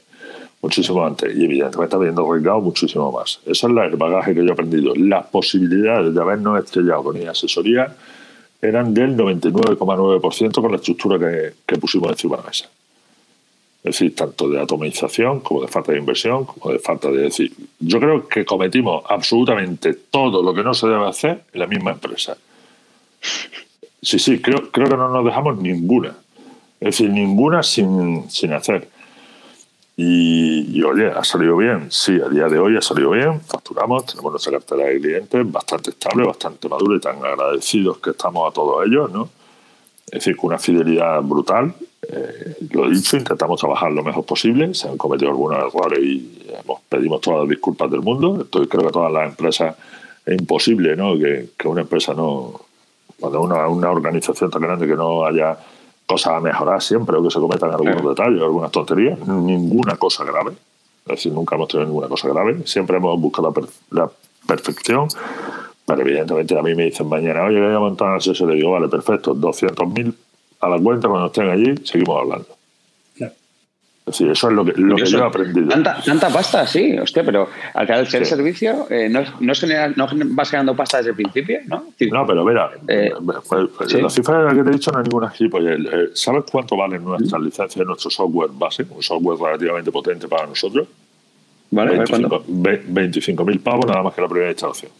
muchísimo 0.62 1.06
antes. 1.06 1.36
Y 1.36 1.46
evidentemente 1.46 1.96
habiendo 1.96 2.28
arriesgado 2.28 2.60
muchísimo 2.62 3.12
más. 3.12 3.40
Eso 3.46 3.68
es 3.68 3.92
el 3.92 3.96
bagaje 3.98 4.34
que 4.34 4.44
yo 4.44 4.50
he 4.50 4.54
aprendido. 4.54 4.94
Las 4.96 5.28
posibilidades 5.28 6.16
de 6.16 6.20
habernos 6.20 6.64
estrellado 6.64 7.04
con 7.04 7.20
mi 7.20 7.26
asesoría 7.26 7.96
eran 8.62 8.94
del 8.94 9.16
99,9% 9.16 10.62
con 10.62 10.72
la 10.72 10.78
estructura 10.78 11.20
que, 11.66 11.78
pusimos 11.78 12.12
encima 12.12 12.38
de 12.38 12.44
la 12.44 12.48
mesa. 12.48 12.70
Es 13.84 14.00
decir, 14.00 14.16
tanto 14.16 14.50
de 14.50 14.60
atomización 14.60 15.42
como 15.42 15.62
de 15.62 15.68
falta 15.68 15.92
de 15.92 16.00
inversión, 16.00 16.46
como 16.46 16.74
de 16.74 16.80
falta 16.80 17.12
de 17.12 17.24
decir. 17.24 17.54
Yo 17.80 18.00
creo 18.00 18.28
que 18.28 18.44
cometimos 18.44 19.04
absolutamente 19.08 19.94
todo 19.94 20.42
lo 20.42 20.54
que 20.54 20.64
no 20.64 20.74
se 20.74 20.88
debe 20.88 21.08
hacer 21.08 21.44
en 21.54 21.60
la 21.60 21.68
misma 21.68 21.92
empresa. 21.92 22.36
Sí, 24.02 24.18
sí, 24.18 24.42
creo, 24.42 24.72
creo 24.72 24.88
que 24.88 24.98
no 24.98 25.10
nos 25.10 25.24
dejamos 25.24 25.58
ninguna. 25.58 26.16
Es 26.80 26.98
decir, 26.98 27.12
ninguna 27.12 27.62
sin, 27.62 28.30
sin 28.30 28.54
hacer. 28.54 28.90
Y, 29.98 30.84
oye, 30.84 31.08
ha 31.08 31.24
salido 31.24 31.56
bien. 31.56 31.88
Sí, 31.90 32.20
a 32.20 32.28
día 32.28 32.48
de 32.48 32.60
hoy 32.60 32.76
ha 32.76 32.82
salido 32.82 33.12
bien. 33.12 33.40
Facturamos, 33.42 34.06
tenemos 34.06 34.32
nuestra 34.32 34.52
cartera 34.54 34.90
de 34.90 35.00
clientes 35.00 35.52
bastante 35.52 35.92
estable, 35.92 36.26
bastante 36.26 36.68
madura 36.68 36.98
y 36.98 37.00
tan 37.00 37.18
agradecidos 37.24 38.00
que 38.00 38.10
estamos 38.10 38.50
a 38.50 38.54
todos 38.54 38.86
ellos, 38.86 39.10
¿no? 39.12 39.30
Es 40.08 40.20
decir, 40.20 40.36
con 40.36 40.50
una 40.50 40.60
fidelidad 40.60 41.22
brutal. 41.22 41.74
Eh, 42.08 42.56
lo 42.72 42.90
dicho, 42.90 43.16
intentamos 43.16 43.60
trabajar 43.60 43.92
lo 43.92 44.04
mejor 44.04 44.26
posible. 44.26 44.74
Se 44.74 44.90
han 44.90 44.98
cometido 44.98 45.32
algunos 45.32 45.60
errores 45.60 46.00
y 46.00 46.46
hemos, 46.62 46.82
pedimos 46.90 47.22
todas 47.22 47.40
las 47.42 47.50
disculpas 47.50 47.90
del 47.90 48.02
mundo. 48.02 48.42
Estoy, 48.42 48.68
creo 48.68 48.86
que 48.86 48.92
todas 48.92 49.12
las 49.12 49.30
empresas 49.30 49.76
es 50.26 50.38
imposible 50.38 50.96
¿no? 50.96 51.18
que, 51.18 51.52
que 51.58 51.68
una 51.68 51.82
empresa 51.82 52.14
no. 52.14 52.60
Cuando 53.18 53.42
una, 53.42 53.68
una 53.70 53.90
organización 53.90 54.52
tan 54.52 54.62
grande 54.62 54.88
que 54.88 54.96
no 54.96 55.26
haya 55.26 55.58
cosas 56.06 56.34
a 56.34 56.40
mejorar 56.40 56.82
siempre 56.82 57.18
o 57.18 57.24
que 57.24 57.32
se 57.32 57.40
cometan 57.40 57.72
algunos 57.72 58.04
detalles, 58.04 58.42
algunas 58.42 58.72
tonterías, 58.72 59.20
ninguna 59.28 59.96
cosa 59.98 60.24
grave. 60.24 60.52
Es 61.06 61.18
decir, 61.18 61.34
nunca 61.34 61.56
hemos 61.56 61.68
tenido 61.68 61.88
ninguna 61.88 62.08
cosa 62.08 62.28
grave. 62.30 62.62
Siempre 62.66 62.98
hemos 62.98 63.20
buscado 63.20 63.54
la, 63.92 64.10
perfección. 64.48 65.08
Pero 65.86 66.02
evidentemente 66.02 66.58
a 66.58 66.64
mí 66.64 66.74
me 66.74 66.86
dicen 66.86 67.08
mañana, 67.08 67.44
oye, 67.44 67.62
voy 67.62 67.76
a 67.76 67.80
montar 67.80 68.10
una 68.10 68.20
sesión. 68.20 68.50
Le 68.50 68.56
digo, 68.56 68.72
vale, 68.72 68.88
perfecto, 68.88 69.36
200.000 69.36 70.14
a 70.62 70.70
la 70.70 70.80
cuenta 70.80 71.08
cuando 71.08 71.28
estén 71.28 71.50
allí, 71.50 71.76
seguimos 71.84 72.22
hablando. 72.22 72.55
Decir, 74.06 74.30
eso 74.30 74.50
es 74.50 74.54
lo 74.54 74.64
que, 74.64 74.74
lo 74.76 74.96
que 74.96 75.06
yo 75.06 75.18
he 75.18 75.24
aprendido. 75.24 75.68
Tanta, 75.68 76.00
tanta 76.00 76.30
pasta, 76.30 76.68
sí, 76.68 76.96
hostia, 76.96 77.24
pero 77.24 77.50
al 77.74 78.08
ser 78.08 78.24
servicio, 78.24 78.86
eh, 78.92 79.10
no, 79.10 79.22
no, 79.40 79.54
no, 79.96 80.08
vas 80.36 80.52
ganando 80.52 80.76
pasta 80.76 80.98
desde 80.98 81.10
el 81.10 81.16
principio, 81.16 81.62
¿no? 81.66 81.88
no, 82.12 82.28
pero 82.28 82.46
mira, 82.46 82.70
eh, 82.88 83.12
pues, 83.26 83.68
pues, 83.76 83.94
la 83.94 84.10
cifra 84.12 84.54
que 84.54 84.62
te 84.62 84.70
he 84.70 84.74
dicho 84.74 84.92
no 84.92 85.00
es 85.00 85.06
ninguna 85.06 85.32
gilipollez. 85.32 85.80
Eh, 85.92 86.10
¿Sabes 86.14 86.44
cuánto 86.52 86.78
valen 86.78 87.04
nuestras 87.04 87.42
licencias 87.42 87.80
de 87.80 87.86
nuestro 87.86 88.12
software 88.12 88.52
base? 88.54 88.86
Un 88.88 89.02
software 89.02 89.40
relativamente 89.40 89.92
potente 89.92 90.28
para 90.28 90.46
nosotros. 90.46 90.88
Vale, 91.72 91.98
25.000 91.98 93.60
pavos 93.64 93.88
nada 93.88 94.04
más 94.04 94.14
que 94.14 94.22
la 94.22 94.28
primera 94.28 94.52
instalación. 94.52 94.92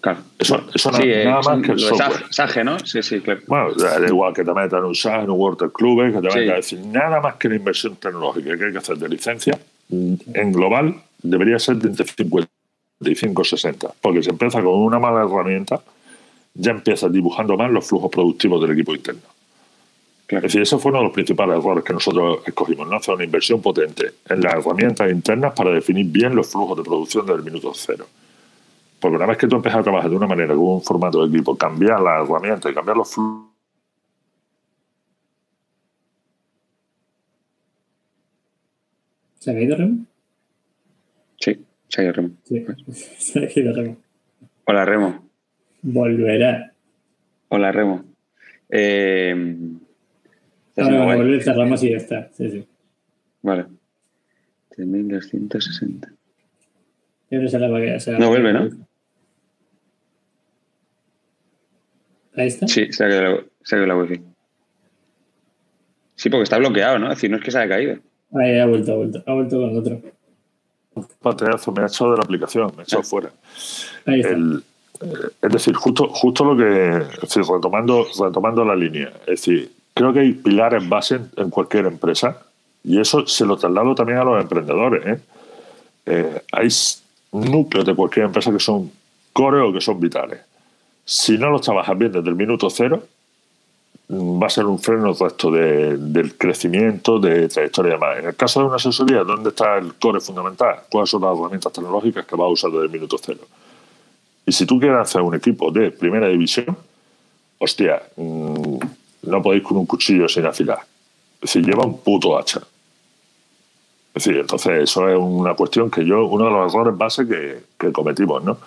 Claro. 0.00 0.20
Eso, 0.38 0.64
eso 0.72 0.92
nada, 0.92 1.04
eh, 1.04 1.26
más 1.26 1.60
que 1.60 1.72
el 1.72 1.80
software. 1.80 2.24
SAGE, 2.30 2.62
¿no? 2.62 2.78
Sí, 2.78 3.02
sí, 3.02 3.20
claro. 3.20 3.40
Bueno, 3.48 3.72
da 3.74 4.06
igual 4.06 4.32
que 4.32 4.44
te 4.44 4.54
metan 4.54 4.84
un 4.84 4.94
SAGE, 4.94 5.24
en 5.24 5.30
un 5.30 5.40
Water 5.40 5.70
Club, 5.70 6.12
que 6.12 6.20
te 6.20 6.22
metan 6.22 6.50
a 6.50 6.54
decir, 6.54 6.78
nada 6.86 7.20
más 7.20 7.34
que 7.34 7.48
la 7.48 7.56
inversión 7.56 7.96
tecnológica 7.96 8.56
que 8.56 8.66
hay 8.66 8.72
que 8.72 8.78
hacer 8.78 8.96
de 8.96 9.08
licencia, 9.08 9.58
en 9.90 10.52
global 10.52 10.94
debería 11.20 11.58
ser 11.58 11.76
de 11.76 11.88
entre 11.88 12.06
55 12.06 13.42
y 13.42 13.44
60. 13.44 13.88
Porque 14.00 14.22
si 14.22 14.30
empieza 14.30 14.62
con 14.62 14.74
una 14.74 15.00
mala 15.00 15.24
herramienta, 15.24 15.80
ya 16.54 16.70
empiezas 16.70 17.10
dibujando 17.12 17.56
mal 17.56 17.72
los 17.72 17.86
flujos 17.86 18.10
productivos 18.10 18.60
del 18.60 18.72
equipo 18.72 18.94
interno. 18.94 19.22
Es 20.28 20.42
decir, 20.42 20.60
ese 20.60 20.76
fue 20.76 20.90
uno 20.90 20.98
de 20.98 21.04
los 21.04 21.14
principales 21.14 21.58
errores 21.58 21.82
que 21.82 21.94
nosotros 21.94 22.40
escogimos, 22.44 22.86
¿no? 22.86 22.96
Hacer 22.96 23.14
una 23.14 23.24
inversión 23.24 23.62
potente 23.62 24.12
en 24.28 24.42
las 24.42 24.54
herramientas 24.54 25.10
internas 25.10 25.54
para 25.54 25.70
definir 25.70 26.06
bien 26.06 26.36
los 26.36 26.48
flujos 26.48 26.76
de 26.76 26.84
producción 26.84 27.24
del 27.24 27.42
minuto 27.42 27.72
cero. 27.74 28.06
Porque 29.00 29.16
una 29.16 29.26
vez 29.26 29.38
que 29.38 29.46
tú 29.46 29.56
empiezas 29.56 29.80
a 29.80 29.82
trabajar 29.84 30.10
de 30.10 30.16
una 30.16 30.26
manera, 30.26 30.54
con 30.54 30.64
un 30.64 30.82
formato 30.82 31.24
de 31.24 31.34
equipo, 31.34 31.56
cambiar 31.56 32.00
las 32.00 32.28
herramientas 32.28 32.70
y 32.70 32.74
cambiar 32.74 32.96
los 32.96 33.12
flujos. 33.12 33.48
¿Se 39.38 39.50
ha 39.52 39.60
ido 39.60 39.76
Remo? 39.76 40.04
Sí, 41.38 41.64
se 41.88 42.00
ha 42.00 42.04
ido 42.04 42.12
Remo. 42.12 42.30
Sí, 42.42 42.66
se 43.18 43.38
ha 43.38 43.58
ido 43.60 43.74
Remo. 43.74 43.96
Hola 44.64 44.84
Remo. 44.84 45.28
Volverá. 45.82 46.72
Hola 47.48 47.72
Remo. 47.72 48.04
Eh, 48.68 49.56
Ahora 50.76 50.98
va 50.98 51.12
a 51.12 51.16
volver, 51.16 51.42
cerramos 51.42 51.82
y 51.82 51.90
ya 51.90 51.96
está. 51.96 52.30
Sí, 52.32 52.50
sí. 52.50 52.68
Vale. 53.42 53.66
3260. 54.70 56.12
Yo 57.30 57.42
no 57.42 57.48
sé 57.48 57.58
la 57.58 57.68
va 57.68 57.78
a 57.78 58.18
No 58.18 58.28
vuelve, 58.28 58.52
¿no? 58.52 58.87
Ahí 62.38 62.46
está. 62.46 62.68
Sí, 62.68 62.92
se 62.92 63.04
ha 63.04 63.08
quedado 63.08 63.44
la, 63.70 63.86
la 63.86 63.96
wifi. 63.96 64.20
Sí, 66.14 66.30
porque 66.30 66.44
está 66.44 66.58
bloqueado, 66.58 66.98
¿no? 66.98 67.06
Es 67.10 67.16
decir, 67.16 67.30
no 67.30 67.36
es 67.36 67.42
que 67.42 67.50
se 67.50 67.58
haya 67.58 67.68
caído. 67.68 67.96
Ahí 68.34 68.58
ha 68.58 68.66
vuelto, 68.66 68.92
ha 68.92 68.96
vuelto. 68.96 69.22
Ha 69.26 69.32
vuelto 69.32 69.56
con 69.56 69.76
otro. 69.76 70.00
Pateazo, 71.20 71.72
me 71.72 71.82
ha 71.82 71.86
echado 71.86 72.12
de 72.12 72.16
la 72.18 72.22
aplicación, 72.22 72.72
me 72.76 72.82
ha 72.82 72.84
echado 72.84 73.02
ah. 73.02 73.06
fuera. 73.06 73.30
Ahí 74.06 74.20
está. 74.20 74.34
El, 74.34 74.62
eh, 75.00 75.06
es 75.42 75.52
decir, 75.52 75.74
justo, 75.74 76.08
justo 76.08 76.44
lo 76.44 76.56
que. 76.56 76.98
Es 77.14 77.20
decir, 77.20 77.42
retomando, 77.42 78.06
retomando 78.20 78.64
la 78.64 78.76
línea. 78.76 79.10
Es 79.20 79.42
decir, 79.42 79.72
creo 79.94 80.12
que 80.12 80.20
hay 80.20 80.32
pilares 80.32 80.88
base 80.88 81.18
en 81.36 81.50
cualquier 81.50 81.86
empresa 81.86 82.40
y 82.84 83.00
eso 83.00 83.26
se 83.26 83.44
lo 83.44 83.56
traslado 83.56 83.96
también 83.96 84.18
a 84.18 84.24
los 84.24 84.40
emprendedores. 84.40 85.06
¿eh? 85.06 85.20
Eh, 86.06 86.42
hay 86.52 86.68
núcleos 87.32 87.84
de 87.84 87.94
cualquier 87.94 88.26
empresa 88.26 88.52
que 88.52 88.60
son 88.60 88.90
core 89.32 89.60
o 89.60 89.72
que 89.72 89.80
son 89.80 89.98
vitales 89.98 90.40
si 91.08 91.38
no 91.38 91.48
lo 91.48 91.58
trabajas 91.58 91.96
bien 91.96 92.12
desde 92.12 92.28
el 92.28 92.34
minuto 92.34 92.68
cero, 92.68 93.02
va 94.10 94.46
a 94.46 94.50
ser 94.50 94.66
un 94.66 94.78
freno 94.78 95.14
resto 95.14 95.50
de, 95.50 95.96
del 95.96 96.36
crecimiento, 96.36 97.18
de 97.18 97.48
trayectoria 97.48 97.88
y 97.88 97.92
demás. 97.94 98.18
En 98.18 98.26
el 98.26 98.36
caso 98.36 98.60
de 98.60 98.66
una 98.66 98.76
asesoría, 98.76 99.24
¿dónde 99.24 99.48
está 99.48 99.78
el 99.78 99.94
core 99.94 100.20
fundamental? 100.20 100.80
¿Cuáles 100.90 101.08
son 101.08 101.22
las 101.22 101.34
herramientas 101.34 101.72
tecnológicas 101.72 102.26
que 102.26 102.36
va 102.36 102.44
a 102.44 102.48
usar 102.48 102.70
desde 102.70 102.84
el 102.84 102.90
minuto 102.90 103.16
cero? 103.18 103.40
Y 104.44 104.52
si 104.52 104.66
tú 104.66 104.78
quieres 104.78 104.98
hacer 104.98 105.22
un 105.22 105.34
equipo 105.34 105.70
de 105.70 105.90
primera 105.92 106.28
división, 106.28 106.76
hostia, 107.58 108.02
mm, 108.16 108.78
no 109.22 109.42
podéis 109.42 109.62
con 109.62 109.78
un 109.78 109.86
cuchillo 109.86 110.28
sin 110.28 110.44
afilar. 110.44 110.80
Es 111.36 111.54
decir, 111.54 111.64
lleva 111.64 111.86
un 111.86 112.00
puto 112.00 112.38
hacha. 112.38 112.60
Es 114.14 114.24
decir, 114.24 114.38
entonces 114.38 114.82
eso 114.82 115.08
es 115.08 115.18
una 115.18 115.54
cuestión 115.54 115.90
que 115.90 116.04
yo, 116.04 116.26
uno 116.26 116.44
de 116.44 116.50
los 116.50 116.74
errores 116.74 116.98
base 116.98 117.26
que, 117.26 117.62
que 117.78 117.92
cometimos, 117.92 118.44
¿no? 118.44 118.58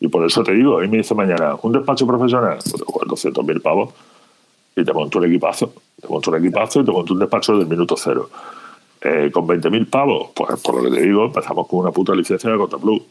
Y 0.00 0.08
por 0.08 0.24
eso 0.24 0.42
te 0.42 0.52
digo, 0.52 0.78
ahí 0.78 0.88
me 0.88 0.98
dice 0.98 1.14
mañana, 1.14 1.56
¿un 1.62 1.72
despacho 1.72 2.06
profesional? 2.06 2.58
Pues 2.58 3.20
te 3.22 3.30
200.000 3.30 3.62
pavos 3.62 3.94
y 4.76 4.84
te 4.84 4.92
monto 4.92 5.18
un 5.18 5.24
equipazo. 5.24 5.72
Te 6.00 6.08
monto 6.08 6.30
un 6.30 6.36
equipazo 6.38 6.80
y 6.80 6.84
te 6.84 6.92
monto 6.92 7.12
un 7.12 7.20
despacho 7.20 7.56
del 7.58 7.66
minuto 7.66 7.96
cero. 7.96 8.30
Eh, 9.00 9.30
con 9.32 9.46
20.000 9.46 9.90
pavos, 9.90 10.30
pues 10.34 10.60
por 10.60 10.76
lo 10.76 10.90
que 10.90 10.96
te 10.96 11.02
digo, 11.02 11.26
empezamos 11.26 11.66
con 11.66 11.80
una 11.80 11.90
puta 11.90 12.14
licencia 12.14 12.50
de 12.50 12.56
Contaplus. 12.56 13.02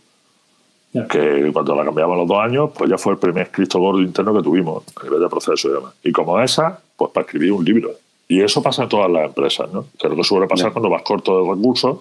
Que 1.09 1.51
cuando 1.53 1.75
la 1.75 1.83
cambiamos 1.83 2.17
los 2.17 2.27
dos 2.27 2.39
años, 2.39 2.71
pues 2.75 2.89
ya 2.89 2.97
fue 2.97 3.13
el 3.13 3.19
primer 3.19 3.51
Cristo 3.51 3.79
gordo 3.79 4.01
interno 4.01 4.33
que 4.33 4.41
tuvimos 4.41 4.83
a 4.99 5.03
nivel 5.03 5.19
de 5.19 5.27
proceso 5.27 5.69
y 5.69 5.73
demás. 5.73 5.93
Y 6.03 6.11
como 6.11 6.39
esa, 6.39 6.79
pues 6.95 7.11
para 7.11 7.25
escribir 7.25 7.51
un 7.51 7.63
libro. 7.63 7.91
Y 8.27 8.41
eso 8.41 8.63
pasa 8.63 8.83
en 8.83 8.89
todas 8.89 9.11
las 9.11 9.25
empresas, 9.25 9.71
¿no? 9.71 9.85
Que 9.97 10.09
lo 10.09 10.15
que 10.15 10.23
suele 10.23 10.47
pasar 10.47 10.71
cuando 10.71 10.89
vas 10.89 11.03
corto 11.03 11.43
de 11.43 11.49
recursos 11.49 11.99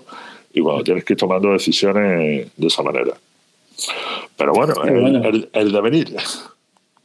y 0.55 0.61
cuando 0.61 0.83
tienes 0.83 1.05
que 1.05 1.13
ir 1.13 1.19
tomando 1.19 1.53
decisiones 1.53 2.51
de 2.57 2.67
esa 2.67 2.83
manera. 2.83 3.13
Pero 4.36 4.53
bueno, 4.53 4.74
el, 4.85 5.48
el, 5.53 5.73
devenir. 5.73 6.16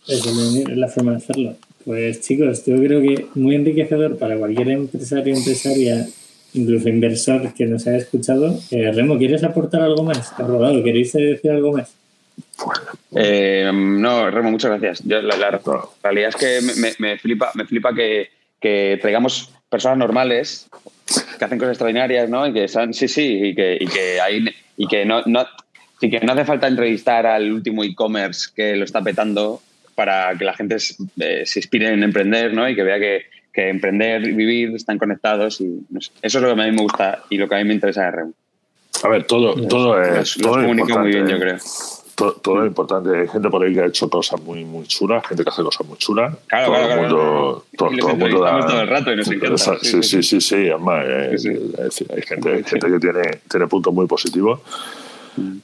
El 0.07 0.22
devenir 0.22 0.72
es 0.72 0.77
la 0.77 0.88
forma 0.88 1.11
de 1.11 1.18
hacerlo. 1.18 1.56
Pues 1.85 2.22
chicos, 2.22 2.65
yo 2.65 2.76
creo 2.77 3.02
que 3.02 3.27
muy 3.35 3.56
enriquecedor 3.56 4.18
para 4.18 4.38
cualquier 4.38 4.69
empresario, 4.69 5.35
empresaria, 5.35 6.07
incluso 6.53 6.89
inversor 6.89 7.53
que 7.53 7.65
nos 7.65 7.88
haya 7.88 7.98
escuchado. 7.98 8.60
Eh, 8.69 8.91
Remo, 8.91 9.18
¿quieres 9.18 9.43
aportar 9.43 9.81
algo 9.81 10.03
más? 10.03 10.31
¿Has 10.34 10.48
rodado? 10.48 10.84
¿Queréis 10.84 11.11
decir 11.14 11.52
algo 11.52 11.73
más? 11.73 11.93
Eh, 13.15 13.72
no, 13.73 14.30
Remo, 14.30 14.52
muchas 14.52 14.72
gracias. 14.72 15.07
Yo, 15.07 15.22
la, 15.22 15.60
realidad 16.03 16.30
es 16.30 16.35
que 16.35 16.60
me, 16.80 16.93
me, 16.99 17.18
flipa, 17.18 17.52
me 17.56 17.65
flipa 17.65 17.93
que, 17.93 18.30
que, 18.60 18.99
traigamos 19.02 19.52
personas 19.69 19.98
normales 19.98 20.69
que 21.38 21.45
hacen 21.45 21.57
cosas 21.57 21.73
extraordinarias, 21.73 22.30
¿no? 22.30 22.45
Y 22.48 22.53
que 22.53 22.68
son, 22.68 22.93
sí, 22.93 23.07
sí, 23.07 23.39
y 23.43 23.56
que, 23.56 23.77
y 23.80 23.88
que, 23.88 24.22
hay, 24.22 24.45
y 24.77 24.88
que 24.88 25.06
no, 25.06 25.23
no, 25.26 25.45
Así 26.02 26.10
que 26.10 26.19
no 26.22 26.34
hace 26.34 26.45
falta 26.45 26.68
entrevistar 26.68 27.28
al 27.28 27.52
último 27.52 27.84
e-commerce 27.84 28.49
que 28.56 28.76
lo 28.76 28.86
está 28.86 29.03
petando 29.03 29.61
para 29.94 30.36
que 30.36 30.44
la 30.44 30.53
gente 30.56 30.78
eh, 31.19 31.44
se 31.45 31.60
inspire 31.60 31.94
en 31.94 32.02
emprender 32.02 32.56
¿no? 32.56 32.68
y 32.68 32.76
que 32.76 32.82
vea 32.82 32.98
que, 32.98 33.22
emprender 33.53 34.23
y 34.23 34.32
vivir 34.32 34.76
están 34.76 34.98
conectados. 34.98 35.61
Y, 35.61 35.86
Eso 35.94 36.10
es 36.23 36.34
lo 36.34 36.56
que 36.56 36.60
a 36.60 36.65
mí 36.65 36.72
me 36.72 36.82
gusta 36.82 37.22
y 37.30 37.38
lo 37.38 37.48
que 37.48 37.53
a 37.53 37.60
mí 37.60 37.65
me 37.65 37.76
interesa 37.76 38.06
de 38.06 38.11
REM. 38.11 38.34
A 39.03 39.10
ver, 39.10 39.26
todo, 39.26 39.53
todo 39.68 40.02
es. 40.02 40.38
Lo, 40.38 40.57
muy 40.57 41.11
bien, 41.11 41.28
yo 41.28 41.38
creo. 41.38 41.57
todo, 42.15 42.64
es 42.64 42.68
importante. 42.68 43.19
Hay 43.19 43.28
gente 43.28 43.49
por 43.52 43.64
ahí 43.64 43.72
que 43.72 43.82
ha 43.82 43.86
hecho 43.86 44.10
cosas 44.10 44.41
muy, 44.41 44.65
muy 44.65 44.88
chulas, 44.88 45.23
gente 45.28 45.44
que 45.44 45.52
hace 45.52 45.61
cosas 45.61 45.86
muy 45.86 45.99
chulas. 45.99 46.36
Claro, 46.48 46.65
todo 46.65 46.76
claro, 46.78 46.94
el 46.94 46.99
mundo, 46.99 47.65
Todo, 47.78 47.90
todo 47.99 48.10
el 48.10 48.18
mundo 48.18 48.41
da, 48.41 48.65
todo 48.65 48.82
el 48.82 48.88
rato 48.88 49.14
y 49.14 49.18
nos 49.18 49.30
encanta. 49.30 49.78
Sí, 49.84 50.02
sí, 50.02 50.23
sí, 50.23 50.41
sí. 50.41 50.68
Además, 50.68 51.06
eh, 51.07 51.38
hay 52.10 52.22
gente, 52.23 52.53
hay 52.53 52.64
gente 52.64 52.88
que 52.88 52.99
tiene, 52.99 53.22
tiene 53.48 53.68
puntos 53.68 53.94
muy 53.94 54.07
positivos. 54.07 54.61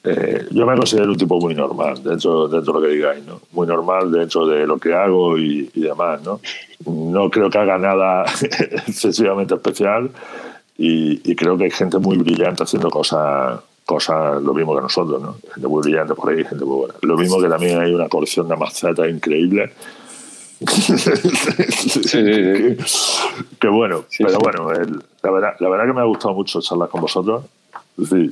Eh, 0.03 0.48
yo 0.52 0.65
me 0.65 0.77
considero 0.77 1.11
un 1.11 1.18
tipo 1.18 1.39
muy 1.39 1.53
normal 1.53 2.02
dentro, 2.02 2.48
dentro 2.48 2.73
de 2.73 2.80
lo 2.80 2.85
que 2.85 2.94
digáis, 2.94 3.26
¿no? 3.26 3.41
Muy 3.52 3.68
normal 3.68 4.11
dentro 4.11 4.48
de 4.48 4.65
lo 4.65 4.77
que 4.77 4.94
hago 4.94 5.38
y, 5.38 5.69
y 5.73 5.81
demás, 5.81 6.22
¿no? 6.23 6.39
No 6.85 7.30
creo 7.30 7.49
que 7.49 7.57
haga 7.57 7.77
nada 7.77 8.26
excesivamente 8.88 9.56
especial 9.56 10.10
y, 10.77 11.30
y 11.30 11.35
creo 11.35 11.57
que 11.57 11.65
hay 11.65 11.72
gente 11.72 11.98
muy 11.98 12.18
brillante 12.18 12.64
haciendo 12.64 12.89
cosas 12.89 13.60
cosas 13.85 14.41
lo 14.44 14.53
mismo 14.53 14.76
que 14.76 14.81
nosotros, 14.81 15.22
¿no? 15.22 15.38
Gente 15.53 15.68
muy 15.68 15.81
brillante 15.81 16.14
por 16.14 16.30
ahí, 16.30 16.44
gente 16.44 16.65
muy 16.65 16.77
buena. 16.77 16.94
Lo 17.02 17.18
mismo 17.18 17.41
que 17.41 17.48
también 17.48 17.80
hay 17.80 17.94
una 17.94 18.10
colección 18.10 18.48
de 18.48 18.57
macetas 18.57 19.10
increíble. 19.10 19.72
sí, 20.68 20.98
sí, 20.98 22.03
sí. 22.03 22.18
que, 23.60 23.68
bueno, 23.69 24.03
pero 24.18 24.39
bueno, 24.39 24.72
el, 24.72 25.02
la, 25.23 25.31
verdad, 25.31 25.53
la 25.60 25.69
verdad 25.69 25.85
que 25.85 25.94
me 25.94 26.02
ha 26.02 26.06
gustado 26.06 26.34
mucho 26.34 26.61
charlar 26.61 26.89
con 26.89 26.99
vosotros 27.02 27.45
Sí. 27.97 28.29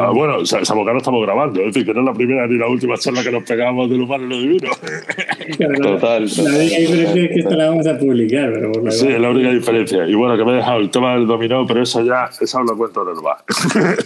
Ah, 0.00 0.10
bueno, 0.10 0.44
sabemos 0.44 0.84
que 0.84 0.92
no 0.92 0.98
estamos 0.98 1.22
grabando, 1.22 1.60
es 1.60 1.66
decir, 1.66 1.86
que 1.86 1.94
no 1.94 2.00
es 2.00 2.06
la 2.06 2.12
primera 2.12 2.44
ni 2.48 2.58
la 2.58 2.66
última 2.66 2.96
charla 2.96 3.22
que 3.22 3.30
nos 3.30 3.44
pegamos 3.44 3.88
del 3.88 4.00
humano 4.00 4.24
y 4.24 4.28
lo 4.28 4.36
divino. 4.36 4.70
Total. 5.82 6.26
La 6.26 6.58
única 6.58 6.76
diferencia 6.76 7.22
es 7.22 7.28
que 7.28 7.38
esta 7.38 7.56
la 7.56 7.68
vamos 7.68 7.86
a 7.86 7.98
publicar. 7.98 8.52
Pero 8.52 8.72
por 8.72 8.82
la 8.82 8.90
sí, 8.90 9.06
es 9.06 9.20
la 9.20 9.30
única 9.30 9.50
diferencia. 9.52 10.08
Y 10.08 10.14
bueno, 10.14 10.36
que 10.36 10.44
me 10.44 10.52
he 10.52 10.56
dejado 10.56 10.80
el 10.80 10.90
tema 10.90 11.14
del 11.14 11.28
dominó, 11.28 11.64
pero 11.68 11.82
eso 11.82 12.04
ya, 12.04 12.28
esa 12.40 12.60
os 12.60 12.68
la 12.68 12.76
cuento 12.76 13.04
del 13.04 13.14
bar. 13.22 13.36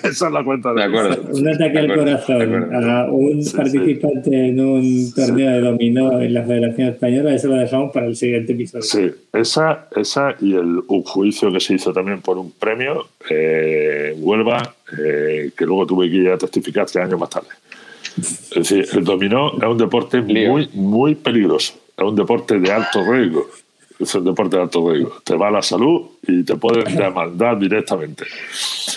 esa 0.03 0.27
es 0.27 0.33
la 0.33 0.45
cuenta 0.45 0.69
del 0.75 0.77
De 0.77 0.85
acuerdo. 0.85 1.23
Un 1.33 1.49
ataque 1.49 1.79
al 1.79 1.95
corazón 1.95 2.75
a 2.75 3.07
un 3.11 3.43
participante 3.57 4.49
en 4.49 4.61
un 4.61 5.15
torneo 5.15 5.51
de 5.51 5.61
dominó 5.61 6.21
en 6.21 6.35
la 6.35 6.43
Federación 6.43 6.89
Española, 6.89 7.35
eso 7.35 7.49
lo 7.49 7.55
dejamos 7.55 7.91
para 7.93 8.05
el 8.05 8.17
siguiente 8.17 8.53
episodio. 8.53 8.83
Sí, 8.83 9.11
esa, 9.33 9.89
esa 9.97 10.35
y 10.41 10.55
el, 10.55 10.83
un 10.87 11.03
juicio 11.05 11.51
que 11.51 11.61
se 11.61 11.75
hizo 11.75 11.91
también 11.95 12.21
por 12.21 12.37
un 12.37 12.53
premio 12.53 13.07
eh, 13.29 14.15
Huelva 14.19 14.75
eh, 14.99 15.51
que 15.57 15.67
luego 15.67 15.87
tuve 15.87 16.11
que 16.11 16.17
ir 16.17 16.31
a 16.31 16.39
testificar 16.39 16.87
tres 16.87 17.05
años 17.05 17.21
más 17.21 17.31
tarde. 17.31 17.49
Es 18.17 18.51
decir, 18.51 18.87
el 18.93 19.05
dominó 19.05 19.57
es 19.57 19.63
un 19.63 19.79
deporte 19.79 20.21
muy, 20.21 20.69
muy 20.73 21.15
peligroso. 21.15 21.75
Es 21.97 22.05
un 22.05 22.17
deporte 22.17 22.59
de 22.59 22.73
alto 22.73 23.05
riesgo 23.05 23.47
es 24.01 24.15
un 24.15 24.25
deporte 24.25 24.57
de 24.57 24.63
alto 24.63 24.91
riesgo. 24.91 25.13
Te 25.23 25.37
va 25.37 25.51
la 25.51 25.63
salud 25.63 26.03
y 26.31 26.45
te 26.45 26.57
pueden 26.57 26.97
demandar 26.97 27.59
directamente. 27.61 28.25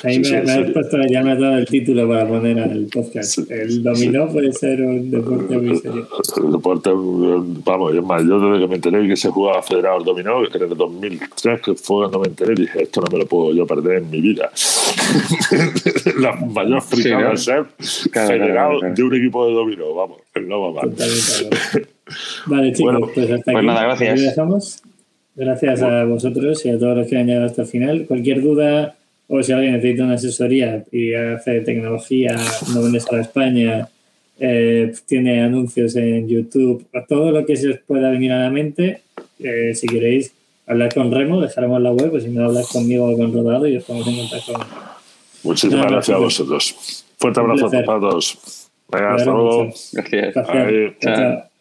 Ahí 0.04 0.20
me, 0.20 0.38
has 0.38 0.72
puesto, 0.72 0.98
ya 1.10 1.24
me 1.24 1.32
has 1.32 1.40
dado 1.40 1.58
el 1.58 1.66
título 1.66 2.08
para 2.08 2.28
poner 2.28 2.60
al 2.60 2.88
podcast. 2.94 3.40
el 3.50 3.82
dominó 3.82 4.28
puede 4.28 4.52
ser 4.52 4.82
un 4.82 5.10
deporte 5.10 5.58
muy 5.58 5.78
serio. 5.78 6.08
El 6.38 6.52
deporte, 6.52 6.90
vamos, 6.94 7.96
es 7.96 8.04
más, 8.04 8.24
yo 8.24 8.40
desde 8.40 8.62
que 8.62 8.68
me 8.68 8.76
enteré 8.76 9.08
que 9.08 9.16
se 9.16 9.30
jugaba 9.30 9.62
federado 9.62 10.00
el 10.00 10.04
dominó, 10.04 10.46
en 10.46 10.62
el 10.62 10.78
2003, 10.78 11.62
que 11.62 11.76
fue 11.76 12.02
cuando 12.02 12.20
me 12.20 12.28
enteré, 12.28 12.56
dije, 12.56 12.84
esto 12.84 13.02
no 13.02 13.08
me 13.12 13.20
lo 13.20 13.28
puedo 13.28 13.54
yo 13.54 13.66
perder 13.66 13.98
en 13.98 14.10
mi 14.10 14.22
vida. 14.22 14.52
la 16.20 16.36
mayor 16.36 16.82
fricada 16.82 17.32
de 17.32 17.38
ser 17.38 17.66
federado 18.12 18.80
de 18.82 19.04
un 19.04 19.16
equipo 19.16 19.48
de 19.48 19.54
dominó, 19.54 19.94
vamos, 19.94 20.18
no 20.42 20.74
va 20.74 20.82
mal. 20.82 20.96
Vale, 22.46 22.74
chicos, 22.74 23.12
pues 23.14 23.32
hasta 23.32 23.52
pues 23.52 23.58
aquí. 23.58 23.66
nada, 23.66 23.84
gracias. 23.84 24.84
Gracias 25.36 25.82
a 25.82 26.04
vosotros 26.04 26.64
y 26.66 26.70
a 26.70 26.78
todos 26.78 26.98
los 26.98 27.08
que 27.08 27.18
han 27.18 27.28
llegado 27.28 27.46
hasta 27.46 27.64
el 27.64 27.68
final. 27.68 28.06
Cualquier 28.08 28.42
duda 28.42 28.96
o 29.28 29.42
si 29.42 29.52
alguien 29.52 29.74
necesita 29.74 30.04
una 30.04 30.16
asesoría 30.16 30.84
y 30.92 31.14
hace 31.14 31.62
tecnología, 31.62 32.36
no 32.74 32.84
vendes 32.84 33.12
a 33.12 33.20
España, 33.20 33.90
eh, 34.40 34.94
tiene 35.08 35.42
anuncios 35.42 35.96
en 35.96 36.28
YouTube, 36.28 36.86
todo 37.08 37.32
lo 37.32 37.46
que 37.46 37.56
se 37.56 37.70
os 37.70 37.80
pueda 37.80 38.12
venir 38.12 38.32
a 38.32 38.44
la 38.44 38.50
mente, 38.50 39.02
eh, 39.40 39.74
si 39.74 39.88
queréis 39.88 40.34
hablar 40.68 40.94
con 40.94 41.12
Remo, 41.12 41.42
dejaremos 41.42 41.82
la 41.82 41.92
web, 41.92 42.14
o 42.14 42.20
si 42.20 42.30
no 42.30 42.46
hablas 42.46 42.68
conmigo 42.68 43.10
o 43.10 43.18
con 43.18 43.34
Rodado 43.34 43.68
y 43.68 43.78
os 43.78 43.84
ponemos 43.84 44.08
en 44.08 44.18
contacto. 44.18 44.54
Muchísimas 45.44 45.88
gracias 45.88 46.16
a 46.16 46.20
vosotros. 46.20 47.06
Fuerte 47.18 47.40
abrazo 47.40 47.70
para 47.70 47.86
todos. 47.86 48.70
Venga, 48.92 49.16
hasta 49.16 49.32
luego. 49.32 49.74
Gracias. 49.94 50.34
Chao. 51.00 51.53